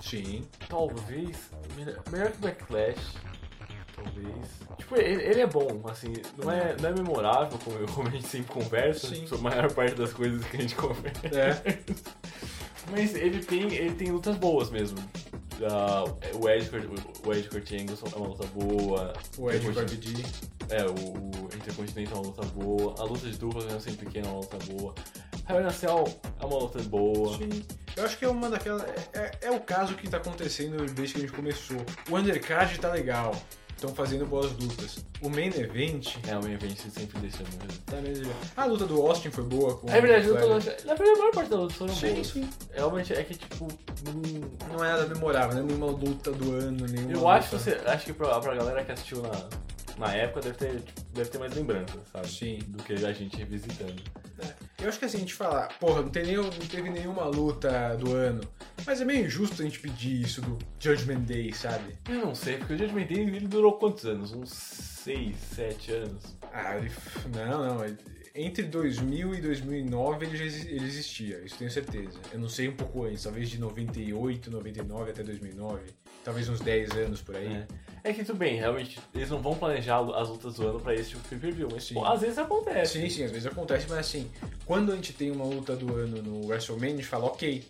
Sim. 0.00 0.48
Talvez. 0.70 1.50
Melhor, 1.76 1.96
melhor 2.10 2.30
que 2.30 2.38
Backlash. 2.38 3.14
Talvez. 4.04 4.46
Tipo, 4.78 4.96
ele, 4.96 5.22
ele 5.22 5.40
é 5.40 5.46
bom, 5.46 5.80
assim, 5.88 6.12
não 6.38 6.50
é, 6.50 6.76
não 6.80 6.88
é 6.88 6.92
memorável, 6.92 7.58
como, 7.64 7.78
eu- 7.78 7.86
como 7.94 8.08
a 8.08 8.10
gente 8.10 8.26
sempre 8.26 8.52
conversa, 8.52 9.08
Sim. 9.08 9.26
sobre 9.26 9.46
a 9.48 9.50
maior 9.50 9.72
parte 9.72 9.94
das 9.94 10.12
coisas 10.12 10.44
que 10.46 10.56
a 10.56 10.60
gente 10.60 10.74
conversa. 10.76 11.28
É. 11.38 11.78
Mas 12.90 13.14
ele 13.14 13.42
tem, 13.44 13.72
ele 13.74 13.94
tem 13.94 14.10
lutas 14.10 14.36
boas 14.36 14.70
mesmo. 14.70 14.98
Ah, 15.64 16.04
o 16.34 16.48
Ed, 16.48 16.68
Curt- 16.68 16.88
o 17.24 17.32
Ed 17.32 17.48
Kurt 17.48 17.72
Angle 17.72 17.96
é 18.12 18.16
uma 18.16 18.26
luta 18.28 18.46
boa. 18.48 19.12
O 19.38 19.50
Ed 19.50 19.60
com 19.60 19.68
a 19.68 19.72
Intercontin- 19.82 20.12
BD. 20.12 20.22
É, 20.70 20.84
o, 20.86 20.90
o 20.94 21.48
Intercontinental 21.54 22.16
é 22.16 22.20
uma 22.20 22.26
luta 22.26 22.42
boa. 22.46 22.94
A 22.98 23.04
luta 23.04 23.30
de 23.30 23.36
duplas 23.38 23.72
é 23.72 23.78
sempre 23.78 24.06
pequena, 24.06 24.26
é 24.26 24.30
uma 24.30 24.40
luta 24.40 24.58
boa. 24.72 24.94
Hell 25.48 25.60
in 25.60 25.64
a 25.64 25.70
Cell 25.70 26.04
é 26.40 26.44
uma 26.44 26.58
luta 26.58 26.82
boa. 26.82 27.36
Sim. 27.38 27.62
Eu 27.96 28.04
acho 28.04 28.18
que 28.18 28.24
é 28.24 28.28
uma 28.28 28.48
daquelas. 28.50 28.82
É, 28.82 28.96
é- 29.12 29.38
é 29.42 29.50
o 29.52 29.60
caso 29.60 29.94
que 29.94 30.08
tá 30.08 30.16
acontecendo 30.16 30.84
desde 30.92 31.14
que 31.14 31.20
a 31.20 31.22
gente 31.26 31.32
começou. 31.36 31.76
O 32.10 32.16
undercard 32.16 32.76
tá 32.80 32.90
legal. 32.90 33.32
Estão 33.82 33.96
fazendo 33.96 34.24
boas 34.26 34.52
lutas. 34.52 34.98
O 35.20 35.28
main 35.28 35.48
event. 35.48 36.14
É, 36.28 36.36
o 36.38 36.40
main 36.44 36.52
event 36.52 36.76
sempre 36.78 37.18
deixa 37.18 37.38
mesmo. 37.38 37.82
Tá 37.84 37.96
mesmo. 37.96 38.32
A 38.56 38.64
luta 38.64 38.86
do 38.86 39.02
Austin 39.04 39.30
foi 39.30 39.42
boa. 39.42 39.76
Com 39.76 39.90
É 39.90 40.00
verdade, 40.00 40.26
a 40.26 40.28
luta, 40.30 40.48
na 40.84 40.94
verdade, 40.94 41.10
a 41.10 41.18
maior 41.18 41.32
parte 41.32 41.50
das 41.50 41.58
lutas 41.58 41.76
foram 41.76 41.92
Sim, 41.96 42.14
boas. 42.14 42.26
sim. 42.28 42.48
Realmente 42.72 43.12
é 43.12 43.24
que, 43.24 43.34
tipo, 43.34 43.66
não, 44.06 44.76
Não 44.76 44.84
é 44.84 44.88
nada 44.92 45.06
memorável, 45.06 45.56
não 45.56 45.62
é 45.62 45.66
nenhuma 45.66 45.86
luta 45.86 46.30
do 46.30 46.52
ano, 46.52 46.86
nenhuma. 46.86 47.10
Eu 47.12 47.18
luta. 47.18 47.30
acho 47.30 47.48
que 47.50 47.56
você, 47.58 47.80
acho 47.84 48.04
que 48.04 48.12
pra, 48.12 48.38
pra 48.38 48.54
galera 48.54 48.84
que 48.84 48.92
assistiu 48.92 49.20
na, 49.20 49.30
na 50.02 50.14
época 50.14 50.40
deve 50.40 50.58
ter, 50.58 50.80
tipo, 50.80 51.00
deve 51.14 51.30
ter 51.30 51.38
mais 51.38 51.54
lembranças, 51.54 52.00
sabe? 52.12 52.28
Sim. 52.28 52.58
Do 52.66 52.82
que 52.82 52.92
a 52.92 53.12
gente 53.12 53.36
revisitando. 53.36 54.02
Eu 54.80 54.88
acho 54.88 54.98
que 54.98 55.04
assim, 55.04 55.18
a 55.18 55.20
gente 55.20 55.34
fala, 55.34 55.68
porra, 55.78 56.02
não, 56.02 56.08
tem 56.08 56.26
nenhum, 56.26 56.42
não 56.42 56.50
teve 56.50 56.90
nenhuma 56.90 57.24
luta 57.26 57.96
do 57.96 58.12
ano. 58.12 58.40
Mas 58.84 59.00
é 59.00 59.04
meio 59.04 59.26
injusto 59.26 59.62
a 59.62 59.64
gente 59.64 59.78
pedir 59.78 60.20
isso 60.20 60.40
do 60.40 60.58
Judgment 60.80 61.20
Day, 61.20 61.52
sabe? 61.52 61.96
Eu 62.08 62.18
não 62.18 62.34
sei, 62.34 62.56
porque 62.56 62.74
o 62.74 62.78
Judgment 62.78 63.06
Day 63.06 63.20
ele 63.20 63.46
durou 63.46 63.74
quantos 63.74 64.04
anos? 64.04 64.32
Uns 64.32 64.50
6, 64.50 65.36
7 65.36 65.92
anos? 65.92 66.36
Ah, 66.52 66.76
ele. 66.76 66.90
Não, 67.32 67.78
não. 67.78 67.96
Entre 68.34 68.64
2000 68.64 69.34
e 69.34 69.40
2009 69.40 70.26
ele 70.26 70.36
já 70.36 70.44
ele 70.66 70.86
existia, 70.86 71.38
isso 71.44 71.56
tenho 71.58 71.70
certeza. 71.70 72.18
Eu 72.32 72.40
não 72.40 72.48
sei 72.48 72.68
um 72.68 72.74
pouco 72.74 73.04
antes, 73.04 73.22
talvez 73.22 73.50
de 73.50 73.60
98, 73.60 74.50
99 74.50 75.10
até 75.10 75.22
2009. 75.22 75.82
Talvez 76.24 76.48
uns 76.48 76.60
10 76.60 76.90
anos 76.92 77.20
por 77.20 77.36
aí. 77.36 77.46
É. 77.46 77.66
É 78.04 78.12
que 78.12 78.24
tudo 78.24 78.38
bem, 78.38 78.56
realmente, 78.56 78.98
eles 79.14 79.30
não 79.30 79.40
vão 79.40 79.54
planejar 79.54 80.00
as 80.16 80.28
lutas 80.28 80.54
do 80.54 80.66
ano 80.66 80.80
pra 80.80 80.92
esse 80.92 81.10
tipo 81.10 81.22
de 81.22 81.28
pay-per-view, 81.28 81.68
mas 81.70 81.88
pô, 81.88 82.04
às 82.04 82.20
vezes 82.20 82.36
acontece. 82.36 83.00
Sim, 83.00 83.08
sim, 83.08 83.24
às 83.24 83.30
vezes 83.30 83.46
acontece, 83.46 83.86
mas 83.88 83.98
assim, 83.98 84.28
quando 84.66 84.90
a 84.90 84.96
gente 84.96 85.12
tem 85.12 85.30
uma 85.30 85.44
luta 85.44 85.76
do 85.76 85.94
ano 85.94 86.20
no 86.20 86.46
WrestleMania, 86.48 86.94
a 86.94 86.96
gente 86.96 87.06
fala, 87.06 87.26
ok, 87.26 87.64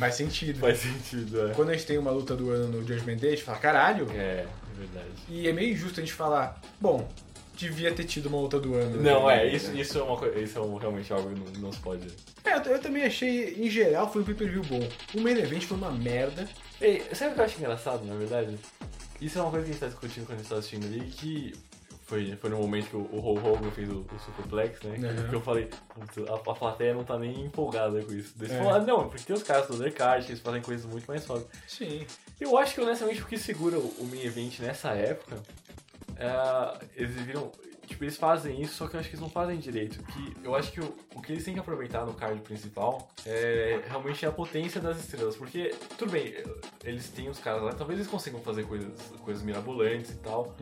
faz 0.00 0.16
sentido. 0.16 0.58
Faz 0.60 0.78
sentido, 0.78 1.50
é. 1.50 1.54
Quando 1.54 1.70
a 1.70 1.72
gente 1.74 1.86
tem 1.86 1.98
uma 1.98 2.10
luta 2.10 2.34
do 2.34 2.50
ano 2.50 2.66
no 2.66 2.86
Judgment 2.86 3.18
Day, 3.18 3.30
a 3.30 3.36
gente 3.36 3.44
fala, 3.44 3.58
caralho. 3.58 4.10
É, 4.10 4.44
é 4.44 4.46
verdade. 4.76 5.08
E 5.28 5.46
é 5.46 5.52
meio 5.52 5.72
injusto 5.72 6.00
a 6.00 6.02
gente 6.02 6.12
falar, 6.12 6.60
bom, 6.80 7.08
devia 7.56 7.92
ter 7.92 8.04
tido 8.04 8.26
uma 8.26 8.38
luta 8.40 8.60
do 8.60 8.74
ano. 8.74 9.00
Não, 9.02 9.28
é, 9.30 9.44
Né? 9.46 9.54
isso, 9.54 9.72
isso 9.76 9.98
é, 9.98 10.02
uma, 10.02 10.16
co- 10.16 10.26
isso 10.26 10.58
é 10.58 10.62
um- 10.62 10.76
realmente 10.76 11.12
algo 11.12 11.28
que 11.28 11.40
não, 11.40 11.62
não 11.62 11.72
se 11.72 11.78
pode. 11.80 12.06
É, 12.44 12.54
eu, 12.56 12.62
eu 12.72 12.78
também 12.80 13.04
achei, 13.04 13.54
em 13.54 13.68
geral, 13.70 14.12
foi 14.12 14.22
um 14.22 14.24
pay-per-view 14.24 14.62
bom. 14.62 14.88
O 15.14 15.20
main 15.20 15.38
event 15.38 15.62
foi 15.64 15.76
uma 15.76 15.90
merda. 15.90 16.48
Ei, 16.80 17.02
sabe 17.14 17.32
o 17.32 17.34
que 17.34 17.40
eu 17.40 17.44
acho 17.44 17.58
engraçado, 17.58 18.04
na 18.04 18.14
verdade? 18.14 18.56
Isso 19.20 19.38
é 19.38 19.42
uma 19.42 19.50
coisa 19.50 19.64
que 19.64 19.70
a 19.70 19.72
gente 19.72 19.80
tá 19.80 19.88
discutindo 19.88 20.26
quando 20.26 20.38
a 20.38 20.42
gente 20.42 20.50
tá 20.50 20.56
assistindo 20.56 20.84
ali, 20.86 21.00
que 21.10 21.54
foi, 22.04 22.36
foi 22.36 22.50
no 22.50 22.58
momento 22.58 22.88
que 22.90 22.96
o, 22.96 23.00
o 23.10 23.18
Hulk 23.18 23.48
Hogan 23.48 23.70
fez 23.70 23.88
o, 23.90 24.00
o 24.00 24.18
Superplex, 24.24 24.80
né? 24.82 24.96
Que- 24.98 25.06
Uhum. 25.22 25.28
Que 25.28 25.34
eu 25.34 25.40
falei, 25.40 25.68
"Putz, 25.94 26.28
a, 26.30 26.34
a 26.34 26.54
plateia 26.54 26.94
não 26.94 27.02
tá 27.02 27.18
nem 27.18 27.40
empolgada 27.46 28.00
com 28.02 28.12
isso. 28.12 28.34
Daí 28.36 28.48
eles 28.48 28.60
É. 28.60 28.62
falaram, 28.62 28.84
não, 28.86 29.08
porque 29.08 29.24
tem 29.24 29.34
os 29.34 29.42
caras 29.42 29.66
do 29.66 29.74
Undercard, 29.74 30.24
que 30.24 30.32
eles 30.32 30.40
fazem 30.42 30.60
coisas 30.62 30.84
muito 30.86 31.06
mais 31.06 31.24
fodas. 31.24 31.46
Sim. 31.66 32.06
Eu 32.38 32.56
acho 32.58 32.74
que 32.74 32.80
honestamente 32.82 33.22
o 33.22 33.26
que 33.26 33.38
segura 33.38 33.78
o, 33.78 33.88
o 33.98 34.06
main 34.08 34.22
event 34.24 34.58
nessa 34.60 34.90
época 34.90 35.42
é, 36.18 36.86
eles 36.96 37.14
viram. 37.22 37.50
Tipo, 37.86 38.04
eles 38.04 38.16
fazem 38.16 38.60
isso, 38.60 38.74
só 38.74 38.88
que 38.88 38.94
eu 38.94 39.00
acho 39.00 39.08
que 39.08 39.14
eles 39.14 39.22
não 39.22 39.30
fazem 39.30 39.58
direito. 39.58 40.02
Que 40.04 40.36
eu 40.44 40.54
acho 40.54 40.72
que 40.72 40.80
o, 40.80 40.94
o 41.14 41.22
que 41.22 41.32
eles 41.32 41.44
têm 41.44 41.54
que 41.54 41.60
aproveitar 41.60 42.04
no 42.04 42.14
card 42.14 42.40
principal 42.40 43.08
é 43.24 43.80
realmente 43.88 44.26
a 44.26 44.32
potência 44.32 44.80
das 44.80 44.98
estrelas. 44.98 45.36
Porque, 45.36 45.74
tudo 45.96 46.12
bem, 46.12 46.34
eles 46.84 47.08
têm 47.10 47.28
os 47.28 47.38
caras 47.38 47.62
lá, 47.62 47.72
talvez 47.72 47.98
eles 48.00 48.10
consigam 48.10 48.40
fazer 48.40 48.64
coisas, 48.64 48.92
coisas 49.22 49.42
mirabolantes 49.42 50.10
e 50.10 50.16
tal. 50.16 50.54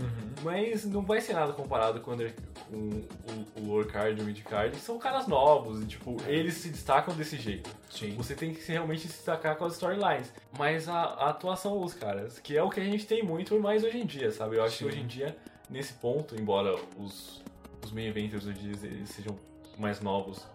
Mas 0.42 0.84
não 0.84 1.02
vai 1.02 1.20
ser 1.20 1.32
nada 1.32 1.52
comparado 1.52 2.00
com, 2.00 2.16
com 2.16 2.76
o, 2.76 3.60
o 3.60 3.66
lower 3.66 3.86
card 3.86 4.20
e 4.20 4.22
o 4.22 4.26
mid 4.26 4.42
card. 4.42 4.76
São 4.76 4.98
caras 4.98 5.26
novos 5.26 5.82
e, 5.82 5.86
tipo, 5.86 6.16
eles 6.26 6.54
se 6.54 6.68
destacam 6.68 7.14
desse 7.14 7.36
jeito. 7.36 7.70
Sim. 7.90 8.14
Você 8.16 8.34
tem 8.34 8.52
que 8.52 8.70
realmente 8.70 9.02
se 9.02 9.08
destacar 9.08 9.56
com 9.56 9.64
as 9.64 9.74
storylines. 9.74 10.32
Mas 10.58 10.88
a, 10.88 10.94
a 10.94 11.30
atuação 11.30 11.80
dos 11.80 11.94
caras, 11.94 12.38
que 12.38 12.56
é 12.56 12.62
o 12.62 12.70
que 12.70 12.80
a 12.80 12.84
gente 12.84 13.06
tem 13.06 13.22
muito 13.22 13.58
mais 13.60 13.82
hoje 13.82 13.98
em 13.98 14.06
dia, 14.06 14.30
sabe? 14.30 14.56
Eu 14.56 14.64
acho 14.64 14.78
que 14.78 14.84
Sim. 14.84 14.90
hoje 14.90 15.00
em 15.00 15.06
dia, 15.06 15.36
nesse 15.70 15.94
ponto, 15.94 16.34
embora 16.38 16.74
os, 16.98 17.42
os 17.84 17.92
main 17.92 18.06
eventers 18.06 18.46
hoje 18.46 18.58
eles, 18.82 19.08
sejam 19.10 19.36
mais 19.78 20.00
novos 20.00 20.46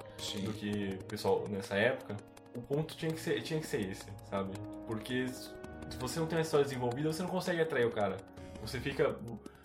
do 0.44 0.54
que 0.54 0.98
o 1.00 1.04
pessoal 1.06 1.46
nessa 1.50 1.76
época, 1.76 2.16
o 2.56 2.62
ponto 2.62 2.96
tinha 2.96 3.12
que 3.12 3.20
ser, 3.20 3.42
tinha 3.42 3.60
que 3.60 3.68
ser 3.68 3.90
esse, 3.90 4.06
sabe? 4.30 4.52
Porque 4.88 5.28
se 5.28 5.98
você 6.00 6.20
não 6.20 6.28
tem 6.28 6.38
uma 6.38 6.42
história 6.44 6.64
desenvolvida, 6.66 7.12
você 7.12 7.22
não 7.24 7.30
consegue 7.30 7.62
atrair 7.62 7.86
o 7.86 7.92
cara. 7.92 8.18
Você 8.62 8.80
fica. 8.80 9.16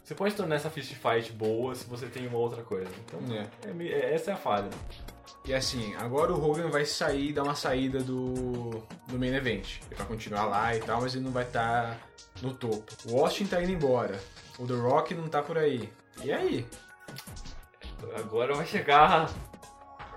Você 0.03 0.15
pode 0.15 0.35
tornar 0.35 0.57
essa 0.57 0.71
fist 0.71 0.95
fight 0.95 1.33
boa 1.33 1.75
se 1.75 1.87
você 1.87 2.07
tem 2.07 2.27
uma 2.27 2.39
outra 2.39 2.63
coisa. 2.63 2.91
Então, 3.05 3.21
É. 3.35 3.47
é 3.69 3.89
é- 3.89 4.15
essa 4.15 4.31
é 4.31 4.35
a 4.35 4.37
falha. 4.37 4.69
E 5.45 5.53
assim, 5.53 5.95
agora 5.97 6.33
o 6.33 6.43
Hogan 6.43 6.69
vai 6.69 6.85
sair, 6.85 7.33
dar 7.33 7.43
uma 7.43 7.55
saída 7.55 8.01
do, 8.01 8.83
do 9.07 9.19
main 9.19 9.35
event. 9.35 9.81
Ele 9.87 9.95
vai 9.95 10.07
continuar 10.07 10.47
lá 10.47 10.75
e 10.75 10.81
tal, 10.81 11.03
mas 11.03 11.15
ele 11.15 11.25
não 11.25 11.33
vai 11.33 11.45
estar 11.45 11.99
no 12.41 12.55
topo. 12.55 12.93
O 13.07 13.21
Austin 13.21 13.47
tá 13.47 13.63
indo 13.63 13.73
embora. 13.73 14.19
O 14.59 14.67
The 14.67 14.75
Rock 14.75 15.15
não 15.15 15.29
tá 15.29 15.43
por 15.43 15.59
aí. 15.59 15.89
E 16.23 16.33
aí? 16.33 16.67
Agora 18.17 18.55
vai 18.55 18.67
chegar 18.67 19.31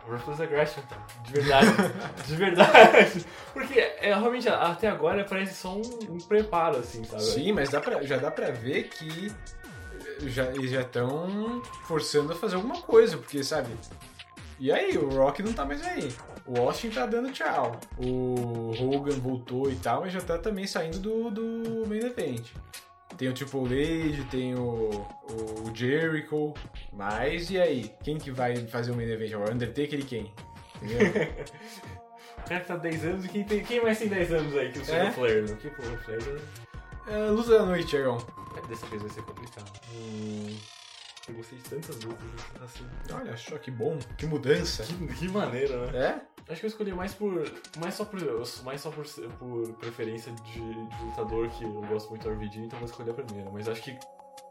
Ruthless 0.07 0.41
Aggression, 0.41 0.81
de 1.25 1.33
verdade. 1.33 1.67
de 2.25 2.35
verdade. 2.35 3.25
Porque 3.53 3.79
é, 3.79 4.13
realmente 4.13 4.47
até 4.47 4.87
agora 4.87 5.25
parece 5.25 5.55
só 5.55 5.75
um, 5.75 5.81
um 6.09 6.17
preparo, 6.17 6.77
assim, 6.77 7.03
sabe? 7.03 7.23
Sim, 7.23 7.51
mas 7.51 7.69
dá 7.69 7.81
pra, 7.81 8.01
já 8.03 8.17
dá 8.17 8.31
pra 8.31 8.51
ver 8.51 8.83
que 8.83 9.31
já, 10.21 10.45
eles 10.45 10.71
já 10.71 10.81
estão 10.81 11.61
forçando 11.83 12.31
a 12.31 12.35
fazer 12.35 12.55
alguma 12.55 12.81
coisa, 12.81 13.17
porque, 13.17 13.43
sabe? 13.43 13.69
E 14.59 14.71
aí, 14.71 14.97
o 14.97 15.09
Rock 15.09 15.43
não 15.43 15.53
tá 15.53 15.65
mais 15.65 15.85
aí. 15.85 16.11
O 16.45 16.59
Austin 16.59 16.89
tá 16.89 17.05
dando 17.05 17.31
tchau. 17.31 17.79
O 17.97 18.71
Hogan 18.79 19.19
voltou 19.19 19.69
e 19.71 19.75
tal, 19.75 20.01
mas 20.01 20.13
já 20.13 20.21
tá 20.21 20.37
também 20.37 20.65
saindo 20.65 20.99
do, 20.99 21.29
do 21.29 21.87
main 21.87 21.99
event. 22.05 22.47
Tem 23.17 23.29
o 23.29 23.33
Triple 23.33 24.13
H, 24.13 24.23
tem 24.29 24.55
o, 24.55 25.05
o 25.29 25.75
Jericho, 25.75 26.53
mas 26.93 27.49
e 27.49 27.59
aí? 27.59 27.91
Quem 28.03 28.17
que 28.17 28.31
vai 28.31 28.55
fazer 28.67 28.91
o 28.91 28.95
main 28.95 29.09
event? 29.09 29.33
O 29.33 29.51
Undertaker 29.51 29.99
e 29.99 30.03
quem? 30.03 30.33
Entendeu? 30.81 30.99
O 32.37 32.49
cara 32.49 32.63
tá 32.63 32.77
10 32.77 33.03
anos 33.03 33.25
e 33.25 33.27
quem, 33.27 33.43
tem, 33.43 33.61
quem 33.61 33.83
mais 33.83 33.99
tem 33.99 34.07
10 34.07 34.31
anos 34.31 34.55
aí 34.55 34.71
que 34.71 34.79
o 34.79 34.85
Super 34.85 35.05
É? 35.07 35.11
Flair? 35.11 35.49
né? 35.49 35.57
Que 35.59 35.67
o 35.67 35.71
Flair 35.97 36.41
É, 37.09 37.29
luta 37.29 37.49
da 37.59 37.65
noite, 37.65 37.87
Tiagão. 37.89 38.17
dessa 38.69 38.85
vez 38.85 39.01
vai 39.01 39.11
ser 39.11 39.21
complicado. 39.23 39.69
Hum, 39.93 40.55
eu 41.31 41.35
gostei 41.35 41.57
de 41.59 41.63
tantas 41.65 41.99
lutas 42.03 42.25
assim. 42.63 42.85
Olha 43.13 43.35
só 43.37 43.57
que 43.57 43.71
bom, 43.71 43.97
que 44.17 44.25
mudança. 44.25 44.83
Que, 44.83 45.07
que 45.07 45.27
maneira, 45.29 45.91
né? 45.91 45.97
É? 45.99 46.51
Acho 46.51 46.61
que 46.61 46.65
eu 46.65 46.69
escolhi 46.69 46.93
mais 46.93 47.13
por. 47.13 47.31
Mais 47.77 47.93
só 47.93 48.05
por. 48.05 48.19
Mais 48.63 48.79
só 48.81 48.89
por, 48.91 49.05
por 49.37 49.73
preferência 49.73 50.31
de, 50.31 50.53
de 50.53 51.03
lutador 51.03 51.49
que 51.49 51.63
eu 51.63 51.81
gosto 51.89 52.09
muito 52.09 52.23
do 52.23 52.33
RVD, 52.33 52.57
então 52.59 52.77
eu 52.77 52.79
vou 52.79 52.89
escolher 52.89 53.11
a 53.11 53.13
primeira. 53.13 53.49
Mas 53.51 53.67
acho 53.67 53.81
que 53.83 53.97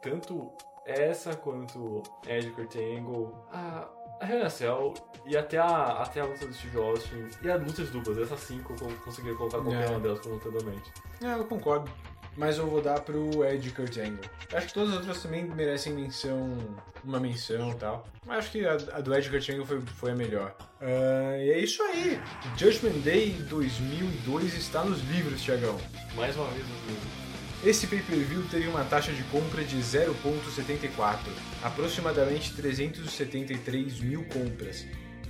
tanto 0.03 0.53
essa 0.85 1.35
quanto 1.35 2.03
Edge 2.27 2.51
Kurt 2.51 2.77
Angle, 2.77 3.32
a, 3.51 3.89
a 4.20 4.28
Hell 4.31 4.40
in 4.40 4.43
a 4.43 4.51
Cell 4.51 4.94
e 5.27 5.36
até 5.36 5.59
a, 5.59 6.03
até 6.03 6.20
a 6.20 6.27
luta 6.27 6.47
do 6.47 6.53
Steve 6.55 6.78
Austin 6.78 7.28
e 7.43 7.51
a 7.51 7.57
luta 7.57 7.82
de 7.82 7.90
duplas, 7.90 8.19
essas 8.19 8.40
cinco 8.40 8.73
eu 8.74 8.78
con- 8.78 8.94
conseguiria 9.05 9.36
colocar 9.36 9.59
qualquer 9.61 9.86
É. 9.86 9.90
uma 9.90 10.01
delas 10.01 10.20
como 10.20 10.35
luta 10.36 10.51
da 10.51 10.65
mente. 10.65 10.93
É, 11.23 11.32
eu 11.32 11.44
concordo. 11.47 11.90
Mas 12.36 12.58
eu 12.58 12.66
vou 12.66 12.82
dar 12.82 13.00
pro 13.00 13.44
Ed 13.44 13.70
Kurt 13.70 13.96
Angle. 13.96 14.28
Acho 14.52 14.66
que 14.66 14.74
todas 14.74 14.90
as 14.90 14.96
outras 14.96 15.22
também 15.22 15.44
merecem 15.46 15.94
menção, 15.94 16.58
uma 17.02 17.18
menção 17.18 17.70
e 17.70 17.74
tal. 17.76 18.06
Mas 18.26 18.38
acho 18.38 18.50
que 18.52 18.66
a, 18.66 18.74
a 18.74 19.00
do 19.00 19.14
Ed 19.14 19.30
Kurt 19.30 19.48
Angle 19.48 19.64
foi, 19.64 19.80
foi 19.80 20.10
a 20.10 20.14
melhor. 20.14 20.54
Ah, 20.80 21.38
e 21.38 21.50
é 21.50 21.58
isso 21.58 21.82
aí. 21.82 22.20
Judgment 22.56 23.00
Day 23.02 23.32
2002 23.48 24.54
está 24.54 24.84
nos 24.84 25.00
livros, 25.08 25.42
Tiagão. 25.42 25.78
Mais 26.14 26.36
uma 26.36 26.48
vez 26.48 26.66
nos 26.68 26.80
livros. 26.86 27.26
Esse 27.64 27.86
pay-per-view 27.86 28.44
teve 28.50 28.68
uma 28.68 28.84
taxa 28.84 29.12
de 29.12 29.22
compra 29.24 29.64
de 29.64 29.76
0.74, 29.78 31.18
aproximadamente 31.62 32.54
373 32.54 34.00
mil 34.00 34.24
compras, 34.24 34.86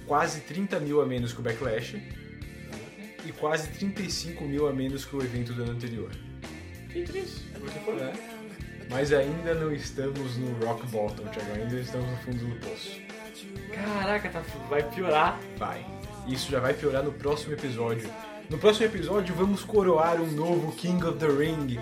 quase 0.07 0.41
30 0.41 0.81
mil 0.81 1.01
a 1.01 1.07
menos 1.07 1.33
que 1.33 1.41
o 1.41 1.43
Backlash 1.43 1.97
e 3.25 3.33
quase 3.33 3.69
35 3.69 4.45
mil 4.45 4.69
a 4.69 4.73
menos 4.73 5.05
que 5.05 5.17
o 5.17 5.23
evento 5.23 5.53
do 5.53 5.63
ano 5.63 5.73
anterior. 5.73 6.11
Que 6.97 7.03
triste, 7.03 7.43
porque 7.61 7.79
foi. 7.81 7.97
É. 7.97 8.13
Mas 8.89 9.13
ainda 9.13 9.53
não 9.53 9.71
estamos 9.71 10.39
no 10.39 10.65
rock 10.65 10.87
bottom, 10.87 11.25
Thiago, 11.25 11.53
ainda 11.53 11.79
estamos 11.79 12.09
no 12.09 12.17
fundo 12.17 12.39
do 12.39 12.57
poço. 12.67 12.99
Caraca, 13.71 14.31
tá, 14.31 14.43
vai 14.71 14.83
piorar. 14.83 15.39
Vai. 15.59 15.85
Isso 16.27 16.51
já 16.51 16.59
vai 16.59 16.73
piorar 16.73 17.03
no 17.03 17.13
próximo 17.13 17.53
episódio. 17.53 18.11
No 18.49 18.57
próximo 18.57 18.87
episódio 18.87 19.35
vamos 19.35 19.63
coroar 19.63 20.19
um 20.23 20.33
novo 20.33 20.73
King 20.73 21.05
of 21.05 21.19
the 21.19 21.27
Ring 21.27 21.79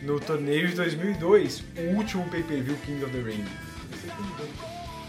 no 0.00 0.18
torneio 0.18 0.66
de 0.68 0.76
2002, 0.76 1.62
o 1.76 1.96
último 1.96 2.26
pay-per-view 2.30 2.78
King 2.86 3.04
of 3.04 3.12
the 3.12 3.20
Ring. 3.20 3.44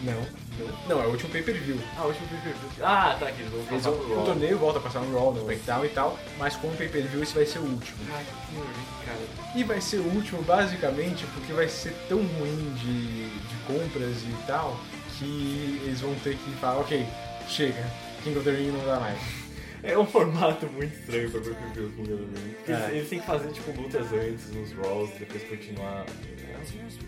Não. 0.01 0.44
Não, 0.87 1.01
é 1.01 1.05
o 1.05 1.09
último 1.11 1.29
pay-per-view. 1.31 1.77
Ah, 1.97 2.03
o 2.03 2.07
último 2.07 2.27
pay-per-view. 2.27 2.69
Ah, 2.81 3.15
tá 3.19 3.27
aqui, 3.27 3.41
eles 3.41 3.51
vão 3.51 3.61
Eles 3.71 3.85
o 3.85 4.23
torneio 4.25 4.57
volta 4.57 4.79
a 4.79 4.81
passar 4.81 5.01
no 5.01 5.17
Raw, 5.17 5.33
no 5.33 5.41
SmackDown 5.41 5.85
e 5.85 5.89
tal, 5.89 6.19
mas 6.37 6.55
como 6.55 6.75
pay-per-view 6.75 7.23
esse 7.23 7.33
vai 7.33 7.45
ser 7.45 7.59
o 7.59 7.63
último. 7.63 7.97
Ai, 8.13 8.23
que 8.23 9.05
cara. 9.05 9.19
E 9.55 9.63
vai 9.63 9.81
ser 9.81 9.97
o 9.97 10.07
último 10.13 10.41
basicamente 10.43 11.25
porque 11.33 11.53
vai 11.53 11.67
ser 11.67 11.93
tão 12.07 12.17
ruim 12.17 12.73
de, 12.75 13.29
de 13.29 13.55
compras 13.67 14.17
e 14.23 14.47
tal 14.47 14.79
que 15.17 15.79
eles 15.83 16.01
vão 16.01 16.13
ter 16.15 16.35
que 16.35 16.51
falar, 16.55 16.79
ok, 16.81 17.05
chega, 17.47 17.85
King 18.23 18.37
of 18.37 18.45
the 18.49 18.55
Ring 18.55 18.71
não 18.71 18.85
dá 18.85 18.99
mais. 18.99 19.19
É 19.83 19.95
um 19.95 20.05
formato 20.05 20.65
muito 20.65 20.95
estranho 20.97 21.29
pra 21.29 21.41
pay-per-view 21.41 21.91
King 21.91 22.13
of 22.13 22.23
the 22.23 22.39
Ring. 22.39 22.53
Porque 22.55 22.71
É. 22.71 22.75
Eles, 22.75 22.89
eles 22.89 23.09
têm 23.09 23.19
que 23.19 23.25
fazer, 23.27 23.51
tipo, 23.51 23.79
lutas 23.79 24.11
antes 24.13 24.49
nos 24.51 24.71
Raws, 24.73 25.11
depois 25.19 25.43
continuar. 25.43 26.05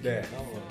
É. 0.03 0.23
Não, 0.31 0.45
mano. 0.45 0.63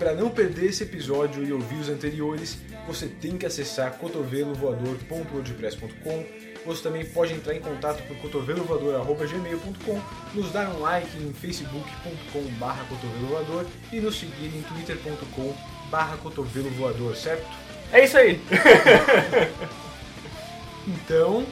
Para 0.00 0.14
não 0.14 0.30
perder 0.30 0.70
esse 0.70 0.82
episódio 0.82 1.44
e 1.44 1.52
ouvir 1.52 1.76
os 1.76 1.88
anteriores, 1.90 2.56
você 2.86 3.06
tem 3.06 3.36
que 3.36 3.44
acessar 3.44 3.98
cotovelovoador.wordpress.com. 3.98 6.24
Você 6.64 6.82
também 6.82 7.04
pode 7.04 7.34
entrar 7.34 7.54
em 7.54 7.60
contato 7.60 8.02
por 8.08 8.16
cotovelovoador.gmail.com, 8.16 10.00
nos 10.32 10.50
dar 10.52 10.70
um 10.70 10.80
like 10.80 11.18
em 11.18 11.34
facebook.com.br 11.34 12.82
cotovelovoador 12.88 13.66
e 13.92 14.00
nos 14.00 14.18
seguir 14.18 14.56
em 14.56 14.62
twitter.com.br 14.62 16.16
cotovelovoador, 16.22 17.14
certo? 17.14 17.46
É 17.92 18.02
isso 18.04 18.16
aí! 18.16 18.40
Então, 20.88 21.44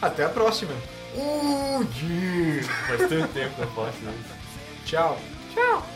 até 0.00 0.24
a 0.24 0.28
próxima! 0.28 0.72
Faz 2.86 3.08
tanto 3.08 3.28
tempo 3.32 3.56
que 3.56 3.62
eu 3.62 3.66
faço 3.68 3.96
isso. 3.96 4.34
Tchau! 4.84 5.18
Tchau! 5.54 5.93